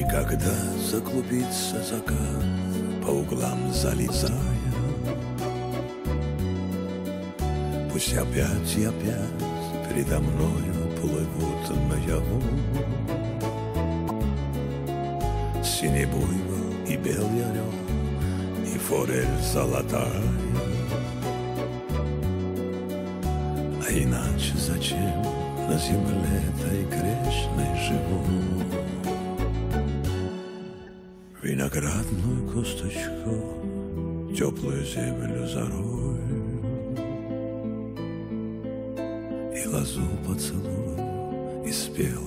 [0.09, 0.53] Когда
[0.91, 2.17] заклубится закат
[3.03, 4.31] по углам залезая,
[7.91, 12.41] Пусть опять и опять передо мною плывут наяву
[15.63, 17.73] Синий буйвол и белый орел,
[18.65, 20.23] и форель золотая
[23.87, 25.21] А иначе зачем
[25.69, 28.72] на земле этой грешной живу?
[31.53, 36.17] Виноградную косточку, теплую землю зарою
[39.55, 42.22] И лозу поцелую, и спелые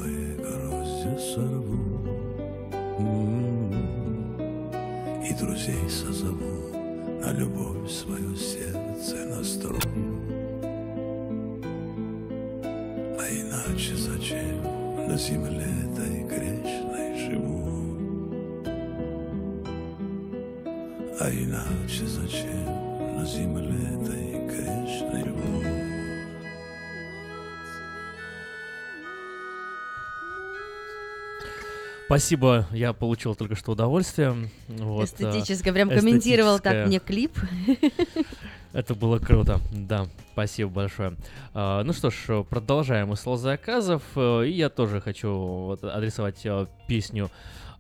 [32.16, 34.48] Спасибо, я получил только что удовольствие.
[34.68, 37.38] Вот, Эстетическое, прям комментировал так мне клип.
[38.72, 41.16] Это было круто, да, спасибо большое.
[41.52, 47.30] А, ну что ж, продолжаем из заказов, и я тоже хочу вот адресовать э, песню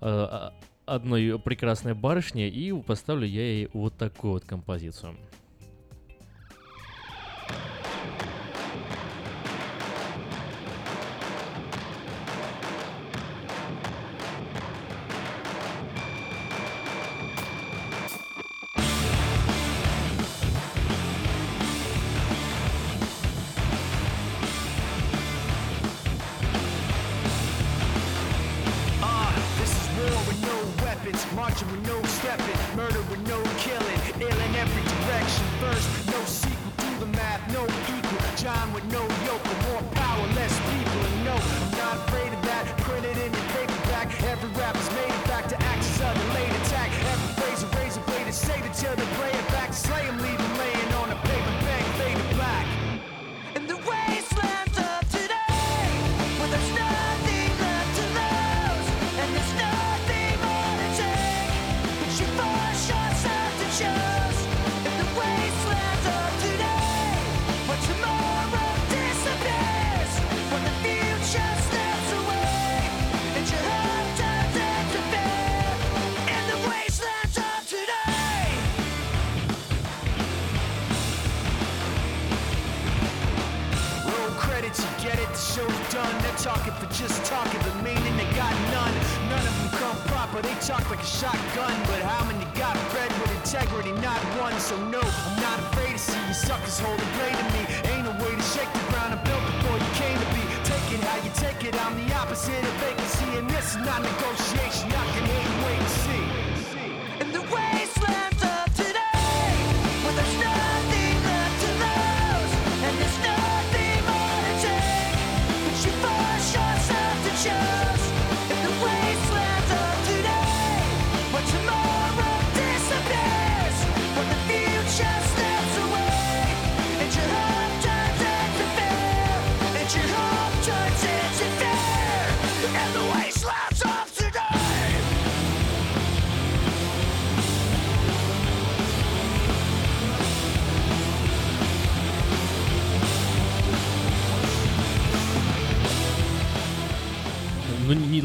[0.02, 0.50] э,
[0.84, 5.16] одной прекрасной барышне, и поставлю я ей вот такую вот композицию.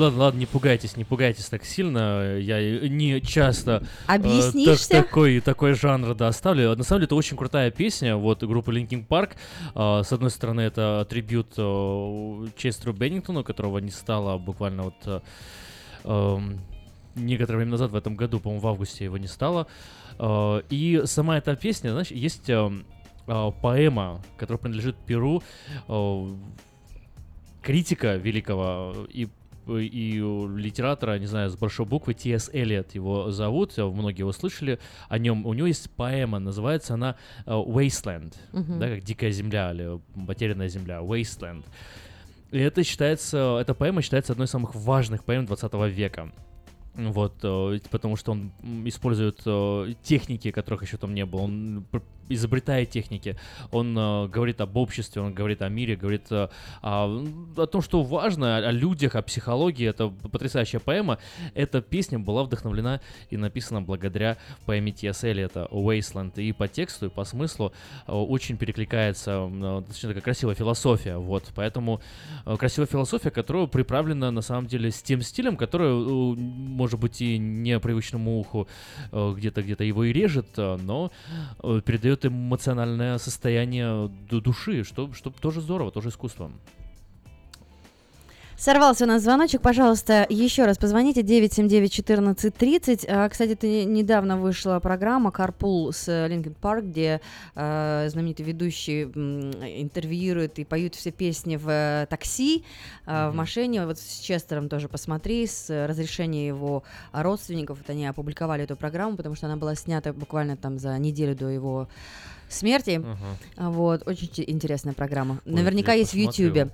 [0.02, 2.38] Ладно, ладно, не пугайтесь, не пугайтесь так сильно.
[2.38, 4.90] Я не часто э, Объяснишься?
[4.90, 6.76] так- такой, такой жанр да, оставлю.
[6.76, 8.16] На самом деле, это очень крутая песня.
[8.16, 9.32] Вот группы Linkin Park.
[9.76, 15.20] Э, с одной стороны, это трибют э, Честеру Беннингтону, которого не стало буквально вот э,
[16.04, 16.60] эм,
[17.16, 19.68] некоторое время назад, в этом году, по-моему, в августе его не стало.
[20.70, 22.50] И сама эта песня, знаешь, есть
[23.26, 25.42] поэма, которая принадлежит Перу,
[27.62, 29.30] критика великого и
[29.68, 30.18] и
[30.56, 32.50] литератора, не знаю, с большой буквы Т.С.
[32.54, 35.46] Эллиот его зовут, э, многие его слышали о нем.
[35.46, 37.16] У него есть поэма, называется она
[37.46, 38.80] э, Wasteland, Мгм.
[38.80, 41.64] да, как дикая земля или потерянная земля, Wasteland.
[42.52, 46.32] И это считается, эта поэма считается одной из самых важных поэм 20 века.
[46.94, 48.52] Вот, э, потому что он
[48.86, 51.42] использует э, техники, которых еще там не было.
[51.42, 51.86] Он
[52.34, 53.36] изобретает техники.
[53.72, 56.50] Он э, говорит об обществе, он говорит о мире, говорит э,
[56.82, 57.26] о,
[57.58, 59.88] о том, что важно, о, о людях, о психологии.
[59.88, 61.18] Это потрясающая поэма.
[61.54, 65.24] Эта песня была вдохновлена и написана благодаря поэме Т.С.
[65.24, 66.42] это Wasteland.
[66.42, 67.74] И по тексту, и по смыслу
[68.08, 71.18] э, очень перекликается, э, точнее, такая красивая философия.
[71.18, 72.02] Вот, поэтому
[72.46, 77.22] э, красивая философия, которая приправлена на самом деле с тем стилем, который, э, может быть,
[77.22, 78.68] и непривычному уху
[79.12, 81.12] э, где-то где-то его и режет, э, но
[81.64, 81.82] э,
[82.26, 86.52] эмоциональное состояние ду- души, что, что тоже здорово, тоже искусство.
[88.62, 93.06] Сорвался у нас звоночек, пожалуйста, еще раз позвоните 979-1430.
[93.10, 97.22] А, Кстати, не- недавно вышла программа Carpool с Линкен Парк, где
[97.56, 102.64] э, знаменитый ведущий интервьюирует и поют все песни в э, такси,
[103.08, 103.88] э, в машине.
[103.88, 106.84] Вот с Честером тоже посмотри, с э, разрешения его
[107.14, 107.80] родственников.
[107.80, 111.48] Вот они опубликовали эту программу, потому что она была снята буквально там за неделю до
[111.50, 111.88] его
[112.54, 113.02] смерти.
[113.58, 113.70] Ага.
[113.70, 115.40] Вот, очень те- интересная программа.
[115.46, 116.46] Ой, Наверняка есть в посмотрю.
[116.48, 116.72] Ютьюбе.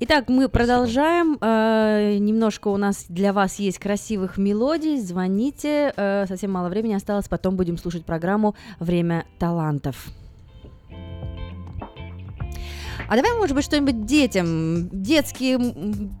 [0.00, 1.38] Итак, мы продолжаем.
[1.40, 4.98] Э, Немножко у нас для вас есть красивых мелодий.
[5.00, 5.92] Звоните.
[5.96, 7.28] Э, Совсем мало времени осталось.
[7.28, 10.08] Потом будем слушать программу «Время талантов».
[13.08, 15.58] А давай, может быть, что-нибудь детям, детские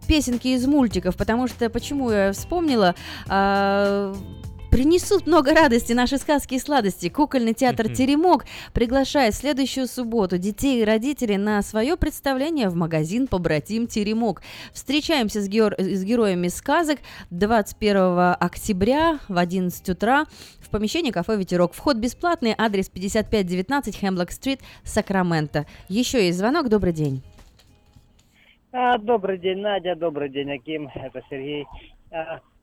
[0.08, 2.96] песенки из мультиков, потому что почему я вспомнила,
[3.28, 4.12] а,
[4.70, 7.08] принесут много радости наши сказки и сладости.
[7.08, 7.88] Кукольный театр.
[7.88, 14.42] «Теремок» приглашает в следующую субботу детей и родителей на свое представление в магазин «Побратим Теремок».
[14.72, 17.00] Встречаемся с, геор- с героями сказок
[17.30, 20.24] 21 октября в 11 утра
[20.60, 21.72] в помещении кафе «Ветерок».
[21.72, 25.66] Вход бесплатный, адрес 5519 Хемблок-стрит, Сакраменто.
[25.88, 27.22] Еще есть звонок, добрый день.
[28.72, 31.66] А, добрый день, Надя, добрый день, Аким, это Сергей.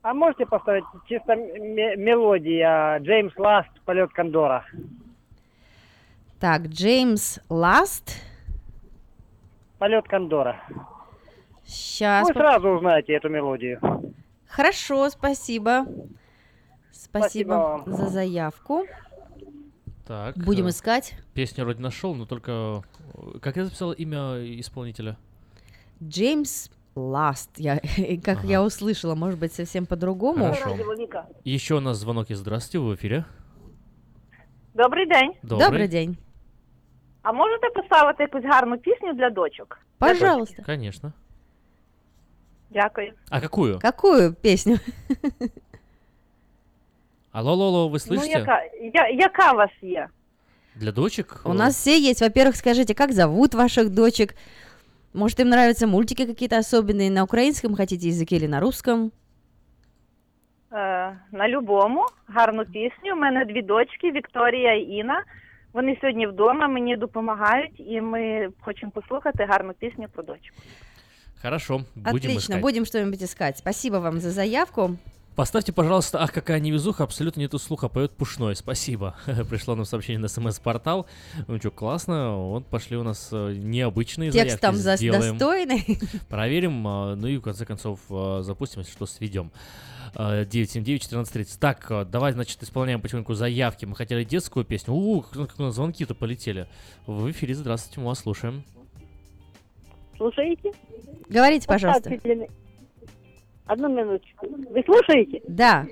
[0.07, 4.65] А, можете поставить чисто мелодия Джеймс Ласт «Полет Кондора»?
[6.39, 8.15] Так, Джеймс Ласт.
[9.79, 10.63] «Полет Кондора».
[11.65, 12.25] Сейчас.
[12.25, 13.81] Вы сразу узнаете эту мелодию.
[14.47, 15.85] Хорошо, спасибо.
[16.89, 17.83] Спасибо, Спасибо вам.
[17.87, 18.85] за заявку.
[20.07, 20.37] Так.
[20.37, 21.15] Будем э, искать.
[21.33, 22.81] Песню вроде нашел, но только...
[23.13, 25.17] э, Как я записал имя исполнителя?
[26.01, 27.49] Джеймс Ласт.
[27.57, 27.79] Я,
[28.23, 30.53] как я услышала, может быть, совсем по-другому.
[30.53, 30.75] Хорошо.
[31.43, 32.41] Еще у нас звонок есть.
[32.41, 33.25] Здравствуйте, вы в эфире.
[34.73, 35.33] Добрий день.
[35.43, 36.17] Добрий день.
[37.21, 39.79] А можете поставити якусь гарну пісню для дочок?
[39.97, 40.63] Пожалуйста.
[40.63, 41.13] Конечно.
[42.69, 43.13] Дякую.
[43.29, 43.79] А какую?
[43.79, 44.77] Какую песню?
[47.31, 48.39] Алло, алло, алло, вы Ну, слышите?
[48.39, 48.61] яка,
[48.93, 50.09] я, яка у вас є?
[50.75, 51.41] Для дочек?
[51.45, 52.21] У нас все есть.
[52.21, 54.35] Во-первых, скажите, как зовут ваших дочек?
[55.16, 59.12] Может, им нравятся мультики какие-то особенные на украинском хотите языке или на русском?
[60.72, 63.12] Е, на любому гарну пісню.
[63.12, 65.24] У мене дві дочки, Вікторія і Інна.
[65.72, 70.56] Вони сьогодні вдома, мені допомагають, і ми хочемо послухати гарну пісню про дочку.
[71.42, 72.60] Хорошо, будем Отлично, искать.
[72.60, 73.58] будем что-нибудь искать.
[73.58, 74.90] Спасибо вам за заявку.
[75.37, 79.15] Поставьте, пожалуйста, ах, какая невезуха, абсолютно нету слуха, поет Пушной, спасибо.
[79.51, 81.05] Пришло нам сообщение на смс-портал.
[81.45, 85.37] Ну что, классно, вот пошли у нас э, необычные Текст заявки, там за- сделаем.
[85.37, 85.99] достойный.
[86.27, 89.51] Проверим, а, ну и в конце концов а, запустим, если что, сведем.
[90.15, 91.59] А, 979-1430.
[91.59, 93.85] Так, давай, значит, исполняем потихоньку заявки.
[93.85, 94.95] Мы хотели детскую песню.
[94.95, 96.67] У, как как у нас звонки-то полетели.
[97.05, 98.63] В эфире, здравствуйте, мы вас слушаем.
[100.17, 100.71] Слушаете?
[101.29, 102.09] Говорите, пожалуйста.
[102.09, 102.49] Поставьте для ме-
[103.67, 104.47] Одну минуточку.
[104.47, 105.41] Вы слушаете?
[105.47, 105.85] Да.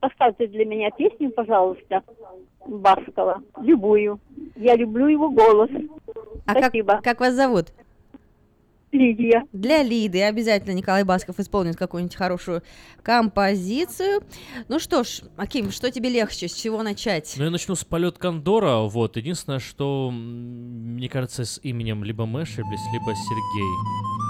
[0.00, 2.02] Поставьте для меня песню, пожалуйста,
[2.66, 3.42] Баскова.
[3.62, 4.20] Любую.
[4.56, 5.70] Я люблю его голос.
[6.46, 6.72] А как,
[7.02, 7.68] как вас зовут?
[8.94, 9.42] Лидия.
[9.52, 12.62] Для Лиды обязательно Николай Басков исполнит какую-нибудь хорошую
[13.02, 14.22] композицию.
[14.68, 17.34] Ну что ж, Аким, что тебе легче, с чего начать?
[17.36, 18.82] Ну, я начну с полет Кондора.
[18.82, 24.23] Вот, единственное, что, мне кажется, с именем либо ошиблись, либо Сергей.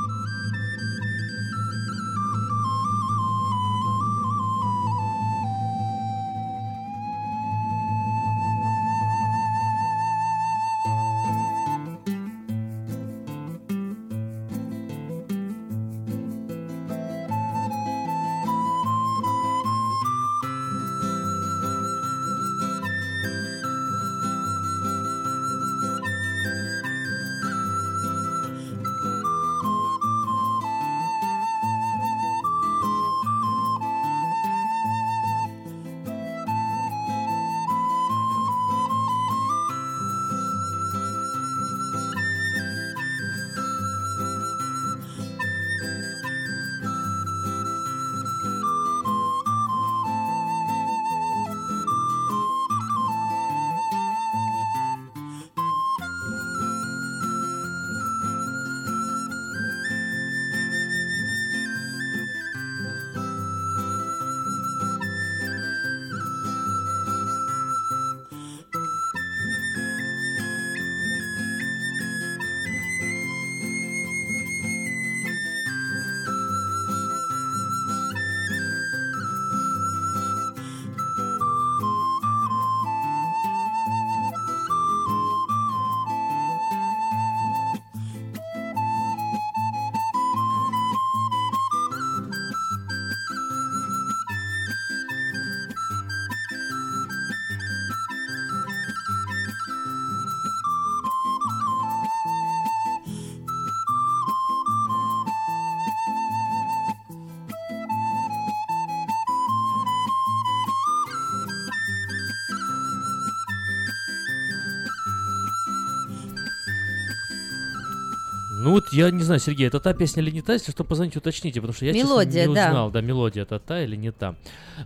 [118.75, 121.61] Вот я не знаю, Сергей, это та песня или не та, если что, позвоните, уточните,
[121.61, 122.69] потому что я честно, Мелодия, не да.
[122.69, 123.01] узнал, да.
[123.01, 124.35] мелодия это та или не та.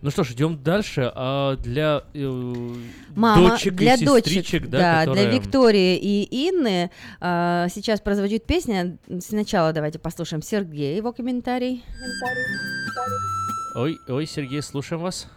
[0.02, 1.10] Ну что ж, идем дальше.
[1.14, 2.74] А для э,
[3.14, 8.44] Мама, дочек для и дочек, да, да, которые- для Виктории и Инны а, сейчас прозвучит
[8.44, 8.98] песня.
[9.20, 11.82] Сначала давайте послушаем Сергея, его комментарий.
[13.74, 15.28] Ой, ой, Сергей, слушаем вас.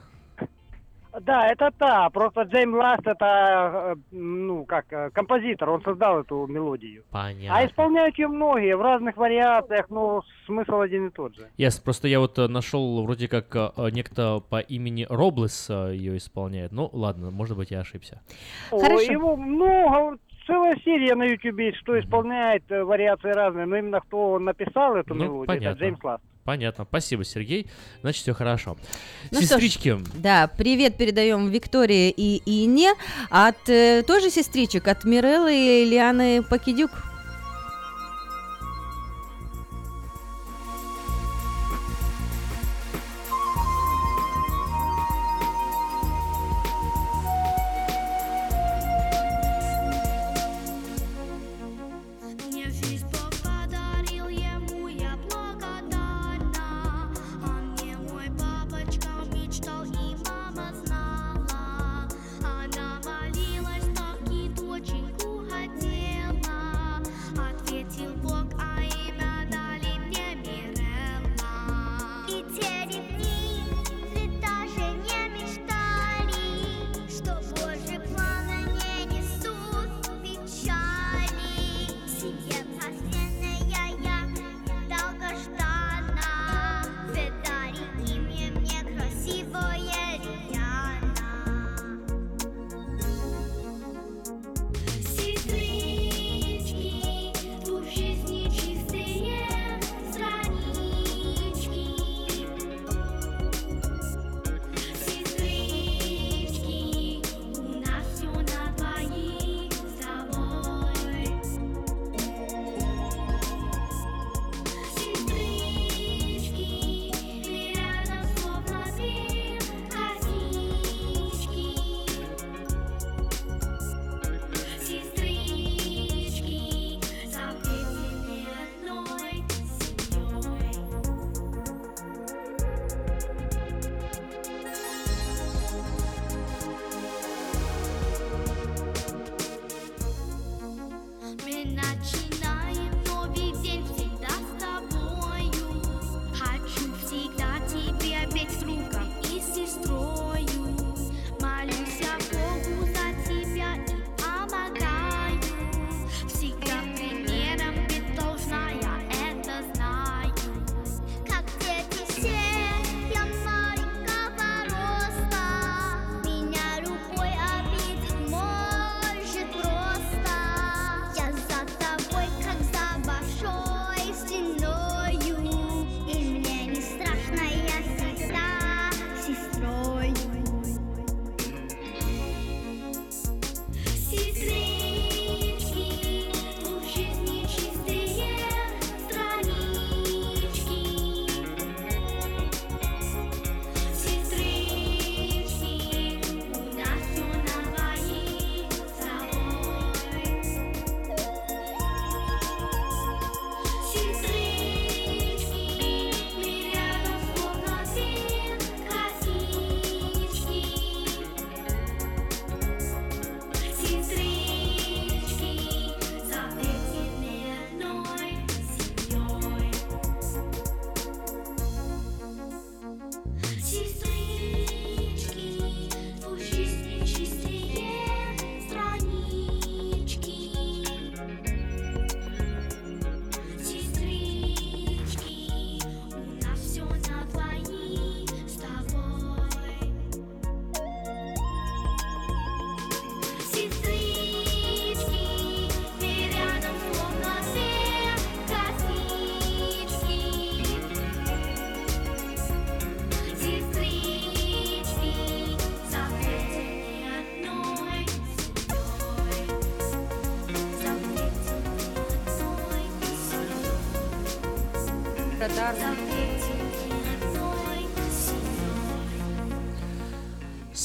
[1.20, 2.10] Да, это та.
[2.10, 7.04] Просто Джейм Ласт это, э, ну, как, э, композитор, он создал эту мелодию.
[7.12, 7.58] Понятно.
[7.58, 11.50] А исполняют ее многие в разных вариациях, но смысл один и тот же.
[11.58, 13.54] Ясно, просто я вот э, нашел вроде как
[13.92, 16.72] некто по имени Роблес ее исполняет.
[16.72, 18.22] Ну, ладно, может быть, я ошибся.
[18.72, 24.00] О, его много, целая серия на Ютубе есть, кто исполняет э, вариации разные, но именно
[24.02, 25.70] кто написал эту Ну, мелодию, понятно.
[25.70, 26.24] это Джеймс Ласт.
[26.44, 26.86] Понятно.
[26.86, 27.68] Спасибо, Сергей.
[28.02, 28.76] Значит, все хорошо.
[29.32, 32.94] Ну что ж, Сестрички, да, привет передаем Виктории и Ине
[33.30, 36.90] от э, тоже сестричек, от Миреллы и Лианы Покидюк.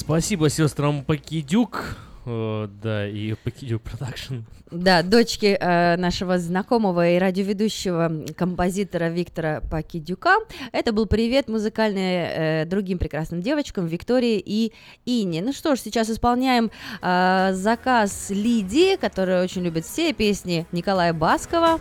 [0.07, 1.97] Спасибо сестрам Покидюк.
[2.27, 4.37] э, да, и Покидюк Production.
[4.71, 10.37] Да, дочки э, нашего знакомого и радиоведущего композитора Виктора Покидюка.
[10.73, 14.73] Это был привет музыкальный э, другим прекрасным девочкам Виктории и
[15.05, 15.43] Инне.
[15.43, 16.71] Ну что ж, сейчас исполняем
[17.03, 21.81] э, заказ Лидии, которая очень любит все песни Николая Баскова.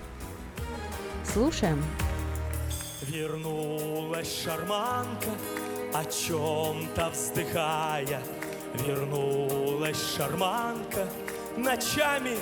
[1.34, 1.84] Слушаем.
[3.08, 5.30] Вернулась шарманка,
[5.96, 8.22] о чем-то вздыхая.
[8.74, 11.08] Вернулась шарманка,
[11.56, 12.38] ночами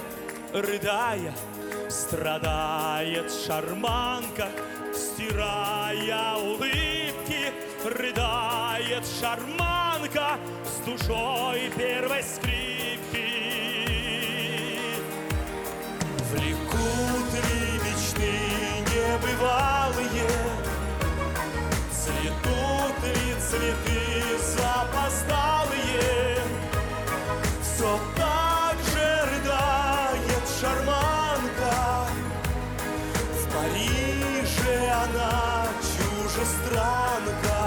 [0.52, 1.36] рыдая.
[1.88, 4.50] Страдает шарманка,
[4.96, 7.54] стирая улыбки.
[7.86, 13.28] Рыдает шарманка с душой первой скрипки.
[16.32, 18.32] Влекут ли мечты
[18.90, 20.63] небывалые?
[23.54, 24.02] Цветы
[24.58, 26.42] запоздалые?
[27.62, 31.78] Все так же рыдает шарманка.
[33.32, 37.62] В Париже она чужестранка.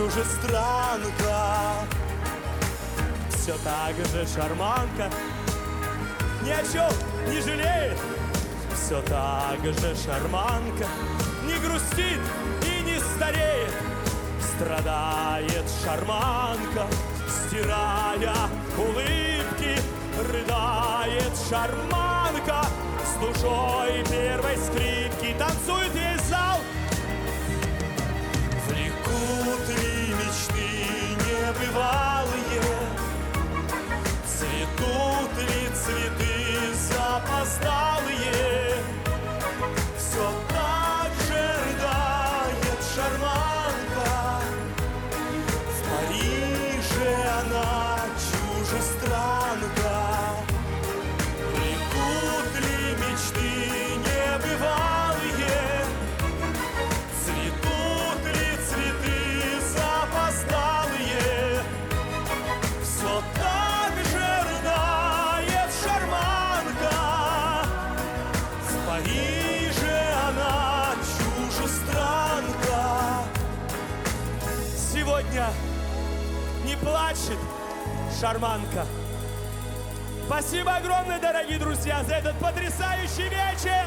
[0.00, 1.86] Чужестранка.
[3.30, 5.10] Все так же шарманка.
[6.42, 6.90] Ни о чем
[7.28, 7.98] не жалеет.
[8.74, 10.86] Все так же шарманка.
[11.44, 12.20] Не грустит
[12.62, 13.74] и не стареет.
[14.54, 16.86] Страдает шарманка.
[17.28, 18.34] Стирая
[18.78, 19.78] улыбки
[20.30, 22.64] Рыдает шарманка.
[23.04, 26.09] С душой первой скрипки Танцует весь
[31.60, 32.60] небывалые
[34.26, 37.99] Цветут ли цветы запоздалые?
[69.00, 70.94] В Париже она
[71.50, 73.24] чужестранка.
[74.76, 75.46] Сегодня
[76.66, 77.38] не плачет
[78.20, 78.86] шарманка.
[80.26, 83.86] Спасибо огромное, дорогие друзья, за этот потрясающий вечер.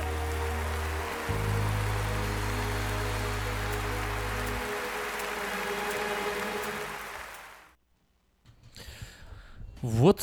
[9.82, 10.23] Вот,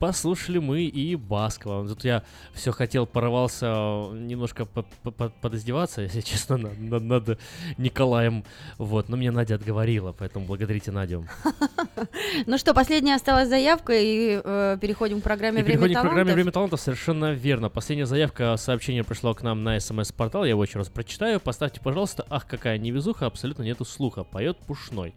[0.00, 1.86] послушали мы и Баскова.
[1.86, 3.66] Тут я все хотел, порывался
[4.12, 7.38] немножко по- по- по- подиздеваться, если честно, над, над- над
[7.78, 8.44] Николаем.
[8.78, 11.24] Вот, но мне Надя отговорила, поэтому благодарите Надю.
[12.46, 16.34] Ну что, последняя осталась заявка, и э, переходим к программе «Время переходим к программе талантов».
[16.34, 17.68] «Время талантов», совершенно верно.
[17.68, 21.40] Последняя заявка, сообщение пришло к нам на смс-портал, я его еще раз прочитаю.
[21.40, 25.14] Поставьте, пожалуйста, «Ах, какая невезуха, абсолютно нету слуха», поет Пушной.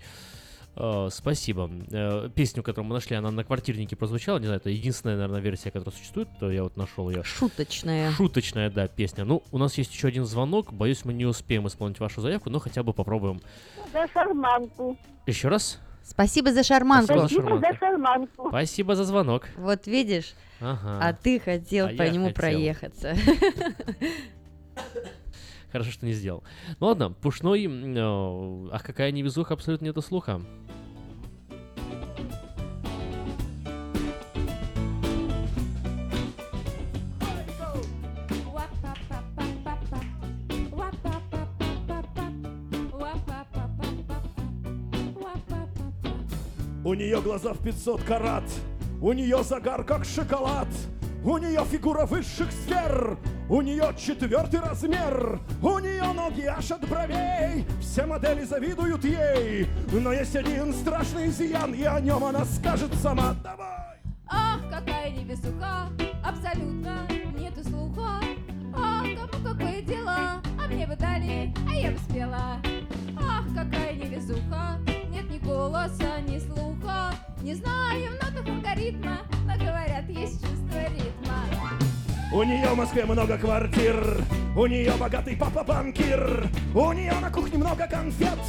[0.75, 1.69] Э, спасибо.
[1.91, 4.39] Э, песню, которую мы нашли, она на квартирнике прозвучала.
[4.39, 6.27] Не знаю, это единственная, наверное, версия, которая существует.
[6.39, 7.23] То я вот нашел ее.
[7.23, 8.11] Шуточная.
[8.11, 9.23] Шуточная, да, песня.
[9.25, 10.73] Ну, у нас есть еще один звонок.
[10.73, 13.41] Боюсь, мы не успеем исполнить вашу заявку, но хотя бы попробуем.
[13.91, 14.97] За шарманку.
[15.27, 15.79] Еще раз.
[16.03, 17.13] Спасибо за шарманку.
[17.13, 17.61] Спасибо за шарманку.
[17.71, 18.49] За шарманку.
[18.49, 19.47] Спасибо за звонок.
[19.57, 20.99] Вот видишь, Ага.
[21.01, 22.33] а ты хотел А по нему хотел.
[22.41, 23.15] проехаться.
[25.73, 26.43] Хорошо, что не сделал.
[26.79, 27.65] Ну ладно, Пушной.
[28.71, 30.39] Ах, какая невезуха, абсолютно нету слуха.
[46.85, 48.43] У нее глаза в 500 карат,
[49.01, 50.67] у нее загар как шоколад,
[51.23, 53.17] у нее фигура высших сфер,
[53.49, 60.11] у нее четвертый размер, у нее ноги аж от бровей, все модели завидуют ей, но
[60.11, 63.35] есть один страшный изъян, и о нем она скажет сама.
[63.43, 63.97] Давай!
[64.27, 65.89] Ах, какая невезуха,
[66.23, 68.19] абсолютно нету слуха.
[68.75, 72.57] Ах, кому какое дело, а мне бы дали, а я бы спела.
[73.17, 74.79] Ах, какая невезуха,
[75.09, 77.13] нет ни голоса, ни слуха.
[77.41, 78.13] Не знаю,
[82.33, 84.17] У нее в Москве много квартир,
[84.55, 88.39] у нее богатый папа банкир, у нее на кухне много конфет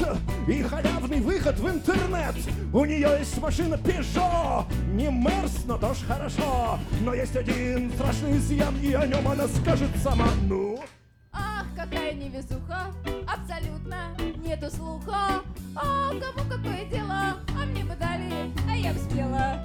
[0.49, 2.35] и халявный выход в интернет.
[2.73, 4.65] У нее есть машина Peugeot,
[4.95, 6.79] не Мерс, но тоже хорошо.
[7.03, 10.29] Но есть один страшный изъян, и о нем она скажет сама.
[10.49, 10.83] Ну,
[11.31, 12.87] Ах, какая невезуха,
[13.29, 15.43] абсолютно нету слуха.
[15.77, 19.63] А кому какое дело, а мне бы дали, а я бы спела.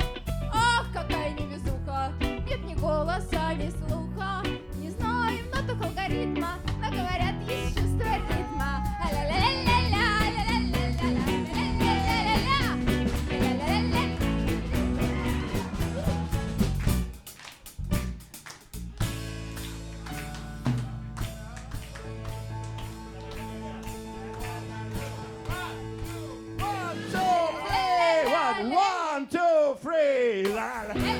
[0.53, 1.48] Ах, какая невезуха,
[2.79, 4.43] голоса не слуха.
[4.75, 8.85] Не знаем ноток алгоритма, но говорят, есть чувство ритма.
[28.61, 31.18] One, two, three, la la.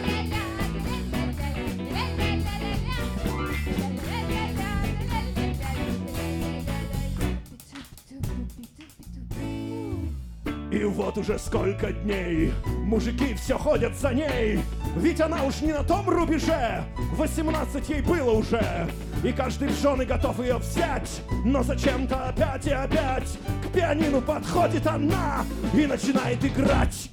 [10.79, 12.53] И вот уже сколько дней
[12.85, 14.61] мужики все ходят за ней.
[14.95, 16.85] Ведь она уж не на том рубеже,
[17.17, 18.89] 18 ей было уже.
[19.21, 24.87] И каждый в жены готов ее взять, но зачем-то опять и опять к пианину подходит
[24.87, 25.43] она
[25.73, 27.11] и начинает играть.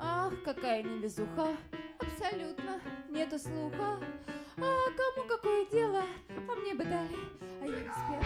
[0.00, 1.50] Ах, какая невезуха,
[2.00, 4.00] абсолютно нету слуха.
[4.56, 6.02] А кому какое дело,
[6.48, 7.16] а мне бы дали,
[7.62, 8.24] а я не спела.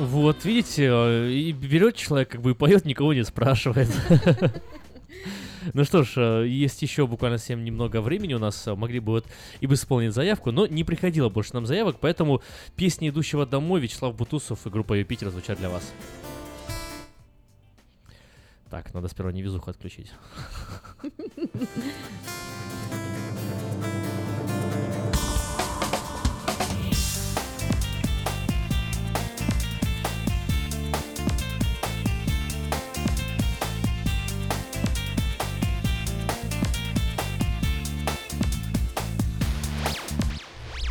[0.00, 3.88] Вот, видите, э, и берет человек, как бы и поет, никого не спрашивает.
[5.74, 9.12] Ну что ж, э, есть еще буквально совсем немного времени у нас, э, могли бы
[9.12, 9.26] вот
[9.60, 12.40] и бы исполнить заявку, но не приходило больше нам заявок, поэтому
[12.76, 15.92] песни идущего домой Вячеслав Бутусов и группа Юпитер звучат для вас.
[18.70, 20.10] Так, надо сперва невезуху отключить.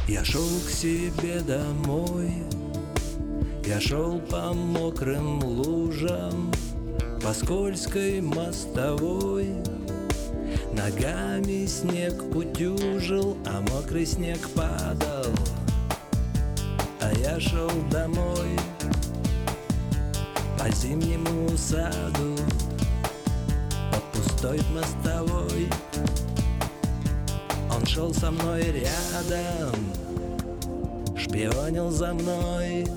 [0.10, 2.34] Я шел к себе домой,
[3.64, 6.52] я шел по мокрым лужам,
[7.22, 9.54] по скользкой мостовой.
[10.74, 15.32] Ногами снег утюжил, а мокрый снег падал.
[17.02, 18.58] А я шел домой
[20.58, 22.36] по зимнему саду,
[23.92, 25.70] по пустой мостовой.
[27.72, 29.99] Он шел со мной рядом,
[31.20, 32.88] шпионил за мной,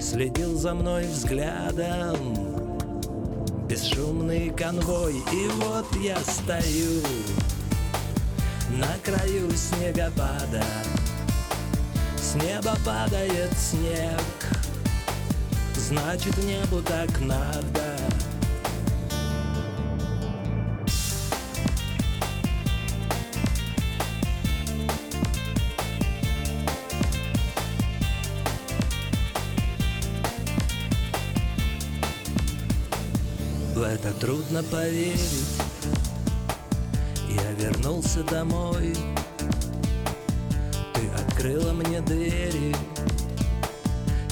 [0.00, 2.16] следил за мной взглядом.
[3.68, 7.02] Бесшумный конвой, и вот я стою
[8.78, 10.64] на краю снегопада.
[12.16, 14.20] С неба падает снег,
[15.74, 17.95] значит небу так надо.
[34.26, 35.60] Трудно поверить.
[37.28, 38.92] Я вернулся домой.
[40.94, 42.74] Ты открыла мне двери.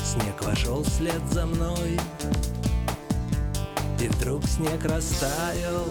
[0.05, 2.01] Снег вошел вслед за мной.
[4.01, 5.87] И вдруг снег растаял.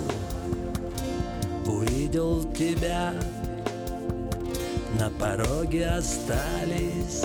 [1.66, 3.14] Увидел тебя.
[5.00, 7.24] На пороге остались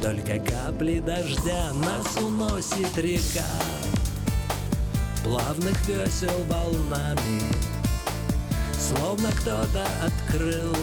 [0.00, 1.72] Только капли дождя.
[1.74, 3.44] Нас уносит река
[5.30, 7.42] плавных весел волнами
[8.76, 10.74] Словно кто-то открыл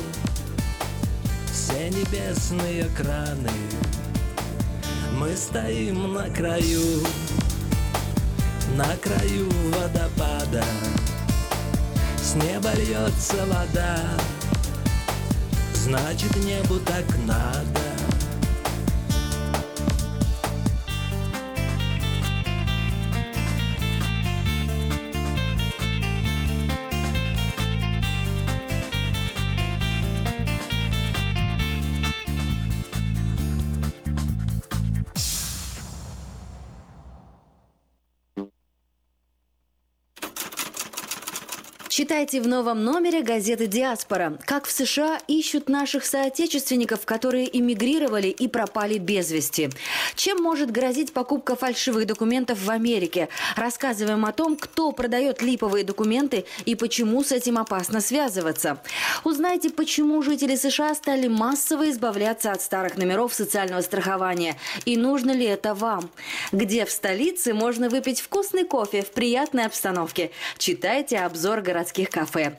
[1.51, 3.51] все небесные краны.
[5.15, 7.03] Мы стоим на краю,
[8.77, 10.63] на краю водопада.
[12.23, 13.99] С неба льется вода,
[15.73, 17.96] значит небу так надо
[42.07, 44.39] Читайте в новом номере газеты «Диаспора».
[44.45, 49.69] Как в США ищут наших соотечественников, которые эмигрировали и пропали без вести.
[50.15, 53.27] Чем может грозить покупка фальшивых документов в Америке?
[53.57, 58.77] Рассказываем о том, кто продает липовые документы и почему с этим опасно связываться.
[59.25, 64.55] Узнайте, почему жители США стали массово избавляться от старых номеров социального страхования.
[64.85, 66.09] И нужно ли это вам?
[66.53, 70.31] Где в столице можно выпить вкусный кофе в приятной обстановке?
[70.57, 72.57] Читайте обзор городских кафе.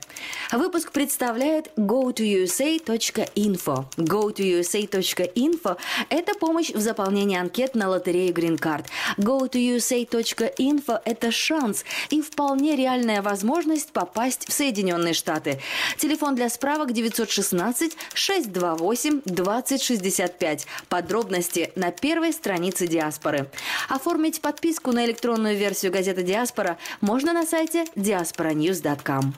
[0.51, 3.85] Выпуск представляет go2usa.info.
[3.97, 5.77] go2usa.info–
[6.09, 8.85] это помощь в заполнении анкет на лотерею Green Card.
[9.17, 15.59] go2usa.info– это шанс и вполне реальная возможность попасть в Соединенные Штаты.
[15.97, 20.67] Телефон для справок 916 628 2065.
[20.89, 23.49] Подробности на первой странице Диаспоры.
[23.87, 29.28] Оформить подписку на электронную версию газеты Диаспора можно на сайте diasporanews.com.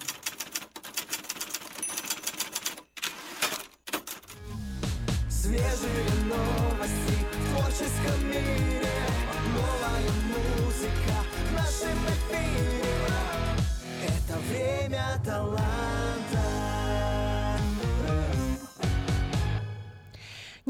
[5.30, 6.61] Свежие новости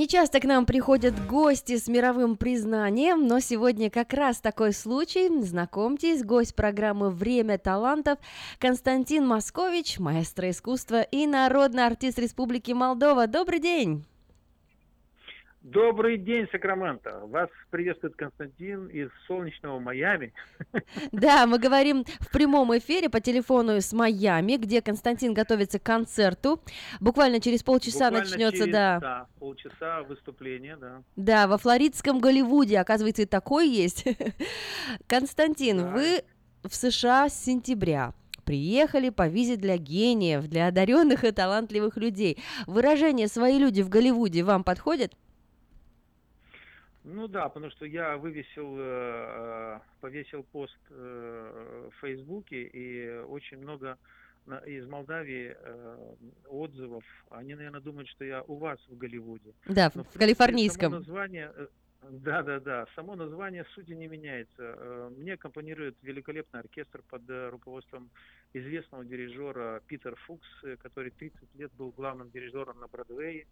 [0.02, 5.30] Нечасто к нам приходят гости с мировым признанием, но сегодня как раз такой случай.
[5.44, 8.18] Знакомьтесь, гость программы «Время талантов»
[8.58, 13.28] Константин Москович, маэстро искусства и народный артист Республики Молдова.
[13.28, 14.04] Добрый день!
[15.62, 17.20] Добрый день, Сакраменто.
[17.28, 20.34] Вас приветствует Константин из солнечного Майами.
[21.12, 26.60] Да, мы говорим в прямом эфире по телефону с Майами, где Константин готовится к концерту.
[27.00, 29.00] Буквально через полчаса Буквально начнется, через, да.
[29.00, 31.04] да, полчаса выступления, да.
[31.16, 34.06] Да, во флоридском Голливуде, оказывается, и такой есть.
[35.08, 36.24] Константин, вы
[36.64, 38.14] в США с сентября.
[38.46, 42.40] Приехали по визе для гениев, для одаренных и талантливых людей.
[42.66, 45.14] Выражение «свои люди в Голливуде» вам подходит?
[47.04, 53.98] Ну да, потому что я вывесил, э, повесил пост э, в Фейсбуке, и очень много
[54.66, 56.16] из Молдавии э,
[56.48, 57.04] отзывов.
[57.30, 59.54] Они, наверное, думают, что я у вас в Голливуде.
[59.68, 60.92] Да, в Но, принципе, калифорнийском.
[60.92, 61.68] Само название, э,
[62.10, 64.52] да, да, да, само название сути не меняется.
[64.60, 68.10] Э, Мне аккомпанирует великолепный оркестр под э, руководством
[68.54, 73.46] известного дирижера Питер Фукс, э, который 30 лет был главным дирижером на Бродвее.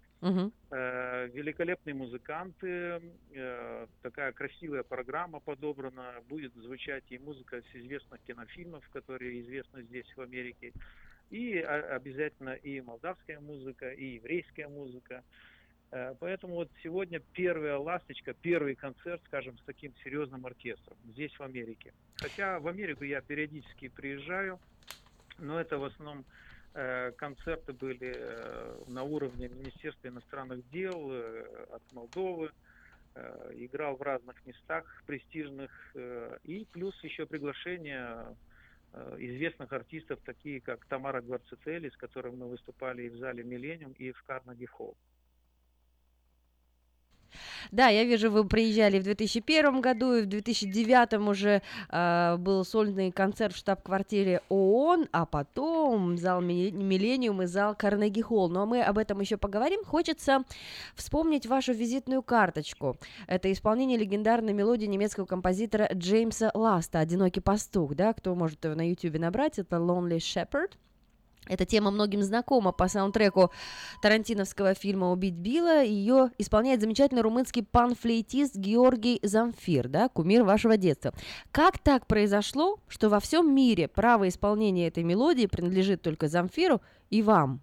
[0.72, 3.02] Э, великолепные музыканты,
[4.02, 10.22] такая красивая программа подобрана, будет звучать и музыка с известных кинофильмов, которые известны здесь в
[10.22, 10.74] Америке,
[11.30, 15.24] и обязательно и молдавская музыка, и еврейская музыка.
[15.92, 21.42] Э, Поэтому вот сегодня первая ласточка, первый концерт, скажем, с таким серьезным оркестром здесь в
[21.42, 21.94] Америке.
[22.16, 24.60] Хотя в Америку я периодически приезжаю,
[25.40, 26.26] но это в основном
[26.74, 31.12] э, концерты были э, на уровне Министерства иностранных дел
[31.72, 32.52] от Молдовы.
[33.54, 35.72] Играл в разных местах престижных.
[36.44, 38.38] И плюс еще приглашение
[39.18, 44.12] известных артистов, такие как Тамара Гварцетели, с которым мы выступали и в зале Миллениум, и
[44.12, 44.96] в Карнеги Холл.
[47.72, 53.12] Да, я вижу, вы приезжали в 2001 году, и в 2009 уже э, был сольный
[53.12, 58.50] концерт в штаб-квартире ООН, а потом зал Ми- Миллениум и зал Карнеги Холл.
[58.50, 59.84] Но мы об этом еще поговорим.
[59.86, 60.44] Хочется
[60.96, 62.98] вспомнить вашу визитную карточку.
[63.28, 69.20] Это исполнение легендарной мелодии немецкого композитора Джеймса Ласта «Одинокий пастух», да, кто может на YouTube
[69.20, 70.72] набрать, это Lonely Shepherd.
[71.50, 73.52] Эта тема многим знакома по саундтреку
[74.02, 75.84] тарантиновского фильма «Убить Билла».
[75.84, 81.12] Ее исполняет замечательный румынский панфлейтист Георгий Замфир, да, кумир вашего детства.
[81.52, 87.24] Как так произошло, что во всем мире право исполнения этой мелодии принадлежит только Замфиру и
[87.24, 87.62] вам?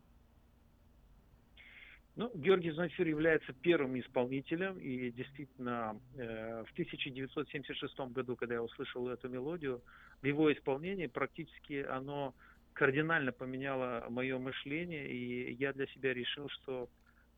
[2.16, 9.06] Ну, Георгий Замфир является первым исполнителем, и действительно э, в 1976 году, когда я услышал
[9.08, 9.82] эту мелодию,
[10.22, 12.34] в его исполнении практически оно
[12.76, 16.88] кардинально поменяло мое мышление, и я для себя решил, что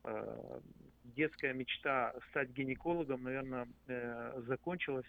[0.04, 0.60] э,
[1.04, 5.06] детская мечта стать гинекологом, наверное, э, закончилась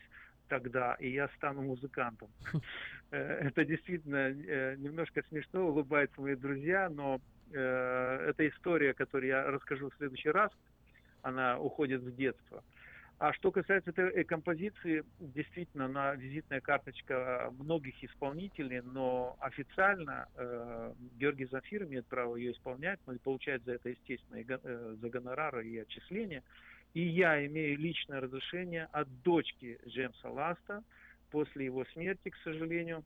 [0.47, 2.29] тогда, и я стану музыкантом.
[3.11, 7.19] Э, Это действительно э, немножко смешно, улыбаются мои друзья, но
[7.51, 10.51] э, это история, которую я расскажу в следующий раз,
[11.23, 12.63] она уходит в детство.
[13.19, 20.93] А что касается этой э, композиции, действительно, она визитная карточка многих исполнителей, но официально э,
[21.19, 25.09] Георгий Замфир имеет право ее исполнять, но и получает за это, естественно, и э, за
[25.09, 26.43] гонорары и отчисления.
[26.93, 30.81] И я имею личное разрешение от дочки Джеймса Ласта
[31.29, 33.03] после его смерти, к сожалению,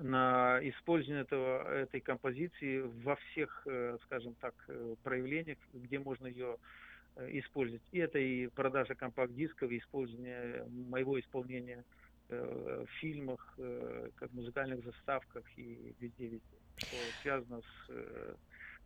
[0.00, 6.56] на использование этого, этой композиции во всех, э, скажем так, э, проявлениях, где можно ее
[6.56, 6.89] э,
[7.28, 7.82] использовать.
[7.92, 11.84] И это и продажа компакт-дисков, и использование моего исполнения
[12.28, 18.34] э, в фильмах, э, как музыкальных заставках и везде-везде, что связано с, э,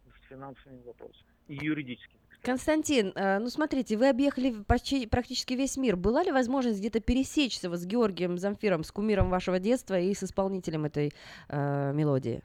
[0.06, 2.20] с финансовыми вопросами и юридическими.
[2.42, 5.96] Константин, э, ну смотрите, вы объехали почти, практически весь мир.
[5.96, 10.84] Была ли возможность где-то пересечься с Георгием Замфиром, с кумиром вашего детства и с исполнителем
[10.84, 11.12] этой
[11.48, 12.42] э, мелодии?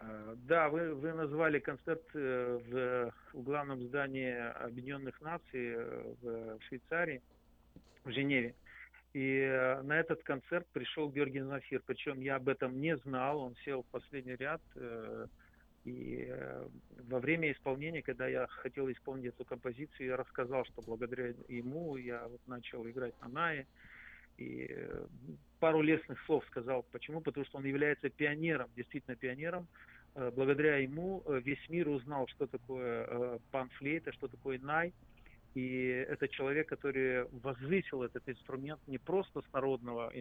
[0.00, 4.32] Э, Да, вы, вы назвали концерт э, в, в главном здании
[4.64, 7.22] Объединенных Наций э, в Швейцарии,
[8.04, 8.54] в Женеве.
[9.12, 9.40] И
[9.82, 11.82] на этот концерт пришел Георгий Зафир.
[11.84, 13.40] Причем я об этом не знал.
[13.40, 14.62] Он сел в последний ряд.
[15.84, 16.32] И
[17.08, 22.28] во время исполнения, когда я хотел исполнить эту композицию, я рассказал, что благодаря ему я
[22.28, 23.66] вот начал играть на Нае.
[24.38, 24.70] И
[25.58, 26.84] пару лестных слов сказал.
[26.92, 27.20] Почему?
[27.20, 29.66] Потому что он является пионером, действительно пионером.
[30.14, 34.92] Э, Благодаря ему э, весь мир узнал, что такое э, панфлейта, что такое най.
[35.54, 40.12] И это человек, который возвысил этот инструмент не просто с народного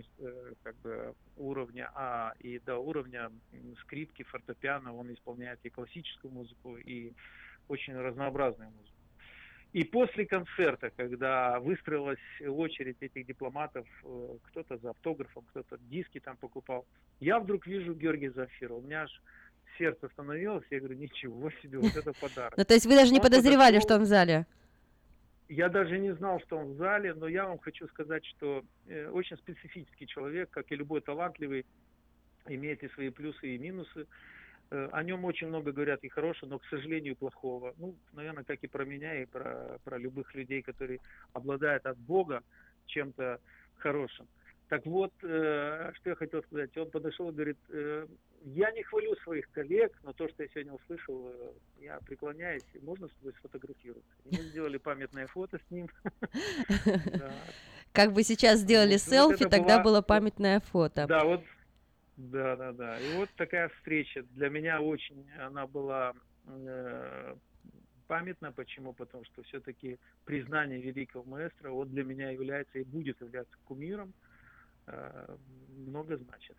[0.64, 3.32] как бы, уровня, а и до уровня
[3.82, 4.92] скрипки, фортепиано.
[4.96, 7.14] Он исполняет и классическую музыку, и
[7.68, 8.96] очень разнообразную музыку.
[9.72, 13.86] И после концерта, когда выстроилась очередь этих дипломатов,
[14.46, 16.88] кто-то за автографом, кто-то диски там покупал,
[17.20, 18.74] я вдруг вижу Георгия Зафира.
[18.74, 19.22] У меня аж
[19.80, 22.58] сердце остановилось, я говорю, ничего себе, вот это подарок.
[22.58, 24.46] Ну то есть вы даже не подозревали, что он в зале?
[25.50, 29.10] я даже не знал, что он в зале, но я вам хочу сказать, что э,
[29.10, 31.66] очень специфический человек, как и любой талантливый,
[32.48, 34.06] имеет и свои плюсы, и минусы.
[34.70, 37.74] Э, о нем очень много говорят и хорошего, но, к сожалению, плохого.
[37.78, 41.00] Ну, наверное, как и про меня, и про, про любых людей, которые
[41.34, 42.44] обладают от Бога
[42.86, 43.40] чем-то
[43.78, 44.28] хорошим.
[44.68, 46.78] Так вот, э, что я хотел сказать.
[46.78, 48.06] Он подошел и говорит, э,
[48.42, 53.08] я не хвалю своих коллег, но то, что я сегодня услышал, э, я преклоняюсь, можно
[53.08, 54.12] с тобой сфотографироваться.
[54.26, 55.90] И мы сделали памятное фото с ним.
[57.92, 61.06] Как бы сейчас сделали селфи, тогда было памятное фото.
[61.08, 61.44] Да, вот,
[62.18, 63.00] да, да, да.
[63.00, 66.14] И вот такая встреча для меня очень, она была
[66.46, 67.36] э,
[68.08, 68.52] памятна.
[68.52, 68.94] Почему?
[68.94, 74.10] Потому что все-таки признание великого маэстро, он для меня является и будет являться кумиром.
[74.10, 74.29] Э,
[75.70, 76.56] много значит.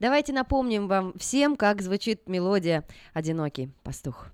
[0.00, 4.28] Давайте напомним вам всем, как звучит мелодия «Одинокий пастух».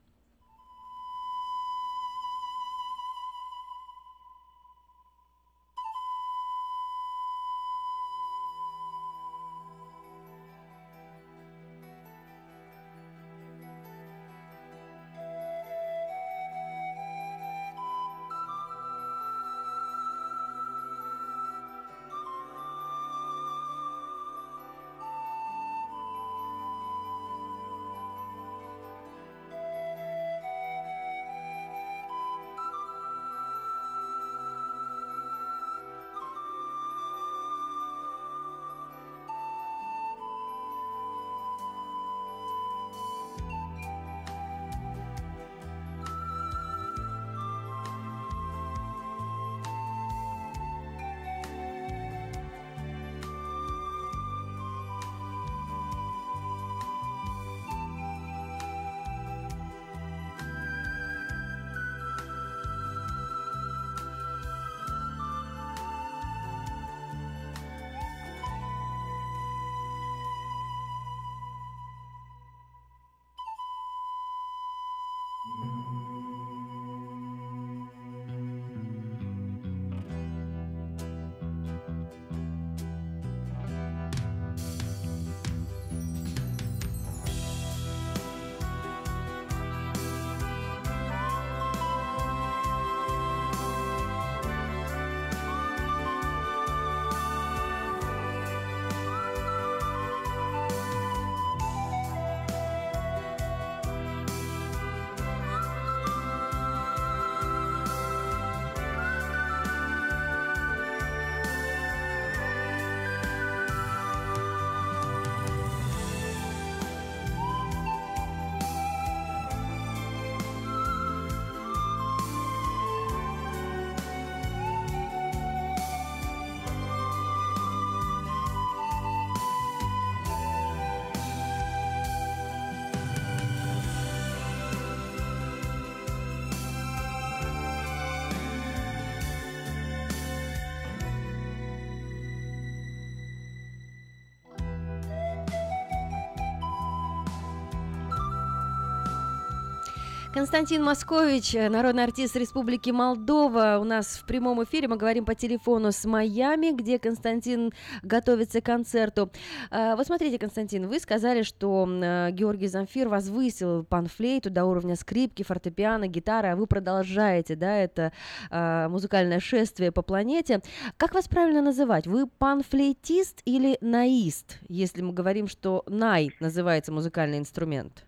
[150.41, 154.89] Константин Москович, э, народный артист Республики Молдова, у нас в прямом эфире.
[154.89, 159.31] Мы говорим по телефону с Майами, где Константин готовится к концерту.
[159.71, 165.43] А, Вот смотрите, Константин, вы сказали, что э, Георгий Замфир возвысил панфлейту до уровня скрипки,
[165.43, 168.11] фортепиано, гитары, а вы продолжаете, да, это
[168.51, 170.63] а, музыкальное шествие по планете.
[170.97, 172.07] Как вас правильно называть?
[172.07, 178.07] Вы панфлейтист или наист, если мы говорим, что най называется музыкальный инструмент?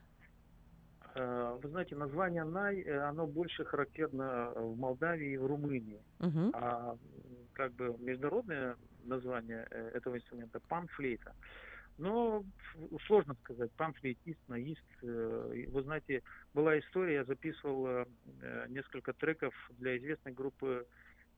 [1.52, 6.00] Э, Вы знаете, название Най, э, оно больше характерно в Молдавии и в Румынии.
[6.20, 6.50] Мгм.
[6.54, 6.96] А
[7.52, 11.32] как бы международное название э, этого инструмента панфлейта.
[11.98, 12.42] Но
[13.06, 14.84] сложно сказать, панфлейтист, наист.
[15.02, 16.22] э, Вы знаете,
[16.54, 18.06] была история, я записывал э,
[18.42, 20.86] э, несколько треков для известной группы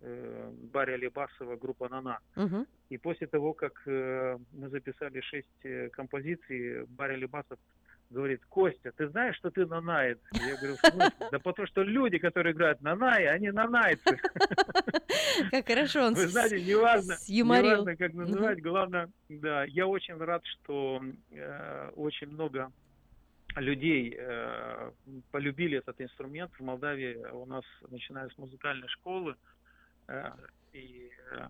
[0.00, 2.18] э, Барри Алибасова, группа «Нана».
[2.36, 2.66] Мгм.
[2.90, 7.58] И после того, как э, мы записали шесть э, композиций, Барри Лебасов
[8.14, 10.20] говорит, Костя, ты знаешь, что ты нанает?
[10.32, 10.76] Я говорю?
[11.30, 14.18] Да потому что люди, которые играют нанай, они нанайцы.
[15.50, 21.02] Как хорошо он Вы знаете, неважно, неважно, как называть, главное, да, я очень рад, что
[21.32, 22.70] э, очень много
[23.56, 24.90] людей э,
[25.30, 26.52] полюбили этот инструмент.
[26.58, 29.36] В Молдавии у нас, начиная с музыкальной школы
[30.08, 30.30] э,
[30.72, 31.46] и, э,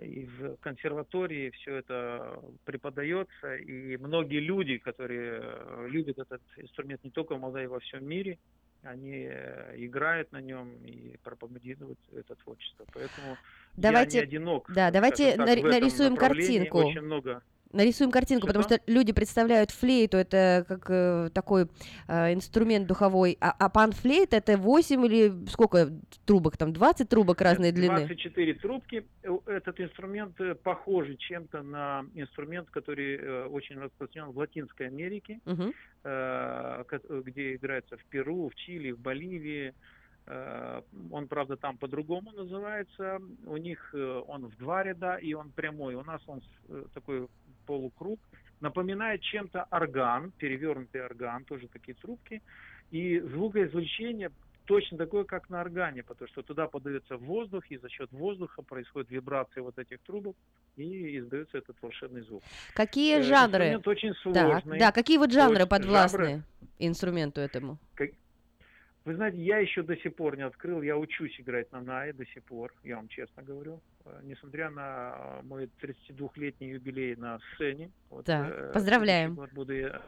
[0.00, 7.10] и в консерватории все это преподается, и многие люди, которые э, любят этот инструмент не
[7.10, 8.38] только в Молдавии, во всем мире,
[8.82, 12.84] они э, играют на нем и пропагандируют это творчество.
[12.92, 13.36] Поэтому
[13.76, 14.70] Давайте- я не одинок.
[14.74, 16.78] да, давайте этом нарисуем картинку.
[16.78, 17.42] Очень много
[17.74, 21.66] Нарисуем картинку, потому что люди представляют флейту, это как э, такой
[22.08, 25.90] э, инструмент духовой, а, а панфлейт это 8 или сколько
[26.24, 28.06] трубок там, 20 трубок разной длины?
[28.06, 29.04] 24 трубки.
[29.22, 35.40] Э, Этот инструмент э, похожий чем-то на инструмент, который э, очень распространен в Латинской Америке,
[35.44, 35.72] Мгм.
[36.04, 36.84] э,
[37.24, 39.74] где играется в Перу, в Чили, в Боливии.
[40.26, 43.20] Э, Он, правда, там по-другому называется.
[43.46, 43.94] У них
[44.28, 45.94] он в два ряда, и он прямой.
[45.96, 46.40] У нас он
[46.94, 47.28] такой
[47.66, 48.18] полукруг.
[48.60, 52.40] Напоминает чем-то орган, перевернутый орган, тоже такие трубки.
[52.90, 54.30] И звукоизвлечение
[54.64, 59.10] точно такое, как на органе, потому что туда подается воздух, и за счет воздуха происходит
[59.10, 60.36] вибрация вот этих трубок,
[60.76, 62.42] и издается этот волшебный звук.
[62.74, 63.64] Какие Э, жанры?
[63.74, 64.78] инструмент очень сложный.
[64.78, 66.42] да, какие вот жанры Очень- подвластны жанры-
[66.78, 67.76] инструменту этому?
[67.94, 68.10] как-
[69.04, 72.24] Вы знаете, я еще до сих пор не открыл, я учусь играть на нае до
[72.24, 73.82] сих пор, я вам честно говорю.
[74.06, 77.90] Э, Несмотря на мой 32-летний юбилей на сцене.
[78.08, 79.34] Вот, Так, э, поздравляем.
[79.52, 80.02] буду я-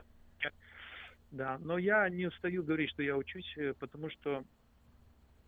[1.31, 4.45] Да, но я не устаю говорить, что я учусь, э, потому что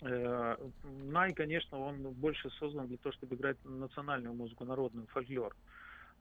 [0.03, 5.57] э, Най, конечно, он больше создан для того, чтобы играть национальную музыку, народную, фольклор.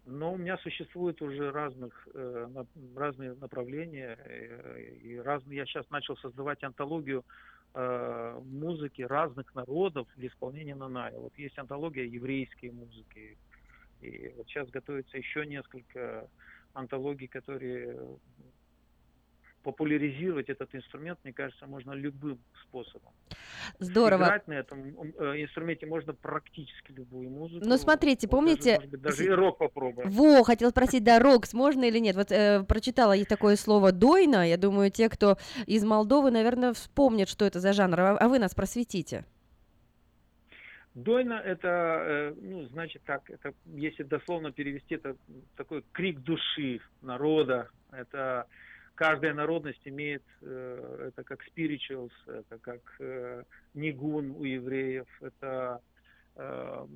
[0.10, 2.48] Но у меня существует уже разных, э,
[2.96, 5.58] разные направления, э, и разные.
[5.58, 7.26] Я сейчас начал создавать антологию
[7.74, 11.12] э, музыки разных народов для исполнения Наная.
[11.12, 13.38] Вот есть антология еврейской музыки,
[14.00, 16.30] и вот сейчас готовится еще несколько
[16.74, 18.00] антологий, которые
[19.68, 23.12] популяризировать этот инструмент, мне кажется, можно любым способом.
[23.80, 24.24] Здорово.
[24.24, 27.66] Играть на этом э, инструменте можно практически любую музыку.
[27.68, 28.78] Ну, смотрите, помните...
[28.78, 30.10] Даже, может быть, даже и рок попробуем.
[30.10, 32.16] Во, хотел спросить, да, рокс можно или нет?
[32.16, 37.28] Вот э, прочитала есть такое слово «дойна», я думаю, те, кто из Молдовы, наверное, вспомнят,
[37.28, 39.26] что это за жанр, а а вы нас просветите.
[40.96, 45.16] Дойна это, э, ну, значит так, это, если дословно перевести, это
[45.56, 47.70] такой крик души народа.
[47.92, 48.48] Это
[48.98, 53.44] каждая народность имеет, э, это как spirituals, это как э,
[53.76, 55.82] нигун у евреев, это,
[56.36, 56.88] э,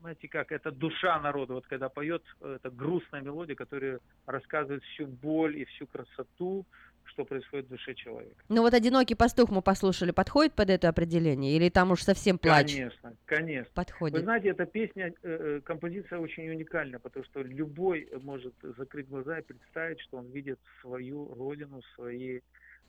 [0.00, 1.54] знаете как, это душа народа.
[1.54, 6.64] Вот когда поет, э, это грустная мелодия, которая рассказывает всю боль и всю красоту,
[7.04, 8.36] что происходит в душе человека.
[8.48, 11.56] Ну вот «Одинокий пастух» мы послушали, подходит под это определение?
[11.56, 12.72] Или там уж совсем плач?
[12.72, 13.70] Конечно, конечно.
[13.74, 14.16] Подходит.
[14.16, 19.38] Вы знаете, эта песня, э, э, композиция очень уникальна, потому что любой может закрыть глаза
[19.38, 22.40] и представить, что он видит свою родину, свои,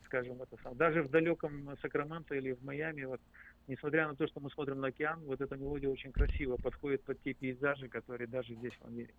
[0.05, 0.75] скажем, это сам.
[0.75, 3.21] Даже в далеком Сакраменто или в Майами, вот,
[3.67, 7.21] несмотря на то, что мы смотрим на океан, вот эта мелодия очень красиво подходит под
[7.23, 9.13] те пейзажи, которые даже здесь в Америке.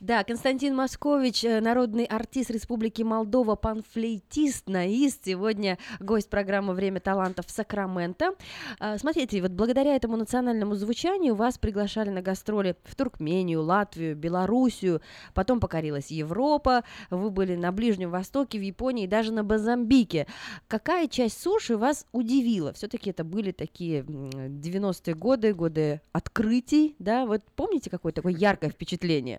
[0.00, 7.46] Да, Константин Москович, э, народный артист Республики Молдова, панфлейтист, наист, сегодня гость программы «Время талантов»
[7.46, 8.34] в Сакраменто.
[8.78, 15.00] А, Смотрите, вот благодаря этому национальному звучанию вас приглашали на гастроли в Туркмению, Латвию, Белоруссию,
[15.34, 20.26] потом покорилась Европа, вы были на Ближнем Востоке, в Японии, даже на Базамбике.
[20.68, 22.72] Какая часть суши вас удивила?
[22.72, 24.30] Все-таки это были такие м,
[24.62, 27.26] 90-е годы, годы открытий, да?
[27.26, 29.38] Вот помните какое такое яркое впечатление?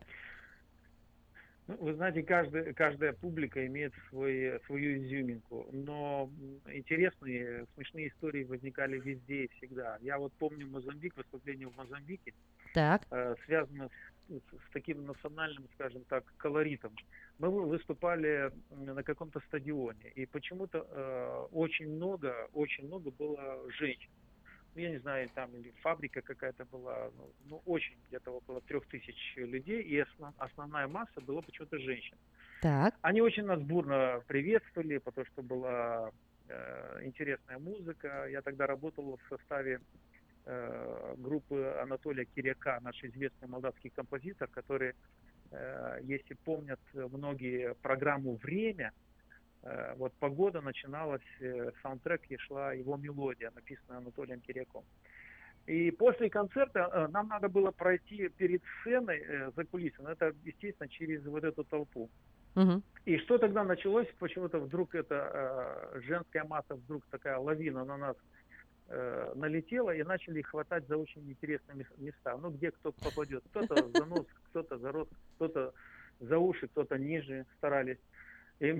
[1.67, 6.31] Ну, Вы знаете, каждая, каждая публика имеет свой, свою изюминку, но
[6.71, 9.97] интересные, смешные истории возникали везде и всегда.
[10.01, 12.33] Я вот помню Мозамбик, выступление в Мозамбике,
[12.73, 13.07] Так.
[13.11, 13.89] э, связано
[14.39, 16.95] с, таким национальным, скажем так, колоритом.
[17.39, 24.09] Мы вы- выступали на каком-то стадионе, и почему-то э, очень много, очень много было женщин.
[24.73, 28.85] Ну, Я не знаю, там или фабрика какая-то была, ну, ну, очень где-то около трех
[28.87, 32.17] тысяч людей, и основ- основная масса была почему-то женщин.
[32.61, 32.95] Так.
[33.01, 36.11] Они очень нас бурно приветствовали, потому что была
[36.47, 38.27] э, интересная музыка.
[38.29, 39.81] Я тогда работал в составе
[41.17, 44.93] группы Анатолия Киряка, наш известный молдавский композитор, который,
[45.51, 48.91] э, если помнят многие программу «Время»,
[49.63, 54.83] э, вот погода начиналась, э, в саундтреке шла его мелодия, написанная Анатолием Киряком.
[55.67, 60.89] И после концерта э, нам надо было пройти перед сценой э, за кулисами, это, естественно,
[60.89, 62.09] через вот эту толпу.
[63.05, 64.07] И что тогда началось?
[64.19, 68.17] Почему-то вдруг эта э, женская масса, вдруг такая лавина на нас
[68.91, 72.37] э, налетела и начали хватать за очень интересные мес- места.
[72.37, 73.43] Ну, где кто попадет.
[73.49, 75.73] Кто-то за нос, кто-то за рот, кто-то
[76.19, 77.99] за уши, кто-то ниже старались.
[78.59, 78.79] И,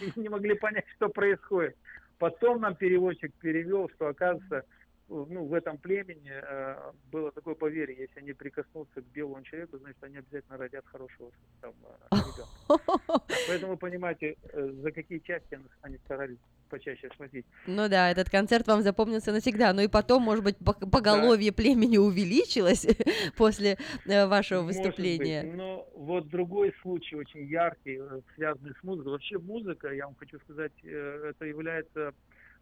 [0.16, 1.76] не могли понять, что происходит.
[2.18, 4.64] Потом нам переводчик перевел, что оказывается,
[5.08, 10.02] ну, в этом племени э, было такое поверье, если они прикоснутся к белому человеку, значит,
[10.02, 11.74] они обязательно родят хорошего там,
[12.10, 13.24] э, ребенка.
[13.48, 17.46] Поэтому вы понимаете, э, за какие части они старались почаще схватить.
[17.66, 19.72] Ну да, этот концерт вам запомнился навсегда.
[19.72, 22.86] Ну и потом, может быть, по- поголовье племени увеличилось
[23.36, 25.42] после э, вашего Может быть, выступления.
[25.54, 29.12] но вот другой случай очень яркий, э, связанный с музыкой.
[29.12, 32.12] Вообще музыка, я вам хочу сказать, э, это является,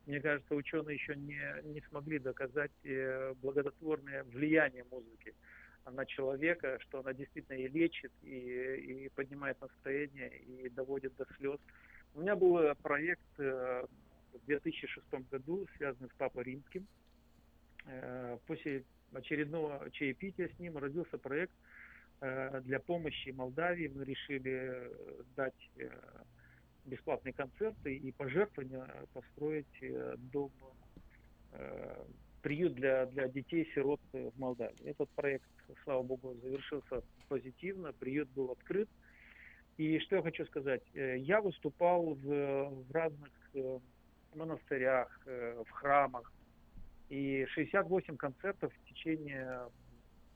[0.06, 2.72] мне кажется, ученые еще не, не смогли доказать
[3.40, 5.34] благотворное влияние музыки
[5.90, 11.58] на человека, что она действительно и лечит, и, и поднимает настроение, и доводит до слез.
[12.14, 13.86] У меня был э, проект э,
[14.34, 16.86] в 2006 году, связанный с Папой Римским.
[17.86, 21.52] Э, После очередного чаепития с ним родился проект
[22.20, 23.90] для помощи Молдавии.
[23.92, 24.90] Мы решили
[25.34, 25.70] дать
[26.84, 29.66] бесплатные концерты и пожертвования построить
[30.30, 30.52] дом,
[32.42, 34.84] приют для, для детей-сирот в Молдавии.
[34.84, 35.50] Этот проект,
[35.82, 38.88] слава богу, завершился позитивно, приют был открыт.
[39.78, 43.78] И что я хочу сказать, э, я выступал в, в разных э,
[44.34, 46.30] монастырях, э, в храмах,
[47.08, 49.62] и 68 концертов в течение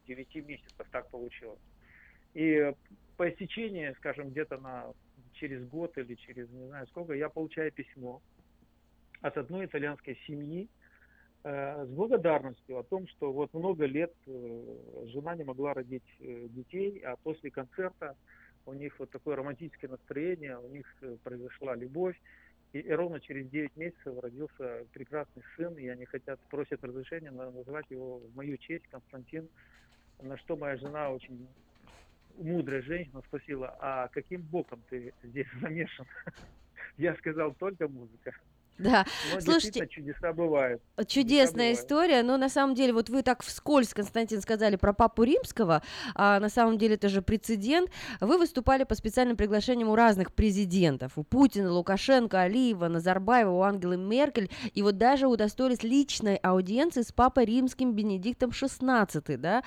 [0.07, 1.61] 9 месяцев так получилось.
[2.35, 2.73] И
[3.17, 4.93] по истечении, скажем, где-то на
[5.33, 8.23] через год или через не знаю сколько, я получаю письмо
[9.21, 10.69] от одной итальянской семьи
[11.43, 17.51] с благодарностью о том, что вот много лет жена не могла родить детей, а после
[17.51, 18.17] концерта
[18.67, 22.17] у них вот такое романтическое настроение, у них э, произошла любовь,
[22.73, 27.51] и, и ровно через 9 месяцев родился прекрасный сын, и они хотят, просят разрешения на-
[27.51, 29.49] назвать его в мою честь Константин,
[30.21, 31.49] на что моя жена очень
[32.37, 36.07] мудрая женщина спросила, а каким боком ты здесь замешан?
[36.97, 38.33] Я сказал, только музыка.
[38.79, 40.83] Да, Но слушайте, чудеса бывают.
[41.07, 41.79] Чудесная бывает.
[41.79, 45.83] история, но на самом деле, вот вы так вскользь, Константин, сказали про Папу Римского,
[46.15, 47.91] а на самом деле это же прецедент.
[48.21, 53.97] Вы выступали по специальным приглашениям у разных президентов, у Путина, Лукашенко, Алиева, Назарбаева, у Ангелы
[53.97, 59.63] Меркель, и вот даже удостоились личной аудиенции с Папой Римским Бенедиктом XVI, да.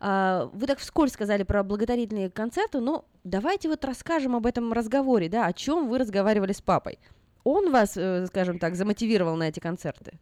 [0.00, 5.28] А, Вы так вскользь сказали про благотворительные концерты, но давайте вот расскажем об этом разговоре,
[5.28, 6.98] да, о чем вы разговаривали с Папой.
[7.44, 10.12] Он вас, э, скажем так, замотивировал на эти концерты?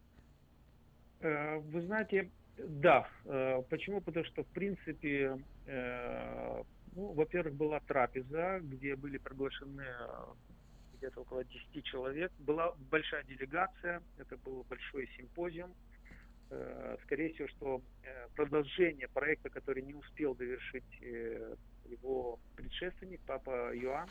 [1.20, 3.08] Э, Вы знаете, да.
[3.26, 4.00] Э, Почему?
[4.00, 5.38] Потому что, в принципе,
[6.96, 9.84] ну, во-первых, была трапеза, где были приглашены
[10.94, 12.32] где-то около 10 человек.
[12.40, 15.72] Была большая делегация, это был большой симпозиум.
[17.04, 17.82] Скорее всего, что
[18.34, 21.00] продолжение проекта, который не успел довершить
[21.88, 24.08] его предшественник, папа Иоанн,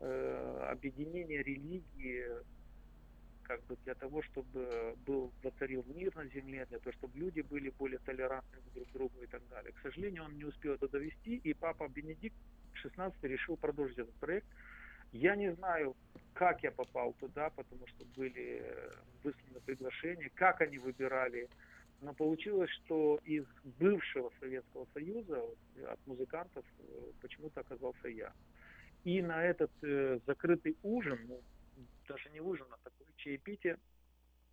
[0.00, 2.24] э, объединение религии
[3.46, 7.70] как бы для того, чтобы был воцарил мир на земле, для того, чтобы люди были
[7.70, 9.72] более толерантны друг к другу и так далее.
[9.72, 12.36] К сожалению, он не успел это довести, и папа Бенедикт
[12.84, 14.46] XVI решил продолжить этот проект.
[15.12, 15.94] Я не знаю,
[16.34, 18.62] как я попал туда, потому что были
[19.22, 21.48] высланы приглашения, как они выбирали.
[22.02, 23.44] Но получилось, что из
[23.78, 25.42] бывшего Советского Союза
[25.88, 28.32] от музыкантов э, почему-то оказался я.
[29.06, 31.40] И на этот э, закрытый ужин, ну,
[32.08, 33.78] даже не ужин, а такое чаепитие,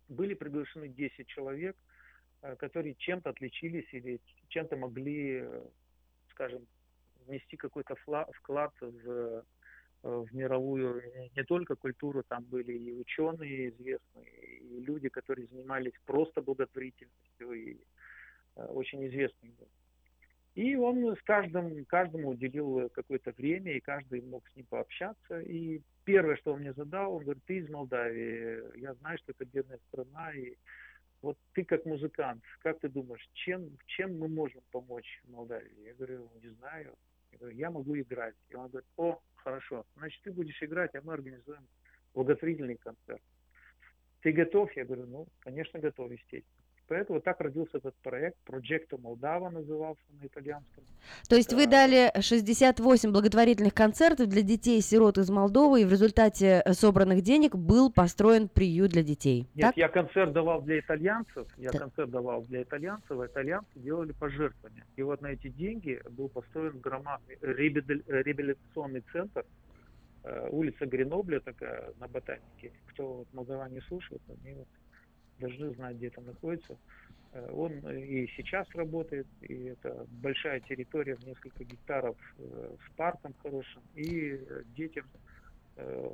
[0.08, 1.76] были приглашены 10 человек,
[2.40, 5.66] э, которые чем-то отличились или чем-то могли, э,
[6.30, 6.68] скажем,
[7.26, 9.42] внести какой-то вклад в, э,
[10.02, 11.02] в мировую
[11.34, 17.76] не только культуру, там были и ученые известные, и люди, которые занимались просто благотворительностью, и
[18.54, 19.52] э, очень известные.
[20.54, 25.40] И он с каждым, каждому уделил какое-то время, и каждый мог с ним пообщаться.
[25.40, 29.44] И первое, что он мне задал, он говорит, ты из Молдавии, я знаю, что это
[29.44, 30.54] бедная страна, и
[31.22, 35.86] вот ты как музыкант, как ты думаешь, чем, чем мы можем помочь Молдавии?
[35.86, 36.94] Я говорю, не знаю.
[37.32, 38.34] Я говорю, я могу играть.
[38.50, 41.66] И он говорит, о, хорошо, значит, ты будешь играть, а мы организуем
[42.14, 43.22] благотворительный концерт.
[44.20, 44.70] Ты готов?
[44.76, 46.53] Я говорю, ну, конечно, готов, естественно.
[46.86, 48.36] Поэтому так родился этот проект.
[48.46, 50.84] Progetto Молдава назывался на итальянском.
[51.28, 56.72] То есть вы дали 68 благотворительных концертов для детей-сирот из Молдовы, и в результате э,
[56.74, 59.48] собранных денег был построен приют для детей.
[59.54, 59.76] Нет, так?
[59.76, 64.84] я концерт давал для итальянцев, я концерт давал для итальянцев, а итальянцы делали пожертвования.
[64.96, 69.44] И вот на эти деньги был построен громадный реабили- реабилитационный центр,
[70.24, 72.72] э, улица Гренобля такая на Ботанике.
[72.88, 74.68] Кто вот молдаване слушают, они вот
[75.38, 76.76] должны знать, где это находится.
[77.32, 83.34] Э, Он и сейчас работает, и это большая территория в несколько гектаров э, с парком
[83.42, 84.40] хорошим, и
[84.76, 85.06] детям
[85.76, 86.10] э,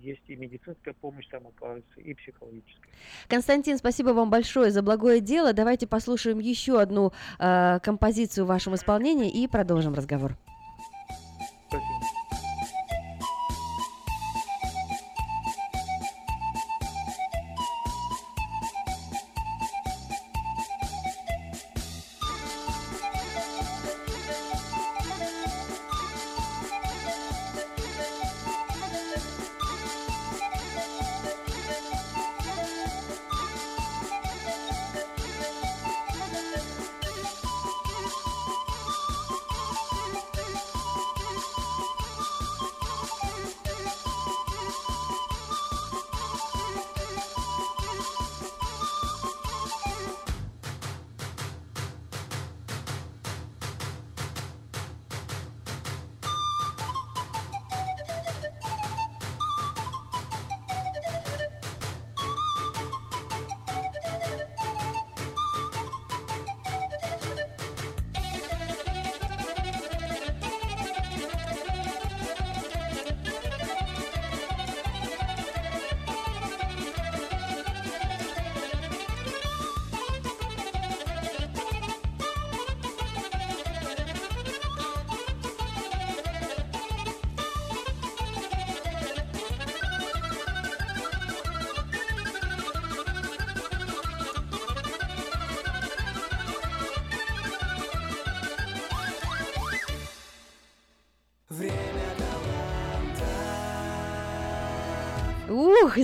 [0.00, 2.92] есть и медицинская помощь там оказывается, и психологическая.
[3.28, 5.52] Константин, спасибо вам большое за благое дело.
[5.52, 10.36] Давайте послушаем еще одну э, композицию в вашем исполнении и продолжим разговор.
[11.72, 12.09] Ух,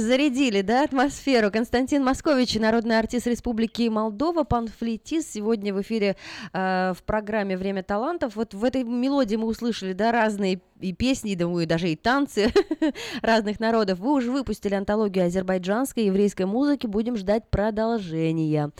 [0.07, 1.51] зарядили, да, атмосферу.
[1.51, 6.17] Константин Москович, народный артист Республики Молдова, панфлетист, сегодня в эфире
[6.53, 8.37] э, в программе «Время талантов».
[8.37, 12.53] Вот в этой мелодии мы услышали, да, разные и песни, и, думаю, даже и танцы
[13.23, 13.99] разных народов.
[13.99, 18.71] Вы уже выпустили антологию азербайджанской и еврейской музыки, будем ждать продолжения.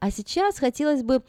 [0.00, 1.22] А сейчас хотелось бы,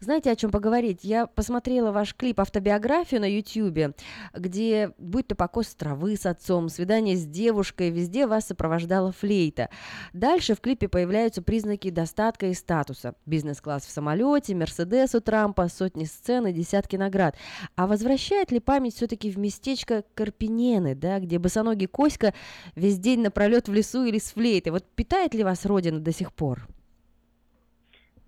[0.00, 1.00] знаете, о чем поговорить?
[1.02, 3.94] Я посмотрела ваш клип «Автобиографию» на YouTube,
[4.34, 9.70] где, будь то покос травы с отцом, свидание с девушкой, везде вас сопровождала флейта.
[10.12, 13.14] Дальше в клипе появляются признаки достатка и статуса.
[13.26, 17.36] Бизнес-класс в самолете, Мерседес у Трампа, сотни сцен и десятки наград.
[17.76, 19.79] А возвращает ли память все-таки в местечко
[20.14, 22.32] Карпинены, да, где босоногий Коська
[22.76, 24.72] весь день напролет в лесу или с флейтой?
[24.72, 26.66] Вот питает ли вас родина до сих пор?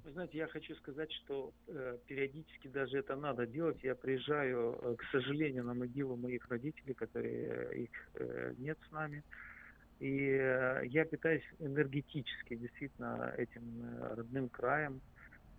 [0.05, 3.79] Вы знаете, я хочу сказать, что э, периодически даже это надо делать.
[3.83, 8.93] Я приезжаю, э, к сожалению, на могилу моих родителей, которые э, их э, нет с
[8.93, 9.23] нами.
[10.01, 15.01] И э, я питаюсь энергетически действительно этим э, родным краем,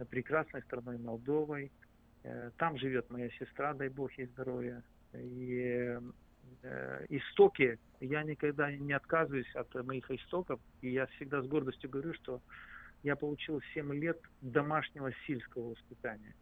[0.10, 1.72] прекрасной страной Молдовой.
[2.24, 4.84] Э, Там живет моя сестра, дай бог ей здоровья.
[5.14, 5.98] И
[6.64, 10.60] э, истоки, я никогда не отказываюсь от моих истоков.
[10.82, 12.42] И я всегда с гордостью говорю, что
[13.04, 16.34] я получил 7 лет домашнего сельского воспитания,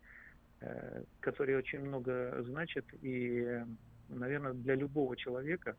[0.61, 2.85] э, которое очень много значит.
[3.01, 3.63] И,
[4.09, 5.75] наверное, для любого человека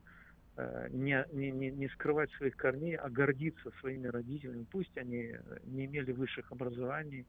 [0.57, 4.65] э, не, не, не, скрывать своих корней, а гордиться своими родителями.
[4.69, 7.25] Пусть они не имели высших образований,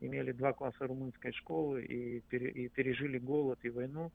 [0.00, 4.10] имели два класса румынской школы и, пере- и пережили голод и войну,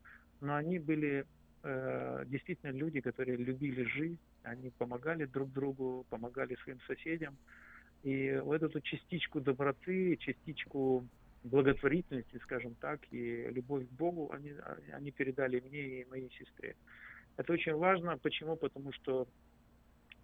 [0.46, 1.26] но они были
[1.64, 7.36] э, действительно люди, которые любили жизнь, они помогали друг другу, помогали своим соседям.
[8.04, 11.04] И вот эту частичку доброты, частичку
[11.44, 14.54] благотворительности, скажем так, и любовь к Богу они,
[14.94, 16.76] они передали мне и моей сестре.
[17.38, 18.18] Это очень важно.
[18.18, 18.56] Почему?
[18.56, 19.28] Потому что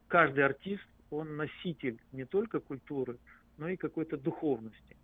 [0.07, 3.17] каждый артист, он носитель не только культуры,
[3.57, 4.97] но и какой-то духовности.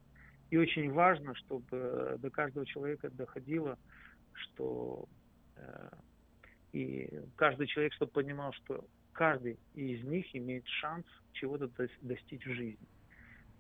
[0.52, 3.78] И очень важно, чтобы до каждого человека доходило,
[4.38, 5.06] что
[5.56, 5.90] э,
[6.74, 12.54] и каждый человек, чтобы понимал, что каждый из них имеет шанс чего-то дос- достичь в
[12.54, 12.88] жизни.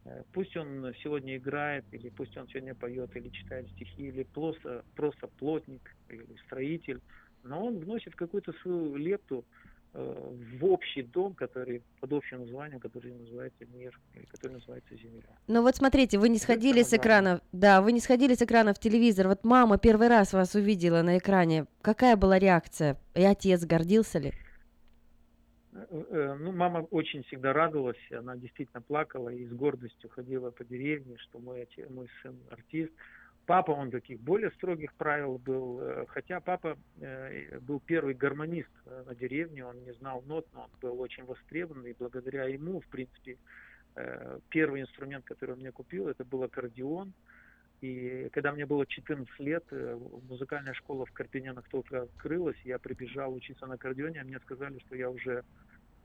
[0.06, 4.84] Э, Пусть он сегодня играет, или пусть он сегодня поет, или читает стихи, или просто,
[4.96, 7.02] просто плотник, или строитель,
[7.44, 9.46] но он вносит какую-то свою лепту
[9.94, 15.30] в общий дом, который под общим названием, который называется мир, или который называется земля.
[15.48, 18.80] Ну вот смотрите, вы не сходили с экрана, да, вы не сходили с экрана в
[18.80, 19.28] телевизор.
[19.28, 21.66] Вот мама первый раз вас увидела на экране.
[21.82, 22.98] Какая была реакция?
[23.16, 24.34] И отец гордился ли?
[25.74, 30.64] Э, э, Ну, мама очень всегда радовалась, она действительно плакала и с гордостью ходила по
[30.64, 32.92] деревне, что мой, отец, мой сын артист.
[33.48, 39.04] Папа, он таких более строгих правил был, э, хотя папа э, был первый гармонист э,
[39.08, 42.88] на деревне, он не знал нот, но он был очень востребован, и благодаря ему, в
[42.88, 43.38] принципе,
[44.50, 47.14] первый инструмент, который он мне купил, это был аккордеон.
[47.82, 49.64] И когда мне было 14 лет,
[50.30, 54.96] музыкальная школа в Карпинянах только открылась, я прибежал учиться на аккордеоне, а мне сказали, что
[54.96, 55.44] я уже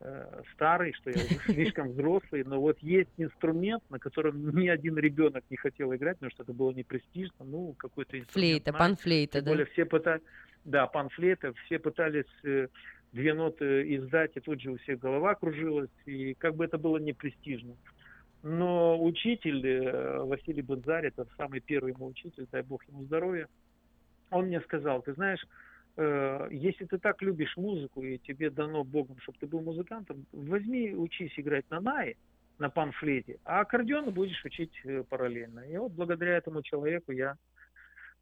[0.03, 4.99] э, старый, что я уже слишком взрослый, но вот есть инструмент, на котором ни один
[4.99, 8.33] ребенок не хотел играть, потому что это было не престижно, ну, какой-то инструмент.
[8.33, 9.51] Флейта, панфлейта, да?
[9.51, 10.23] более все пытались,
[10.65, 12.69] да, панфлейта, все пытались э,
[13.13, 16.99] две ноты издать, и тут же у всех голова кружилась, и как бы это было
[16.99, 17.77] не престижно.
[18.43, 23.47] Но учитель э, Василий Бонзарь, это самый первый мой учитель, дай бог ему здоровья,
[24.31, 25.45] он мне сказал, ты знаешь,
[25.97, 30.95] э, если ты так любишь музыку и тебе дано Богом, чтобы ты был музыкантом, возьми,
[30.95, 32.17] учись играть на нае,
[32.59, 35.61] на панфлейте, а аккордеон будешь учить э, параллельно.
[35.61, 37.37] И вот благодаря этому человеку я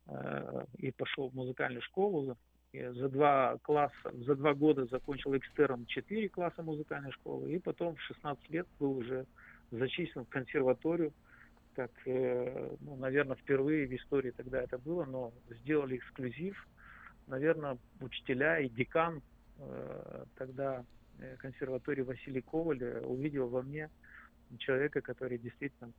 [0.06, 2.36] э, и пошел в музыкальную школу.
[2.72, 7.96] И за два класса, за два года закончил экстерном 4 класса музыкальной школы, и потом
[7.96, 9.26] в 16 лет был уже
[9.72, 11.12] зачислен в консерваторию,
[11.74, 16.64] как, ну, наверное, впервые в истории тогда это было, но сделали эксклюзив.
[17.30, 19.22] Наверное, учителя и декан
[19.58, 20.84] э, тогда
[21.20, 23.88] э, консерватории Василий Коваль э, увидел во мне
[24.58, 25.92] человека, который действительно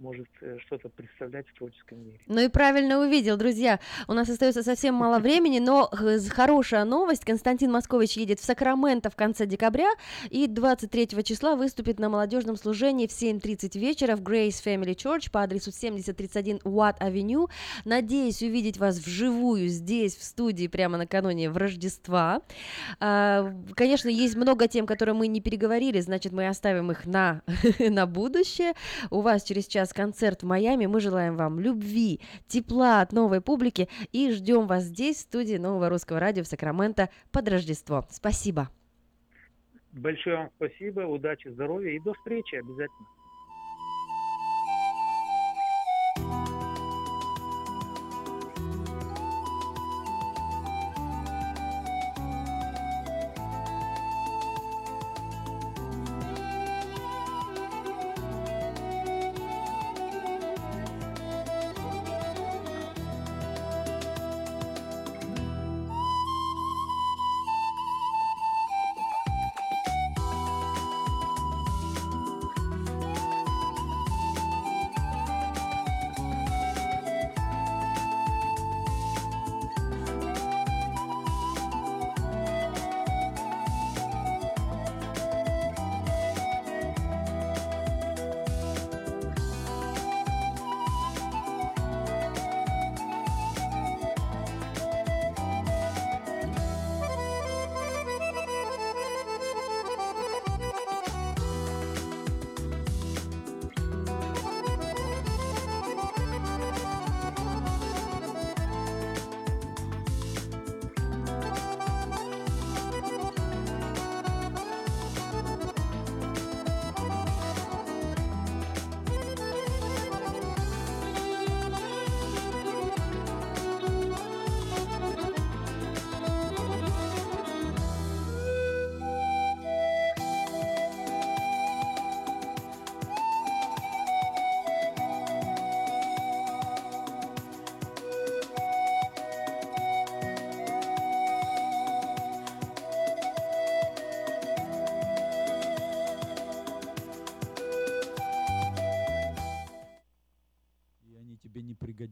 [0.00, 2.18] может э, что-то представлять в творческом мире.
[2.26, 3.78] Ну и правильно увидел, друзья.
[4.08, 7.24] У нас остается совсем мало времени, но з- хорошая новость.
[7.24, 9.90] Константин Москович едет в Сакраменто в конце декабря
[10.30, 15.42] и 23 числа выступит на молодежном служении в 7.30 вечера в Grace Family Church по
[15.42, 17.48] адресу 7031 Уатт Авеню.
[17.84, 22.40] Надеюсь увидеть вас вживую здесь, в студии, прямо накануне в Рождества.
[22.98, 27.42] А, Конечно, есть много тем, которые мы не переговорили, значит, мы оставим их на,
[27.78, 28.72] на будущее.
[29.10, 30.86] У вас через час концерт в Майами.
[30.86, 35.88] Мы желаем вам любви, тепла от новой публики и ждем вас здесь, в студии Нового
[35.88, 38.06] Русского Радио в Сакраменто под Рождество.
[38.10, 38.68] Спасибо.
[39.92, 43.06] Большое вам спасибо, удачи, здоровья и до встречи обязательно.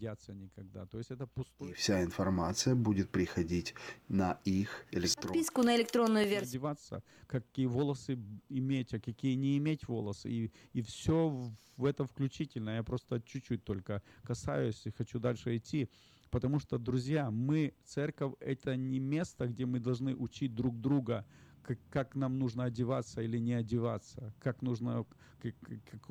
[0.08, 0.86] Годятся никогда.
[0.86, 1.70] То есть это пустое.
[1.70, 3.74] И вся информация будет приходить
[4.08, 6.48] на их электронную Подписку на электронную версию.
[6.48, 10.30] одеваться, какие волосы иметь, а какие не иметь волосы.
[10.30, 11.28] И, и все
[11.76, 12.70] в это включительно.
[12.76, 15.88] Я просто чуть-чуть только касаюсь и хочу дальше идти.
[16.30, 21.24] Потому что, друзья, мы, церковь, это не место, где мы должны учить друг друга,
[21.62, 25.04] как, как нам нужно одеваться или не одеваться, как нужно,
[25.42, 26.00] как- как-